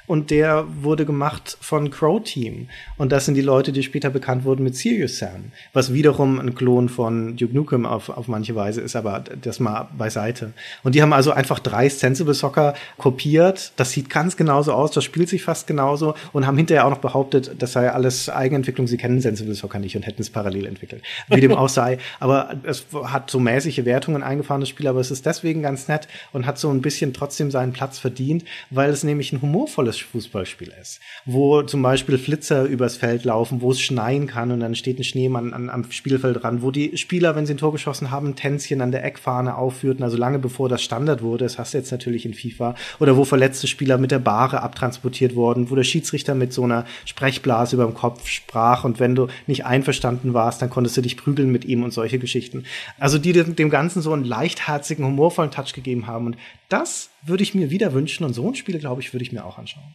Und 0.06 0.30
der 0.30 0.64
wurde 0.82 1.06
gemacht 1.06 1.56
von 1.60 1.90
Crow 1.90 2.22
Team. 2.22 2.68
Und 2.98 3.12
das 3.12 3.26
sind 3.26 3.34
die 3.34 3.42
Leute, 3.42 3.72
die 3.72 3.82
später 3.82 4.10
bekannt 4.10 4.44
wurden 4.44 4.64
mit 4.64 4.76
Serious 4.76 5.18
Sam, 5.18 5.52
was 5.72 5.92
wiederum 5.92 6.38
ein 6.38 6.54
Klon 6.54 6.88
von 6.88 7.36
Duke 7.36 7.54
Nukem 7.54 7.86
auf, 7.86 8.08
auf 8.08 8.28
manche 8.28 8.54
Weise 8.54 8.80
ist, 8.80 8.96
aber 8.96 9.20
das 9.20 9.60
mal 9.60 9.88
beiseite. 9.96 10.52
Und 10.82 10.94
die 10.94 11.02
haben 11.02 11.12
also 11.12 11.32
einfach 11.32 11.58
drei 11.58 11.88
Sensible 11.88 12.34
Soccer 12.34 12.74
kopiert. 12.98 13.72
Das 13.76 13.92
sieht 13.92 14.10
ganz 14.10 14.36
genauso 14.36 14.72
aus, 14.72 14.90
das 14.90 15.04
spielt 15.04 15.28
sich 15.28 15.42
fast 15.42 15.66
genauso 15.66 16.14
und 16.32 16.46
haben 16.46 16.56
hinterher 16.56 16.86
auch 16.86 16.90
noch 16.90 16.98
behauptet, 16.98 17.56
das 17.58 17.72
sei 17.72 17.90
alles 17.90 18.28
Eigenentwicklung. 18.28 18.86
Sie 18.86 18.96
kennen 18.96 19.20
Sensible 19.20 19.54
Soccer 19.54 19.78
nicht 19.78 19.96
und 19.96 20.06
hätten 20.06 20.22
es 20.22 20.30
parallel 20.30 20.66
entwickelt. 20.66 21.02
Wie 21.28 21.40
dem 21.40 21.52
auch 21.52 21.68
sei. 21.68 21.98
Aber 22.20 22.56
es 22.64 22.86
hat 23.04 23.30
so 23.30 23.38
mäßige 23.38 23.84
Wertungen 23.84 24.22
eingefahren, 24.22 24.60
das 24.60 24.68
Spiel, 24.68 24.86
aber 24.86 25.00
es 25.00 25.10
ist 25.10 25.26
deswegen 25.26 25.62
ganz 25.62 25.88
nett 25.88 26.08
und 26.32 26.46
hat 26.46 26.58
so 26.58 26.70
ein 26.70 26.82
bisschen 26.82 27.12
trotzdem 27.12 27.50
seinen 27.50 27.72
Platz 27.72 27.98
verdient, 27.98 28.44
weil 28.70 28.90
es 28.90 29.04
nämlich 29.04 29.32
ein 29.32 29.42
humorvolles 29.42 29.91
Fußballspiel 29.98 30.72
ist, 30.80 31.00
wo 31.24 31.62
zum 31.62 31.82
Beispiel 31.82 32.18
Flitzer 32.18 32.64
übers 32.64 32.96
Feld 32.96 33.24
laufen, 33.24 33.60
wo 33.60 33.70
es 33.70 33.80
schneien 33.80 34.26
kann 34.26 34.50
und 34.50 34.60
dann 34.60 34.74
steht 34.74 34.98
ein 34.98 35.04
Schneemann 35.04 35.52
an, 35.52 35.70
am 35.70 35.90
Spielfeld 35.90 36.42
dran, 36.42 36.62
wo 36.62 36.70
die 36.70 36.96
Spieler, 36.96 37.36
wenn 37.36 37.46
sie 37.46 37.54
ein 37.54 37.58
Tor 37.58 37.72
geschossen 37.72 38.10
haben, 38.10 38.28
ein 38.28 38.36
Tänzchen 38.36 38.80
an 38.80 38.92
der 38.92 39.04
Eckfahne 39.04 39.56
aufführten, 39.56 40.02
also 40.02 40.16
lange 40.16 40.38
bevor 40.38 40.68
das 40.68 40.82
Standard 40.82 41.22
wurde, 41.22 41.44
das 41.44 41.58
hast 41.58 41.74
du 41.74 41.78
jetzt 41.78 41.90
natürlich 41.90 42.26
in 42.26 42.34
FIFA, 42.34 42.74
oder 42.98 43.16
wo 43.16 43.24
verletzte 43.24 43.66
Spieler 43.66 43.98
mit 43.98 44.10
der 44.10 44.18
Bahre 44.18 44.62
abtransportiert 44.62 45.34
wurden, 45.34 45.70
wo 45.70 45.74
der 45.74 45.84
Schiedsrichter 45.84 46.34
mit 46.34 46.52
so 46.52 46.64
einer 46.64 46.84
Sprechblase 47.04 47.76
über 47.76 47.84
dem 47.84 47.94
Kopf 47.94 48.28
sprach 48.28 48.84
und 48.84 49.00
wenn 49.00 49.14
du 49.14 49.28
nicht 49.46 49.64
einverstanden 49.64 50.34
warst, 50.34 50.62
dann 50.62 50.70
konntest 50.70 50.96
du 50.96 51.02
dich 51.02 51.16
prügeln 51.16 51.52
mit 51.52 51.64
ihm 51.64 51.82
und 51.82 51.92
solche 51.92 52.18
Geschichten. 52.18 52.64
Also 52.98 53.18
die 53.18 53.32
dem 53.32 53.70
Ganzen 53.70 54.02
so 54.02 54.12
einen 54.12 54.24
leichtherzigen, 54.24 55.04
humorvollen 55.04 55.50
Touch 55.50 55.72
gegeben 55.72 56.06
haben 56.06 56.26
und 56.26 56.36
das 56.68 57.11
würde 57.24 57.42
ich 57.42 57.54
mir 57.54 57.70
wieder 57.70 57.92
wünschen 57.92 58.24
und 58.24 58.34
so 58.34 58.48
ein 58.48 58.54
Spiel, 58.54 58.78
glaube 58.78 59.00
ich, 59.00 59.12
würde 59.12 59.24
ich 59.24 59.32
mir 59.32 59.44
auch 59.44 59.58
anschauen. 59.58 59.94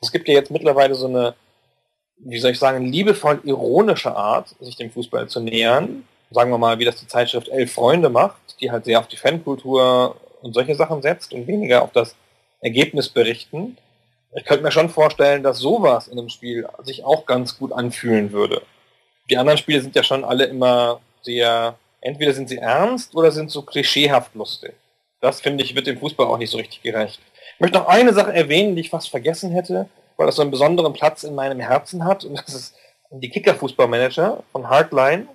Es 0.00 0.12
gibt 0.12 0.28
ja 0.28 0.34
jetzt 0.34 0.50
mittlerweile 0.50 0.94
so 0.94 1.06
eine, 1.06 1.34
wie 2.18 2.38
soll 2.38 2.52
ich 2.52 2.58
sagen, 2.58 2.86
liebevoll 2.86 3.40
ironische 3.44 4.14
Art, 4.14 4.54
sich 4.60 4.76
dem 4.76 4.90
Fußball 4.90 5.28
zu 5.28 5.40
nähern. 5.40 6.04
Sagen 6.30 6.50
wir 6.50 6.58
mal, 6.58 6.78
wie 6.78 6.84
das 6.84 6.96
die 6.96 7.08
Zeitschrift 7.08 7.48
Elf 7.48 7.72
Freunde 7.72 8.08
macht, 8.08 8.40
die 8.60 8.70
halt 8.70 8.84
sehr 8.84 9.00
auf 9.00 9.08
die 9.08 9.16
Fankultur 9.16 10.16
und 10.42 10.54
solche 10.54 10.74
Sachen 10.74 11.02
setzt 11.02 11.32
und 11.32 11.46
weniger 11.46 11.82
auf 11.82 11.92
das 11.92 12.14
Ergebnis 12.60 13.08
berichten. 13.08 13.76
Ich 14.34 14.44
könnte 14.44 14.62
mir 14.62 14.70
schon 14.70 14.88
vorstellen, 14.88 15.42
dass 15.42 15.58
sowas 15.58 16.06
in 16.06 16.18
einem 16.18 16.28
Spiel 16.28 16.66
sich 16.84 17.04
auch 17.04 17.26
ganz 17.26 17.58
gut 17.58 17.72
anfühlen 17.72 18.32
würde. 18.32 18.62
Die 19.28 19.36
anderen 19.36 19.58
Spiele 19.58 19.80
sind 19.80 19.96
ja 19.96 20.02
schon 20.02 20.24
alle 20.24 20.44
immer 20.44 21.00
sehr, 21.22 21.76
entweder 22.00 22.32
sind 22.32 22.48
sie 22.48 22.58
ernst 22.58 23.14
oder 23.14 23.32
sind 23.32 23.50
so 23.50 23.62
klischeehaft 23.62 24.34
lustig. 24.34 24.74
Das 25.20 25.40
finde 25.40 25.64
ich, 25.64 25.74
wird 25.74 25.86
dem 25.86 25.98
Fußball 25.98 26.26
auch 26.26 26.38
nicht 26.38 26.50
so 26.50 26.58
richtig 26.58 26.82
gerecht. 26.82 27.20
Ich 27.54 27.60
möchte 27.60 27.78
noch 27.78 27.88
eine 27.88 28.12
Sache 28.14 28.32
erwähnen, 28.32 28.74
die 28.74 28.82
ich 28.82 28.90
fast 28.90 29.10
vergessen 29.10 29.52
hätte, 29.52 29.88
weil 30.16 30.26
das 30.26 30.36
so 30.36 30.42
einen 30.42 30.50
besonderen 30.50 30.92
Platz 30.92 31.24
in 31.24 31.34
meinem 31.34 31.60
Herzen 31.60 32.04
hat. 32.04 32.24
Und 32.24 32.38
das 32.38 32.54
ist 32.54 32.74
die 33.10 33.28
Kicker-Fußballmanager 33.28 34.42
von 34.52 34.68
Hardline. 34.68 35.28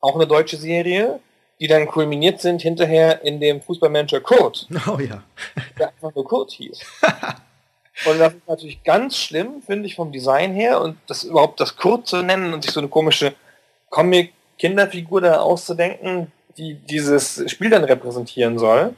Auch 0.00 0.14
eine 0.14 0.26
deutsche 0.26 0.56
Serie, 0.56 1.18
die 1.58 1.66
dann 1.66 1.86
kulminiert 1.86 2.40
sind 2.40 2.62
hinterher 2.62 3.22
in 3.22 3.40
dem 3.40 3.60
Fußballmanager 3.60 4.20
Kurt. 4.20 4.68
Oh 4.86 4.98
ja. 4.98 5.22
Der 5.78 5.88
einfach 5.88 6.14
nur 6.14 6.24
Kurt 6.24 6.52
hieß. 6.52 6.80
Und 8.06 8.18
das 8.18 8.32
ist 8.32 8.48
natürlich 8.48 8.82
ganz 8.82 9.16
schlimm, 9.18 9.62
finde 9.62 9.86
ich, 9.86 9.94
vom 9.94 10.12
Design 10.12 10.54
her. 10.54 10.80
Und 10.80 10.96
das 11.06 11.24
überhaupt 11.24 11.60
das 11.60 11.76
Kurt 11.76 12.06
zu 12.06 12.22
nennen 12.22 12.54
und 12.54 12.62
sich 12.62 12.72
so 12.72 12.80
eine 12.80 12.88
komische 12.88 13.34
Comic-Kinderfigur 13.90 15.20
da 15.20 15.40
auszudenken, 15.40 16.32
die 16.56 16.74
dieses 16.74 17.50
Spiel 17.50 17.70
dann 17.70 17.84
repräsentieren 17.84 18.58
soll. 18.58 18.94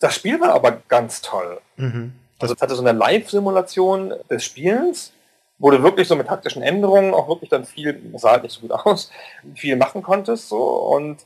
Das 0.00 0.14
Spiel 0.14 0.40
war 0.40 0.54
aber 0.54 0.82
ganz 0.88 1.22
toll. 1.22 1.60
Mhm. 1.76 2.12
Also 2.38 2.54
es 2.54 2.60
hatte 2.60 2.74
so 2.74 2.82
eine 2.82 2.96
Live-Simulation 2.98 4.14
des 4.28 4.44
Spielens, 4.44 5.12
wo 5.58 5.70
du 5.70 5.82
wirklich 5.82 6.08
so 6.08 6.16
mit 6.16 6.26
taktischen 6.26 6.62
Änderungen 6.62 7.14
auch 7.14 7.28
wirklich 7.28 7.50
dann 7.50 7.64
viel, 7.64 8.00
das 8.12 8.22
sah 8.22 8.32
halt 8.32 8.42
nicht 8.42 8.52
so 8.52 8.60
gut 8.60 8.72
aus, 8.86 9.10
viel 9.54 9.76
machen 9.76 10.02
konntest. 10.02 10.48
So. 10.48 10.60
Und 10.60 11.18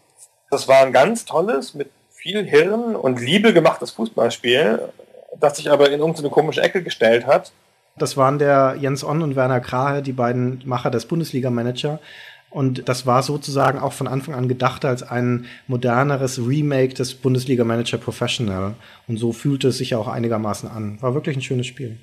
das 0.51 0.68
war 0.68 0.80
ein 0.80 0.93
ganz 0.93 1.24
tolles, 1.24 1.74
mit 1.74 1.90
viel 2.10 2.44
Hirn 2.44 2.97
und 2.97 3.20
Liebe 3.20 3.55
gemachtes 3.55 3.93
Fußballspiel, 3.93 4.88
das 5.40 5.56
sich 5.56 5.70
aber 5.70 5.90
in 5.90 6.01
irgendeine 6.01 6.28
komische 6.28 6.60
Ecke 6.60 6.82
gestellt 6.82 7.26
hat. 7.26 7.52
Das 7.98 8.16
waren 8.16 8.38
der 8.38 8.76
Jens 8.78 9.05
On 9.05 9.22
und 9.22 9.36
Werner 9.36 9.60
Krahe, 9.60 10.02
die 10.02 10.12
beiden 10.12 10.62
Macher 10.66 10.90
des 10.90 11.06
Bundesliga-Manager. 11.06 11.98
Und 12.51 12.89
das 12.89 13.06
war 13.06 13.23
sozusagen 13.23 13.78
auch 13.78 13.93
von 13.93 14.06
Anfang 14.06 14.35
an 14.35 14.48
gedacht 14.48 14.85
als 14.85 15.02
ein 15.02 15.47
moderneres 15.66 16.39
Remake 16.39 16.94
des 16.94 17.14
Bundesliga 17.14 17.64
Manager 17.64 17.98
Professional. 17.98 18.74
Und 19.09 19.18
so 19.18 19.32
fühlte 19.32 19.68
es 19.68 19.78
sich 19.78 19.94
auch 19.94 20.09
einigermaßen 20.09 20.70
an. 20.70 21.01
War 21.02 21.14
wirklich 21.14 21.36
ein 21.36 21.43
schönes 21.43 21.66
Spiel. 21.66 21.98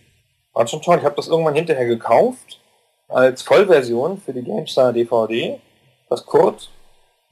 War 0.53 0.68
schon 0.68 0.82
toll. 0.82 0.98
Ich 0.99 1.06
habe 1.06 1.15
das 1.15 1.28
irgendwann 1.28 1.56
hinterher 1.56 1.88
gekauft 1.88 2.60
als 3.07 3.41
Vollversion 3.41 4.20
für 4.20 4.34
die 4.34 4.44
GameStar 4.44 4.94
DVD. 4.94 5.60
Das 6.10 6.26
Kurt, 6.26 6.70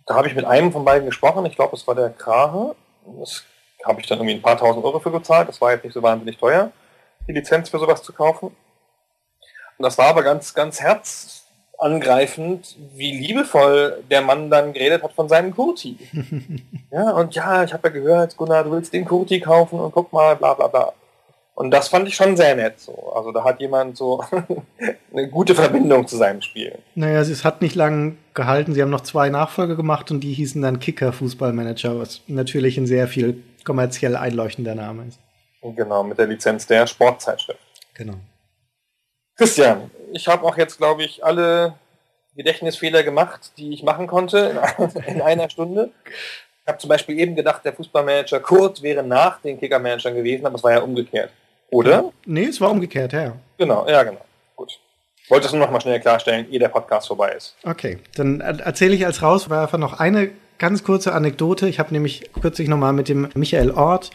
da 0.07 0.15
habe 0.15 0.27
ich 0.27 0.35
mit 0.35 0.45
einem 0.45 0.71
von 0.71 0.85
beiden 0.85 1.05
gesprochen. 1.05 1.45
Ich 1.45 1.55
glaube, 1.55 1.75
es 1.75 1.85
war 1.87 1.95
der 1.95 2.09
Krahe. 2.09 2.75
Das 3.19 3.43
habe 3.85 4.01
ich 4.01 4.07
dann 4.07 4.19
irgendwie 4.19 4.35
ein 4.35 4.41
paar 4.41 4.57
tausend 4.57 4.83
Euro 4.83 4.99
für 4.99 5.11
gezahlt. 5.11 5.49
Das 5.49 5.61
war 5.61 5.71
jetzt 5.71 5.83
nicht 5.83 5.93
so 5.93 6.01
wahnsinnig 6.01 6.37
teuer, 6.37 6.71
die 7.27 7.33
Lizenz 7.33 7.69
für 7.69 7.79
sowas 7.79 8.01
zu 8.01 8.13
kaufen. 8.13 8.47
Und 8.47 9.83
das 9.83 9.97
war 9.97 10.07
aber 10.07 10.23
ganz, 10.23 10.53
ganz 10.53 10.79
herz 10.79 11.40
angreifend, 11.81 12.75
wie 12.95 13.17
liebevoll 13.17 14.03
der 14.09 14.21
Mann 14.21 14.49
dann 14.49 14.73
geredet 14.73 15.03
hat 15.03 15.13
von 15.13 15.27
seinem 15.27 15.53
Kurti. 15.53 15.97
ja, 16.91 17.11
und 17.11 17.33
ja, 17.33 17.63
ich 17.63 17.73
habe 17.73 17.87
ja 17.87 17.93
gehört, 17.93 18.37
Gunnar, 18.37 18.63
du 18.63 18.71
willst 18.71 18.93
den 18.93 19.05
Kurti 19.05 19.39
kaufen 19.39 19.79
und 19.79 19.91
guck 19.91 20.13
mal, 20.13 20.35
bla 20.35 20.53
bla 20.53 20.67
bla. 20.67 20.93
Und 21.55 21.71
das 21.71 21.89
fand 21.89 22.07
ich 22.07 22.15
schon 22.15 22.37
sehr 22.37 22.55
nett 22.55 22.79
so. 22.79 23.11
Also 23.13 23.31
da 23.31 23.43
hat 23.43 23.59
jemand 23.59 23.97
so 23.97 24.23
eine 25.13 25.27
gute 25.29 25.53
Verbindung 25.53 26.07
zu 26.07 26.17
seinem 26.17 26.41
Spiel. 26.41 26.77
Naja, 26.95 27.19
es 27.19 27.43
hat 27.43 27.61
nicht 27.61 27.75
lang 27.75 28.17
gehalten. 28.33 28.73
Sie 28.73 28.81
haben 28.81 28.89
noch 28.89 29.01
zwei 29.01 29.29
Nachfolger 29.29 29.75
gemacht 29.75 30.11
und 30.11 30.21
die 30.21 30.33
hießen 30.33 30.61
dann 30.61 30.79
Kicker 30.79 31.13
Fußballmanager, 31.13 31.99
was 31.99 32.21
natürlich 32.27 32.77
ein 32.77 32.87
sehr 32.87 33.07
viel 33.07 33.43
kommerziell 33.63 34.15
einleuchtender 34.15 34.75
Name 34.75 35.07
ist. 35.07 35.19
Genau, 35.75 36.03
mit 36.03 36.17
der 36.17 36.27
Lizenz 36.27 36.65
der 36.65 36.87
Sportzeitschrift. 36.87 37.59
Genau. 37.93 38.15
Christian, 39.37 39.89
ich 40.13 40.27
habe 40.27 40.45
auch 40.45 40.57
jetzt, 40.57 40.77
glaube 40.77 41.03
ich, 41.03 41.23
alle 41.23 41.75
Gedächtnisfehler 42.35 43.03
gemacht, 43.03 43.51
die 43.57 43.73
ich 43.73 43.83
machen 43.83 44.07
konnte 44.07 44.61
in, 45.07 45.21
einer 45.21 45.49
Stunde. 45.49 45.91
Ich 46.05 46.67
habe 46.67 46.77
zum 46.77 46.89
Beispiel 46.89 47.19
eben 47.19 47.35
gedacht, 47.35 47.65
der 47.65 47.73
Fußballmanager 47.73 48.39
Kurt 48.39 48.81
wäre 48.81 49.03
nach 49.03 49.41
den 49.41 49.59
Kickermanagern 49.59 50.15
gewesen, 50.15 50.45
aber 50.45 50.55
es 50.55 50.63
war 50.63 50.71
ja 50.71 50.79
umgekehrt. 50.79 51.31
Oder? 51.69 52.11
Nee, 52.25 52.45
es 52.45 52.61
war 52.61 52.69
umgekehrt, 52.71 53.13
ja. 53.13 53.33
Genau, 53.57 53.87
ja, 53.87 54.03
genau. 54.03 54.21
Gut. 54.55 54.79
Ich 55.23 55.31
wollte 55.31 55.47
es 55.47 55.53
nur 55.53 55.61
noch 55.61 55.71
mal 55.71 55.81
schnell 55.81 55.99
klarstellen, 55.99 56.51
ehe 56.51 56.59
der 56.59 56.69
Podcast 56.69 57.07
vorbei 57.07 57.31
ist. 57.31 57.55
Okay, 57.63 57.99
dann 58.15 58.41
erzähle 58.41 58.93
ich 58.93 59.05
als 59.05 59.21
Rauswerfer 59.21 59.77
noch 59.77 59.99
eine 59.99 60.31
ganz 60.57 60.83
kurze 60.83 61.13
Anekdote. 61.13 61.67
Ich 61.67 61.79
habe 61.79 61.93
nämlich 61.93 62.29
kürzlich 62.41 62.67
noch 62.67 62.77
mal 62.77 62.93
mit 62.93 63.07
dem 63.09 63.29
Michael 63.33 63.71
Ort, 63.71 64.11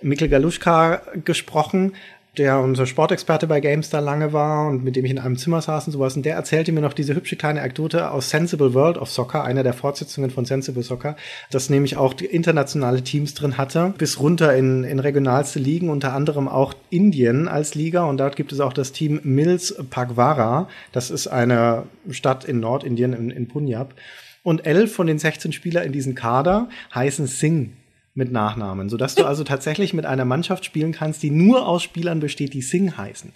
Mikkel 0.00 0.28
Galuschka 0.28 1.02
gesprochen 1.24 1.96
der 2.38 2.60
unser 2.60 2.86
Sportexperte 2.86 3.46
bei 3.46 3.60
GameStar 3.60 4.00
lange 4.00 4.32
war 4.32 4.68
und 4.68 4.84
mit 4.84 4.96
dem 4.96 5.04
ich 5.04 5.10
in 5.10 5.18
einem 5.18 5.36
Zimmer 5.36 5.60
saß 5.60 5.86
und 5.86 5.92
sowas. 5.92 6.16
Und 6.16 6.24
der 6.24 6.36
erzählte 6.36 6.72
mir 6.72 6.80
noch 6.80 6.92
diese 6.92 7.14
hübsche 7.14 7.36
kleine 7.36 7.60
Anekdote 7.60 8.10
aus 8.10 8.30
Sensible 8.30 8.74
World 8.74 8.98
of 8.98 9.10
Soccer, 9.10 9.44
einer 9.44 9.62
der 9.62 9.74
Fortsetzungen 9.74 10.30
von 10.30 10.44
Sensible 10.44 10.82
Soccer, 10.82 11.16
das 11.50 11.70
nämlich 11.70 11.96
auch 11.96 12.14
die 12.14 12.26
internationale 12.26 13.02
Teams 13.02 13.34
drin 13.34 13.58
hatte, 13.58 13.94
bis 13.98 14.20
runter 14.20 14.54
in, 14.54 14.84
in 14.84 14.98
regionalste 14.98 15.58
Ligen, 15.58 15.90
unter 15.90 16.12
anderem 16.12 16.48
auch 16.48 16.74
Indien 16.90 17.48
als 17.48 17.74
Liga. 17.74 18.04
Und 18.04 18.18
dort 18.18 18.36
gibt 18.36 18.52
es 18.52 18.60
auch 18.60 18.72
das 18.72 18.92
Team 18.92 19.20
Mills 19.24 19.74
Pagwara. 19.90 20.68
Das 20.92 21.10
ist 21.10 21.26
eine 21.26 21.84
Stadt 22.10 22.44
in 22.44 22.60
Nordindien, 22.60 23.12
in, 23.12 23.30
in 23.30 23.48
Punjab. 23.48 23.94
Und 24.42 24.66
elf 24.66 24.94
von 24.94 25.06
den 25.06 25.18
16 25.18 25.52
Spielern 25.52 25.84
in 25.84 25.92
diesem 25.92 26.14
Kader 26.14 26.68
heißen 26.94 27.26
Singh 27.26 27.70
mit 28.14 28.32
Nachnamen, 28.32 28.88
sodass 28.88 29.14
du 29.14 29.24
also 29.24 29.44
tatsächlich 29.44 29.94
mit 29.94 30.06
einer 30.06 30.24
Mannschaft 30.24 30.64
spielen 30.64 30.92
kannst, 30.92 31.22
die 31.22 31.30
nur 31.30 31.66
aus 31.66 31.82
Spielern 31.82 32.20
besteht, 32.20 32.54
die 32.54 32.62
Sing 32.62 32.96
heißen. 32.96 33.32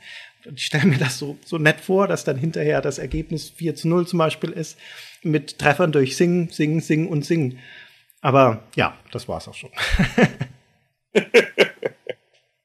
Ich 0.54 0.66
stelle 0.66 0.86
mir 0.86 0.98
das 0.98 1.18
so, 1.18 1.38
so 1.44 1.58
nett 1.58 1.80
vor, 1.80 2.08
dass 2.08 2.24
dann 2.24 2.36
hinterher 2.36 2.80
das 2.80 2.98
Ergebnis 2.98 3.50
4 3.50 3.76
zu 3.76 3.88
0 3.88 4.06
zum 4.06 4.18
Beispiel 4.18 4.50
ist, 4.50 4.76
mit 5.22 5.58
Treffern 5.58 5.92
durch 5.92 6.16
Sing, 6.16 6.50
Sing, 6.50 6.80
Sing 6.80 7.08
und 7.08 7.24
Sing. 7.24 7.58
Aber 8.20 8.64
ja, 8.74 8.96
das 9.12 9.28
war's 9.28 9.46
auch 9.48 9.54
schon. 9.54 9.70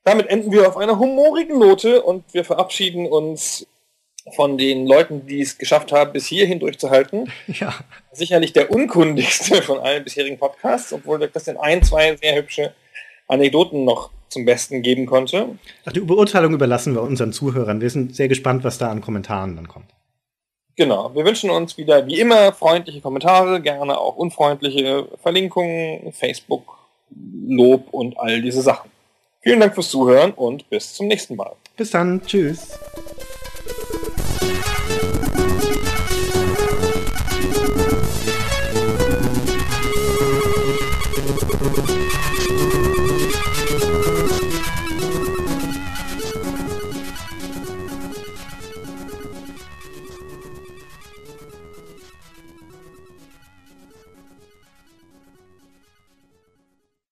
Damit 0.03 0.27
enden 0.27 0.51
wir 0.51 0.67
auf 0.67 0.77
einer 0.77 0.97
humorigen 0.97 1.59
Note 1.59 2.01
und 2.01 2.34
wir 2.34 2.45
verabschieden 2.45 3.05
uns 3.05 3.67
von 4.35 4.57
den 4.57 4.85
Leuten, 4.85 5.25
die 5.25 5.41
es 5.41 5.57
geschafft 5.57 5.91
haben, 5.91 6.13
bis 6.13 6.27
hierhin 6.27 6.59
durchzuhalten. 6.59 7.31
Ja. 7.47 7.73
Sicherlich 8.11 8.53
der 8.53 8.71
unkundigste 8.71 9.61
von 9.61 9.79
allen 9.79 10.03
bisherigen 10.03 10.37
Podcasts, 10.37 10.91
obwohl 10.91 11.19
der 11.19 11.29
Christian 11.29 11.57
ein, 11.57 11.83
zwei 11.83 12.15
sehr 12.15 12.35
hübsche 12.35 12.73
Anekdoten 13.27 13.85
noch 13.85 14.09
zum 14.29 14.45
Besten 14.45 14.81
geben 14.81 15.05
konnte. 15.05 15.57
Ach, 15.85 15.93
die 15.93 16.01
Beurteilung 16.01 16.53
überlassen 16.53 16.93
wir 16.93 17.01
unseren 17.01 17.31
Zuhörern. 17.31 17.79
Wir 17.79 17.89
sind 17.89 18.15
sehr 18.15 18.27
gespannt, 18.27 18.63
was 18.63 18.77
da 18.77 18.89
an 18.89 19.01
Kommentaren 19.01 19.55
dann 19.55 19.67
kommt. 19.67 19.85
Genau. 20.75 21.13
Wir 21.15 21.25
wünschen 21.25 21.49
uns 21.49 21.77
wieder 21.77 22.05
wie 22.05 22.19
immer 22.19 22.53
freundliche 22.53 23.01
Kommentare, 23.01 23.61
gerne 23.61 23.97
auch 23.97 24.15
unfreundliche 24.15 25.07
Verlinkungen, 25.21 26.11
Facebook, 26.11 26.77
Lob 27.47 27.87
und 27.91 28.19
all 28.19 28.41
diese 28.41 28.61
Sachen. 28.61 28.91
Vielen 29.41 29.59
Dank 29.59 29.73
fürs 29.73 29.89
Zuhören 29.89 30.31
und 30.33 30.69
bis 30.69 30.93
zum 30.93 31.07
nächsten 31.07 31.35
Mal. 31.35 31.53
Bis 31.77 31.91
dann. 31.91 32.21
Tschüss. 32.25 32.77